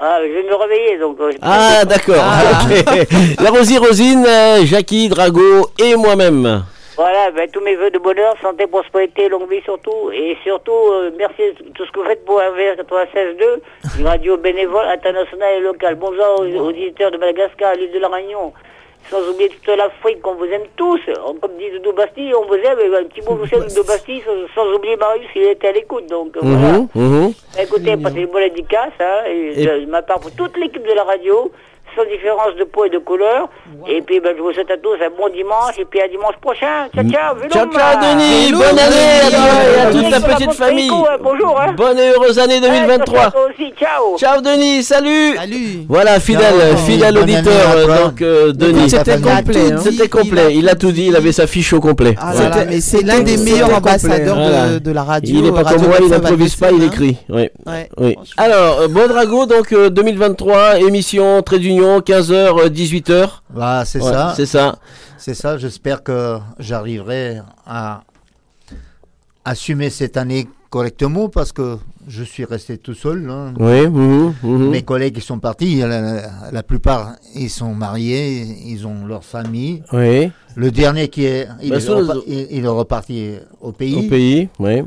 Ah, 0.00 0.18
je 0.20 0.32
vais 0.32 0.42
me 0.48 0.54
réveiller 0.56 0.98
donc. 0.98 1.16
euh, 1.20 1.30
Ah, 1.40 1.84
d'accord. 1.84 2.16
ok. 2.80 3.06
La 3.40 3.50
Rosie 3.50 3.78
Rosine, 3.78 4.24
euh, 4.26 4.64
Jackie, 4.64 5.08
Drago 5.08 5.68
et 5.78 5.94
moi-même. 5.94 6.64
Voilà, 6.98 7.30
ben, 7.30 7.48
tous 7.48 7.60
mes 7.60 7.76
voeux 7.76 7.90
de 7.92 7.98
bonheur, 8.00 8.34
santé, 8.42 8.66
prospérité, 8.66 9.28
longue 9.28 9.48
vie 9.48 9.62
surtout. 9.62 10.10
Et 10.12 10.36
surtout, 10.42 10.72
euh, 10.72 11.12
merci 11.16 11.42
de 11.62 11.70
tout 11.72 11.86
ce 11.86 11.92
que 11.92 12.00
vous 12.00 12.06
faites 12.06 12.24
pour 12.24 12.38
RVR 12.40 12.74
96.2, 12.76 14.00
une 14.00 14.06
radio 14.08 14.36
bénévole, 14.36 14.84
internationale 14.86 15.58
et 15.58 15.60
locale. 15.60 15.94
Bonjour 15.94 16.40
aux, 16.40 16.44
aux 16.44 16.68
auditeurs 16.70 17.12
de 17.12 17.18
Madagascar, 17.18 17.70
à 17.70 17.74
l'île 17.76 17.92
de 17.92 18.00
la 18.00 18.08
Réunion. 18.08 18.52
Sans 19.10 19.20
oublier 19.30 19.48
toute 19.48 19.76
l'Afrique, 19.76 20.20
qu'on 20.22 20.34
vous 20.34 20.46
aime 20.46 20.66
tous. 20.76 21.00
On- 21.24 21.34
Comme 21.34 21.56
dit 21.56 21.70
Doudou 21.70 21.92
Bastille, 21.92 22.34
on 22.34 22.44
vous 22.46 22.54
aime. 22.56 22.78
Et 22.80 22.96
un 22.96 23.04
petit 23.04 23.22
mot, 23.22 23.36
vous 23.36 23.46
savez, 23.46 23.68
Doudou 23.68 23.84
Bastille, 23.84 24.20
sans, 24.26 24.32
sans 24.64 24.68
oublier 24.74 24.96
Marius, 24.96 25.28
il 25.36 25.42
était 25.44 25.68
à 25.68 25.72
l'écoute. 25.72 26.06
Donc 26.10 26.36
euh, 26.36 26.40
voilà. 26.42 26.78
Mhm, 26.78 26.88
mhm. 26.96 27.32
Écoutez, 27.62 27.96
passez 27.96 28.22
une 28.22 28.26
bonne 28.26 28.42
dédicace, 28.48 28.90
hein, 28.98 29.22
et 29.28 29.62
Et- 29.62 29.66
de 29.66 29.86
ma 29.86 30.02
part 30.02 30.18
pour 30.18 30.32
toute 30.34 30.56
l'équipe 30.58 30.82
de 30.84 30.92
la 30.94 31.04
radio, 31.04 31.52
sans 31.98 32.08
différence 32.08 32.54
de 32.58 32.64
peau 32.64 32.84
et 32.84 32.90
de 32.90 32.98
couleur. 32.98 33.48
Et 33.88 34.00
puis, 34.02 34.20
ben, 34.20 34.34
je 34.36 34.42
vous 34.42 34.52
souhaite 34.52 34.70
à 34.70 34.76
tous 34.76 34.94
un 34.94 35.10
bon 35.10 35.28
dimanche 35.34 35.78
et 35.78 35.84
puis 35.84 36.00
à 36.00 36.08
dimanche 36.08 36.36
prochain. 36.40 36.86
Ciao. 36.94 37.34
Mm. 37.34 37.50
Ciao, 37.50 37.66
ciao, 37.72 38.00
Denis. 38.00 38.52
Bonne 38.52 38.78
année 38.78 39.20
à 39.26 39.30
toi 39.30 39.48
et 39.66 39.80
à 39.80 39.90
toute 39.90 40.10
ta 40.10 40.18
la 40.18 40.34
petite 40.34 40.52
famille. 40.52 40.90
Hein, 40.90 41.16
Bonjour, 41.22 41.60
hein. 41.60 41.74
Bonne 41.76 41.98
et 41.98 42.10
heureuse 42.10 42.38
année 42.38 42.60
2023. 42.60 43.18
Ouais, 43.18 43.30
toi 43.30 43.48
aussi, 43.50 43.72
ciao. 43.78 44.16
Ciao 44.18 44.40
Denis, 44.40 44.82
salut. 44.84 45.36
Salut. 45.36 45.86
Voilà, 45.88 46.20
fidèle, 46.20 46.54
Ciao, 46.58 46.76
fidèle 46.76 47.18
auditeur. 47.18 47.70
euh. 47.76 48.04
Donc 48.04 48.22
euh, 48.22 48.52
Denis, 48.52 48.90
c'était 48.90 49.20
complet, 49.20 49.72
hein. 49.72 49.78
C'était 49.78 50.08
complet. 50.08 50.54
Il 50.54 50.68
a 50.68 50.74
tout 50.74 50.92
dit. 50.92 51.06
Il 51.08 51.16
avait 51.16 51.32
sa 51.32 51.46
fiche 51.46 51.72
au 51.72 51.80
complet. 51.80 52.14
Ah 52.20 52.32
mais 52.68 52.80
c'est 52.80 53.02
l'un 53.02 53.20
des 53.20 53.36
meilleurs 53.36 53.74
ambassadeurs 53.74 54.80
de, 54.80 54.92
la 54.92 55.02
radio. 55.02 55.34
Il 55.36 55.42
n'est 55.42 55.52
pas 55.52 55.64
comme 55.64 55.86
moi, 55.86 55.96
il 56.00 56.08
n'improvise 56.08 56.56
pas, 56.56 56.70
il 56.70 56.82
écrit. 56.84 57.16
Oui. 57.28 57.48
Alors, 58.36 58.80
euh, 58.80 58.88
bon 58.88 59.06
Drago, 59.08 59.46
donc 59.46 59.72
euh, 59.72 59.90
2023, 59.90 60.80
émission 60.80 61.42
Trait 61.42 61.58
d'Union, 61.58 61.87
15h, 62.00 62.68
18h. 62.68 63.28
Bah, 63.50 63.84
c'est 63.84 64.00
Ouais, 64.02 64.12
ça. 64.12 64.32
C'est 64.36 64.46
ça. 64.46 64.78
C'est 65.18 65.34
ça. 65.34 65.58
J'espère 65.58 66.02
que 66.02 66.38
j'arriverai 66.58 67.40
à 67.66 68.02
assumer 69.44 69.90
cette 69.90 70.16
année 70.16 70.46
correctement 70.70 71.28
parce 71.28 71.52
que 71.52 71.78
je 72.06 72.22
suis 72.22 72.44
resté 72.44 72.76
tout 72.78 72.94
seul. 72.94 73.28
hein. 73.30 73.54
Oui. 73.58 73.88
Mes 74.70 74.82
collègues 74.82 75.16
ils 75.16 75.22
sont 75.22 75.38
partis. 75.38 75.80
La, 75.80 76.62
plupart 76.62 77.14
ils 77.34 77.50
sont 77.50 77.74
mariés, 77.74 78.42
ils 78.66 78.86
ont 78.86 79.06
leur 79.06 79.24
famille. 79.24 79.82
Oui. 79.92 80.30
Le 80.56 80.70
dernier 80.70 81.08
qui 81.08 81.24
est, 81.24 81.48
il, 81.62 81.70
Bah, 81.70 81.76
est, 81.76 81.80
sous 81.80 81.92
repa- 81.92 82.14
le- 82.14 82.22
il- 82.26 82.46
il 82.50 82.64
est 82.64 82.68
reparti 82.68 83.34
au 83.60 83.72
pays. 83.72 83.94
Au 84.06 84.08
pays, 84.08 84.48
oui. 84.58 84.82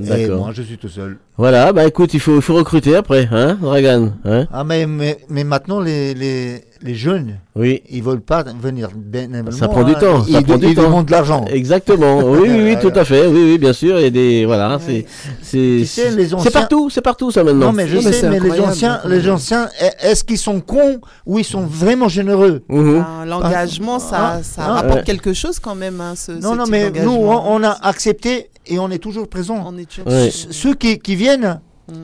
Et 0.00 0.28
moi 0.28 0.50
je 0.52 0.62
suis 0.62 0.78
tout 0.78 0.88
seul. 0.88 1.18
Voilà, 1.38 1.72
bah 1.72 1.86
écoute, 1.86 2.14
il 2.14 2.20
faut, 2.20 2.34
il 2.34 2.42
faut 2.42 2.54
recruter 2.54 2.96
après, 2.96 3.28
hein, 3.30 3.56
Dragan. 3.60 4.10
Hein 4.24 4.46
Ah 4.52 4.64
mais, 4.64 4.86
mais, 4.86 5.18
mais 5.28 5.44
maintenant 5.44 5.78
les, 5.78 6.12
les, 6.12 6.64
les 6.82 6.94
jeunes, 6.96 7.38
oui. 7.54 7.80
ils 7.88 8.02
veulent 8.02 8.20
pas 8.20 8.42
venir 8.60 8.88
bénévolement. 8.96 9.56
Ça 9.56 9.68
prend 9.68 9.84
du 9.84 9.92
hein. 9.92 9.98
temps. 10.00 10.24
Ils, 10.26 10.32
ça 10.34 10.42
prend 10.42 10.54
ils 10.56 10.68
du 10.70 10.74
temps. 10.74 10.82
demandent 10.82 11.06
de 11.06 11.12
l'argent. 11.12 11.44
Exactement. 11.48 12.18
Oui, 12.24 12.48
oui, 12.50 12.60
oui, 12.64 12.76
tout 12.80 12.92
à 12.92 13.04
fait. 13.04 13.26
Oui, 13.28 13.52
oui, 13.52 13.58
bien 13.58 13.72
sûr. 13.72 13.98
Il 14.00 14.02
y 14.02 14.06
a 14.06 14.10
des, 14.10 14.46
voilà, 14.46 14.78
c'est, 14.84 15.06
c'est, 15.40 15.56
Tu 15.80 15.86
sais, 15.86 16.10
les 16.10 16.28
c'est 16.28 16.34
anciens- 16.34 16.50
partout, 16.50 16.90
c'est 16.90 17.02
partout 17.02 17.30
ça 17.30 17.44
maintenant. 17.44 17.66
Non 17.66 17.72
mais 17.72 17.86
je 17.86 18.00
sais, 18.00 18.28
mais 18.28 18.40
les 18.40 18.60
anciens, 18.60 19.00
les 19.06 19.30
anciens, 19.30 19.68
est-ce 20.00 20.24
qu'ils 20.24 20.38
sont 20.38 20.60
cons 20.60 20.98
ou 21.24 21.38
ils 21.38 21.44
sont 21.44 21.62
vraiment 21.62 22.08
généreux? 22.08 22.62
Mhm. 22.68 23.04
Ah, 23.06 23.24
L'engagement, 23.26 24.00
ça, 24.00 24.16
Ah, 24.38 24.42
ça 24.42 24.62
ah, 24.66 24.72
rapporte 24.74 24.98
ouais. 24.98 25.04
quelque 25.04 25.32
chose 25.34 25.60
quand 25.60 25.76
même. 25.76 26.00
Hein, 26.00 26.14
ce, 26.16 26.32
Non, 26.32 26.52
ce 26.52 26.56
non, 26.56 26.64
type 26.64 26.72
mais 26.72 26.90
nous, 26.90 27.12
on, 27.12 27.54
on 27.54 27.62
a 27.62 27.76
accepté 27.82 28.50
et 28.70 28.78
on 28.78 28.90
est 28.90 28.98
toujours 28.98 29.28
présent. 29.28 29.64
On 29.66 29.76
est 29.78 29.88
toujours 29.88 30.06
Ouais. 30.12 30.30
Ceux 30.32 30.74
qui, 30.74 30.98
qui 30.98 31.14
viennent, 31.16 31.27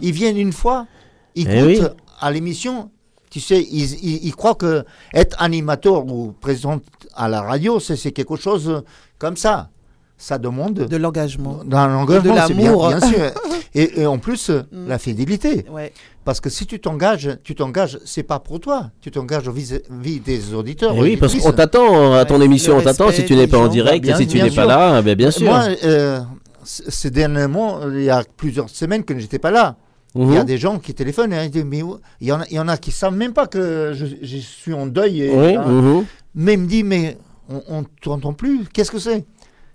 ils 0.03 0.13
viennent 0.13 0.39
une 0.39 0.53
fois, 0.53 0.87
ils 1.35 1.49
Eh 1.51 1.59
goûtent 1.61 1.67
oui. 1.67 1.97
à 2.21 2.31
l'émission. 2.31 2.91
Tu 3.31 3.41
sais, 3.41 3.61
ils, 3.61 3.93
ils- 4.05 4.27
ils 4.27 4.35
croient 4.37 4.55
que 4.55 4.85
être 5.13 5.37
animateur 5.43 6.07
ou 6.07 6.33
présent 6.41 6.81
à 7.17 7.29
la 7.29 7.43
radio, 7.43 7.81
c'est 7.81 7.97
c'est 7.97 8.13
quelque 8.13 8.37
chose 8.37 8.83
comme 9.19 9.37
ça. 9.37 9.71
Ça 10.17 10.39
demande 10.39 10.75
de 10.75 10.97
l'engagement. 10.97 11.59
Dans 11.65 11.89
l'engagement, 11.89 12.35
De 12.35 12.41
c'est 12.47 12.55
bien, 12.55 12.67
l'amour. 12.71 12.89
bien 12.89 13.01
sûr. 13.01 13.31
Et, 13.77 14.03
et 14.03 14.07
en 14.07 14.19
plus, 14.19 14.53
la 14.71 14.99
fidélité. 15.01 15.67
Ouais. 15.69 15.93
Parce 16.25 16.41
que 16.41 16.49
si 16.49 16.65
tu 16.65 16.79
t'engages, 16.79 17.37
tu 17.43 17.57
t'engages, 17.57 17.99
c'est 18.05 18.23
pas 18.23 18.39
pour 18.39 18.61
toi, 18.61 18.91
tu 19.01 19.11
t'engages 19.11 19.49
vis-à-vis 19.49 20.21
des 20.21 20.55
auditeurs. 20.55 20.93
Eh 20.97 21.01
oui, 21.03 21.17
parce 21.17 21.35
qu'on 21.35 21.51
t'attend 21.51 22.13
à 22.15 22.25
ton 22.25 22.39
Ouais, 22.39 22.45
émission, 22.45 22.77
on 22.77 22.81
t'attend 22.83 23.11
si 23.11 23.25
tu 23.25 23.35
n'es 23.35 23.49
pas 23.49 23.59
en 23.59 23.67
direct, 23.67 24.05
Bien- 24.05 24.17
si 24.17 24.29
tu 24.29 24.41
n'es 24.41 24.53
pas 24.53 24.65
là, 24.65 25.03
ben 25.03 25.17
bien 25.17 25.33
sûr. 25.33 25.47
Moi, 25.51 25.65
euh, 25.83 26.21
ces 26.65 27.11
dernièrement, 27.11 27.81
il 27.91 28.03
y 28.03 28.11
a 28.11 28.23
plusieurs 28.37 28.69
semaines 28.71 29.05
que 29.05 29.15
je 29.15 29.21
n'étais 29.23 29.39
pas 29.39 29.51
là. 29.51 29.77
Il 30.17 30.33
y 30.33 30.37
a 30.37 30.41
Mhm. 30.41 30.45
des 30.47 30.59
gens 30.59 30.79
qui 30.79 30.95
téléphonent 30.95 31.33
et 31.33 31.45
ils 31.45 31.51
disent, 31.51 31.65
mais 31.65 31.83
il 32.21 32.29
y, 32.29 32.33
en 32.33 32.41
a, 32.41 32.45
il 32.49 32.55
y 32.55 32.61
en 32.61 32.69
a 32.69 32.77
qui 32.77 32.93
savent 32.93 33.17
même 33.17 33.33
pas 33.33 33.49
que 33.49 33.93
je, 33.95 34.07
je 34.23 34.37
suis 34.37 34.73
en 34.73 34.87
deuil. 34.87 35.23
Et, 35.23 35.31
Oui, 35.37 35.57
hein. 35.57 35.65
mhm. 35.67 36.05
Mais 36.37 36.55
ils 36.55 36.61
me 36.61 36.67
disent, 36.67 36.85
mais 36.85 37.19
on 37.69 37.81
ne 37.81 37.87
t'entend 38.01 38.33
plus, 38.33 38.65
qu'est-ce 38.73 38.91
que 38.93 38.99
c'est? 38.99 39.25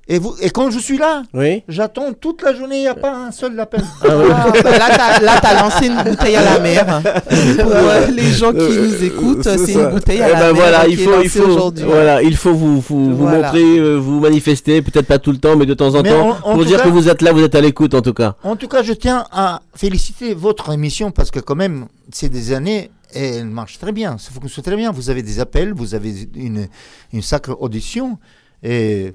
Et, 0.09 0.19
vous, 0.19 0.35
et 0.41 0.49
quand 0.49 0.71
je 0.71 0.79
suis 0.79 0.97
là, 0.97 1.21
Oui. 1.33 1.63
j'attends 1.67 2.11
toute 2.13 2.41
la 2.41 2.53
journée, 2.53 2.77
il 2.77 2.81
n'y 2.81 2.87
a 2.87 2.95
pas 2.95 3.13
un 3.15 3.31
seul 3.31 3.57
appel. 3.59 3.81
Ah, 4.01 4.07
bah 4.63 4.77
là, 4.77 5.19
là, 5.21 5.39
t'as 5.41 5.61
lancé 5.61 5.85
une 5.87 6.01
bouteille 6.03 6.35
à 6.35 6.43
la 6.43 6.59
mer. 6.59 6.85
Pour 7.61 7.71
euh, 7.71 8.07
les 8.07 8.23
gens 8.31 8.51
qui 8.51 8.57
nous 8.57 9.03
écoutent, 9.03 9.43
c'est 9.43 9.73
une 9.73 9.89
bouteille 9.89 10.21
à 10.21 10.29
Eh 10.29 10.33
la 10.33 10.39
ben 10.39 10.45
mer 10.53 10.55
voilà, 10.55 10.85
qui 10.85 10.91
il 10.93 10.99
est 10.99 11.03
faut, 11.03 11.21
il 11.21 11.29
faut, 11.29 11.71
voilà, 11.85 12.21
il 12.23 12.35
faut 12.35 12.53
vous, 12.53 12.81
vous, 12.81 13.15
vous 13.15 13.15
Voilà. 13.27 13.43
montrer, 13.47 13.77
euh, 13.79 13.95
vous 13.97 14.19
manifester, 14.19 14.81
peut-être 14.81 15.05
pas 15.07 15.19
tout 15.19 15.31
le 15.31 15.37
temps, 15.37 15.55
mais 15.55 15.65
de 15.67 15.73
temps 15.75 15.93
en 15.95 16.01
Mais 16.01 16.09
temps, 16.09 16.29
en- 16.29 16.31
en 16.31 16.33
pour 16.53 16.57
tout 16.59 16.65
dire 16.65 16.77
cas- 16.79 16.83
que 16.85 16.89
vous 16.89 17.07
êtes 17.07 17.21
là, 17.21 17.31
vous 17.31 17.43
êtes 17.43 17.55
à 17.55 17.61
l'écoute 17.61 17.93
en 17.93 18.01
tout 18.01 18.13
cas. 18.13 18.35
En 18.43 18.55
tout 18.55 18.67
cas, 18.67 18.81
je 18.81 18.93
tiens 18.93 19.25
à 19.31 19.61
féliciter 19.75 20.33
votre 20.33 20.71
émission 20.73 21.11
parce 21.11 21.29
que 21.31 21.39
quand 21.39 21.55
même, 21.55 21.85
c'est 22.11 22.29
des 22.29 22.51
années 22.53 22.89
et 23.13 23.37
elle 23.37 23.45
marche 23.45 23.77
très 23.79 23.91
bien. 23.91 24.17
Ça 24.17 24.31
fonctionne 24.31 24.63
très 24.63 24.75
bien. 24.75 24.91
Vous 24.91 25.09
avez 25.11 25.21
des 25.21 25.39
appels, 25.39 25.73
vous 25.73 25.93
avez 25.95 26.13
une, 26.35 26.67
une 27.13 27.21
sacrée 27.21 27.53
audition 27.59 28.17
et 28.63 29.13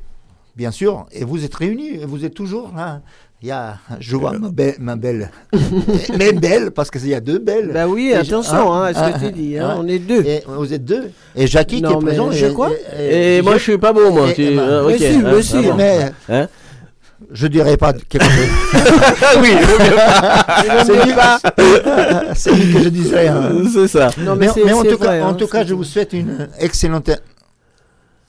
bien 0.56 0.70
sûr, 0.70 1.06
et 1.12 1.24
vous 1.24 1.44
êtes 1.44 1.54
réunis, 1.54 1.98
vous 2.04 2.24
êtes 2.24 2.34
toujours 2.34 2.72
là. 2.76 3.00
Il 3.42 3.48
y 3.48 3.50
a, 3.50 3.76
je 4.00 4.16
vois 4.16 4.32
ma, 4.38 4.48
be- 4.48 4.76
ma 4.78 4.96
belle, 4.96 5.30
mais 6.18 6.32
belle 6.32 6.70
parce 6.70 6.90
qu'il 6.90 7.06
y 7.08 7.14
a 7.14 7.20
deux 7.20 7.38
belles. 7.38 7.72
Bah 7.74 7.86
oui, 7.86 8.08
Et 8.12 8.14
attention, 8.16 8.72
hein, 8.72 8.84
à 8.84 8.94
ce 8.94 9.18
que 9.18 9.26
tu 9.26 9.32
dis, 9.32 9.58
hein, 9.58 9.74
on 9.78 9.86
est 9.86 9.98
deux. 9.98 10.24
Et 10.24 10.42
vous 10.46 10.72
êtes 10.72 10.84
deux. 10.84 11.10
Et 11.36 11.46
Jackie 11.46 11.82
Non, 11.82 11.90
qui 11.98 12.04
est 12.04 12.06
présent. 12.08 12.30
je 12.30 12.46
et- 12.46 12.52
quoi 12.54 12.70
Et 12.98 13.42
moi, 13.42 13.58
je 13.58 13.62
suis 13.62 13.76
pas 13.78 13.92
beau, 13.92 14.10
moi. 14.10 14.30
et- 14.30 14.34
tu- 14.34 14.42
et- 14.44 14.58
ah, 14.58 14.82
mais 14.86 14.94
ok, 14.94 14.98
si, 14.98 15.06
hein, 15.06 15.22
mais 15.24 15.42
si, 15.42 15.56
mais- 15.76 16.12
Hein 16.30 16.48
Je 17.30 17.46
dirais 17.48 17.76
pas 17.76 17.92
quelque 17.92 18.24
chose. 18.24 18.48
oui. 19.42 19.50
C'est 20.86 21.04
lui, 21.04 21.12
c'est 22.34 22.52
lui 22.52 22.72
que 22.72 22.82
je 22.82 22.88
disais. 22.88 23.28
hein. 23.28 23.50
C'est 23.70 23.88
ça. 23.88 24.10
Non, 24.18 24.36
mais 24.36 24.46
mais, 24.56 24.62
mais 24.64 24.72
en 24.72 24.82
tout 24.84 24.96
cas, 24.96 25.04
vrai, 25.06 25.20
en 25.22 25.28
hein, 25.28 25.34
tout 25.34 25.46
cas, 25.48 25.64
je 25.66 25.74
vous 25.74 25.84
souhaite 25.84 26.14
une 26.14 26.48
excellente 26.58 27.10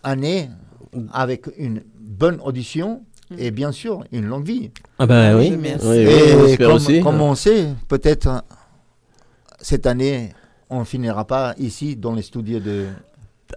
année 0.04 0.50
avec 1.14 1.46
une 1.58 1.82
bonne 2.18 2.40
audition 2.44 3.04
et 3.38 3.52
bien 3.52 3.72
sûr 3.72 4.04
une 4.12 4.26
longue 4.26 4.46
vie. 4.46 4.72
Ah 5.00 5.06
bah 5.06 5.36
oui, 5.36 5.52
Merci. 5.52 5.86
oui, 5.88 6.52
et 6.52 6.58
comme, 6.58 6.74
aussi. 6.74 7.02
comme 7.02 7.22
on 7.22 7.36
sait, 7.36 7.68
peut-être 7.88 8.28
euh, 8.28 8.40
cette 9.60 9.86
année, 9.88 10.32
on 10.70 10.86
finira 10.86 11.26
pas 11.26 11.54
ici 11.58 11.96
dans 11.96 12.14
les 12.14 12.22
studios 12.22 12.60
de. 12.60 12.88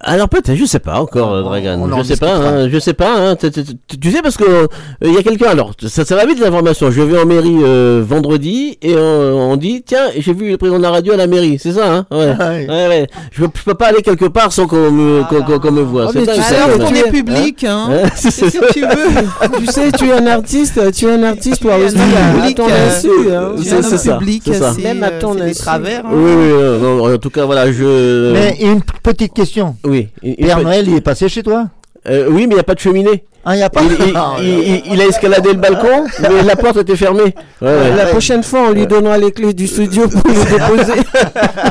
Alors 0.01 0.29
peut-être, 0.29 0.55
je 0.55 0.65
sais 0.65 0.79
pas 0.79 1.01
encore, 1.01 1.33
euh, 1.33 1.43
Dragan. 1.43 1.81
on 1.81 1.99
je 1.99 2.03
sais 2.05 2.17
pas, 2.17 2.37
hein, 2.37 2.69
je 2.71 2.79
sais 2.79 2.93
pas. 2.93 3.15
hein, 3.17 3.37
tu- 3.37 3.51
tu- 3.51 3.65
tu- 3.65 3.99
tu 3.99 4.11
sais 4.13 4.21
parce 4.23 4.37
que 4.37 4.45
euh, 4.45 4.67
il 5.03 5.13
y 5.15 5.17
a 5.17 5.23
quelqu'un. 5.23 5.49
Alors 5.49 5.73
ça, 5.89 6.05
ça 6.05 6.15
va 6.15 6.25
vite 6.27 6.39
l'information. 6.41 6.91
Je 6.91 7.01
vais 7.03 7.19
en 7.19 7.25
mairie 7.27 7.57
euh, 7.63 8.05
vendredi 8.07 8.77
et 8.83 8.93
euh, 8.95 9.33
on 9.33 9.57
dit 9.57 9.83
tiens 9.85 10.05
j'ai 10.17 10.35
vu 10.35 10.51
le 10.51 10.57
président 10.59 10.77
de 10.79 10.83
la 10.85 10.91
radio 10.91 11.15
à 11.15 11.17
la 11.17 11.27
mairie. 11.27 11.59
C'est 11.59 11.73
ça, 11.73 11.91
hein? 11.93 12.07
Ouais. 12.13 12.33
Ah 12.39 12.51
oui. 12.53 12.67
ouais, 12.69 12.89
ouais. 12.89 13.07
Je, 13.33 13.45
peux- 13.47 13.51
je 13.59 13.65
peux 13.65 13.75
pas 13.75 13.87
aller 13.87 14.03
quelque 14.03 14.27
part 14.27 14.53
sans 14.53 14.67
qu'on 14.67 14.91
me, 14.91 15.23
qu'on- 15.25 15.43
qu'on- 15.43 15.59
qu'on 15.59 15.73
me 15.73 15.83
voit. 15.83 16.05
Oh, 16.09 16.11
C'est 16.13 16.21
mais 16.21 16.27
dingue, 16.27 16.37
tu 16.37 16.43
ça, 16.43 16.49
sais, 16.49 16.99
est 17.01 17.11
public, 17.11 17.65
hein. 17.65 17.89
Hein, 17.91 18.09
c'est 18.15 18.31
C'est 18.31 18.51
ça. 18.51 18.51
ce 18.51 18.59
que 18.59 18.73
tu 18.75 18.81
veux. 18.83 19.59
tu 19.59 19.67
sais, 19.67 19.91
tu 19.93 20.05
es 20.09 20.13
un 20.13 20.27
artiste, 20.27 20.93
tu 20.93 21.07
es 21.07 21.13
un 21.13 21.23
artiste, 21.25 21.65
es 21.65 21.85
aussi, 21.85 21.97
un 21.97 22.01
à 22.31 22.35
public, 22.35 22.57
ton 22.57 22.69
euh, 22.69 22.89
insu. 22.89 23.09
hein. 23.33 23.49
tu 23.57 23.63
es 23.63 23.83
C'est- 23.83 23.97
ça, 23.97 24.19
public, 24.19 24.43
Même 24.83 25.03
à 25.03 25.07
euh, 25.09 25.21
ton 25.21 25.41
insu. 25.41 25.55
travers. 25.61 26.05
hein. 26.05 26.11
Oui, 26.13 26.31
oui, 26.31 26.51
euh, 26.53 27.15
en 27.15 27.19
tout 27.19 27.31
cas 27.31 27.47
voilà 27.47 27.73
je. 27.73 28.33
Mais 28.33 28.57
une 28.61 28.83
petite 29.03 29.33
question. 29.33 29.75
Oui. 29.85 30.09
Père 30.39 30.61
Noël, 30.61 30.89
il 30.89 30.95
est 30.95 31.01
passé 31.01 31.29
chez 31.29 31.43
toi? 31.43 31.69
Euh, 32.07 32.29
oui, 32.29 32.47
mais 32.47 32.53
il 32.53 32.55
n'y 32.55 32.61
a 32.61 32.65
pas 32.65 32.75
de 32.75 32.81
cheminée. 32.81 33.25
Ah, 33.51 33.57
il 33.57 33.63
a 33.63 33.71
pas. 33.71 33.81
Il, 33.83 33.93
il- 34.09 34.13
Ah, 34.15 34.37
il- 34.41 34.47
il- 34.49 34.83
il 34.93 35.01
a 35.01 35.07
escaladé 35.07 35.51
le 35.55 35.59
balcon, 35.59 36.05
mais 36.21 36.43
la 36.43 36.55
porte 36.57 36.77
était 36.77 36.97
fermée. 36.97 37.35
Ouais, 37.63 37.69
ouais. 37.69 37.97
La 37.97 38.07
prochaine 38.07 38.43
fois, 38.43 38.67
on 38.69 38.73
lui 38.73 38.87
donnera 38.87 39.17
les 39.17 39.33
clés 39.33 39.55
du 39.55 39.67
studio 39.67 40.07
pour 40.09 40.21
le 40.29 40.35
déposer. 40.85 41.01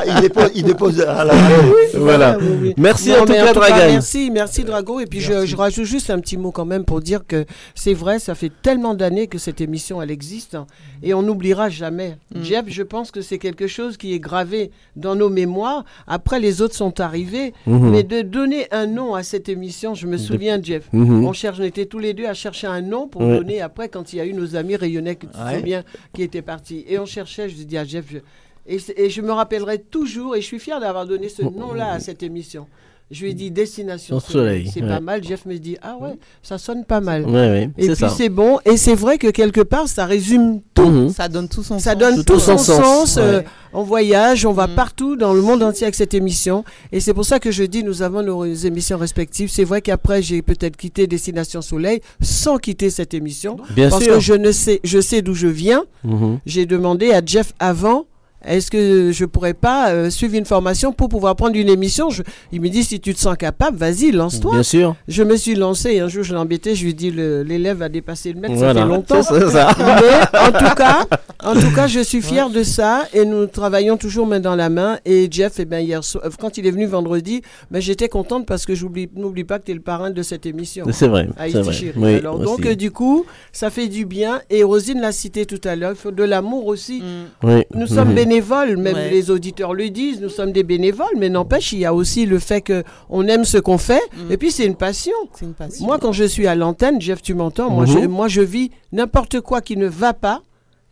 il, 0.07 0.21
dépose, 0.21 0.51
il 0.55 0.63
dépose 0.63 1.01
à 1.01 1.23
la 1.23 1.33
Voilà. 1.93 2.37
oui, 2.39 2.47
oui. 2.61 2.73
Merci 2.77 3.09
Non, 3.09 3.21
en 3.21 3.25
tout 3.25 3.33
cas, 3.33 3.53
Dragan. 3.53 3.75
Merci, 3.91 4.29
merci 4.31 4.63
Drago. 4.63 4.99
Et 4.99 5.05
puis 5.05 5.19
je, 5.19 5.45
je 5.45 5.55
rajoute 5.55 5.85
juste 5.85 6.09
un 6.09 6.19
petit 6.19 6.37
mot 6.37 6.51
quand 6.51 6.65
même 6.65 6.83
pour 6.83 7.01
dire 7.01 7.21
que 7.27 7.45
c'est 7.75 7.93
vrai, 7.93 8.19
ça 8.19 8.35
fait 8.35 8.51
tellement 8.61 8.93
d'années 8.95 9.27
que 9.27 9.37
cette 9.37 9.61
émission 9.61 10.01
elle 10.01 10.11
existe 10.11 10.55
hein, 10.55 10.65
et 11.03 11.13
on 11.13 11.21
n'oubliera 11.21 11.69
jamais. 11.69 12.17
Jeff, 12.41 12.65
je 12.67 12.83
pense 12.83 13.11
que 13.11 13.21
c'est 13.21 13.37
quelque 13.37 13.67
chose 13.67 13.97
qui 13.97 14.13
est 14.13 14.19
gravé 14.19 14.71
dans 14.95 15.15
nos 15.15 15.29
mémoires. 15.29 15.83
Après, 16.07 16.39
les 16.39 16.61
autres 16.61 16.75
sont 16.75 16.99
arrivés, 16.99 17.53
Mhm. 17.65 17.89
mais 17.91 18.03
de 18.03 18.21
donner 18.21 18.67
un 18.71 18.87
nom 18.87 19.13
à 19.15 19.23
cette 19.23 19.47
émission, 19.49 19.93
je 19.93 20.07
me 20.07 20.17
souviens, 20.17 20.59
Jeff. 20.61 20.83
Mhm. 20.93 21.25
On 21.25 21.33
cherche, 21.33 21.59
était 21.67 21.85
tous 21.85 21.99
les 21.99 22.13
deux 22.13 22.25
à 22.25 22.33
chercher 22.33 22.67
un 22.67 22.81
nom 22.81 23.07
pour 23.07 23.21
Ouais. 23.21 23.37
donner 23.37 23.61
après 23.61 23.89
quand 23.89 24.13
il 24.13 24.17
y 24.17 24.19
a 24.19 24.25
eu 24.25 24.33
nos 24.33 24.55
amis 24.55 24.75
rayonnais 24.75 25.15
que 25.15 25.27
tu 25.27 25.37
souviens 25.57 25.83
qui 26.13 26.23
étaient 26.23 26.41
partis. 26.41 26.83
Et 26.87 26.97
on 26.99 27.05
cherchait, 27.05 27.47
je 27.49 27.55
dis 27.55 27.77
à 27.77 27.83
Jeff, 27.85 28.05
je- 28.11 28.17
et, 28.65 29.09
je 29.09 29.21
me 29.21 29.31
rappellerai 29.31 29.79
toujours, 29.79 30.35
et 30.35 30.41
je 30.41 30.45
suis 30.45 30.59
fier 30.59 30.79
d'avoir 30.79 31.05
donné 31.05 31.29
ce 31.29 31.41
nom-là 31.43 31.91
à 31.93 31.99
cette 31.99 32.23
émission. 32.23 32.67
Je 33.09 33.23
lui 33.23 33.31
ai 33.31 33.33
dit 33.33 33.51
Destination 33.51 34.19
soleil, 34.19 34.65
Soleil. 34.65 34.71
C'est 34.73 34.81
ouais. 34.81 34.87
pas 34.89 34.99
mal. 34.99 35.23
Jeff 35.23 35.45
me 35.45 35.55
dit 35.57 35.77
Ah 35.81 35.95
ouais, 36.01 36.17
ça 36.43 36.57
sonne 36.57 36.83
pas 36.83 36.99
mal. 36.99 37.23
Ouais, 37.25 37.31
ouais, 37.31 37.69
et 37.77 37.87
puis 37.93 38.05
c'est 38.17 38.27
bon. 38.27 38.59
Et 38.65 38.75
c'est 38.75 38.95
vrai 38.95 39.17
que 39.17 39.27
quelque 39.27 39.61
part, 39.61 39.87
ça 39.87 40.05
résume 40.05 40.59
tout. 40.73 40.85
Mhm. 40.89 41.09
Ça 41.09 41.29
donne 41.29 41.47
tout 41.47 41.63
son 41.63 41.79
Ça 41.79 41.91
sens. 41.91 41.99
donne 41.99 42.15
Tout 42.17 42.33
tout, 42.33 42.39
son 42.39 42.57
son 42.57 42.73
sens, 42.73 43.09
sens. 43.13 43.17
euh, 43.17 43.41
on 43.73 43.83
voyage, 43.83 44.45
on 44.45 44.51
Mm. 44.51 44.55
va 44.57 44.67
partout 44.67 45.15
dans 45.15 45.33
le 45.33 45.41
monde 45.41 45.63
entier 45.63 45.83
avec 45.83 45.95
cette 45.95 46.13
émission. 46.13 46.65
Et 46.91 46.99
c'est 46.99 47.13
pour 47.13 47.23
ça 47.25 47.39
que 47.39 47.49
je 47.49 47.63
dis, 47.63 47.81
nous 47.83 48.01
avons 48.01 48.23
nos 48.23 48.43
émissions 48.45 48.97
respectives. 48.97 49.49
C'est 49.49 49.63
vrai 49.63 49.81
qu'après, 49.81 50.21
j'ai 50.21 50.41
peut-être 50.41 50.75
quitté 50.75 51.07
Destination 51.07 51.61
Soleil 51.61 52.01
sans 52.21 52.57
quitter 52.57 52.89
cette 52.89 53.13
émission. 53.13 53.55
Bien 53.73 53.89
parce 53.89 54.03
sûr. 54.03 54.15
que 54.15 54.19
je 54.19 54.33
ne 54.33 54.51
sais, 54.51 54.81
je 54.83 54.99
sais 54.99 55.21
d'où 55.21 55.33
je 55.33 55.47
viens. 55.47 55.85
Mhm. 56.03 56.39
J'ai 56.45 56.65
demandé 56.65 57.11
à 57.13 57.21
Jeff 57.25 57.53
avant 57.59 58.05
est-ce 58.45 58.69
que 58.71 59.11
je 59.11 59.25
pourrais 59.25 59.53
pas 59.53 59.89
euh, 59.89 60.09
suivre 60.09 60.35
une 60.35 60.45
formation 60.45 60.93
pour 60.93 61.09
pouvoir 61.09 61.35
prendre 61.35 61.55
une 61.55 61.69
émission? 61.69 62.09
Je- 62.09 62.23
Il 62.51 62.61
me 62.61 62.69
dit, 62.69 62.83
si 62.83 62.99
tu 62.99 63.13
te 63.13 63.19
sens 63.19 63.35
capable, 63.37 63.77
vas-y, 63.77 64.11
lance-toi. 64.11 64.51
Bien 64.53 64.63
sûr. 64.63 64.95
Je 65.07 65.23
me 65.23 65.35
suis 65.35 65.55
lancé 65.55 65.91
et 65.93 65.99
un 65.99 66.07
jour 66.07 66.23
je 66.23 66.33
l'ai 66.33 66.39
embêté, 66.39 66.75
je 66.75 66.83
lui 66.83 66.91
ai 66.91 66.93
dit 66.93 67.11
le- 67.11 67.43
l'élève 67.43 67.81
a 67.81 67.89
dépassé 67.89 68.31
le 68.33 68.39
maître, 68.39 68.53
Voilà. 68.55 68.81
ça 68.81 68.85
fait 68.87 68.91
longtemps. 68.93 69.21
C'est 69.23 69.39
ça, 69.41 69.49
ça. 69.49 69.75
Mais 69.77 70.39
en 70.39 70.51
tout 70.51 70.75
cas, 70.75 71.05
en 71.43 71.53
tout 71.53 71.73
cas, 71.75 71.87
je 71.87 71.99
suis 71.99 72.21
fier 72.21 72.49
de 72.49 72.63
ça 72.63 73.05
et 73.13 73.25
nous 73.25 73.47
travaillons 73.47 73.97
toujours 73.97 74.27
main 74.27 74.39
dans 74.39 74.55
la 74.55 74.69
main. 74.69 74.97
Et 75.05 75.27
Jeff, 75.31 75.53
eh 75.59 75.65
ben, 75.65 75.79
hier 75.79 76.03
soir, 76.03 76.23
quand 76.39 76.57
il 76.57 76.65
est 76.67 76.71
venu 76.71 76.85
vendredi, 76.85 77.41
ben, 77.71 77.81
j'étais 77.81 78.07
contente 78.09 78.45
parce 78.45 78.65
que 78.65 78.75
j'oublie, 78.75 79.09
n'oublie 79.15 79.43
pas 79.43 79.59
que 79.59 79.65
tu 79.65 79.71
es 79.71 79.75
le 79.75 79.81
parrain 79.81 80.09
de 80.11 80.21
cette 80.21 80.45
émission. 80.45 80.85
C'est 80.91 81.07
vrai, 81.07 81.27
Haïti 81.37 81.57
c'est 81.57 81.61
vrai. 81.63 81.73
Chérie. 81.73 81.93
Oui, 81.97 82.15
Alors, 82.15 82.39
donc 82.39 82.65
euh, 82.65 82.75
du 82.75 82.91
coup, 82.91 83.25
ça 83.51 83.69
fait 83.69 83.87
du 83.87 84.05
bien. 84.05 84.41
Et 84.49 84.63
Rosine 84.63 85.01
l'a 85.01 85.11
cité 85.11 85.45
tout 85.45 85.61
à 85.65 85.75
l'heure, 85.75 85.91
il 85.91 85.97
faut 85.97 86.11
de 86.11 86.23
l'amour 86.23 86.67
aussi. 86.67 87.01
Oui. 87.43 87.63
Nous 87.73 87.87
sommes 87.87 88.09
Mhm. 88.09 88.15
Bénévoles, 88.27 88.77
même 88.77 88.95
Ouais. 88.95 89.09
les 89.09 89.31
auditeurs 89.31 89.73
le 89.73 89.89
disent, 89.89 90.21
nous 90.21 90.29
sommes 90.29 90.51
des 90.51 90.63
bénévoles, 90.63 91.15
mais 91.17 91.29
n'empêche, 91.29 91.71
il 91.73 91.79
y 91.79 91.85
a 91.85 91.93
aussi 91.93 92.25
le 92.25 92.39
fait 92.39 92.61
que 92.61 92.83
on 93.09 93.25
aime 93.27 93.45
ce 93.45 93.57
qu'on 93.57 93.77
fait, 93.77 94.01
et 94.29 94.37
puis 94.37 94.51
c'est 94.51 94.65
une 94.65 94.75
passion. 94.75 95.13
une 95.41 95.53
passion. 95.53 95.85
Moi, 95.85 95.97
quand 95.99 96.11
je 96.11 96.23
suis 96.25 96.47
à 96.47 96.55
l'antenne, 96.55 96.99
Jeff, 97.01 97.21
tu 97.21 97.33
m'entends, 97.33 97.69
moi, 97.69 97.85
Mhm. 97.85 98.01
je, 98.01 98.07
moi 98.07 98.27
je 98.27 98.41
vis 98.41 98.71
n'importe 98.91 99.39
quoi 99.41 99.61
qui 99.61 99.77
ne 99.77 99.87
va 99.87 100.13
pas, 100.13 100.41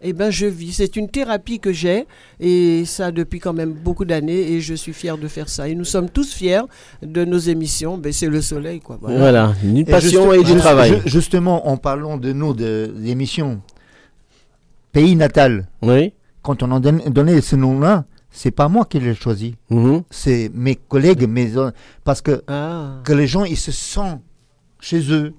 eh 0.01 0.13
ben 0.13 0.29
je 0.29 0.45
vis. 0.45 0.73
C'est 0.73 0.95
une 0.97 1.09
thérapie 1.09 1.59
que 1.59 1.71
j'ai, 1.73 2.05
et 2.39 2.83
ça 2.85 3.11
depuis 3.11 3.39
quand 3.39 3.53
même 3.53 3.71
beaucoup 3.73 4.05
d'années, 4.05 4.51
et 4.53 4.61
je 4.61 4.73
suis 4.75 4.93
fier 4.93 5.17
de 5.17 5.27
faire 5.27 5.49
ça. 5.49 5.67
Et 5.67 5.75
nous 5.75 5.85
sommes 5.85 6.09
tous 6.09 6.33
fiers 6.33 6.61
de 7.01 7.25
nos 7.25 7.37
émissions, 7.39 7.97
ben, 7.97 8.11
c'est 8.13 8.27
le 8.27 8.41
soleil, 8.41 8.79
quoi. 8.79 8.97
Voilà, 9.01 9.53
une 9.63 9.77
Et 9.77 9.83
passion 9.85 10.31
juste- 10.31 10.49
et 10.49 10.53
du 10.53 10.59
travail. 10.59 10.89
ju- 11.03 11.09
justement, 11.09 11.67
en 11.67 11.77
parlant 11.77 12.17
de 12.17 12.31
nous, 12.33 12.53
de 12.53 12.93
l'émission 12.97 13.61
Pays 14.91 15.15
natal, 15.17 15.67
oui. 15.81 16.13
Quand 16.45 16.61
on 16.63 16.71
a 16.71 16.79
donné, 16.79 17.41
ce 17.41 17.55
nom-là, 17.55 18.05
c'est 18.31 18.51
pas 18.51 18.67
moi 18.67 18.85
qui 18.85 18.99
l'ai 18.99 19.15
choisi. 19.15 19.55
Mhm. 19.69 20.03
C'est 20.09 20.51
mes 20.53 20.75
collègues, 20.75 21.27
mes 21.27 21.51
parce 22.03 22.21
que 22.21 22.43
Ah. 22.47 22.99
que 23.03 23.13
les 23.13 23.27
gens 23.27 23.43
ils 23.45 23.57
se 23.57 23.71
sentent 23.71 24.21
chez 24.79 25.01
eux. 25.11 25.33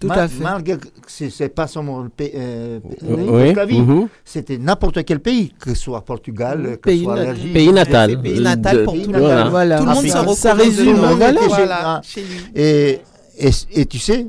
Tout 0.00 0.08
Ma- 0.08 0.14
à 0.14 0.28
fait. 0.28 0.42
Malgré 0.42 0.76
que 0.78 0.88
c'est 1.08 1.48
pas 1.48 1.68
seulement 1.68 2.00
le 2.02 2.08
pays, 2.08 2.32
euh, 2.34 2.80
Oui, 3.04 3.78
mhm. 3.78 4.08
c'était 4.24 4.58
n'importe 4.58 5.04
quel 5.04 5.20
pays, 5.20 5.54
que 5.60 5.70
ce 5.74 5.80
soit 5.80 6.00
Portugal, 6.04 6.58
que 6.82 6.90
ce 6.90 6.96
Pays 6.96 7.04
soit 7.04 7.14
l'Algérie. 7.16 7.52
Pays 7.52 7.72
natal. 7.72 8.20
Pays 8.20 8.40
natal 8.40 8.84
pour 8.84 8.94
Pays 8.94 9.04
tout 9.04 9.12
le 9.12 9.20
monde. 9.20 9.50
Voilà. 9.50 9.78
Tout 9.78 9.84
le 9.86 9.94
monde 9.94 10.04
se 10.06 10.16
Afrique. 10.16 10.36
Ça 10.38 10.54
résume, 10.54 10.96
voilà. 10.96 11.30
était 11.30 11.40
chez- 11.42 11.48
Voilà, 11.48 11.78
ah. 11.96 12.00
chez 12.02 12.20
lui. 12.22 12.40
Et, 12.56 13.00
et, 13.38 13.50
et 13.74 13.86
tu 13.86 13.98
sais, 14.00 14.26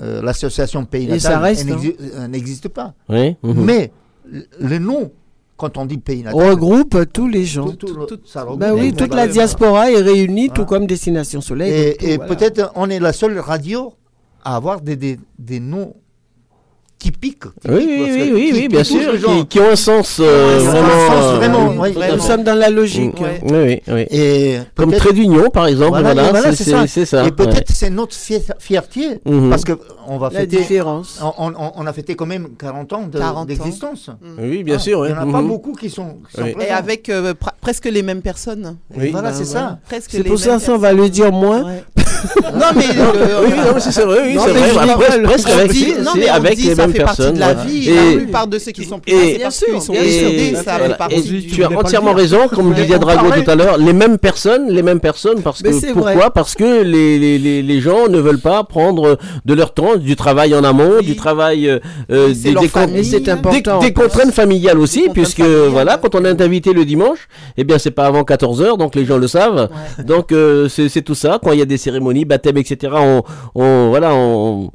euh, 0.00 0.22
l'association 0.22 0.84
Pays 0.84 1.06
Et 1.06 1.08
Natal 1.08 1.20
ça 1.20 1.38
reste, 1.40 1.62
elle 1.66 1.72
hein. 1.72 1.76
n'exi- 1.76 1.96
n'existe 2.30 2.68
pas. 2.68 2.94
Oui. 3.08 3.36
mhm. 3.42 3.64
Mais 3.64 3.90
le- 4.30 4.46
le 4.60 4.78
nom, 4.78 5.10
quand 5.58 5.76
on 5.76 5.84
dit 5.84 5.98
Pays 5.98 6.22
Natal, 6.22 6.40
regroupe 6.40 6.96
tous 7.12 7.28
les 7.28 7.44
gens. 7.44 7.68
tout- 7.72 7.88
ça 8.24 8.42
regroupe 8.42 8.60
Ben 8.60 8.72
oui, 8.72 8.92
tout- 8.92 8.98
toute 8.98 9.10
tout- 9.10 9.16
la 9.16 9.26
diaspora 9.28 9.90
est 9.90 10.00
réunie, 10.00 10.48
tout 10.50 10.64
comme 10.64 10.86
Destination 10.86 11.40
Soleil. 11.42 11.72
Et, 11.72 11.96
tout, 11.96 12.06
et 12.06 12.16
voilà. 12.16 12.34
peut-être 12.34 12.72
on 12.76 12.88
est 12.88 13.00
la 13.00 13.12
seule 13.12 13.38
radio 13.38 13.92
à 14.44 14.56
avoir 14.56 14.80
des, 14.80 14.96
des, 14.96 15.18
des 15.38 15.60
noms 15.60 15.94
typiques. 16.98 17.44
typiques, 17.44 17.44
Oui, 17.68 17.86
oui, 17.86 17.96
oui, 17.98 18.10
oui, 18.10 18.26
qui- 18.26 18.52
oui, 18.52 18.60
qui 18.62 18.68
bien 18.68 18.84
sûr, 18.84 19.12
qui, 19.24 19.46
qui 19.46 19.60
ont 19.60 19.70
un 19.70 19.76
sens 19.76 20.18
euh, 20.20 20.58
Qui 20.60 20.66
ont 20.66 20.68
un 20.68 20.72
vraiment. 20.72 21.06
sens 21.06 21.24
euh, 21.24 21.36
vraiment, 21.36 21.74
oui, 21.78 21.92
vraiment. 21.92 22.16
Nous 22.16 22.22
sommes 22.22 22.42
dans 22.44 22.54
la 22.58 22.70
logique. 22.70 23.18
Mm. 23.18 23.22
Ouais. 23.22 23.40
Oui, 23.44 23.82
oui, 23.88 23.94
oui. 23.94 24.06
Et 24.10 24.58
Comme 24.74 24.92
trait 24.92 25.12
d'union, 25.12 25.50
par 25.50 25.66
exemple, 25.66 25.90
Voilà, 25.90 26.12
voilà, 26.14 26.30
voilà, 26.30 26.52
c'est 26.54 27.06
ça. 27.06 27.26
Et 27.26 27.30
peut-être 27.30 27.54
ouais. 27.54 27.64
c'est 27.74 27.90
notre 27.90 28.14
fier- 28.14 28.42
fierté, 28.58 29.20
Mhm. 29.24 29.50
parce 29.50 29.64
que 29.64 29.72
on 30.08 30.18
va 30.18 30.30
La 30.32 30.40
fêter. 30.40 30.56
différence. 30.58 31.20
On, 31.22 31.52
on- 31.52 31.72
on 31.76 31.86
a 31.86 31.92
fêté 31.92 32.14
quand 32.14 32.26
même 32.26 32.48
40 32.58 32.92
ans 32.92 33.06
de- 33.06 33.18
40 33.18 33.42
ans. 33.42 33.44
d'existence. 33.44 34.10
Oui, 34.40 34.62
bien 34.64 34.76
Ah, 34.76 34.80
sûr. 34.80 35.06
Il 35.06 35.12
n'y 35.12 35.18
en 35.18 35.28
a 35.28 35.32
pas 35.32 35.40
Mhm. 35.42 35.48
beaucoup 35.48 35.72
qui 35.72 35.90
sont, 35.90 36.16
qui. 36.34 36.40
Et 36.60 36.70
avec 36.70 37.08
euh, 37.08 37.34
presque 37.60 37.84
les 37.86 38.02
mêmes 38.02 38.22
personnes. 38.22 38.76
Oui. 38.96 39.10
Voilà, 39.10 39.32
c'est 39.32 39.44
voilà. 39.44 39.78
ça. 39.90 40.00
C'est 40.08 40.24
pour 40.24 40.38
ça 40.38 40.50
mêmes 40.52 40.58
ça, 40.58 40.72
on 40.72 40.78
va 40.78 40.92
le 40.92 41.08
dire 41.08 41.30
moins. 41.32 41.64
Non, 42.54 42.66
mais 42.76 42.82
le- 42.94 43.46
Oui, 43.46 43.52
oui, 43.74 43.80
c'est 43.80 44.00
vrai, 44.04 44.18
oui, 44.26 44.34
Non, 44.34 44.42
c'est 44.46 44.52
mais 44.54 44.60
vrai. 44.60 44.82
rigole. 44.84 45.22
presque, 45.24 45.48
avec, 45.50 45.70
dit- 45.70 45.92
c'est- 45.96 46.02
non, 46.02 46.10
c'est 46.14 46.18
mais 46.20 46.30
on 46.30 46.34
avec 46.34 46.56
dit 46.56 46.62
les 46.68 46.74
ça 46.74 46.82
mêmes 46.86 46.92
fait 46.92 47.02
partie 47.02 47.16
personnes. 47.18 47.34
de 47.34 47.40
la 47.40 47.52
voilà. 47.54 47.68
vie. 47.70 47.88
Et- 47.90 47.94
La 47.94 48.16
plupart 48.16 48.46
de 48.46 48.58
ceux 48.58 48.70
qui 48.72 48.84
sont 48.84 48.98
plus 48.98 49.12
et- 49.12 49.34
Bien 49.36 49.38
parce 49.44 49.56
sûr, 49.56 49.66
qu'ils 49.68 49.82
sont 49.82 49.92
Voilà. 49.94 50.62
ça 50.62 50.62
Voilà. 50.78 50.84
fait 50.88 50.98
partie 50.98 51.14
Et 51.16 51.20
du- 51.22 51.46
tu 51.46 51.64
as 51.64 51.70
entièrement 51.70 52.12
raison, 52.14 52.48
comme 52.48 52.72
disait 52.74 52.96
on 52.96 52.98
Drago 52.98 53.30
tout 53.30 53.50
à 53.50 53.54
l'heure, 53.54 53.78
les 53.78 53.92
mêmes 53.92 54.18
personnes, 54.18 54.68
les 54.70 54.82
mêmes 54.82 55.00
personnes, 55.00 55.42
parce 55.42 55.62
que 55.62 55.92
pourquoi. 55.92 56.30
Parce 56.30 56.54
que 56.54 56.82
les, 56.82 57.18
les, 57.18 57.38
les, 57.38 57.62
les 57.62 57.80
gens 57.80 58.08
ne 58.08 58.18
veulent 58.18 58.40
pas 58.40 58.64
prendre 58.64 59.18
de 59.44 59.54
leur 59.54 59.72
temps, 59.74 59.96
du 59.96 60.16
travail 60.16 60.54
en 60.54 60.64
amont, 60.64 61.00
du 61.02 61.16
travail, 61.16 61.68
euh, 61.68 61.78
euh, 62.10 62.28
des, 62.34 62.54
des, 62.54 62.68
famille. 62.68 63.22
Contraintes 63.94 64.32
familiales 64.32 64.78
aussi, 64.78 65.08
puisque 65.12 65.40
voilà, 65.40 65.96
quand 65.98 66.14
on 66.14 66.24
est 66.24 66.40
invité 66.40 66.72
le 66.72 66.84
dimanche, 66.84 67.28
eh 67.56 67.64
bien 67.64 67.78
c'est 67.78 67.90
pas 67.90 68.06
avant 68.06 68.22
14h, 68.22 68.76
donc 68.78 68.94
les 68.94 69.04
gens 69.04 69.18
le 69.18 69.28
savent. 69.28 69.68
Donc 70.04 70.32
euh, 70.32 70.68
c'est 70.68 71.02
tout 71.02 71.14
ça. 71.14 71.38
Quand 71.42 71.52
il 71.52 71.58
y 71.58 71.62
a 71.62 71.64
des 71.66 71.76
cérémonies, 71.78 71.98
baptêmes, 72.24 72.56
etc. 72.58 72.92
On, 72.96 73.22
on 73.54 73.88
voilà, 73.88 74.14
on, 74.14 74.70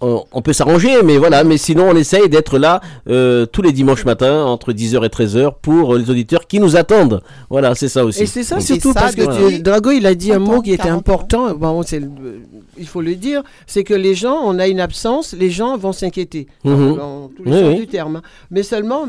on, 0.00 0.22
on 0.30 0.42
peut 0.42 0.52
s'arranger, 0.52 1.02
mais 1.02 1.18
voilà. 1.18 1.42
Mais 1.42 1.56
sinon, 1.58 1.88
on 1.90 1.96
essaye 1.96 2.28
d'être 2.28 2.56
là 2.58 2.80
euh, 3.08 3.46
tous 3.46 3.62
les 3.62 3.72
dimanches 3.72 4.04
matins 4.04 4.44
entre 4.44 4.72
10h 4.72 5.04
et 5.04 5.08
13h 5.08 5.54
pour 5.60 5.96
les 5.96 6.08
auditeurs 6.08 6.46
qui 6.46 6.60
nous 6.60 6.76
attendent. 6.76 7.20
Voilà, 7.50 7.74
c'est 7.74 7.88
ça 7.88 8.04
aussi. 8.04 8.22
Et 8.22 8.26
c'est 8.26 8.44
ça 8.44 8.56
Donc, 8.56 8.64
surtout 8.64 8.92
ça 8.92 9.00
parce 9.00 9.16
que 9.16 9.48
tu- 9.56 9.60
Drago 9.60 9.90
il 9.90 10.06
a 10.06 10.14
dit 10.14 10.30
un 10.32 10.36
30 10.38 10.48
mot 10.54 10.62
qui 10.62 10.70
était 10.72 10.84
40 10.84 10.94
ans. 10.94 10.98
important. 11.00 11.54
Bon, 11.56 11.82
c'est 11.82 11.98
le- 11.98 12.06
euh, 12.06 12.38
il 12.78 12.86
faut 12.86 13.00
le 13.00 13.16
dire, 13.16 13.42
c'est 13.66 13.82
que 13.82 13.94
les 13.94 14.14
gens, 14.14 14.36
on 14.44 14.60
a 14.60 14.68
une 14.68 14.78
absence, 14.78 15.34
les 15.36 15.50
gens 15.50 15.76
vont 15.76 15.92
s'inquiéter 15.92 16.46
Mhm. 16.64 16.96
dans 16.96 17.28
tous 17.36 17.42
les 17.42 17.50
Oui, 17.50 17.58
sens 17.58 17.68
oui. 17.70 17.76
du 17.80 17.86
terme. 17.88 18.20
Mais 18.52 18.62
seulement, 18.62 19.04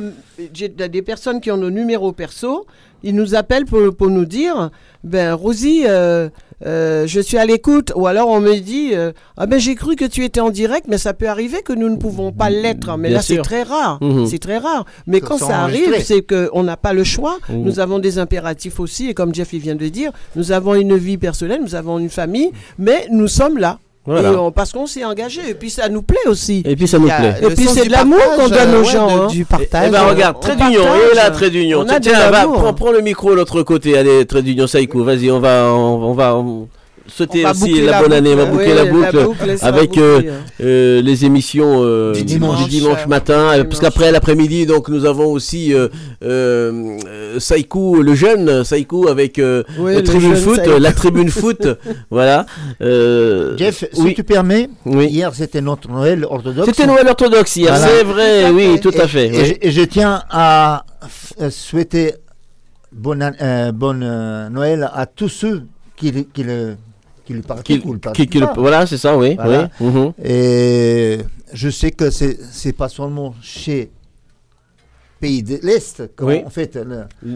j'ai 0.53 0.69
des 0.69 1.01
personnes 1.03 1.39
qui 1.39 1.51
ont 1.51 1.57
nos 1.57 1.69
numéros 1.69 2.13
perso, 2.13 2.65
ils 3.03 3.13
nous 3.15 3.35
appellent 3.35 3.65
pour, 3.65 3.95
pour 3.95 4.09
nous 4.09 4.25
dire, 4.25 4.71
ben 5.03 5.33
Rosie, 5.33 5.83
euh, 5.88 6.29
euh, 6.65 7.07
je 7.07 7.19
suis 7.19 7.38
à 7.38 7.45
l'écoute, 7.45 7.91
ou 7.95 8.07
alors 8.07 8.27
on 8.29 8.39
me 8.41 8.55
dit, 8.59 8.91
euh, 8.93 9.11
ah 9.38 9.45
ben 9.45 9.59
j'ai 9.59 9.75
cru 9.75 9.95
que 9.95 10.05
tu 10.05 10.23
étais 10.25 10.39
en 10.41 10.49
direct, 10.49 10.85
mais 10.89 10.97
ça 10.97 11.13
peut 11.13 11.27
arriver 11.29 11.61
que 11.61 11.73
nous 11.73 11.89
ne 11.89 11.95
pouvons 11.97 12.31
pas 12.31 12.49
l'être. 12.49 12.97
Mais 12.97 13.09
Bien 13.09 13.17
là 13.17 13.21
c'est 13.23 13.35
sûr. 13.35 13.43
très 13.43 13.63
rare, 13.63 13.97
Mhm. 14.01 14.25
c'est 14.27 14.39
très 14.39 14.57
rare. 14.57 14.85
Mais 15.07 15.21
Que 15.21 15.27
quand 15.27 15.38
ça 15.38 15.59
arrive, 15.61 15.95
c'est 16.03 16.21
qu'on 16.21 16.63
n'a 16.63 16.77
pas 16.77 16.93
le 16.93 17.03
choix. 17.03 17.38
Mhm. 17.49 17.63
Nous 17.63 17.79
avons 17.79 17.99
des 17.99 18.19
impératifs 18.19 18.79
aussi, 18.79 19.09
et 19.09 19.13
comme 19.13 19.33
Jeff 19.33 19.53
il 19.53 19.59
vient 19.59 19.75
de 19.75 19.88
dire, 19.88 20.11
nous 20.35 20.51
avons 20.51 20.75
une 20.75 20.95
vie 20.97 21.17
personnelle, 21.17 21.61
nous 21.61 21.75
avons 21.75 21.99
une 21.99 22.09
famille, 22.09 22.51
mais 22.77 23.07
nous 23.11 23.27
sommes 23.27 23.57
là. 23.57 23.79
Voilà. 24.09 24.31
Et 24.31 24.35
on- 24.35 24.51
parce 24.51 24.71
qu'on 24.71 24.88
s'est 24.88 25.05
engagé, 25.05 25.41
et 25.49 25.53
puis 25.53 25.69
ça 25.69 25.88
nous 25.88 26.01
plaît 26.01 26.17
aussi. 26.27 26.63
Et 26.65 26.75
puis 26.75 26.88
ça 26.88 26.97
nous 26.97 27.05
plaît. 27.07 27.35
Et 27.43 27.53
puis 27.53 27.67
c'est 27.67 27.85
de 27.85 27.91
l'amour 27.91 28.17
partage, 28.17 28.38
qu'on 28.38 28.49
donne 28.49 28.75
aux 28.75 28.79
euh, 28.88 28.91
gens, 28.91 29.09
hein. 29.25 29.27
Du 29.27 29.41
Eh 29.41 29.45
partage. 29.45 29.91
ben 29.91 30.01
regarde, 30.07 30.39
trait 30.41 30.55
d'union, 30.55 30.83
partage. 30.83 31.01
et 31.11 31.15
là, 31.15 31.29
trait 31.31 31.49
d'union. 31.51 31.85
Tiens, 32.01 32.31
va, 32.31 32.73
prends 32.73 32.91
le 32.91 33.01
micro 33.01 33.31
de 33.31 33.35
l'autre 33.35 33.61
côté. 33.61 33.97
Allez, 33.97 34.25
trait 34.25 34.41
d'union, 34.41 34.65
Saïkou, 34.67 35.03
vas-y, 35.03 35.29
on 35.29 35.39
va, 35.39 35.65
on, 35.65 36.03
on 36.09 36.13
va 36.13 36.35
on- 36.35 36.67
souhaiter 37.09 37.45
aussi 37.45 37.81
la, 37.81 37.91
la 37.91 38.01
bonne 38.01 38.13
année, 38.13 38.33
on 38.33 38.38
va 38.38 38.45
boucle. 38.45 38.57
boucler 38.57 38.73
la 38.75 38.83
la 38.85 38.91
boucle, 38.91 39.55
avec 39.61 39.97
euh, 39.97 40.19
hein. 40.19 40.33
euh, 40.61 41.01
les 41.01 41.25
émissions 41.25 41.81
euh, 41.83 42.13
Du 42.13 42.19
du 42.19 42.25
dimanche. 42.25 42.67
dimanche 42.67 43.07
matin, 43.07 43.57
euh, 43.57 43.63
parce 43.63 43.79
qu'après 43.79 44.11
l'après-midi, 44.11 44.65
donc 44.65 44.89
nous 44.89 45.05
avons 45.05 45.25
aussi 45.31 45.73
euh, 45.73 45.88
euh, 46.23 46.97
euh, 47.07 47.39
Saïkou, 47.39 48.01
le 48.01 48.15
jeune 48.15 48.63
Saïkou 48.63 49.07
avec 49.07 49.39
euh, 49.39 49.63
Ouais, 49.77 49.93
la 49.93 49.99
le 49.99 50.03
tribune 50.03 50.35
foot, 50.35 50.55
Saïkou. 50.57 50.79
la 50.79 50.91
tribune 50.91 51.29
foot, 51.29 51.67
voilà. 52.11 52.45
Euh, 52.81 53.57
Jeff, 53.57 53.83
si 53.91 54.01
oui. 54.01 54.13
tu 54.13 54.23
permets, 54.23 54.69
Oui. 54.85 55.07
hier 55.07 55.33
c'était 55.33 55.61
notre 55.61 55.89
Noël 55.89 56.25
orthodoxe. 56.25 56.67
C'était 56.67 56.88
Noël 56.88 57.07
orthodoxe 57.07 57.55
hier, 57.55 57.73
Voilà. 57.75 57.88
c'est 57.88 58.03
vrai, 58.03 58.49
oui, 58.51 58.79
tout 58.81 58.91
à 58.97 59.07
fait. 59.07 59.27
Et, 59.27 59.31
oui. 59.41 59.45
je, 59.61 59.67
et 59.67 59.71
je 59.71 59.81
tiens 59.81 60.23
à 60.29 60.83
souhaiter 61.49 62.13
bonne, 62.91 63.31
euh, 63.41 63.71
bonne 63.71 64.03
euh, 64.03 64.49
Noël 64.49 64.89
à 64.93 65.05
tous 65.05 65.29
ceux 65.29 65.63
qui 65.95 66.11
le 66.38 66.75
qui 67.30 67.33
le 67.35 67.41
pratiquent 67.43 67.85
ou 67.85 67.93
le 67.93 67.99
Qui- 67.99 68.01
pratiquent 68.01 68.32
qui 68.32 68.40
le- 68.40 68.48
pas. 68.48 68.53
voilà, 68.58 68.88
c'est 68.88 68.98
ça, 68.98 69.16
oui. 69.16 69.35
Voilà. 69.35 69.69
oui. 69.80 69.88
mhm. 69.88 70.14
Et 70.24 71.19
je 71.53 71.69
sais 71.69 71.91
que 71.91 72.09
c'est 72.09 72.40
c'est 72.51 72.74
pas 72.74 72.90
seulement 72.90 73.35
chez 73.41 73.91
pays 75.19 75.43
de 75.43 75.59
l'Est. 75.61 76.01
Oui. 76.22 76.41
En 76.45 76.49
fait, 76.49 76.80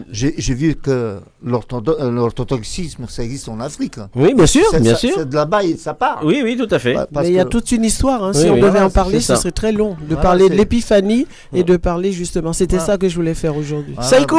j'ai 0.08 0.54
vu 0.54 0.74
que 0.74 1.18
l'orthodo- 1.44 1.98
l'orthodoxisme, 2.10 3.04
ça 3.08 3.22
existe 3.22 3.48
en 3.50 3.60
Afrique. 3.60 3.96
Oui, 4.16 4.32
bien 4.34 4.46
sûr, 4.46 4.64
bien 4.80 4.92
ça- 4.94 4.98
sûr. 4.98 5.10
C'est 5.16 5.28
de 5.28 5.34
là-bas 5.34 5.62
et 5.64 5.76
ça 5.76 5.92
part. 5.94 6.22
Oui, 6.24 6.40
oui, 6.42 6.56
tout 6.56 6.74
à 6.74 6.78
fait. 6.78 6.94
Bah, 6.94 7.06
Mais 7.22 7.28
il 7.28 7.34
y 7.34 7.38
a 7.40 7.44
toute 7.44 7.70
une 7.72 7.84
histoire. 7.84 8.24
hein. 8.24 8.32
Oui, 8.34 8.40
si 8.40 8.48
on 8.48 8.56
devait 8.56 8.70
Voilà, 8.70 8.86
en 8.86 8.90
parler, 8.90 9.20
ce 9.20 9.36
serait 9.36 9.52
très 9.52 9.70
long 9.70 9.90
de 10.00 10.06
Voilà, 10.06 10.22
parler 10.22 10.48
de 10.48 10.54
l'épiphanie 10.54 11.26
et 11.52 11.62
de 11.62 11.76
parler 11.76 12.10
justement. 12.12 12.52
C'était 12.54 12.76
Voilà. 12.78 12.92
ça 12.92 12.98
que 12.98 13.06
je 13.08 13.14
voulais 13.16 13.34
faire 13.34 13.54
aujourd'hui. 13.56 13.92
Voilà. 13.94 14.08
Saïkou 14.08 14.38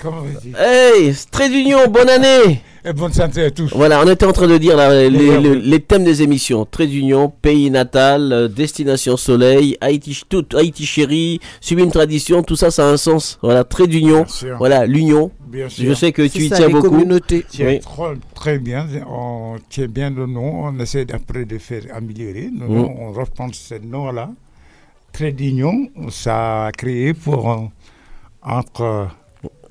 Comment 0.00 0.22
Hey, 0.56 1.12
trait 1.32 1.48
d'union, 1.50 1.88
bonne 1.88 2.08
année 2.08 2.62
Et 2.86 2.92
bonne 2.92 3.12
santé 3.14 3.44
à 3.44 3.50
tous. 3.50 3.72
Voilà, 3.74 4.02
on 4.04 4.08
était 4.10 4.26
en 4.26 4.32
train 4.32 4.46
de 4.46 4.58
dire 4.58 4.76
là, 4.76 5.08
les, 5.08 5.80
thèmes 5.80 6.04
des 6.04 6.20
émissions. 6.22 6.66
Trait 6.66 6.86
d'union, 6.86 7.30
pays 7.30 7.70
natal, 7.70 8.30
euh, 8.30 8.46
destination 8.48 9.16
soleil, 9.16 9.78
Haïti, 9.80 10.20
tout, 10.28 10.44
Haïti 10.54 10.84
chéri, 10.84 11.40
sublime 11.62 11.90
tradition, 11.90 12.42
tout 12.42 12.56
ça, 12.56 12.70
ça 12.70 12.86
a 12.86 12.90
un 12.92 12.98
sens. 12.98 13.38
Voilà, 13.40 13.64
trait 13.64 13.86
d'union, 13.86 14.26
voilà, 14.58 14.84
l'union. 14.84 15.30
Bien 15.46 15.68
sûr. 15.70 15.88
Je 15.88 15.94
sais 15.94 16.12
que 16.12 16.22
tu 16.26 16.42
y 16.44 16.50
tiens 16.50 16.68
beaucoup. 16.68 16.90
communautés. 16.90 17.46
Tiens, 17.48 17.68
Oui. 17.68 17.80
trop- 17.80 18.08
très 18.34 18.58
bien. 18.58 18.86
On 19.08 19.56
tient 19.70 19.86
bien 19.86 20.10
le 20.10 20.26
nom. 20.26 20.64
On 20.66 20.78
essaie 20.80 21.06
après 21.10 21.46
de 21.46 21.56
faire 21.58 21.84
améliorer. 21.94 22.50
Nous, 22.52 22.66
Mm. 22.68 22.88
On 23.00 23.12
reprend 23.12 23.48
ce 23.52 23.76
nom-là. 23.76 24.30
Très 25.12 25.32
d'union, 25.32 25.88
ça 26.10 26.66
a 26.66 26.72
créé 26.72 27.14
pour 27.14 27.50
euh, 27.50 27.56
entre 28.42 29.08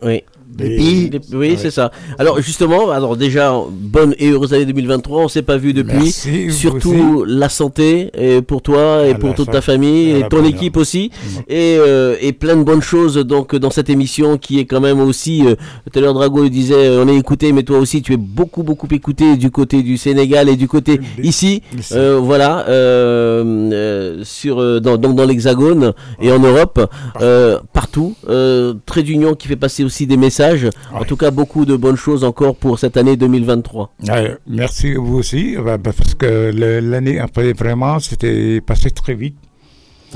Oui. 0.05 0.21
Des 0.55 0.75
pays. 0.77 1.09
Des- 1.09 1.19
oui, 1.33 1.55
c'est 1.57 1.71
ça. 1.71 1.89
Alors 2.19 2.39
justement, 2.39 2.91
alors 2.91 3.17
déjà 3.17 3.55
bonne 3.71 4.13
et 4.19 4.29
heureuse 4.29 4.53
année 4.53 4.65
2023. 4.65 5.23
On 5.23 5.27
s'est 5.27 5.41
pas 5.41 5.57
vu 5.57 5.73
depuis. 5.73 5.97
Merci, 5.97 6.51
Surtout 6.51 7.23
la 7.27 7.49
santé 7.49 8.11
et 8.15 8.43
pour 8.43 8.61
toi 8.61 9.07
et 9.07 9.13
Ah, 9.15 9.17
pour 9.17 9.33
toute 9.33 9.49
ta 9.49 9.61
famille 9.61 10.11
Ah, 10.13 10.25
et 10.25 10.29
ton 10.29 10.43
équipe 10.45 10.77
aussi 10.77 11.09
et, 11.47 11.77
euh, 11.79 12.17
et 12.21 12.33
plein 12.33 12.55
de 12.55 12.61
bonnes 12.61 12.83
choses 12.83 13.15
donc 13.17 13.55
dans 13.55 13.71
cette 13.71 13.89
émission 13.89 14.37
qui 14.37 14.59
est 14.59 14.65
quand 14.65 14.79
même 14.79 14.99
aussi. 14.99 15.43
euh, 15.47 15.55
l'heure 15.99 16.13
Drago 16.13 16.43
le 16.43 16.49
disait, 16.51 16.75
euh, 16.87 17.03
on 17.03 17.07
est 17.07 17.17
écouté, 17.17 17.51
mais 17.51 17.63
toi 17.63 17.79
aussi 17.79 18.03
tu 18.03 18.13
es 18.13 18.17
beaucoup 18.17 18.61
beaucoup 18.61 18.87
écouté 18.91 19.37
du 19.37 19.49
côté 19.49 19.81
du 19.81 19.97
Sénégal 19.97 20.49
et 20.49 20.55
du 20.55 20.67
côté 20.67 20.99
ici. 21.23 21.63
Euh, 21.93 22.19
voilà, 22.21 22.63
sur 24.23 24.81
dans, 24.81 24.97
donc 24.97 25.15
dans 25.15 25.25
l'Hexagone 25.25 25.93
et 26.21 26.31
en 26.31 26.39
Europe, 26.39 26.79
euh, 27.21 27.57
partout. 27.73 28.13
Trait 28.85 29.03
d'union 29.03 29.33
qui 29.33 29.47
fait 29.47 29.55
passer 29.55 29.83
aussi 29.83 29.92
des 30.05 30.17
messages. 30.17 30.67
En 30.93 31.03
tout 31.03 31.15
cas, 31.17 31.31
beaucoup 31.31 31.65
de 31.65 31.75
bonnes 31.75 31.95
choses 31.97 32.23
encore 32.23 32.55
pour 32.55 32.79
cette 32.79 32.97
année 32.97 33.15
2023. 33.15 33.93
Ouais, 34.07 34.37
merci 34.47 34.93
vous 34.93 35.17
aussi, 35.17 35.55
bah, 35.63 35.77
parce 35.77 36.15
que 36.15 36.51
l'année 36.81 37.19
après, 37.19 37.53
vraiment, 37.53 37.99
c'était 37.99 38.59
passé 38.61 38.89
très 38.91 39.13
vite. 39.13 39.35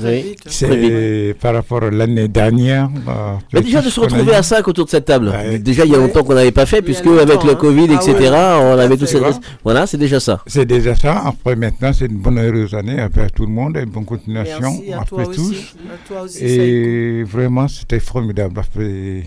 Hein. 0.00 0.20
C'est 0.46 1.34
par 1.40 1.54
rapport 1.54 1.82
à 1.82 1.90
l'année 1.90 2.28
dernière. 2.28 2.88
bah, 3.04 3.38
Mais 3.52 3.62
déjà 3.62 3.82
de 3.82 3.90
se 3.90 3.98
retrouver 3.98 4.32
à 4.32 4.44
5 4.44 4.68
autour 4.68 4.84
de 4.84 4.90
cette 4.90 5.06
table. 5.06 5.32
Déjà 5.60 5.84
il 5.84 5.90
y 5.90 5.94
a 5.96 5.98
longtemps 5.98 6.22
qu'on 6.22 6.34
n'avait 6.34 6.52
pas 6.52 6.66
fait, 6.66 6.82
puisque 6.82 7.08
avec 7.08 7.42
le 7.42 7.56
Covid, 7.56 7.88
Ah 7.90 7.94
etc., 7.94 8.16
ouais. 8.30 8.58
on 8.60 8.78
avait 8.78 8.96
tout 8.96 9.06
fait, 9.06 9.12
cette... 9.14 9.22
ouais. 9.22 9.32
Voilà, 9.64 9.88
c'est 9.88 9.96
déjà 9.96 10.20
ça. 10.20 10.40
C'est 10.46 10.66
déjà 10.66 10.94
ça. 10.94 11.22
Après, 11.26 11.56
maintenant, 11.56 11.92
c'est 11.92 12.06
une 12.06 12.18
bonne 12.18 12.38
heureuse 12.38 12.74
année 12.74 13.00
avec 13.00 13.34
tout 13.34 13.46
le 13.46 13.52
monde 13.52 13.76
et 13.76 13.86
bonne 13.86 14.04
continuation 14.04 14.70
Merci 14.70 14.92
à 14.92 15.04
toi 15.04 15.22
après 15.22 15.26
aussi. 15.30 15.36
tous. 15.50 15.74
À 15.92 16.08
toi 16.08 16.22
aussi, 16.22 16.44
et 16.44 17.24
vraiment, 17.24 17.66
c'était 17.66 17.98
formidable. 17.98 18.60
Après, 18.60 19.24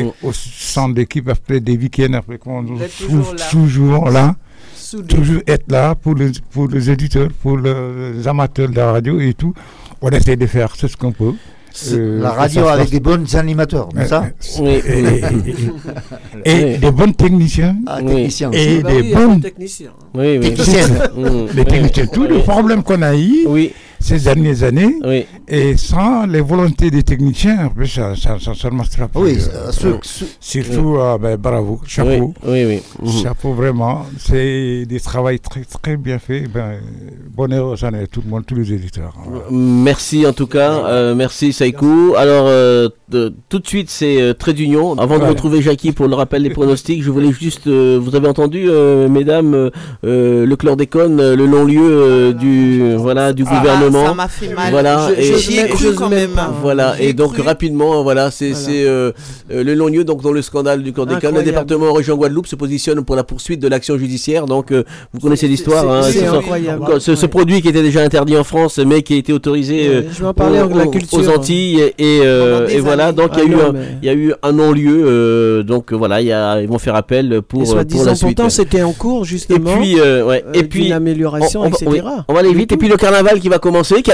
et 0.00 0.04
au 0.22 0.32
centre 0.32 0.94
d'équipe, 0.94 1.28
après 1.28 1.60
des 1.60 1.76
week-ends, 1.76 2.12
après 2.14 2.38
qu'on 2.38 2.62
nous 2.62 2.78
D'être 2.78 2.96
trouve 3.06 3.34
toujours 3.34 3.34
là. 3.34 3.44
toujours 3.50 4.10
là. 4.10 4.36
Toujours 5.08 5.42
être 5.48 5.70
là 5.70 5.94
pour 5.96 6.14
les, 6.14 6.30
pour 6.52 6.68
les 6.68 6.90
éditeurs, 6.90 7.28
pour 7.42 7.56
le- 7.56 8.12
les 8.16 8.28
amateurs 8.28 8.68
de 8.68 8.76
la 8.76 8.92
radio 8.92 9.18
et 9.20 9.34
tout. 9.34 9.52
On 10.00 10.10
essaie 10.10 10.36
de 10.36 10.46
faire 10.46 10.74
ce 10.76 10.86
qu'on 10.96 11.10
peut. 11.12 11.32
Euh, 11.92 12.20
la 12.22 12.30
radio 12.30 12.68
avec 12.68 12.88
des 12.90 13.00
bons 13.00 13.34
animateurs, 13.34 13.88
n'est-ce 13.94 14.08
ça 14.08 14.28
Oui. 14.60 14.80
Et, 14.86 16.74
et 16.74 16.78
des 16.78 16.90
bons 16.90 17.12
techniciens. 17.12 17.76
Ah, 17.86 17.98
techniciens. 18.00 18.50
Et 18.52 18.80
Bah 18.80 18.90
des 18.92 19.00
oui, 19.02 19.12
pas 19.12 19.26
de 19.26 19.40
techniciens. 19.42 19.90
Oui, 20.14 20.38
oui. 20.38 20.54
techniciennes. 20.54 20.98
Mm. 21.16 21.46
Les 21.56 21.64
techniciens. 21.64 22.06
Tous 22.06 22.24
les 22.24 22.38
problèmes 22.40 22.82
qu'on 22.82 23.02
a 23.02 23.14
eu 23.16 23.46
ces 24.00 24.18
dernières 24.20 24.62
années. 24.62 24.94
Et 25.48 25.76
sans 25.76 26.26
les 26.26 26.40
volontés 26.40 26.90
des 26.90 27.02
techniciens, 27.02 27.58
après, 27.66 27.86
ça, 27.86 28.14
ça, 28.16 28.36
ça, 28.40 28.52
ça 28.54 28.70
ne 28.70 28.76
marchera 28.76 29.08
pas. 29.08 29.20
Oui, 29.20 29.38
Euh, 29.54 29.70
Surtout, 30.40 30.96
euh, 30.98 31.18
ben, 31.18 31.36
bravo, 31.36 31.80
chapeau. 31.86 32.34
Oui, 32.46 32.64
oui, 32.64 32.80
oui. 33.02 33.10
Chapeau 33.22 33.52
vraiment. 33.52 34.06
C'est 34.18 34.84
des 34.86 35.00
travaux 35.00 35.28
très, 35.42 35.62
très 35.82 35.96
bien 35.96 36.18
faits. 36.18 36.50
Ben, 36.52 36.78
bonne 37.36 37.52
heureuse 37.54 37.84
année 37.84 38.00
à 38.00 38.06
tout 38.06 38.22
le 38.24 38.30
monde, 38.30 38.44
tous 38.46 38.54
les 38.54 38.72
éditeurs. 38.72 39.14
Merci 39.50 40.26
en 40.26 40.32
tout 40.32 40.46
cas, 40.46 40.84
euh, 40.86 41.14
merci 41.14 41.52
Saïkou. 41.52 42.14
Alors 42.16 42.46
euh, 42.48 42.88
de- 43.08 43.32
tout 43.48 43.58
de 43.58 43.66
suite 43.66 43.90
c'est 43.90 44.20
euh, 44.20 44.32
Trait 44.34 44.52
d'Union. 44.52 44.94
Avant 44.98 45.18
de 45.18 45.24
retrouver 45.24 45.62
Jackie 45.62 45.92
pour 45.92 46.08
le 46.08 46.14
rappel 46.14 46.42
des 46.42 46.50
pronostics, 46.50 47.02
je 47.02 47.10
voulais 47.10 47.32
juste, 47.32 47.66
euh, 47.66 47.98
vous 48.02 48.14
avez 48.14 48.28
entendu 48.28 48.66
euh, 48.68 49.08
mesdames, 49.08 49.70
le 50.02 50.54
chlordécone, 50.54 51.34
le 51.34 51.46
non-lieu 51.46 51.80
euh, 51.82 52.32
du 52.32 52.94
voilà 52.96 53.32
du 53.32 53.44
Ah, 53.46 53.60
ça 53.92 54.14
m'a 54.14 54.28
fait 54.28 54.48
mal. 54.54 54.70
Voilà 54.70 55.08
Je- 55.16 55.20
et 55.20 55.38
j'y 55.38 55.58
ai 55.58 55.68
cru 55.68 55.94
quand 55.94 56.08
même. 56.08 56.38
Voilà 56.62 56.94
J'y 56.96 57.04
ai 57.04 57.08
et 57.08 57.12
donc 57.12 57.34
cru. 57.34 57.42
rapidement 57.42 58.02
voilà 58.02 58.30
c'est 58.30 58.50
Voilà. 58.50 58.68
euh, 58.70 59.12
euh, 59.52 59.64
le 59.64 60.04
donc 60.04 60.22
dans 60.22 60.32
le 60.32 60.42
scandale 60.42 60.82
du 60.82 60.92
chlordécone. 60.92 61.34
Le 61.34 61.42
département 61.42 61.92
région 61.92 62.16
Guadeloupe 62.16 62.46
se 62.46 62.56
positionne 62.56 63.04
pour 63.04 63.16
la 63.16 63.24
poursuite 63.24 63.60
de 63.60 63.68
l'action 63.68 63.96
judiciaire. 63.98 64.46
Donc 64.46 64.72
euh, 64.72 64.84
vous 65.12 65.20
connaissez 65.20 65.48
l'histoire. 65.48 65.88
hein, 65.90 66.02
ce-. 66.98 67.14
Ce, 67.14 67.26
produit 67.26 67.60
qui 67.62 67.68
était 67.68 67.82
déjà 67.82 68.00
interdit 68.02 68.36
en 68.36 68.44
France 68.44 68.78
mais 68.78 69.02
qui 69.02 69.14
a 69.14 69.16
été 69.16 69.32
autorisé 69.32 69.88
euh, 69.88 70.02
aux, 70.20 70.80
aux- 70.86 70.90
culture. 70.90 71.18
aux 71.18 71.28
Antilles 71.28 71.80
et, 71.98 72.18
et, 72.18 72.20
euh, 72.24 72.66
voilà 72.80 73.12
donc 73.12 73.30
il 73.42 73.50
y 73.52 73.54
a 73.54 73.58
Ah 73.68 73.72
il 74.02 74.06
y 74.06 74.10
a 74.10 74.14
eu 74.14 74.32
un 74.42 74.52
non-lieu 74.52 75.62
donc 75.64 75.92
voilà 75.92 76.20
il 76.20 76.28
y 76.28 76.32
a, 76.32 76.60
ils 76.60 76.68
vont 76.68 76.78
faire 76.78 76.94
appel 76.94 77.42
pour 77.46 77.60
la 77.74 77.84
suite. 78.14 78.20
pourtant, 78.20 78.48
c'était 78.50 78.82
en 78.82 78.92
cours, 78.92 79.24
justement. 79.24 79.76
Et 79.76 79.78
puis, 79.80 80.00
ouais, 80.00 80.44
et 80.54 80.64
puis 80.64 80.92
amélioration, 80.92 81.60
on, 81.60 81.64
va- 81.64 81.68
etc. 81.70 81.86
oui, 81.90 82.00
on 82.28 82.32
va 82.32 82.40
aller 82.40 82.52
vite. 82.54 82.72
Et 82.72 82.76
puis 82.76 82.88
le 82.88 82.96
carnaval 82.96 83.40
qui 83.40 83.48
va 83.48 83.58
commencer, 83.58 83.75
commencé 83.82 84.02
Qui 84.02 84.10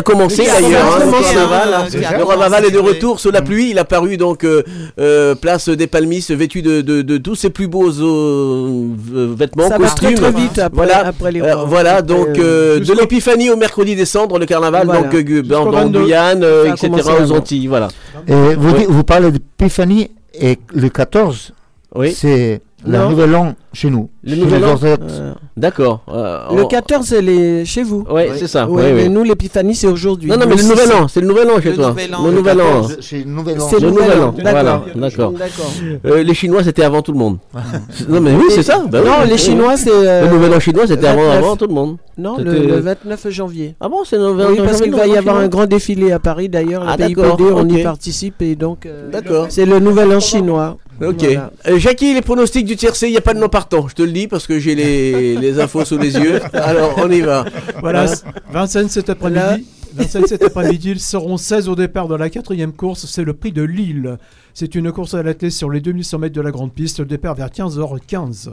a 0.49 0.61
d'ailleurs. 0.61 0.99
commencé, 0.99 1.17
le 1.19 1.23
carnaval, 1.35 1.75
hein, 1.75 1.87
Le 1.93 2.27
carnaval 2.27 2.65
est 2.67 2.71
de 2.71 2.79
retour 2.79 3.21
sous 3.21 3.31
la 3.31 3.43
pluie. 3.43 3.71
Il 3.71 3.79
a 3.79 3.85
paru 3.85 4.17
donc 4.17 4.45
euh, 4.45 4.63
euh, 4.99 5.35
place 5.35 5.69
des 5.69 5.87
Palmis, 5.87 6.25
vêtu 6.31 6.63
de, 6.63 7.17
tous 7.19 7.35
ses 7.35 7.51
plus 7.51 7.69
beaux 7.69 7.91
vêtements, 7.91 9.69
costumes. 9.71 10.15
très, 10.15 10.15
très 10.15 10.33
vite 10.33 10.59
après- 10.59 10.71
voilà, 10.75 11.07
après 11.07 11.33
les 11.33 11.41
rois. 11.41 11.65
voilà 11.67 12.03
donc 12.03 12.39
euh, 12.39 12.81
de 12.81 12.93
l'épiphanie 12.93 13.51
au 13.51 13.57
mercredi 13.57 13.95
des 13.97 14.05
cendres, 14.07 14.39
le 14.39 14.47
carnaval 14.47 14.87
donc 14.87 15.15
22. 15.15 16.03
Guyane, 16.05 16.45
etc. 16.67 16.91
aux. 17.25 17.33
Antilles, 17.33 17.67
voilà. 17.67 17.89
Vous 18.27 19.05
parlez 19.05 19.31
d'épiphanie 19.31 20.11
et 20.35 20.59
le 20.75 20.89
14, 20.89 21.53
c'est 22.15 22.61
le 22.87 23.09
nouvel 23.09 23.35
an 23.37 23.55
chez 23.73 23.91
nous. 23.91 24.09
Le 24.25 24.35
chez 24.35 24.41
nouvel 24.41 24.61
les 24.61 24.67
an. 24.67 24.79
Euh, 24.85 25.33
D'accord. 25.57 26.01
euh, 26.09 26.41
Le 26.55 26.65
on- 26.65 26.67
14, 26.69 27.07
c'est 27.07 27.23
les... 27.23 27.65
chez 27.65 27.83
vous. 27.83 28.05
Ouais, 28.11 28.31
c'est 28.37 28.47
ça. 28.47 28.69
Ouais, 28.69 28.83
ouais, 28.83 28.93
mais 28.93 29.09
nous, 29.09 29.23
l'épiphanie, 29.25 29.75
c'est 29.75 29.87
aujourd'hui. 29.87 30.31
Non, 30.31 30.37
non, 30.37 30.47
mais 30.49 30.57
le 30.57 30.63
nouvel 30.63 30.93
an, 30.93 31.09
c'est 31.09 31.21
le 31.21 31.27
nouvel 31.27 31.51
an 31.51 31.61
chez 31.61 31.71
Le 31.71 31.77
toi. 31.77 31.89
nouvel 31.89 32.15
an, 32.15 32.23
Le 32.25 32.31
le 32.31 32.37
nouvel 32.37 32.61
an. 32.61 32.65
14, 32.83 32.97
c'est 33.01 33.19
le 33.19 33.31
nouvel 33.31 33.61
an. 33.61 33.69
C'est 33.69 33.81
le 33.81 33.91
nouvel 33.91 34.11
an. 34.21 34.33
D'accord. 34.33 34.51
Voilà, 34.53 34.83
d'accord. 34.95 35.33
D'accord. 35.33 35.73
Euh, 36.07 36.23
les 36.23 36.35
Chinois, 36.35 36.63
c'était 36.65 36.85
avant 36.85 37.03
tout 37.03 37.13
le 37.13 37.19
monde. 37.19 37.39
non, 38.09 38.21
mais 38.21 38.35
oui, 38.35 38.45
c'est 38.51 38.63
ça. 38.63 38.83
bah 38.91 39.01
non, 39.05 39.13
oui. 39.25 39.31
les 39.31 39.39
Chinois, 39.39 39.77
c'est. 39.77 39.91
euh, 39.93 40.27
Le 40.27 40.31
nouvel 40.37 40.55
an 40.55 40.61
chinois, 40.61 40.87
c'était 40.87 41.07
avant, 41.07 41.23
29. 41.23 41.39
avant 41.45 41.57
tout 41.57 41.67
le 41.67 41.75
monde. 41.75 41.97
Non, 42.19 42.37
le, 42.39 42.53
C'était- 42.53 42.67
le 42.67 42.77
29 42.81 43.31
janvier. 43.31 43.75
Ah 43.81 43.89
bon, 43.89 43.99
c'est 44.05 44.17
le 44.19 44.27
29 44.33 44.51
Oui, 44.51 44.59
parce 44.65 44.81
qu'il 44.83 44.91
va 44.93 44.99
y 45.07 45.09
nouvel 45.09 45.19
avoir 45.19 45.37
un 45.39 45.49
grand 45.49 45.67
défilé 45.67 46.13
à 46.13 46.19
Paris 46.19 46.49
d'ailleurs. 46.51 46.85
Ah, 46.87 46.97
le 46.99 47.07
PIPD, 47.07 47.23
d'accord, 47.23 47.39
on 47.57 47.67
y 47.69 47.83
participe 47.83 48.43
et 48.43 48.55
donc. 48.55 48.85
euh, 48.87 49.11
D'accord. 49.11 49.47
C'est 49.49 49.65
le 49.65 49.79
nouvel 49.79 50.13
an 50.13 50.21
chinois. 50.21 50.77
Ok. 51.01 51.23
Voilà. 51.23 51.51
Euh, 51.67 51.79
Jackie, 51.79 52.15
les 52.15 52.23
pronostics 52.23 52.67
du 52.67 52.77
tiercé, 52.77 53.09
il 53.09 53.13
n'y 53.13 53.17
a 53.17 53.23
pas 53.23 53.35
de 53.35 53.39
nom 53.39 53.49
partant. 53.49 53.89
Je 53.89 53.95
te 53.95 54.03
le 54.03 54.13
dis 54.13 54.29
parce 54.29 54.47
que 54.47 54.59
j'ai 54.59 54.75
les, 54.75 55.37
les 55.41 55.61
infos 55.61 55.85
sous 55.85 55.99
les 55.99 56.15
yeux. 56.15 56.41
Alors, 56.53 56.95
on 56.99 57.11
y 57.11 57.21
va. 57.21 57.45
Voilà, 57.81 58.07
Vincennes 58.51 58.89
cet 58.89 59.11
après-midi. 59.11 59.67
Vincennes 59.95 60.27
cet 60.27 60.43
après-midi, 60.43 60.93
ils 60.93 61.01
seront 61.01 61.37
16 61.37 61.69
au 61.69 61.75
départ 61.75 62.09
de 62.09 62.15
la 62.15 62.31
quatrième 62.31 62.73
course. 62.73 63.07
C'est 63.07 63.25
le 63.25 63.35
prix 63.35 63.53
de 63.53 63.63
Lille. 63.63 64.19
C'est 64.55 64.75
une 64.75 64.93
course 64.93 65.15
à 65.15 65.23
la 65.23 65.35
clé 65.35 65.51
sur 65.51 65.71
les 65.71 65.81
2100 65.81 66.19
mètres 66.19 66.35
de 66.35 66.41
la 66.41 66.51
grande 66.51 66.73
piste. 66.73 67.01
Le 67.01 67.07
départ 67.07 67.35
vers 67.35 67.49
15h15. 67.49 68.53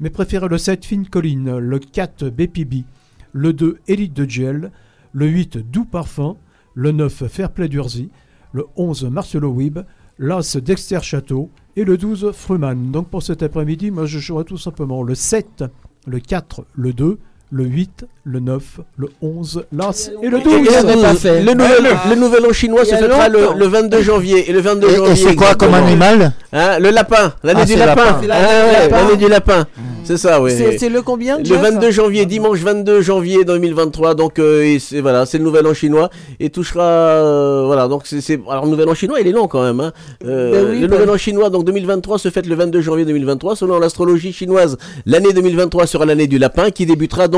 Mais 0.00 0.10
préférez 0.10 0.48
le 0.48 0.58
7 0.58 0.84
Fine 0.84 1.08
Colline, 1.08 1.56
le 1.56 1.78
4 1.78 2.28
BPB, 2.28 2.84
le 3.32 3.52
2 3.52 3.78
Élite 3.88 4.12
de 4.12 4.28
Gel, 4.28 4.70
le 5.12 5.26
8 5.26 5.58
Doux 5.70 5.86
Parfum, 5.86 6.36
le 6.74 6.92
9 6.92 7.26
Fairplay 7.28 7.68
d'Urzy, 7.68 8.10
le 8.52 8.66
11 8.76 9.04
Marcelo 9.04 9.48
Wib, 9.48 9.78
l'As 10.18 10.56
Dexter 10.56 11.00
Château 11.02 11.50
et 11.76 11.84
le 11.84 11.98
12 11.98 12.32
Fruman. 12.32 12.90
Donc 12.90 13.08
pour 13.08 13.22
cet 13.22 13.42
après-midi, 13.42 13.90
moi 13.90 14.06
je 14.06 14.18
jouerai 14.18 14.44
tout 14.44 14.56
simplement 14.56 15.02
le 15.02 15.14
7, 15.14 15.64
le 16.06 16.20
4, 16.20 16.64
le 16.74 16.92
2, 16.92 17.18
le 17.52 17.64
8, 17.64 18.06
le 18.24 18.40
9, 18.40 18.62
le 18.96 19.08
11, 19.22 19.64
l'As 19.72 20.10
et 20.22 20.28
le 20.28 20.40
12. 20.40 20.52
Et 20.52 20.58
le, 20.58 21.44
le 21.44 21.54
nouvel, 21.54 21.96
le 22.10 22.14
nouvel 22.16 22.44
an 22.46 22.52
chinois 22.52 22.84
se 22.84 22.94
fêtera 22.96 23.28
le, 23.28 23.40
longtemps. 23.40 23.54
le 23.54 23.66
22 23.66 24.02
janvier. 24.02 24.50
Et 24.50 24.52
le 24.52 24.60
22 24.60 24.88
Et- 24.88 24.92
et 24.92 24.96
janvier. 24.96 25.14
c'est 25.16 25.34
quoi 25.36 25.54
comme 25.54 25.74
animal 25.74 26.32
Hein, 26.52 26.78
Le 26.80 26.90
lapin. 26.90 27.34
L'année 27.44 27.60
Ah, 27.62 27.66
du 27.66 27.76
lapin. 27.76 28.04
lapin. 28.04 28.18
Ah 28.22 28.26
l'année 28.26 28.48
du 28.48 28.66
ouais, 28.66 28.72
lapin. 28.90 28.96
L'année 29.04 29.16
du 29.16 29.28
lapin. 29.28 29.66
C'est 30.02 30.16
ça, 30.16 30.40
oui. 30.40 30.52
C'est 30.78 30.88
le 30.88 31.02
combien 31.02 31.38
Le 31.38 31.44
Jeff 31.44 31.60
22 31.60 31.90
janvier, 31.90 32.26
dimanche 32.26 32.58
22 32.60 33.00
janvier 33.00 33.44
2023, 33.44 34.14
donc 34.14 34.38
euh, 34.38 34.62
et 34.62 34.78
c'est 34.78 35.00
voilà, 35.00 35.26
c'est 35.26 35.38
le 35.38 35.44
nouvel 35.44 35.66
an 35.66 35.74
chinois 35.74 36.10
et 36.38 36.48
touchera 36.50 36.84
euh, 36.84 37.62
voilà 37.66 37.88
donc 37.88 38.02
c'est 38.04 38.20
c'est- 38.20 38.40
alors 38.48 38.64
le 38.66 38.70
nouvel 38.70 38.88
an 38.88 38.94
chinois 38.94 39.20
il 39.20 39.26
est 39.26 39.32
long 39.32 39.48
quand 39.48 39.62
même 39.64 39.80
hein. 39.80 39.92
Euh, 40.24 40.52
Ben 40.52 40.70
oui, 40.70 40.80
le 40.80 40.86
ben- 40.86 40.94
nouvel 40.94 41.10
an 41.10 41.16
chinois 41.18 41.50
donc 41.50 41.64
2023 41.64 42.18
se 42.20 42.30
fête 42.30 42.46
le 42.46 42.54
22 42.54 42.80
janvier 42.82 43.04
2023 43.04 43.56
selon 43.56 43.80
l'astrologie 43.80 44.32
chinoise. 44.32 44.78
L'année 45.06 45.32
2023 45.32 45.86
sera 45.88 46.04
l'année 46.06 46.28
du 46.28 46.38
lapin 46.38 46.70
qui 46.70 46.86
débutera 46.86 47.26
donc 47.26 47.35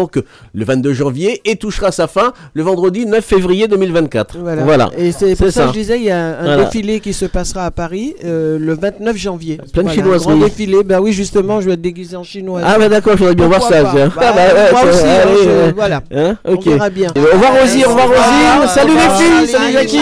le 0.55 0.65
22 0.65 0.93
janvier 0.93 1.41
et 1.45 1.57
touchera 1.57 1.91
sa 1.93 2.07
fin 2.07 2.33
le 2.55 2.63
vendredi 2.63 3.07
9 3.07 3.25
février 3.25 3.67
2024. 3.69 4.37
Voilà. 4.39 4.63
Voilà. 4.63 4.91
Et 4.97 5.13
c'est 5.13 5.35
pour 5.37 5.51
ça, 5.51 5.63
que 5.63 5.69
je 5.69 5.73
disais, 5.73 5.97
il 5.99 6.05
y 6.05 6.11
a 6.11 6.39
un 6.39 6.45
Voilà. 6.45 6.65
défilé 6.65 7.01
qui 7.01 7.13
se 7.13 7.25
passera 7.25 7.65
à 7.67 7.71
Paris 7.71 8.15
euh, 8.25 8.59
le 8.61 8.75
29 8.75 9.17
janvier. 9.17 9.57
Plein 9.73 9.83
de 9.83 9.89
Voilà, 9.89 9.95
Chinoises, 9.95 10.23
Un 10.29 10.37
grand 10.37 10.45
défilé. 10.47 10.83
Bah 10.85 11.01
oui, 11.01 11.13
justement, 11.13 11.61
je 11.61 11.67
vais 11.67 11.73
être 11.75 11.81
déguisé 11.81 12.17
en 12.17 12.23
chinois. 12.23 12.61
Ah 12.65 12.79
bah 12.79 12.89
d'accord, 12.89 13.15
je 13.15 13.19
voudrais 13.19 13.35
bien 13.35 13.47
voir 13.49 13.63
ça. 13.63 13.83
Bah, 13.83 13.93
Ah 13.95 14.33
bah 14.33 14.33
ouais, 14.35 14.71
moi 14.73 14.83
aussi, 14.91 15.05
allez, 15.05 15.43
je- 15.45 15.49
euh, 15.49 15.73
voilà. 15.75 16.03
hein, 16.15 16.37
On 16.45 16.57
verra 16.57 16.91
bien. 16.91 17.11
Et 17.15 17.21
ben, 17.21 17.27
au 17.27 17.35
revoir 17.35 17.53
Rosy, 17.61 17.85
au 17.85 17.89
revoir 17.89 18.07
Au 18.07 18.11
revoir, 18.11 18.61
Rosy. 18.63 18.75
Salut 18.75 18.93
les 18.95 19.01
filles, 19.01 19.49
salut 19.49 19.73
Jackie. 19.73 19.99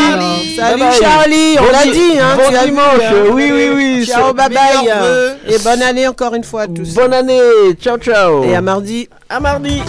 Salut. 0.56 0.82
Charlie, 1.00 1.56
on 1.58 1.72
l'a 1.72 1.84
di- 1.84 1.90
dit, 1.92 2.18
hein, 2.18 2.36
Bon 2.36 2.66
dimanche, 2.66 2.82
hein. 3.02 3.14
oui 3.32 3.50
oui 3.52 3.70
oui. 3.74 4.06
Ciao, 4.06 4.32
bye 4.34 4.48
bye. 4.48 4.88
Et 5.48 5.58
bonne 5.62 5.82
année 5.82 6.06
encore 6.08 6.34
une 6.34 6.44
fois 6.44 6.62
à 6.62 6.66
tous. 6.66 6.94
Bonne 6.94 7.12
année, 7.12 7.38
ciao 7.80 7.96
ciao. 7.98 8.44
Et 8.44 8.54
à 8.54 8.60
mardi. 8.60 9.08
À 9.28 9.40
mardi. 9.40 9.82